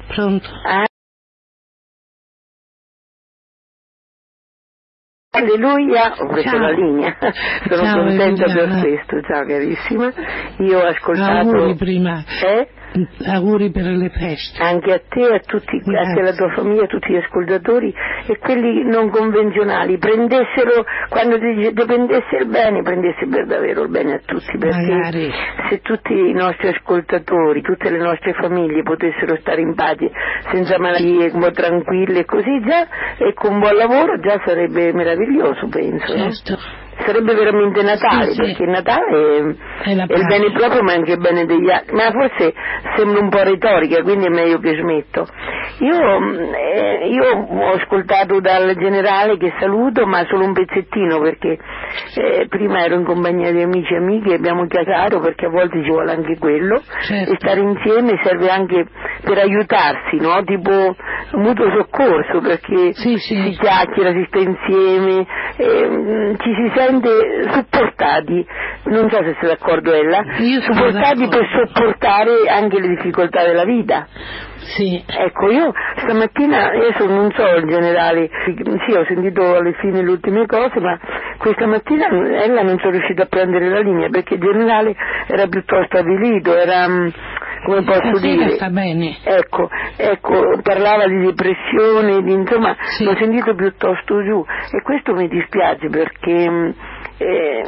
Pronto? 0.08 0.48
Alleluia, 5.32 6.14
ho 6.18 6.28
preso 6.28 6.50
Ciao. 6.50 6.60
la 6.60 6.72
linea. 6.72 7.16
Sono 7.68 7.84
Ciao, 7.84 8.04
contenta 8.04 8.44
per 8.46 8.58
Emiliana. 8.58 8.82
questo, 8.82 9.22
ciao 9.22 9.46
carissima. 9.46 10.14
Io 10.60 10.80
ho 10.80 10.86
ascoltato. 10.86 11.50
Auguri 11.50 11.76
prima. 11.76 12.24
Eh? 12.42 12.68
Auguri 13.26 13.70
per 13.70 13.86
le 13.86 14.10
feste. 14.10 14.62
Anche 14.62 14.94
a 14.94 15.02
te, 15.08 15.22
a 15.22 15.40
tutti, 15.40 15.82
anche 15.86 16.20
alla 16.20 16.34
tua 16.34 16.52
famiglia, 16.54 16.84
a 16.84 16.88
tutti 16.88 17.12
gli 17.12 17.18
ascoltatori 17.18 17.94
e 18.28 18.38
quelli 18.38 18.84
non 18.86 19.10
convenzionali, 19.10 19.98
prendessero, 19.98 20.86
quando 21.10 21.38
dice 21.38 21.74
prendesse 21.74 22.38
il 22.40 22.48
bene, 22.48 22.82
prendesse 22.82 23.28
per 23.28 23.46
davvero 23.46 23.84
il 23.84 23.90
bene 23.90 24.14
a 24.14 24.22
tutti, 24.26 24.58
perché 24.58 24.94
Magari. 24.94 25.32
se 25.70 25.82
tutti 25.82 26.14
i 26.14 26.34
nostri 26.34 26.70
ascoltatori, 26.70 27.62
tutte 27.62 27.90
le 27.90 28.00
nostre 28.00 28.34
famiglie 28.34 28.82
potessero 28.84 29.38
stare 29.42 29.62
in 29.62 29.76
pace, 29.76 30.10
senza 30.52 30.80
malattie, 30.80 31.32
tranquille 31.52 32.20
e 32.20 32.26
così 32.26 32.62
già, 32.66 32.88
e 33.18 33.34
con 33.34 33.60
buon 33.60 33.76
lavoro 33.76 34.20
già 34.20 34.42
sarebbe 34.46 34.94
meraviglioso, 34.94 35.68
penso. 35.68 36.16
no? 36.16 36.87
Sarebbe 37.06 37.34
veramente 37.36 37.82
Natale, 37.84 38.26
Sì, 38.28 38.34
sì. 38.34 38.42
perché 38.42 38.66
Natale 38.66 39.56
è, 39.84 39.90
È 39.90 39.90
il 39.92 40.26
bene 40.26 40.52
proprio 40.52 40.82
ma 40.82 40.94
anche 40.94 41.12
il 41.14 41.20
bene 41.20 41.46
degli 41.46 41.70
altri. 41.70 41.96
Ma 41.96 42.12
forse 42.12 42.54
sembra 42.96 43.20
un 43.22 43.30
po' 43.30 43.44
retorica, 43.44 44.02
quindi 44.02 44.26
è 44.26 44.30
meglio 44.30 44.58
che 44.60 44.76
smetto. 44.76 45.28
Io, 45.80 46.20
mm, 46.20 46.54
eh, 46.54 47.08
io 47.10 47.46
ho 47.48 47.72
ascoltato 47.74 48.40
dal 48.40 48.76
generale 48.78 49.38
che 49.38 49.54
saluto, 49.60 50.06
ma 50.08 50.26
solo 50.26 50.46
un 50.46 50.54
pezzettino 50.54 51.20
perché 51.22 51.58
eh, 52.16 52.48
prima 52.50 52.84
ero 52.84 52.96
in 52.96 53.06
compagnia 53.06 53.52
di 53.52 53.62
amici 53.62 53.94
e 53.94 53.98
amiche 53.98 54.32
e 54.32 54.36
abbiamo 54.36 54.66
chiacchierato 54.66 55.20
perché 55.20 55.46
a 55.46 55.50
volte 55.50 55.82
ci 55.84 55.90
vuole 55.90 56.12
anche 56.12 56.38
quello 56.40 56.82
Certo. 57.08 57.32
e 57.32 57.36
stare 57.40 57.60
insieme 57.62 58.20
serve 58.24 58.50
anche 58.50 58.86
per 59.24 59.38
aiutarsi, 59.38 60.18
no? 60.20 60.44
Tipo 60.44 60.96
mutuo 61.34 61.70
soccorso 61.70 62.40
perché 62.42 62.94
Sì, 62.94 63.18
si 63.18 63.56
chiacchiera, 63.60 64.12
si 64.12 64.26
sta 64.28 64.40
insieme, 64.40 65.26
ehm, 65.58 66.36
ci 66.38 66.54
si 66.56 66.72
sente 66.76 66.86
supportati, 67.52 68.46
non 68.86 69.10
so 69.10 69.18
se 69.18 69.36
sei 69.40 69.50
d'accordo 69.50 69.94
Ella, 69.94 70.24
supportati 70.62 71.28
per 71.28 71.48
sopportare 71.54 72.48
anche 72.50 72.80
le 72.80 72.88
difficoltà 72.90 73.44
della 73.44 73.66
vita. 73.66 74.08
Sì. 74.76 75.02
Ecco, 75.06 75.50
io 75.50 75.72
stamattina, 75.98 76.72
adesso 76.72 77.06
non 77.08 77.32
so 77.32 77.48
in 77.58 77.68
generale, 77.68 78.30
sì 78.86 78.94
ho 78.94 79.06
sentito 79.06 79.56
alle 79.56 79.74
fine 79.74 80.02
le 80.02 80.10
ultime 80.10 80.46
cose, 80.46 80.80
ma 80.80 81.00
questa 81.38 81.66
mattina 81.66 82.08
ella 82.08 82.64
non 82.64 82.78
sono 82.80 82.92
riuscita 82.92 83.24
a 83.24 83.28
prendere 83.28 83.70
la 83.70 83.80
linea 83.80 84.10
perché 84.10 84.34
il 84.34 84.42
generale 84.42 84.96
era 85.28 85.48
piuttosto 85.48 85.98
avvilito, 85.98 86.56
era, 86.56 86.88
mm, 86.88 87.08
come 87.66 87.84
posso 87.84 88.20
dire, 88.20 88.52
sta 88.52 88.70
bene. 88.70 89.18
Ecco, 89.24 89.70
ecco, 89.96 90.60
parlava 90.62 91.08
di 91.08 91.20
depressione, 91.20 92.22
di, 92.24 92.32
insomma, 92.34 92.76
Sì. 92.98 93.04
l'ho 93.04 93.16
sentito 93.18 93.56
piuttosto 93.56 94.24
giù 94.24 94.44
e 94.72 94.82
questo 94.82 95.14
mi 95.14 95.28
dispiace 95.28 95.90
perché 95.90 96.50
mh, 96.50 96.74
eh, 97.20 97.64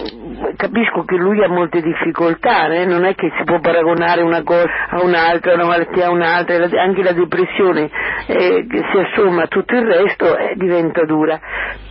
capisco 0.55 1.03
che 1.03 1.15
lui 1.15 1.43
ha 1.43 1.49
molte 1.49 1.81
difficoltà, 1.81 2.67
eh, 2.67 2.85
non 2.85 3.03
è 3.05 3.15
che 3.15 3.31
si 3.37 3.43
può 3.43 3.59
paragonare 3.59 4.21
una 4.21 4.43
cosa 4.43 4.67
a 4.89 5.03
un'altra, 5.03 5.53
una 5.53 5.65
malattia 5.65 6.07
a 6.07 6.11
un'altra, 6.11 6.67
anche 6.81 7.03
la 7.03 7.13
depressione 7.13 7.89
eh, 8.27 8.65
che 8.69 8.83
si 8.91 8.97
assomma 8.97 9.43
a 9.43 9.47
tutto 9.47 9.75
il 9.75 9.85
resto 9.85 10.37
eh, 10.37 10.53
diventa 10.55 11.03
dura. 11.05 11.39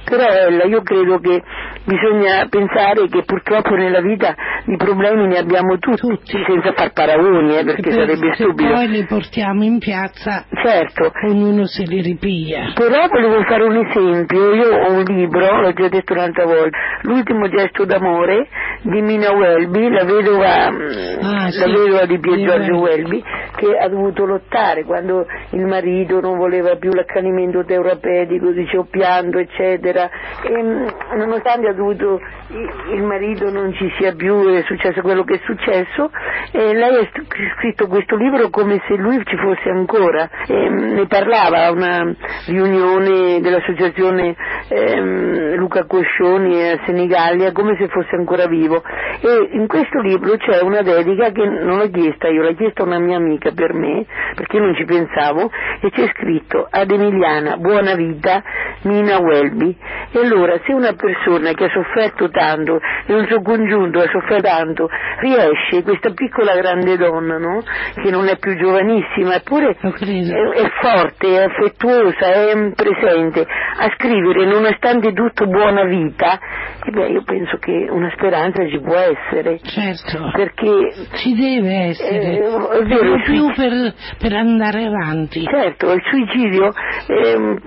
Però 0.08 0.26
Ella, 0.26 0.64
io 0.64 0.82
credo 0.82 1.18
che 1.18 1.42
bisogna 1.84 2.46
pensare 2.48 3.08
che 3.08 3.22
purtroppo 3.24 3.74
nella 3.74 4.00
vita 4.00 4.34
di 4.64 4.76
problemi 4.76 5.26
ne 5.26 5.38
abbiamo 5.38 5.78
tutti, 5.78 6.42
senza 6.46 6.72
far 6.72 6.92
paragoni, 6.92 7.56
eh, 7.58 7.64
perché 7.64 7.82
poi- 7.82 7.92
sarebbe 7.92 8.34
stupido. 8.34 8.72
poi 8.72 8.88
li 8.88 9.04
portiamo 9.04 9.64
in 9.64 9.78
piazza, 9.78 10.44
Certo, 10.62 11.12
ognuno 11.26 11.64
se 11.66 11.82
li 11.84 12.00
ripiglia. 12.00 12.72
però 12.74 13.06
volevo 13.08 13.42
fare 13.42 13.64
un 13.64 13.76
esempio, 13.86 14.54
io 14.54 14.68
ho 14.76 14.92
un 14.92 15.02
libro, 15.04 15.60
l'ho 15.60 15.72
già 15.72 15.88
detto 15.88 16.12
un'altra 16.12 16.44
volta, 16.44 16.76
L'ultimo 17.02 17.48
gesto 17.48 17.84
d'amore 17.84 18.48
di 18.82 19.00
Mina 19.00 19.32
Welby, 19.32 19.88
la 19.88 20.04
vedova, 20.04 20.70
mm, 20.70 21.22
Ah, 21.22 21.44
la 21.44 21.50
sì, 21.50 21.60
vedova 21.64 22.04
di 22.06 22.18
Pier 22.18 22.38
Giorgio 22.44 22.76
Welby. 22.78 23.22
Che 23.56 23.76
ha 23.76 23.88
dovuto 23.88 24.24
lottare 24.24 24.84
quando 24.84 25.26
il 25.50 25.64
marito 25.64 26.20
non 26.20 26.36
voleva 26.36 26.76
più 26.76 26.92
l'accanimento 26.92 27.64
terapeutico, 27.64 28.50
dice 28.50 28.76
ho 28.78 28.86
pianto, 28.90 29.38
eccetera, 29.38 29.97
e 30.06 30.62
mm, 30.62 30.86
nonostante 31.16 31.68
ha 31.68 31.72
dovuto, 31.74 32.20
il- 32.48 33.02
marito 33.08 33.50
non 33.50 33.72
ci 33.72 33.90
sia 33.98 34.14
più, 34.14 34.46
è 34.48 34.62
successo 34.62 35.00
quello 35.00 35.24
che 35.24 35.34
è 35.34 35.40
successo, 35.44 36.10
e 36.52 36.74
lei 36.74 36.96
ha 36.96 37.08
scritto 37.56 37.86
questo 37.86 38.16
libro 38.16 38.50
come 38.50 38.82
se 38.86 38.96
lui 38.96 39.20
ci 39.24 39.36
fosse 39.36 39.68
ancora, 39.70 40.28
e, 40.46 40.68
mm, 40.70 40.94
ne 40.94 41.06
parlava 41.06 41.64
a 41.64 41.70
una 41.70 42.14
riunione 42.46 43.40
dell'associazione 43.40 44.36
ehm, 44.68 45.54
Luca 45.54 45.86
Coscioni 45.86 46.70
a 46.70 46.78
Senigallia 46.84 47.52
come 47.52 47.76
se 47.78 47.88
fosse 47.88 48.14
ancora 48.14 48.46
vivo. 48.46 48.82
E 49.20 49.48
in 49.52 49.66
questo 49.66 50.00
libro 50.00 50.36
c'è 50.36 50.60
una 50.62 50.82
dedica 50.82 51.30
che 51.30 51.44
non 51.44 51.78
l'ho 51.78 51.90
chiesta 51.90 52.28
io, 52.28 52.42
l'ha 52.42 52.52
chiesta 52.52 52.82
una 52.82 52.98
mia 52.98 53.16
amica 53.16 53.50
per 53.52 53.72
me 53.72 54.04
perché 54.34 54.58
non 54.58 54.74
ci 54.74 54.84
pensavo 54.84 55.50
e 55.80 55.90
c'è 55.90 56.08
scritto 56.14 56.66
ad 56.70 56.90
Emiliana 56.90 57.56
buona 57.56 57.94
vita 57.94 58.42
Mina 58.82 59.18
Welby 59.18 59.76
e 60.12 60.18
allora 60.18 60.58
se 60.64 60.72
una 60.72 60.94
persona 60.94 61.52
che 61.52 61.64
ha 61.64 61.70
sofferto 61.70 62.28
tanto 62.30 62.80
e 63.06 63.14
un 63.14 63.26
suo 63.26 63.42
congiunto 63.42 63.98
ha 64.00 64.08
sofferto 64.10 64.46
tanto 64.48 64.88
riesce 65.20 65.82
questa 65.82 66.10
piccola 66.10 66.54
grande 66.56 66.96
donna 66.96 67.38
no? 67.38 67.62
che 67.94 68.10
non 68.10 68.26
è 68.28 68.38
più 68.38 68.56
giovanissima 68.56 69.34
eppure 69.36 69.76
è, 69.80 70.60
è 70.62 70.68
forte, 70.80 71.26
è 71.28 71.44
affettuosa, 71.44 72.26
è 72.32 72.72
presente, 72.74 73.40
a 73.42 73.90
scrivere 73.96 74.44
nonostante 74.46 75.12
tutto 75.12 75.46
buona 75.46 75.84
vita, 75.84 76.38
e 76.84 76.90
beh 76.90 77.08
io 77.08 77.22
penso 77.24 77.56
che 77.58 77.86
una 77.90 78.10
speranza 78.16 78.66
ci 78.68 78.80
può 78.80 78.94
essere, 78.94 79.58
Certo. 79.62 80.30
perché 80.34 80.92
Ci 81.16 81.34
deve 81.34 81.74
essere. 81.88 82.38
Eh, 82.38 82.84
vero, 82.84 83.20
più 83.24 83.52
per, 83.54 83.94
per 84.18 84.32
andare 84.32 84.84
avanti. 84.84 85.42
certo 85.44 85.92
il 85.92 86.02
suicidio 86.08 86.72
ehm, 87.06 87.58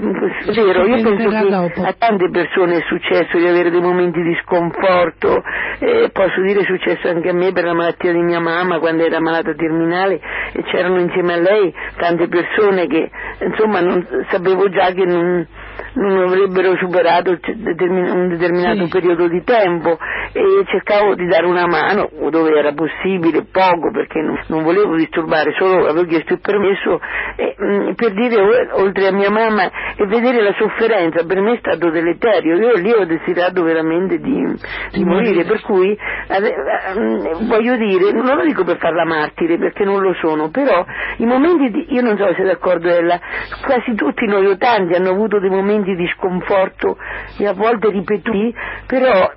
è 0.48 0.52
vero, 0.53 0.85
io 0.88 1.02
penso 1.03 1.30
che 1.30 1.49
dopo. 1.49 1.81
a 1.84 1.93
tante 2.11 2.29
persone 2.29 2.77
è 2.77 2.81
successo 2.88 3.38
di 3.38 3.47
avere 3.47 3.69
dei 3.69 3.79
momenti 3.79 4.21
di 4.21 4.38
sconforto, 4.43 5.41
eh, 5.79 6.09
posso 6.11 6.41
dire 6.41 6.59
è 6.59 6.63
successo 6.65 7.07
anche 7.07 7.29
a 7.29 7.33
me 7.33 7.53
per 7.53 7.63
la 7.63 7.73
malattia 7.73 8.11
di 8.11 8.19
mia 8.21 8.39
mamma 8.39 8.79
quando 8.79 9.05
era 9.05 9.21
malata 9.21 9.53
terminale 9.53 10.19
e 10.51 10.61
c'erano 10.63 10.99
insieme 10.99 11.33
a 11.33 11.38
lei 11.38 11.73
tante 11.95 12.27
persone 12.27 12.88
che 12.88 13.09
insomma 13.39 13.79
non, 13.79 14.05
sapevo 14.29 14.69
già 14.69 14.91
che 14.91 15.05
non, 15.05 15.45
non 15.93 16.17
avrebbero 16.27 16.75
superato 16.75 17.31
un 17.31 18.27
determinato 18.27 18.83
Sì. 18.85 18.89
periodo 18.89 19.27
di 19.27 19.41
tempo 19.43 19.97
e 20.33 20.63
cercavo 20.65 21.15
di 21.15 21.27
dare 21.27 21.45
una 21.45 21.67
mano 21.67 22.09
dove 22.29 22.57
era 22.57 22.73
possibile, 22.73 23.45
poco 23.51 23.91
perché 23.91 24.21
non, 24.21 24.39
non 24.47 24.63
volevo 24.63 24.95
disturbare, 24.95 25.53
solo 25.57 25.87
avevo 25.87 26.05
chiesto 26.05 26.33
il 26.33 26.39
permesso 26.39 26.99
e, 27.35 27.55
mm, 27.61 27.91
per 27.93 28.13
dire 28.13 28.69
oltre 28.71 29.07
a 29.07 29.11
mia 29.11 29.29
mamma 29.29 29.69
e 29.95 30.05
vedere 30.05 30.41
la 30.41 30.53
sofferenza 30.57 31.25
per 31.25 31.41
me 31.41 31.53
è 31.53 31.57
stato 31.59 31.89
deleterio, 31.89 32.55
io 32.55 32.73
lì 32.75 32.91
ho 32.91 33.05
desiderato 33.05 33.63
veramente 33.63 34.19
di, 34.19 34.55
di 34.91 35.03
morire, 35.03 35.43
per 35.43 35.61
cui 35.61 35.97
mm, 35.97 37.47
voglio 37.47 37.75
dire, 37.75 38.11
non 38.13 38.37
lo 38.37 38.45
dico 38.45 38.63
per 38.63 38.77
farla 38.77 39.05
martire 39.05 39.57
perché 39.57 39.83
non 39.83 40.01
lo 40.01 40.13
sono, 40.21 40.49
però 40.49 40.85
i 41.17 41.25
momenti 41.25 41.71
di, 41.71 41.93
io 41.93 42.01
non 42.01 42.17
so 42.17 42.33
se 42.33 42.41
è 42.41 42.45
d'accordo 42.45 42.89
ella, 42.89 43.19
quasi 43.65 43.93
tutti 43.95 44.25
noi 44.25 44.45
o 44.45 44.57
tanti 44.57 44.93
hanno 44.93 45.09
avuto 45.09 45.39
dei 45.39 45.49
momenti 45.49 45.93
di 45.95 46.07
sconforto 46.15 46.97
e 47.37 47.47
a 47.47 47.53
volte 47.53 47.89
ripetuti, 47.89 48.53
però 48.87 49.29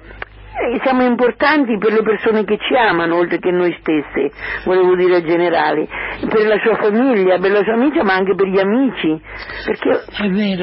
eh, 0.57 0.81
siamo 0.83 1.03
importanti 1.05 1.77
per 1.79 1.93
le 1.93 2.03
persone 2.03 2.45
che 2.45 2.59
ci 2.59 2.75
amano, 2.77 3.17
oltre 3.17 3.39
che 3.39 3.51
noi 3.51 3.75
stesse, 3.81 4.31
volevo 4.65 4.95
dire 4.95 5.23
generale, 5.25 5.87
per 6.29 6.47
la 6.47 6.59
sua 6.63 6.77
famiglia, 6.77 7.39
per 7.39 7.51
la 7.51 7.63
sua 7.65 7.75
amica, 7.75 8.03
ma 8.05 8.15
anche 8.15 8.35
per 8.35 8.47
gli 8.47 8.59
amici, 8.59 9.21
perché 9.65 10.05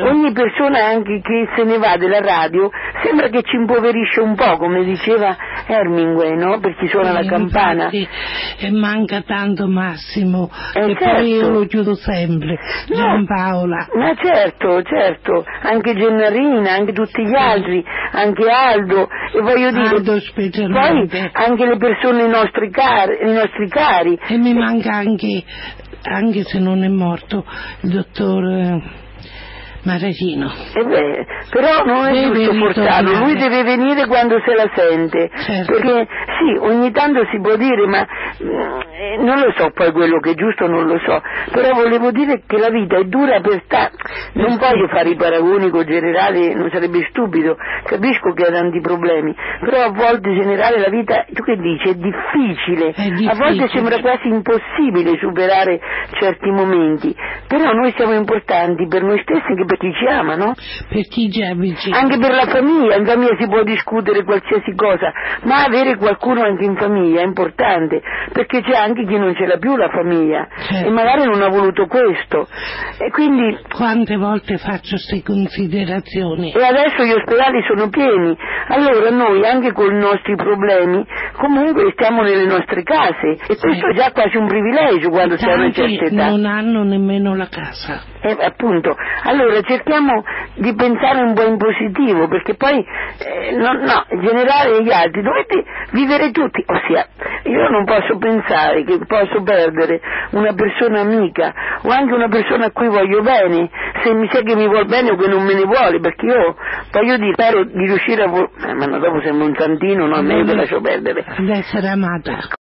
ogni 0.02 0.32
persona 0.32 0.86
anche 0.86 1.20
che 1.22 1.48
se 1.56 1.64
ne 1.64 1.78
va 1.78 1.98
della 1.98 2.22
radio 2.22 2.70
sembra 3.04 3.28
che 3.30 3.42
ci 3.44 3.56
impoverisce 3.56 4.22
un 4.22 4.36
po', 4.36 4.58
come 4.58 4.84
diceva 4.84 5.36
Hemingway, 5.68 6.36
no? 6.38 6.60
Per 6.60 6.76
chi 6.78 6.88
suona 6.88 7.12
la 7.12 7.22
Sì, 7.22 7.28
campana. 7.28 7.90
infatti, 7.92 8.08
e 8.60 8.72
manca 8.72 9.22
tanto 9.22 9.68
Massimo, 9.68 10.50
Eh, 10.74 10.92
e 10.92 10.96
certo. 10.96 11.06
poi 11.16 11.28
io 11.34 11.50
lo 11.50 11.66
chiudo 11.66 11.96
sempre, 11.96 12.58
No. 12.90 12.96
Giampaola. 12.96 13.88
Ma 13.96 14.14
certo, 14.16 14.82
certo, 14.84 15.44
anche 15.64 15.96
Gennarina, 15.96 16.72
anche 16.74 16.94
tutti 16.94 17.26
gli 17.26 17.36
altri, 17.36 17.84
anche 18.14 18.50
Aldo, 18.50 19.08
e 19.34 19.42
voglio 19.42 19.72
dire, 19.72 19.81
Poi 19.90 20.20
specialmente. 20.22 21.30
anche 21.34 21.66
le 21.66 21.78
persone 21.78 22.26
i 22.26 22.30
nostri 22.30 22.70
cari, 22.70 23.18
i 23.22 23.34
nostri 23.34 23.68
cari. 23.68 24.20
E 24.28 24.38
mi 24.38 24.54
manca 24.54 24.94
anche, 24.94 25.44
anche 26.04 26.44
se 26.44 26.60
non 26.60 26.84
è 26.84 26.88
morto, 26.88 27.46
il 27.82 27.90
dottor 27.92 29.00
eh, 29.84 29.88
Maretino. 29.88 30.52
Eh 30.74 30.84
beh, 30.84 31.26
però 31.50 31.84
non 31.86 32.06
è 32.06 32.12
Deve 32.30 32.44
giusto 32.44 32.68
ritornare. 32.68 33.18
lui 33.18 33.36
deve 33.36 33.64
venire 33.64 34.06
quando 34.08 34.40
se 34.46 34.54
la 34.56 34.70
sente, 34.76 35.30
Certo. 35.34 35.72
perché 35.74 36.08
sì, 36.40 36.58
ogni 36.60 36.92
tanto 36.92 37.26
si 37.32 37.40
può 37.42 37.56
dire, 37.56 37.86
ma 37.88 38.02
eh, 38.06 39.18
non 39.20 39.40
lo 39.40 39.52
so 39.58 39.72
poi 39.74 39.92
quello 39.92 40.20
che 40.20 40.32
è 40.32 40.36
giusto, 40.36 40.68
non 40.68 40.86
lo 40.86 41.00
so, 41.00 41.22
però 41.52 41.74
volevo 41.74 42.12
dire 42.12 42.42
che 42.46 42.58
la 42.58 42.70
vita 42.70 42.98
è 42.98 43.04
dura 43.06 43.40
per 43.42 43.62
sta... 43.66 43.90
non 44.34 44.58
voglio 44.58 44.88
fare 44.88 45.10
i 45.10 45.16
paragoni 45.16 45.70
con 45.70 45.86
generale, 45.86 46.54
non 46.54 46.70
sarebbe 46.72 47.06
stupido, 47.10 47.56
capisco 47.86 48.34
che 48.34 48.46
ha 48.46 48.52
tanti 48.52 48.80
problemi, 48.82 49.36
però 49.62 49.84
a 49.86 49.90
volte 49.92 50.34
generale 50.34 50.80
la 50.80 50.90
vita, 50.90 51.26
tu 51.34 51.44
che 51.44 51.56
dici, 51.58 51.90
è 51.90 51.96
difficile, 51.96 52.90
a 52.90 53.36
volte 53.36 53.66
difficile. 53.66 53.68
sembra 53.70 54.00
quasi 54.00 54.28
impossibile 54.28 55.18
superare 55.20 55.80
certi 56.20 56.50
momenti, 56.50 57.16
però 57.48 57.72
noi 57.74 57.92
siamo 57.96 58.14
importanti 58.14 58.88
per 58.88 59.04
noi 59.04 59.20
stessi 59.24 59.54
anche 59.72 59.78
per 59.78 59.78
chi 59.78 59.94
ci 59.94 60.06
ama, 60.08 60.36
no? 60.36 60.54
Per 60.90 61.08
chi 61.08 61.32
ci 61.32 61.42
ha 61.44 61.54
vicino. 61.56 61.96
Anche 61.96 62.18
per 62.18 62.32
la 62.34 62.46
famiglia, 62.48 62.96
in 62.98 63.06
famiglia 63.06 63.36
si 63.40 63.48
può 63.48 63.64
discutere 63.64 64.24
qualsiasi 64.24 64.74
cosa, 64.76 65.12
ma 65.44 65.64
avere 65.64 65.96
qualcuno 65.98 66.42
anche 66.44 66.66
in 66.66 66.76
famiglia 66.76 67.22
è 67.22 67.26
importante, 67.26 68.02
perché 68.34 68.62
c'è 68.62 68.76
anche 68.76 69.06
chi 69.06 69.18
non 69.18 69.34
ce 69.36 69.46
l'ha 69.46 69.58
più 69.58 69.76
la 69.76 69.90
famiglia 69.90 70.48
Certo. 70.70 70.88
e 70.88 70.90
magari 70.92 71.26
non 71.26 71.42
ha 71.42 71.48
voluto 71.50 71.86
questo. 71.88 72.48
E 73.00 73.10
quindi 73.12 73.58
Quante 73.74 74.16
volte 74.18 74.58
faccio 74.58 74.80
queste 74.92 75.22
considerazioni? 75.24 76.52
e 76.52 76.64
adesso 76.64 77.04
gli 77.04 77.12
ospedali 77.12 77.62
sono 77.68 77.90
pieni, 77.90 78.36
allora 78.68 79.10
noi 79.10 79.46
anche 79.46 79.72
con 79.72 79.94
i 79.94 79.98
nostri 80.00 80.36
problemi 80.36 81.06
comunque 81.38 81.92
stiamo 81.94 82.22
nelle 82.22 82.46
nostre 82.46 82.84
case 82.84 83.38
e 83.48 83.58
questo 83.58 83.88
è 83.88 83.94
già 83.94 84.12
quasi 84.12 84.38
un 84.38 84.48
privilegio 84.48 85.10
quando 85.10 85.38
si 85.38 85.46
ha 85.46 85.54
una 85.56 85.72
certa 85.72 86.06
età. 86.06 86.28
non 86.30 86.46
hanno 86.46 86.84
nemmeno 86.84 87.36
la 87.36 87.48
casa. 87.48 88.04
Eh, 88.22 88.38
appunto, 88.40 88.96
allora 89.24 89.61
cerchiamo 89.64 90.24
di 90.56 90.74
pensare 90.76 91.22
un 91.22 91.34
po' 91.34 91.46
in 91.46 91.58
positivo, 91.58 92.28
perché 92.28 92.56
poi, 92.56 92.78
eh, 92.80 93.56
no, 93.56 93.74
no, 93.74 94.06
in 94.10 94.22
generale 94.22 94.84
gli 94.84 94.92
altri 94.92 95.22
dovete 95.22 95.64
vivere 95.92 96.32
tutti, 96.32 96.64
ossia, 96.66 97.08
io 97.44 97.70
non 97.70 97.86
posso 97.86 98.18
pensare 98.18 98.84
che 98.84 99.00
posso 99.06 99.42
perdere 99.44 100.02
una 100.32 100.54
persona 100.54 101.02
amica 101.02 101.54
o 101.84 101.90
anche 101.90 102.14
una 102.14 102.28
persona 102.28 102.66
a 102.66 102.72
cui 102.72 102.88
voglio 102.88 103.22
bene, 103.22 103.70
se 104.04 104.14
mi 104.14 104.30
sa 104.32 104.42
che 104.42 104.56
mi 104.56 104.68
vuole 104.68 104.86
bene 104.86 105.12
o 105.12 105.16
che 105.16 105.28
non 105.28 105.44
me 105.44 105.54
ne 105.54 105.64
vuole, 105.64 106.00
perché 106.00 106.26
io 106.26 106.56
voglio 106.92 107.18
dire, 107.18 107.34
spero 107.34 107.64
di 107.66 107.86
riuscire 107.86 108.24
a... 108.24 108.28
eh, 108.28 108.74
ma 108.74 108.86
dopo 108.98 109.22
sembra 109.22 109.46
un 109.46 109.56
santino, 109.56 110.08
no, 110.08 110.16
a 110.16 110.22
me 110.22 110.44
lo 110.44 110.54
lascio 110.54 110.82
perdere. 110.82 111.26
Ad 111.28 111.50
essere 111.50 111.88
amata. 111.88 112.60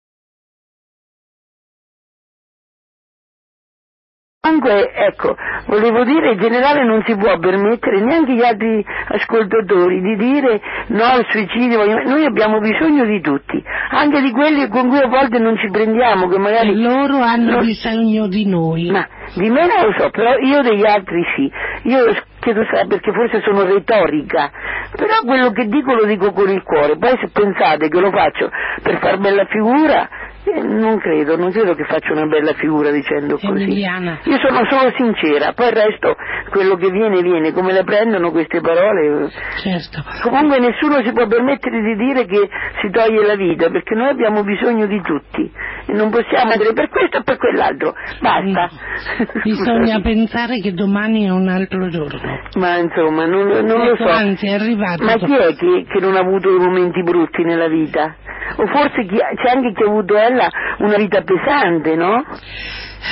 Comunque, 4.41 4.93
ecco, 4.93 5.35
volevo 5.65 6.05
dire, 6.05 6.31
in 6.31 6.39
generale 6.39 6.85
non 6.85 7.03
si 7.05 7.13
può 7.17 7.37
permettere 7.39 7.99
neanche 7.99 8.35
gli 8.35 8.41
altri 8.41 8.85
ascoltatori 9.09 9.99
di 9.99 10.15
dire 10.15 10.61
no 10.87 11.03
al 11.03 11.25
suicidio, 11.29 11.83
noi 12.05 12.23
abbiamo 12.23 12.59
bisogno 12.59 13.03
di 13.03 13.19
tutti, 13.19 13.61
anche 13.89 14.21
di 14.21 14.31
quelli 14.31 14.69
con 14.69 14.87
cui 14.87 14.99
a 14.99 15.07
volte 15.09 15.39
non 15.39 15.57
ci 15.57 15.69
prendiamo, 15.69 16.29
che 16.29 16.37
magari... 16.37 16.69
E 16.69 16.75
loro 16.75 17.17
hanno 17.19 17.51
non- 17.51 17.65
bisogno 17.65 18.27
di 18.27 18.47
noi. 18.47 18.89
Ma 18.89 19.05
di 19.35 19.49
me 19.49 19.67
non 19.67 19.87
lo 19.87 19.93
so, 19.97 20.09
però 20.09 20.37
io 20.37 20.61
degli 20.61 20.85
altri 20.85 21.21
sì. 21.35 21.51
Io 21.89 22.15
chiedo 22.39 22.61
perché 22.87 23.11
forse 23.11 23.41
sono 23.41 23.65
retorica, 23.65 24.49
però 24.95 25.19
quello 25.25 25.51
che 25.51 25.65
dico 25.65 25.93
lo 25.93 26.05
dico 26.05 26.31
con 26.31 26.49
il 26.49 26.63
cuore, 26.63 26.97
poi 26.97 27.17
se 27.19 27.29
pensate 27.33 27.89
che 27.89 27.99
lo 27.99 28.09
faccio 28.09 28.49
per 28.81 28.99
far 28.99 29.19
bella 29.19 29.45
figura, 29.45 30.07
eh, 30.55 30.61
non 30.63 30.97
credo, 30.99 31.35
non 31.37 31.51
credo 31.51 31.75
che 31.75 31.83
faccia 31.85 32.11
una 32.11 32.25
bella 32.25 32.53
figura 32.53 32.91
dicendo 32.91 33.35
così. 33.35 33.63
Emiliana. 33.63 34.19
Io 34.23 34.37
sono 34.39 34.65
solo 34.69 34.91
sincera, 34.95 35.53
poi 35.53 35.67
il 35.67 35.73
resto, 35.73 36.15
quello 36.49 36.75
che 36.75 36.89
viene, 36.89 37.21
viene, 37.21 37.51
come 37.51 37.73
le 37.73 37.83
prendono 37.83 38.31
queste 38.31 38.61
parole. 38.61 39.29
Certo. 39.61 40.03
Comunque 40.23 40.59
nessuno 40.59 41.01
si 41.03 41.11
può 41.11 41.27
permettere 41.27 41.81
di 41.81 41.95
dire 41.95 42.25
che 42.25 42.49
si 42.81 42.89
toglie 42.89 43.25
la 43.25 43.35
vita, 43.35 43.69
perché 43.69 43.95
noi 43.95 44.09
abbiamo 44.09 44.43
bisogno 44.43 44.85
di 44.85 45.01
tutti 45.01 45.51
e 45.85 45.93
non 45.93 46.09
possiamo 46.09 46.51
andare 46.51 46.73
per 46.73 46.89
questo 46.89 47.17
o 47.17 47.23
per 47.23 47.37
quell'altro. 47.37 47.93
Basta. 48.19 48.69
Bisogna 49.43 49.99
pensare 50.01 50.59
che 50.59 50.73
domani 50.73 51.25
è 51.25 51.29
un 51.29 51.47
altro 51.47 51.89
giorno. 51.89 52.19
Ma 52.57 52.77
insomma, 52.77 53.25
non, 53.25 53.47
non 53.47 53.85
lo 53.85 53.93
Ecco, 53.93 54.03
so. 54.03 54.09
Anzi, 54.09 54.47
è 54.47 54.53
arrivato. 54.53 55.03
Ma 55.03 55.13
chi 55.15 55.33
è 55.35 55.55
che, 55.55 55.85
che 55.89 55.99
non 55.99 56.15
ha 56.15 56.19
avuto 56.19 56.49
dei 56.49 56.59
momenti 56.59 57.01
brutti 57.03 57.43
nella 57.43 57.67
vita? 57.67 58.15
O 58.55 58.65
forse 58.65 59.05
chi- 59.05 59.17
c'è 59.17 59.51
anche 59.55 59.73
chi 59.73 59.83
ha 59.83 59.87
avuto 59.87 60.17
ella 60.17 60.38
una 60.79 60.95
vita 60.97 61.21
pesante, 61.21 61.95
no? 61.95 62.23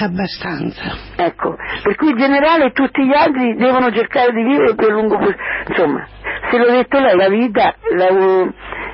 Abbastanza. 0.01 0.95
Ecco, 1.15 1.55
per 1.81 1.95
cui 1.95 2.11
in 2.11 2.17
generale 2.17 2.71
tutti 2.71 3.05
gli 3.05 3.13
altri 3.13 3.55
devono 3.55 3.91
cercare 3.91 4.31
di 4.31 4.43
vivere 4.43 4.75
più 4.75 4.87
a 4.87 4.91
lungo 4.91 5.17
possibile. 5.17 5.65
Insomma, 5.67 6.07
se 6.51 6.57
l'ho 6.57 6.69
detto 6.69 6.99
lei, 6.99 7.15
la 7.15 7.29
vita, 7.29 7.75
la, 7.95 8.09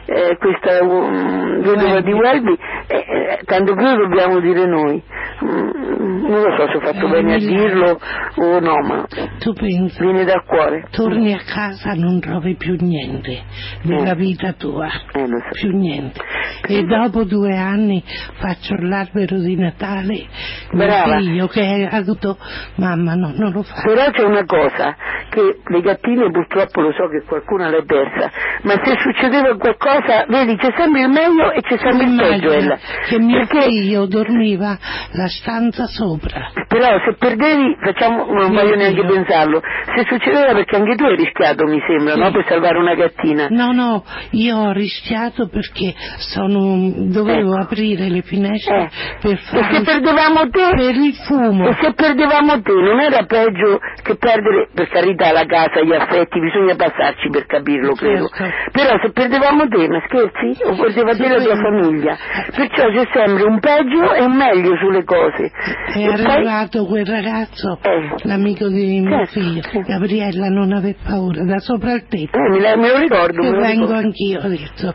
eh, 0.06 0.38
questa 0.38 0.84
uh, 0.84 1.62
vedova 1.62 2.02
di 2.02 2.12
Welby, 2.12 2.58
eh, 2.88 2.96
eh, 2.98 3.40
tanto 3.46 3.74
più 3.76 3.96
dobbiamo 3.96 4.40
dire 4.40 4.66
noi. 4.66 5.02
Mm, 5.44 6.26
non 6.26 6.42
lo 6.42 6.56
so 6.58 6.68
se 6.68 6.78
ho 6.78 6.80
fatto 6.80 7.06
Eh, 7.08 7.10
bene 7.10 7.34
a 7.36 7.38
dirlo 7.38 8.00
o 8.36 8.60
no, 8.60 8.76
ma 8.84 9.06
Tu 9.40 9.54
pensi, 9.54 10.00
viene 10.02 10.24
dal 10.26 10.44
cuore. 10.46 10.88
torni 10.92 11.34
a 11.34 11.40
casa 11.46 11.94
non 11.94 12.20
trovi 12.20 12.56
più 12.56 12.76
niente 12.80 13.44
della 13.84 14.14
vita 14.14 14.54
tua, 14.54 14.88
Eh, 15.14 15.26
so. 15.26 15.36
più 15.52 15.76
niente. 15.78 16.20
E 16.68 16.84
dopo 16.84 17.24
due 17.24 17.56
anni 17.58 18.04
faccio 18.40 18.76
l'albero 18.80 19.38
di 19.40 19.56
Natale, 19.58 20.26
Brava. 20.72 21.18
mio 21.18 21.48
figlio 21.48 21.48
che 21.48 21.88
ha 21.90 21.98
avuto 21.98 22.38
mamma 22.76 23.16
no, 23.16 23.34
non 23.36 23.52
lo 23.52 23.64
fa. 23.64 23.82
Però 23.84 24.10
c'è 24.12 24.24
una 24.24 24.46
cosa, 24.46 24.96
che 25.30 25.60
le 25.66 25.82
gattine 25.82 26.30
purtroppo 26.32 26.82
lo 26.82 26.92
so 26.94 27.08
che 27.10 27.24
qualcuna 27.26 27.70
l'ha 27.70 27.84
persa, 27.86 28.30
ma 28.64 28.74
se 28.84 28.96
succedeva 28.98 29.58
qualcosa, 29.58 29.93
vedi, 30.28 30.56
c'è 30.57 30.74
sempre 30.78 31.02
il 31.02 31.10
meglio 31.10 31.52
e 31.52 31.61
c'è 31.61 31.78
sempre 31.78 32.06
il 32.06 32.15
peggio. 32.15 32.52
Ella. 32.52 32.78
che 33.07 33.20
mio 33.20 33.45
Perché 33.45 33.61
figlio 33.70 34.06
dormiva 34.06 34.78
la 35.14 35.28
stanza 35.28 35.86
sopra. 35.88 36.52
però 36.68 36.98
se 37.06 37.15
perdevi, 37.18 37.76
facciamo, 37.82 38.26
non 38.26 38.52
Mio 38.52 38.61
voglio 38.61 38.76
neanche 38.76 39.06
pensarlo, 39.06 39.61
se 39.95 40.06
succedeva 40.07 40.53
perché 40.53 40.76
anche 40.76 40.95
tu 40.95 41.03
hai 41.06 41.15
rischiato, 41.15 41.65
mi 41.65 41.80
sembra, 41.86 42.14
Sì. 42.14 42.20
no? 42.20 42.32
Per 42.32 42.45
salvare 42.48 42.78
una 42.78 42.95
gattina. 42.95 43.48
No, 43.49 43.72
no, 43.72 44.03
io 44.32 44.56
ho 44.57 44.72
rischiato 44.72 45.48
perché 45.48 45.94
sono, 46.18 46.91
dovevo 47.11 47.56
aprire 47.56 48.10
le 48.10 48.22
finestre 48.22 48.84
Eh. 48.84 48.90
per 49.22 49.38
fare 49.40 49.76
se 49.76 49.82
perdevamo 49.84 50.49
te? 50.49 50.70
per 50.76 50.95
il 50.95 51.14
fumo. 51.26 51.68
E 51.68 51.74
se 51.82 51.94
perdevamo 51.94 52.61
te 52.61 52.72
non 52.74 52.99
era 52.99 53.24
peggio 53.26 53.80
che 54.02 54.15
perdere, 54.15 54.70
per 54.74 54.88
carità, 54.90 55.32
la 55.32 55.45
casa, 55.45 55.82
gli 55.82 55.94
affetti, 55.94 56.40
bisogna 56.40 56.76
passarci 56.76 57.30
per 57.30 57.45
capirlo, 57.45 57.94
credo. 57.94 58.28
Certo. 58.30 58.72
Però 58.72 58.98
se 59.02 59.11
perdevamo 59.11 59.68
te, 59.68 59.82
ma 59.88 60.01
scherzi? 60.07 60.64
O 60.64 60.76
perdeva 60.76 61.15
te 61.15 61.27
la 61.27 61.41
tua 61.43 61.55
famiglia? 61.55 62.18
Perciò 62.55 62.89
c'è 62.89 63.07
sempre 63.14 63.43
un 63.43 63.60
peggio 63.60 64.14
e 64.14 64.23
un 64.23 64.35
meglio 64.35 64.76
sulle 64.77 65.03
cose. 65.03 65.51
È 65.93 65.97
E 65.99 66.05
poi- 66.05 66.22
arrivato 66.34 66.85
quel 66.85 67.05
ragazzo, 67.05 67.80
Eh. 67.81 68.15
l'amico 68.23 68.68
di 68.68 68.99
mio 69.01 69.26
Certo, 69.26 69.39
figlio. 69.39 69.61
Gabriella, 69.85 70.47
non 70.47 70.72
aver 70.73 70.95
paura, 71.03 71.43
da 71.43 71.60
sopra 71.60 71.93
il 71.93 72.05
tetto. 72.07 72.38
Eh, 72.38 72.76
me, 72.76 72.76
lo 72.91 72.97
ricordo, 72.99 73.41
Che 73.41 73.49
vengo 73.49 73.85
ricordo. 73.85 73.93
anch'io, 73.93 74.39
ho 74.39 74.47
detto. 74.47 74.93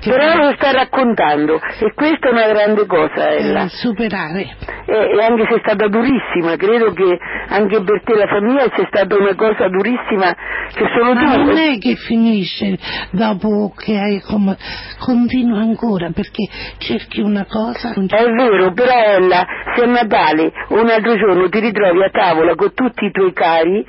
Però 0.00 0.34
lo 0.36 0.52
sta 0.56 0.70
raccontando 0.70 1.60
e 1.80 1.92
questa 1.94 2.28
è 2.28 2.32
una 2.32 2.46
grande 2.48 2.86
cosa, 2.86 3.30
Ella. 3.30 3.64
eh, 3.64 3.68
superare. 3.68 4.56
E, 4.86 4.92
e 4.94 5.22
anche 5.22 5.44
se 5.48 5.56
è 5.56 5.58
stata 5.60 5.88
durissima, 5.88 6.56
credo 6.56 6.92
che 6.92 7.18
anche 7.48 7.82
per 7.82 8.02
te 8.04 8.14
la 8.14 8.26
famiglia 8.26 8.70
sia 8.74 8.86
stata 8.86 9.16
una 9.16 9.34
cosa 9.34 9.68
durissima 9.68 10.34
che 10.72 10.84
solo 10.96 11.14
Ma 11.14 11.32
tu... 11.34 11.42
non 11.44 11.56
è 11.56 11.78
che 11.78 11.96
finisce 11.96 12.78
dopo 13.10 13.72
che 13.76 13.98
hai 13.98 14.20
com- 14.20 14.56
continua 15.00 15.58
ancora 15.60 16.10
perché 16.14 16.46
cerchi 16.78 17.20
una 17.20 17.44
cosa. 17.48 17.92
È 17.92 18.24
vero, 18.30 18.72
però 18.72 18.92
Ella, 18.92 19.44
se 19.74 19.82
a 19.82 19.86
Natale 19.86 20.52
o 20.68 20.80
un 20.80 20.88
altro 20.88 21.16
giorno 21.16 21.48
ti 21.48 21.58
ritrovi 21.60 22.02
a 22.04 22.10
tavola 22.10 22.54
con 22.54 22.72
tutti 22.72 23.04
i 23.04 23.10
tuoi 23.10 23.32
cari, 23.32 23.84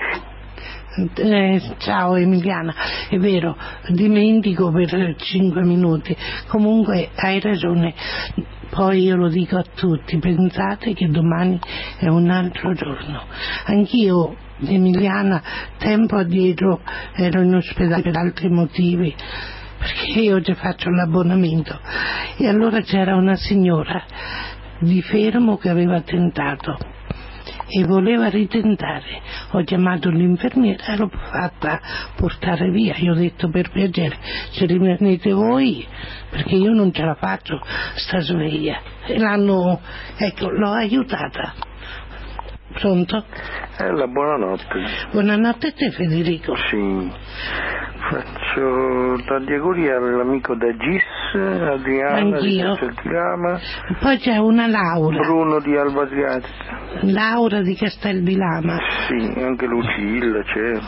Eh, 0.92 1.62
ciao 1.78 2.16
Emiliana, 2.16 2.74
è 3.10 3.18
vero, 3.18 3.56
dimentico 3.90 4.72
per 4.72 5.16
cinque 5.18 5.64
minuti. 5.64 6.18
Comunque 6.48 7.10
hai 7.16 7.40
ragione. 7.40 7.94
Poi 8.72 9.04
io 9.04 9.16
lo 9.16 9.30
dico 9.30 9.58
a 9.58 9.66
tutti, 9.76 10.18
pensate 10.18 10.94
che 10.94 11.08
domani 11.08 11.60
è 12.00 12.08
un 12.08 12.30
altro 12.32 12.74
giorno. 12.74 13.24
Anch'io, 13.66 14.36
Emiliana, 14.62 15.42
tempo 15.78 16.16
addietro 16.18 16.82
ero 17.16 17.42
in 17.42 17.54
ospedale 17.54 18.02
per 18.02 18.18
altri 18.18 18.50
motivi, 18.50 19.16
perché 19.78 20.20
io 20.20 20.42
ci 20.42 20.56
faccio 20.56 20.90
l'abbonamento. 20.90 21.80
E 22.38 22.48
allora 22.48 22.82
c'era 22.82 23.16
una 23.16 23.36
signora 23.36 24.04
di 24.80 25.02
fermo 25.04 25.58
che 25.58 25.70
aveva 25.70 26.02
tentato 26.02 26.78
e 27.70 27.84
voleva 27.86 28.30
ritentare. 28.30 29.22
Ho 29.52 29.64
chiamato 29.64 30.10
l'infermiera 30.10 30.86
e 30.88 30.98
l'ho 30.98 31.10
fatta 31.10 31.80
portare 32.16 32.70
via. 32.72 32.96
Io 32.98 33.14
ho 33.14 33.16
detto 33.16 33.50
per 33.50 33.70
piacere, 33.70 34.18
ci 34.52 34.66
rimanete 34.66 35.32
voi 35.32 35.88
perché 36.30 36.56
io 36.56 36.72
non 36.72 36.92
ce 36.92 37.04
la 37.04 37.16
faccio 37.16 37.62
sta 37.96 38.20
sveglia. 38.20 38.82
E 39.06 39.18
l'hanno, 39.18 39.80
ecco, 40.18 40.50
l'ho 40.50 40.72
aiutata. 40.72 41.69
Pronto? 42.74 43.26
Eh, 43.80 43.92
la 43.92 44.08
buonanotte. 44.08 44.84
Buonanotte 45.12 45.68
a 45.68 45.72
te 45.72 45.92
Federico. 45.92 46.56
Sì. 46.70 47.12
Faccio 48.10 49.22
tanti 49.28 49.54
auguri 49.54 49.90
all'amico 49.90 50.56
da 50.56 50.72
Gis, 50.76 51.04
Adriana 51.36 52.40
di 52.40 52.60
Anch'io. 52.62 52.76
Casteltirama, 52.76 53.60
Poi 54.00 54.18
c'è 54.18 54.38
una 54.38 54.68
Laura. 54.68 55.18
Bruno 55.20 55.60
di 55.60 55.76
Alba 55.76 56.04
Adriatica. 56.04 56.78
Laura 57.02 57.62
di 57.62 57.76
Castelvilama. 57.76 58.78
Sì, 59.08 59.40
anche 59.42 59.66
Lucilla 59.68 60.42
c'è. 60.44 60.80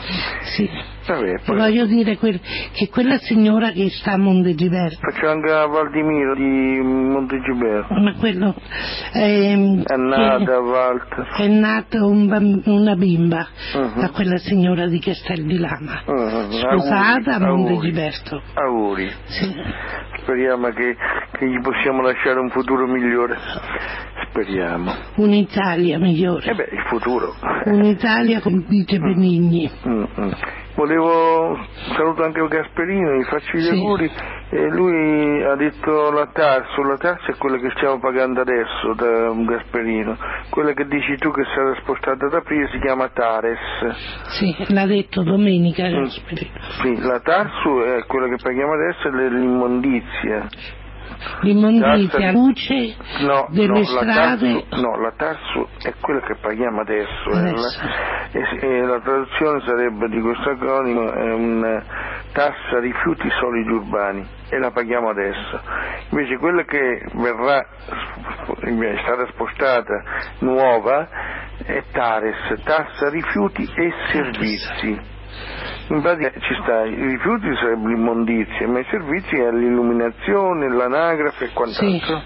Sì. 0.55 0.69
Vabbè, 1.07 1.39
poi 1.45 1.57
Voglio 1.57 1.85
dire 1.87 2.15
quel- 2.17 2.39
che 2.73 2.87
quella 2.89 3.17
signora 3.17 3.71
che 3.71 3.89
sta 3.89 4.11
a 4.13 4.17
Montegiberto, 4.17 4.99
faccio 5.01 5.27
anche 5.29 5.51
a 5.51 5.65
Valdimiro 5.65 6.35
di 6.35 6.79
Montegiberto. 6.83 7.93
ma 7.95 8.13
quello 8.15 8.53
ehm, 9.13 9.83
È 9.83 9.95
nata 9.95 10.59
Walter. 10.59 11.27
è 11.37 11.47
nata 11.47 12.05
un 12.05 12.61
una 12.65 12.95
bimba 12.95 13.47
Mhm. 13.75 13.99
da 13.99 14.09
quella 14.11 14.37
signora 14.37 14.85
di 14.87 14.99
Castelvilama, 14.99 16.03
Mhm, 16.05 16.51
sposata 16.51 17.31
a 17.35 17.45
auguri, 17.47 17.71
Montegiberto. 17.73 18.41
Auguri. 18.53 19.11
Sì. 19.25 19.55
Speriamo 20.21 20.67
che, 20.69 20.95
che 21.31 21.47
gli 21.49 21.59
possiamo 21.61 22.01
lasciare 22.03 22.39
un 22.39 22.49
futuro 22.51 22.85
migliore. 22.85 23.37
Speriamo. 24.29 24.93
Un'Italia 25.15 25.97
migliore, 25.97 26.51
E 26.51 26.53
beh, 26.55 26.69
il 26.71 26.83
futuro. 26.87 27.33
un'Italia 27.65 28.39
con 28.39 28.63
Benigni. 28.67 29.69
Mm, 29.87 30.03
mm. 30.19 30.31
Volevo, 30.73 31.57
saluto 31.95 32.23
anche 32.23 32.47
Gasperino, 32.47 33.13
gli 33.17 33.23
faccio 33.23 33.57
gli 33.57 33.61
Sì. 33.61 33.69
auguri. 33.75 34.11
E 34.53 34.67
lui 34.69 35.43
ha 35.43 35.55
detto 35.55 36.11
la 36.11 36.27
tassa, 36.33 36.81
la 36.85 36.97
tassa 36.97 37.31
è 37.31 37.35
quella 37.37 37.57
che 37.57 37.69
stiamo 37.75 37.99
pagando 37.99 38.41
adesso 38.41 38.93
da 38.95 39.31
Gasperino. 39.33 40.17
Quella 40.49 40.73
che 40.73 40.85
dici 40.87 41.15
tu 41.17 41.31
che 41.31 41.43
sarà 41.53 41.75
spostata 41.81 42.27
da 42.27 42.41
prima 42.41 42.67
si 42.69 42.79
chiama 42.79 43.09
Tares. 43.09 43.59
Sì, 44.39 44.55
l'ha 44.73 44.85
detto 44.85 45.23
domenica. 45.23 45.87
Mm. 45.87 46.03
Sì, 46.05 46.99
la 47.01 47.19
Tarsu 47.19 47.79
è 47.81 48.05
quella 48.07 48.27
che 48.27 48.37
paghiamo 48.41 48.73
adesso 48.73 49.07
è 49.07 49.29
l'immondizia. 49.29 50.47
L'immondizia, 51.41 52.31
luce 52.31 52.95
No, 53.19 53.47
delle 53.49 53.67
no, 53.67 53.79
la 53.79 53.83
strade. 54.01 54.65
Tarsu, 54.69 54.81
no, 54.81 54.99
la 55.01 55.13
Tarsu 55.15 55.67
è 55.83 55.93
quella 55.99 56.21
che 56.21 56.35
paghiamo 56.39 56.81
adesso. 56.81 57.29
eh, 57.31 57.37
Adesso. 57.37 57.79
la- 57.81 58.29
e, 58.31 58.57
e 58.61 58.81
la 58.85 58.99
traduzione 59.01 59.61
sarebbe 59.65 60.07
di 60.07 60.21
questo 60.21 60.49
acronimo 60.51 61.11
è 61.11 61.33
una 61.33 61.83
tassa 62.31 62.79
rifiuti 62.79 63.29
solidi 63.39 63.69
urbani 63.71 64.25
e 64.49 64.57
la 64.59 64.71
paghiamo 64.71 65.09
adesso. 65.09 65.59
Invece 66.11 66.37
quella 66.37 66.63
che 66.63 67.03
verrà 67.13 67.59
è 67.59 68.97
stata 69.03 69.27
spostata 69.31 70.03
nuova 70.39 71.07
è 71.65 71.83
Tares, 71.91 72.61
tassa 72.63 73.09
rifiuti 73.09 73.63
e 73.75 73.93
servizi. 74.11 75.19
In 75.89 76.01
pratica 76.01 76.31
ci 76.39 76.53
sta, 76.61 76.85
i 76.85 76.95
rifiuti 76.95 77.47
sarebbe 77.59 77.89
l'immondizia, 77.89 78.67
ma 78.67 78.79
i 78.79 78.85
servizi 78.89 79.35
è 79.35 79.51
l'illuminazione, 79.51 80.69
l'anagrafe 80.69 81.45
e 81.45 81.47
Sì, 81.47 81.53
quant'altro. 81.53 82.21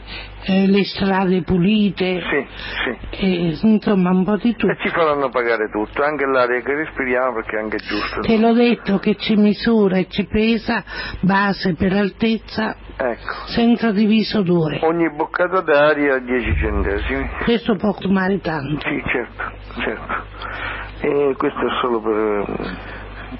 eh, 0.45 0.67
le 0.67 0.83
strade 0.83 1.41
pulite, 1.41 2.21
Sì, 2.21 2.45
sì. 2.83 3.25
e, 3.25 3.57
insomma 3.63 4.11
un 4.11 4.23
po' 4.23 4.37
di 4.37 4.55
tutto. 4.55 4.71
E 4.71 4.77
ci 4.81 4.89
faranno 4.89 5.29
pagare 5.29 5.69
tutto, 5.71 6.03
anche 6.03 6.25
l'aria 6.25 6.61
che 6.61 6.75
respiriamo 6.75 7.33
perché 7.33 7.57
è 7.57 7.61
anche 7.61 7.77
giusto. 7.77 8.19
Te 8.21 8.37
l'ho 8.37 8.53
detto 8.53 8.99
che 8.99 9.15
ci 9.15 9.35
misura 9.35 9.97
e 9.97 10.07
ci 10.09 10.25
pesa 10.25 10.83
base 11.21 11.73
per 11.73 11.93
altezza 11.93 12.75
Ecco, 12.97 13.47
senza 13.47 13.91
diviso 13.91 14.41
due. 14.41 14.79
ogni 14.83 15.09
boccata 15.11 15.59
d'aria 15.61 16.17
10 16.19 16.55
centesimi. 16.57 17.29
Questo 17.43 17.75
può 17.75 17.91
fumare 17.91 18.39
tanto. 18.39 18.87
Sì, 18.87 19.03
certo, 19.05 19.43
certo. 19.81 20.23
E 21.01 21.35
questo 21.37 21.59
è 21.59 21.71
solo 21.81 21.99
per, 21.99 22.45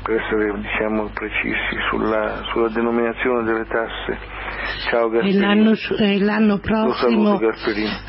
per 0.03 0.21
essere 0.21 0.59
diciamo 0.59 1.09
precisi 1.13 1.77
sulla, 1.89 2.41
sulla 2.51 2.67
denominazione 2.69 3.43
delle 3.43 3.65
tasse. 3.65 4.17
Ciao 4.89 5.07
E 5.07 5.11
Gasperino. 5.11 5.39
l'anno, 5.47 5.73
e 5.99 6.19
l'anno 6.19 6.57
prossimo 6.59 7.37
saluto 7.37 7.55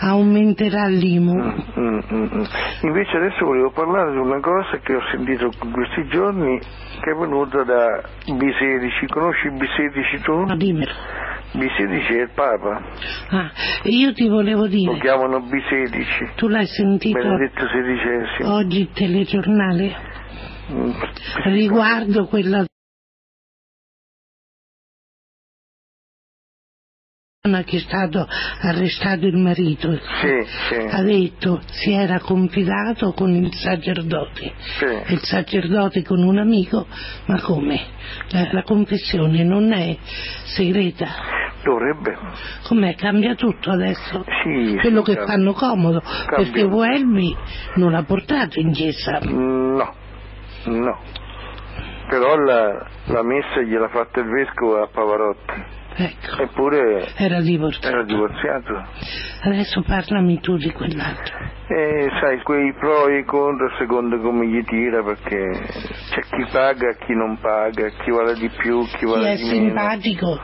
aumenterà 0.00 0.86
l'IMU. 0.86 1.34
Mm, 1.78 1.98
mm, 2.12 2.28
mm. 2.34 2.42
Invece 2.82 3.16
adesso 3.16 3.44
volevo 3.44 3.70
parlare 3.70 4.10
di 4.10 4.18
una 4.18 4.40
cosa 4.40 4.78
che 4.82 4.94
ho 4.94 5.02
sentito 5.12 5.50
in 5.62 5.70
questi 5.70 6.06
giorni 6.08 6.58
che 7.00 7.10
è 7.10 7.14
venuta 7.14 7.62
da 7.62 8.02
B16. 8.26 9.06
Conosci 9.08 9.48
B16 9.48 10.22
tu? 10.22 10.44
Dimmelo. 10.56 10.92
B16 11.56 12.08
è 12.08 12.20
il 12.22 12.30
Papa, 12.34 12.82
Ah, 13.30 13.50
io 13.84 14.12
ti 14.12 14.28
volevo 14.28 14.62
lo 14.62 14.66
dire, 14.68 14.98
chiamano 15.00 15.38
B16, 15.40 16.34
tu 16.36 16.48
l'hai 16.48 16.66
sentito 16.66 17.18
Benedetto 17.18 17.64
XVI. 17.66 18.44
oggi 18.46 18.80
il 18.80 18.90
telegiornale 18.92 20.14
Mm, 20.68 20.90
riguardo 21.44 22.26
quella 22.26 22.64
donna 27.40 27.62
che 27.62 27.76
è 27.76 27.78
stato 27.78 28.26
arrestato 28.62 29.26
il 29.26 29.36
marito. 29.36 29.92
Sì, 29.92 30.42
sì. 30.68 30.74
Ha 30.90 31.02
detto 31.02 31.62
si 31.70 31.92
era 31.92 32.18
confidato 32.18 33.12
con 33.12 33.30
il 33.32 33.54
sacerdote. 33.54 34.54
Sì. 34.78 35.12
il 35.12 35.20
sacerdote 35.22 36.02
con 36.02 36.20
un 36.24 36.38
amico, 36.38 36.88
ma 37.26 37.40
come? 37.40 37.80
La, 38.30 38.48
la 38.50 38.62
confessione 38.64 39.44
non 39.44 39.72
è 39.72 39.96
segreta. 40.46 41.06
Dovrebbe. 41.66 42.16
Com'è? 42.68 42.94
Cambia 42.94 43.34
tutto 43.34 43.70
adesso? 43.72 44.24
Sì, 44.44 44.76
Quello 44.80 45.04
sì, 45.04 45.10
che 45.10 45.16
cambia. 45.16 45.26
fanno 45.26 45.52
comodo, 45.52 46.00
Cambia. 46.00 46.36
perché 46.36 46.62
Welby 46.62 47.36
non 47.74 47.90
l'ha 47.90 48.04
portato 48.04 48.60
in 48.60 48.70
chiesa. 48.72 49.18
No, 49.22 49.92
no. 50.66 50.98
Però 52.08 52.36
la, 52.36 52.86
la 53.06 53.22
messa 53.24 53.60
gliel'ha 53.62 53.88
fatta 53.88 54.20
il 54.20 54.28
vescovo 54.28 54.80
a 54.80 54.86
Pavarotti. 54.86 55.64
Ecco, 55.98 56.42
Eppure 56.42 57.06
era 57.16 57.40
divorziato. 57.40 57.88
era 57.88 58.02
divorziato. 58.04 58.84
Adesso 59.44 59.82
parlami 59.82 60.40
tu 60.40 60.56
di 60.56 60.70
quell'altro. 60.70 61.34
E 61.68 62.08
sai, 62.20 62.42
quei 62.42 62.72
pro 62.74 63.08
e 63.08 63.20
i 63.20 63.24
contro 63.24 63.66
a 63.66 63.76
seconda 63.78 64.18
come 64.18 64.46
gli 64.46 64.62
tira, 64.64 65.02
perché 65.02 65.50
c'è 66.10 66.20
chi 66.20 66.44
paga, 66.52 66.92
chi 67.04 67.14
non 67.14 67.38
paga, 67.40 67.88
chi 67.88 68.10
vale 68.10 68.34
di 68.34 68.48
più, 68.50 68.84
chi 68.86 68.96
Chi 68.98 69.04
vale 69.06 69.32
è 69.32 69.36
di 69.36 69.42
meno. 69.44 69.54
simpatico, 69.68 70.38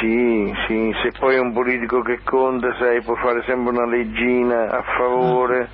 Sì, 0.00 0.52
sì, 0.68 0.92
se 1.02 1.10
poi 1.18 1.36
è 1.36 1.38
un 1.40 1.52
politico 1.54 2.02
che 2.02 2.20
conta, 2.22 2.68
sai, 2.78 3.02
può 3.02 3.14
fare 3.16 3.42
sempre 3.46 3.72
una 3.72 3.86
leggina 3.86 4.68
a 4.76 4.82
favore. 4.98 5.68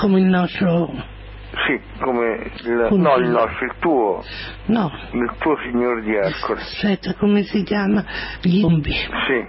come 0.00 0.18
il 0.20 0.26
nostro... 0.26 1.18
Sì, 1.66 1.80
come 2.00 2.50
il, 2.62 2.86
Punto. 2.88 3.08
no, 3.08 3.16
il 3.16 3.28
nostro, 3.28 3.64
il 3.64 3.72
tuo, 3.80 4.22
No, 4.66 4.90
il 5.12 5.32
tuo 5.38 5.56
signor 5.64 6.00
di 6.02 6.14
Ercole. 6.14 6.60
aspetta, 6.60 7.14
come 7.14 7.42
si 7.42 7.62
chiama? 7.64 8.04
Gli 8.40 8.62
umbi. 8.62 8.92
Sì, 8.92 9.46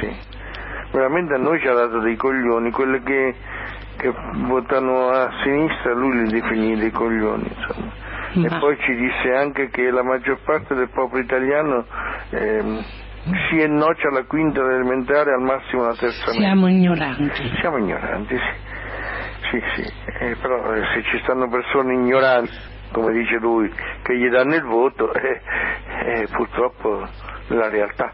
sì. 0.00 0.16
Veramente 0.92 1.34
a 1.34 1.38
noi 1.38 1.58
ci 1.60 1.66
ha 1.66 1.72
dato 1.72 2.00
dei 2.00 2.16
coglioni, 2.16 2.70
quelli 2.72 3.02
che, 3.02 3.34
che 3.96 4.12
votano 4.46 5.08
a 5.08 5.30
sinistra 5.42 5.94
lui 5.94 6.24
li 6.24 6.30
definì 6.30 6.76
dei 6.76 6.90
coglioni, 6.90 7.48
insomma. 7.48 7.92
E 8.34 8.48
Ma- 8.50 8.58
poi 8.58 8.76
ci 8.80 8.94
disse 8.94 9.32
anche 9.34 9.70
che 9.70 9.90
la 9.90 10.02
maggior 10.02 10.38
parte 10.44 10.74
del 10.74 10.90
popolo 10.90 11.20
italiano 11.22 11.84
ehm, 12.30 12.84
si 13.48 13.60
innoccia 13.60 14.08
alla 14.08 14.24
quinta 14.24 14.60
elementare 14.60 15.32
al 15.32 15.40
massimo 15.42 15.84
alla 15.84 15.94
terza 15.96 16.26
media. 16.32 16.46
Siamo 16.48 16.68
ignoranti. 16.68 17.42
Siamo 17.60 17.76
ignoranti, 17.78 18.36
sì. 18.36 18.68
Sì, 19.50 19.60
sì, 19.74 19.92
eh, 20.20 20.36
però 20.40 20.74
eh, 20.74 20.82
se 20.94 21.02
ci 21.10 21.18
stanno 21.22 21.48
persone 21.48 21.94
ignoranti, 21.94 22.52
come 22.92 23.12
dice 23.12 23.36
lui, 23.38 23.70
che 24.02 24.16
gli 24.16 24.28
danno 24.28 24.54
il 24.54 24.62
voto, 24.64 25.12
eh, 25.12 25.40
eh, 26.04 26.28
purtroppo 26.30 27.02
è 27.48 27.54
la 27.54 27.68
realtà. 27.68 28.12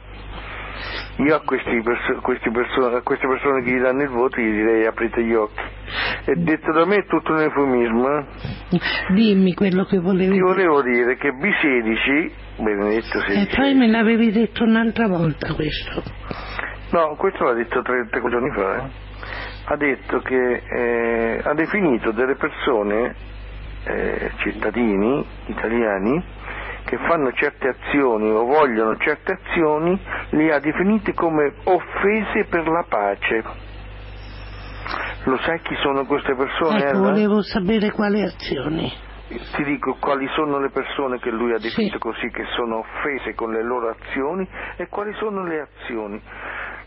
Io 1.18 1.34
a, 1.34 1.40
questi 1.40 1.80
perso- 1.82 2.20
questi 2.20 2.50
perso- 2.50 2.94
a 2.94 3.00
queste 3.02 3.26
persone 3.26 3.62
che 3.62 3.70
gli 3.70 3.80
danno 3.80 4.02
il 4.02 4.10
voto 4.10 4.38
gli 4.40 4.50
direi 4.50 4.84
aprite 4.86 5.22
gli 5.24 5.32
occhi. 5.32 5.62
E 6.26 6.34
detto 6.36 6.72
da 6.72 6.84
me 6.84 6.96
è 6.96 7.06
tutto 7.06 7.32
un 7.32 7.40
eufemismo. 7.40 8.18
eh. 8.18 8.24
Dimmi 9.14 9.54
quello 9.54 9.84
che 9.84 9.98
volevi 9.98 10.32
Ti 10.32 10.40
volevo 10.40 10.82
dire 10.82 11.16
che 11.16 11.30
B16, 11.30 12.30
Benedetto 12.62 13.18
E 13.18 13.22
16, 13.26 13.56
poi 13.56 13.74
me 13.74 13.88
l'avevi 13.88 14.30
detto 14.30 14.64
un'altra 14.64 15.06
volta 15.08 15.54
questo. 15.54 16.02
No, 16.92 17.14
questo 17.16 17.44
l'ha 17.44 17.54
detto 17.54 17.80
tre, 17.82 18.06
tre 18.10 18.20
giorni 18.28 18.50
fa. 18.54 18.76
eh. 18.76 19.04
Ha 19.68 19.76
detto 19.76 20.20
che 20.20 20.62
eh, 20.64 21.40
ha 21.42 21.54
definito 21.54 22.12
delle 22.12 22.36
persone, 22.36 23.14
eh, 23.84 24.30
cittadini 24.38 25.26
italiani, 25.46 26.24
che 26.84 26.96
fanno 26.98 27.32
certe 27.32 27.68
azioni 27.68 28.30
o 28.30 28.44
vogliono 28.44 28.96
certe 28.96 29.32
azioni, 29.32 30.00
li 30.30 30.50
ha 30.52 30.60
definiti 30.60 31.12
come 31.12 31.52
offese 31.64 32.44
per 32.48 32.68
la 32.68 32.84
pace. 32.88 33.42
Lo 35.24 35.36
sai 35.38 35.60
chi 35.62 35.74
sono 35.82 36.06
queste 36.06 36.36
persone? 36.36 36.84
Ecco, 36.84 36.98
volevo 36.98 37.42
sapere 37.42 37.90
quali 37.90 38.22
azioni. 38.22 38.92
Ti 39.28 39.64
dico 39.64 39.96
quali 39.98 40.28
sono 40.36 40.60
le 40.60 40.70
persone 40.70 41.18
che 41.18 41.30
lui 41.30 41.52
ha 41.52 41.58
definito 41.58 41.98
così, 41.98 42.30
che 42.30 42.44
sono 42.54 42.78
offese 42.78 43.34
con 43.34 43.50
le 43.50 43.64
loro 43.64 43.88
azioni 43.88 44.48
e 44.76 44.86
quali 44.86 45.12
sono 45.14 45.42
le 45.42 45.66
azioni. 45.68 46.22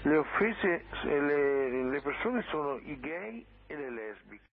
Le 0.03 0.17
offese, 0.17 0.85
eh, 1.05 1.19
le, 1.21 1.83
le 1.91 2.01
persone 2.01 2.43
sono 2.49 2.77
i 2.77 2.99
gay 2.99 3.45
e 3.67 3.75
le 3.77 3.89
lesbiche. 3.91 4.43